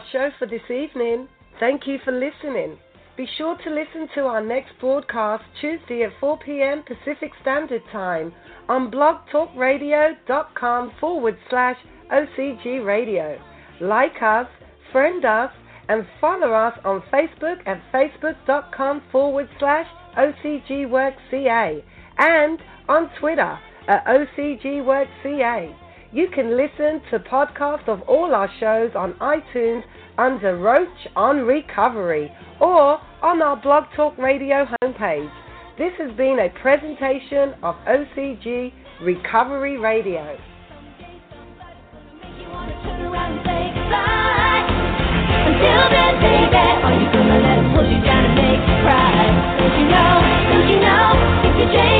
Our 0.00 0.06
show 0.12 0.30
for 0.38 0.46
this 0.46 0.62
evening. 0.70 1.28
Thank 1.58 1.86
you 1.86 1.98
for 2.04 2.12
listening. 2.12 2.78
Be 3.16 3.26
sure 3.36 3.56
to 3.64 3.70
listen 3.70 4.08
to 4.14 4.20
our 4.22 4.42
next 4.42 4.70
broadcast 4.80 5.44
Tuesday 5.60 6.04
at 6.04 6.12
4 6.20 6.38
p.m. 6.38 6.82
Pacific 6.86 7.32
Standard 7.42 7.82
Time 7.92 8.32
on 8.68 8.90
blogtalkradio.com 8.90 10.92
forward 11.00 11.36
slash 11.50 11.76
OCG 12.10 12.84
Radio. 12.84 13.38
Like 13.80 14.22
us, 14.22 14.46
friend 14.92 15.24
us, 15.24 15.50
and 15.88 16.06
follow 16.20 16.52
us 16.52 16.78
on 16.84 17.02
Facebook 17.12 17.58
at 17.66 17.82
facebook.com 17.92 19.02
forward 19.12 19.48
slash 19.58 19.86
OCGWorkCA 20.16 21.82
and 22.18 22.58
on 22.88 23.10
Twitter 23.18 23.58
at 23.88 24.04
OCGWorkCA. 24.06 25.74
You 26.12 26.26
can 26.34 26.56
listen 26.56 27.00
to 27.12 27.20
podcasts 27.20 27.86
of 27.86 28.02
all 28.08 28.34
our 28.34 28.50
shows 28.58 28.90
on 28.96 29.12
iTunes 29.20 29.84
under 30.18 30.58
Roach 30.58 31.06
on 31.14 31.42
Recovery 31.42 32.32
or 32.60 32.98
on 33.22 33.40
our 33.40 33.54
Blog 33.56 33.84
Talk 33.94 34.18
Radio 34.18 34.66
homepage. 34.82 35.30
This 35.78 35.92
has 35.98 36.10
been 36.16 36.40
a 36.40 36.48
presentation 36.60 37.54
of 37.62 37.76
OCG 37.86 38.72
Recovery 39.02 39.78
Radio. 39.78 40.36
Until 45.46 45.82
then, 45.94 46.14
baby, 46.18 46.56
are 46.58 46.94
you 46.98 47.06
gonna 47.12 47.38
let 47.38 47.62
you 47.86 48.02
down 48.02 48.24
and 48.24 48.34
make 48.34 48.66
you 48.66 48.76
cry? 48.82 49.30
Don't 49.62 49.78
you 49.78 49.86
know, 49.86 50.18
don't 50.50 50.68
you 50.74 50.80
know, 50.82 51.14
if 51.46 51.54
you 51.54 51.78
change, 51.78 51.99